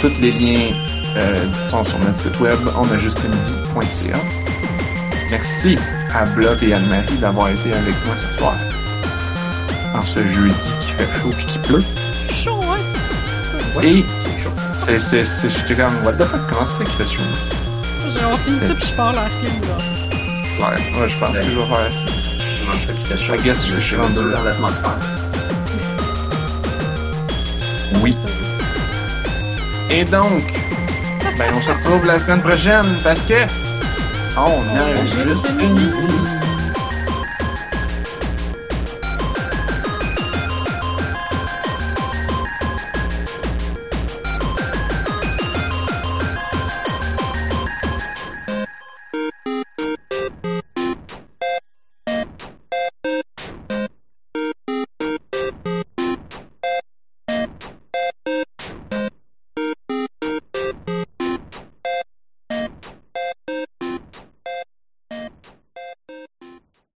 Tous 0.00 0.12
les 0.20 0.32
liens 0.32 0.70
euh, 1.16 1.44
sont 1.70 1.84
sur 1.84 1.98
notre 1.98 2.18
site 2.18 2.38
web 2.40 2.58
onajustunevie.ca. 2.78 4.16
Merci 5.30 5.78
à 6.14 6.26
Blob 6.26 6.58
et 6.62 6.72
Anne-Marie 6.74 7.18
d'avoir 7.18 7.48
été 7.48 7.72
avec 7.72 7.94
moi 8.06 8.14
ce 8.16 8.38
soir. 8.38 8.54
En 9.94 10.04
ce 10.04 10.24
jeudi 10.26 10.70
qui 10.80 10.92
fait 10.92 11.08
chaud 11.20 11.30
et 11.30 11.44
qui 11.44 11.58
pleut. 11.58 11.84
Chaud, 12.32 12.60
ouais. 13.76 13.88
Et 13.88 14.04
c'est, 14.78 14.98
c'est, 14.98 15.24
c'est, 15.24 15.50
j'étais 15.50 15.74
comme, 15.74 15.94
what 16.04 16.12
the 16.12 16.24
fuck, 16.24 16.40
comment 16.48 16.66
c'est 16.66 16.84
qu'il 16.84 16.94
fait 16.94 17.16
chaud? 17.16 17.22
J'ai 18.12 18.24
on 18.24 18.36
finit 18.38 18.60
ça 18.60 18.74
puis 18.74 18.86
je 18.88 18.94
pars 18.94 19.12
la 19.12 19.28
film, 19.28 19.60
là. 19.62 19.99
Ouais, 20.60 21.00
ouais, 21.00 21.08
je 21.08 21.16
pense 21.16 21.38
que 21.38 21.44
je 21.44 21.50
vais 21.50 21.66
faire 21.66 21.90
ça. 21.90 22.10
Comment 22.60 22.78
ça 22.78 22.92
qui 22.92 23.04
fait 23.06 23.16
chaud? 23.16 23.34
I 23.34 23.42
guess 23.42 23.66
je 23.66 23.78
suis 23.78 23.96
rendu 23.96 24.16
là. 24.16 24.36
dans 24.36 24.44
l'atmosphère. 24.44 24.98
Oui. 28.02 28.14
Et 29.90 30.04
donc, 30.04 30.42
ben, 31.38 31.54
on 31.56 31.62
se 31.62 31.70
retrouve 31.70 32.04
la 32.04 32.18
semaine 32.18 32.42
prochaine 32.42 32.86
parce 33.02 33.22
que 33.22 33.42
on 34.36 34.40
a 34.40 34.42
On 34.42 35.22
a 35.22 35.24
juste 35.24 35.48
une. 35.58 36.39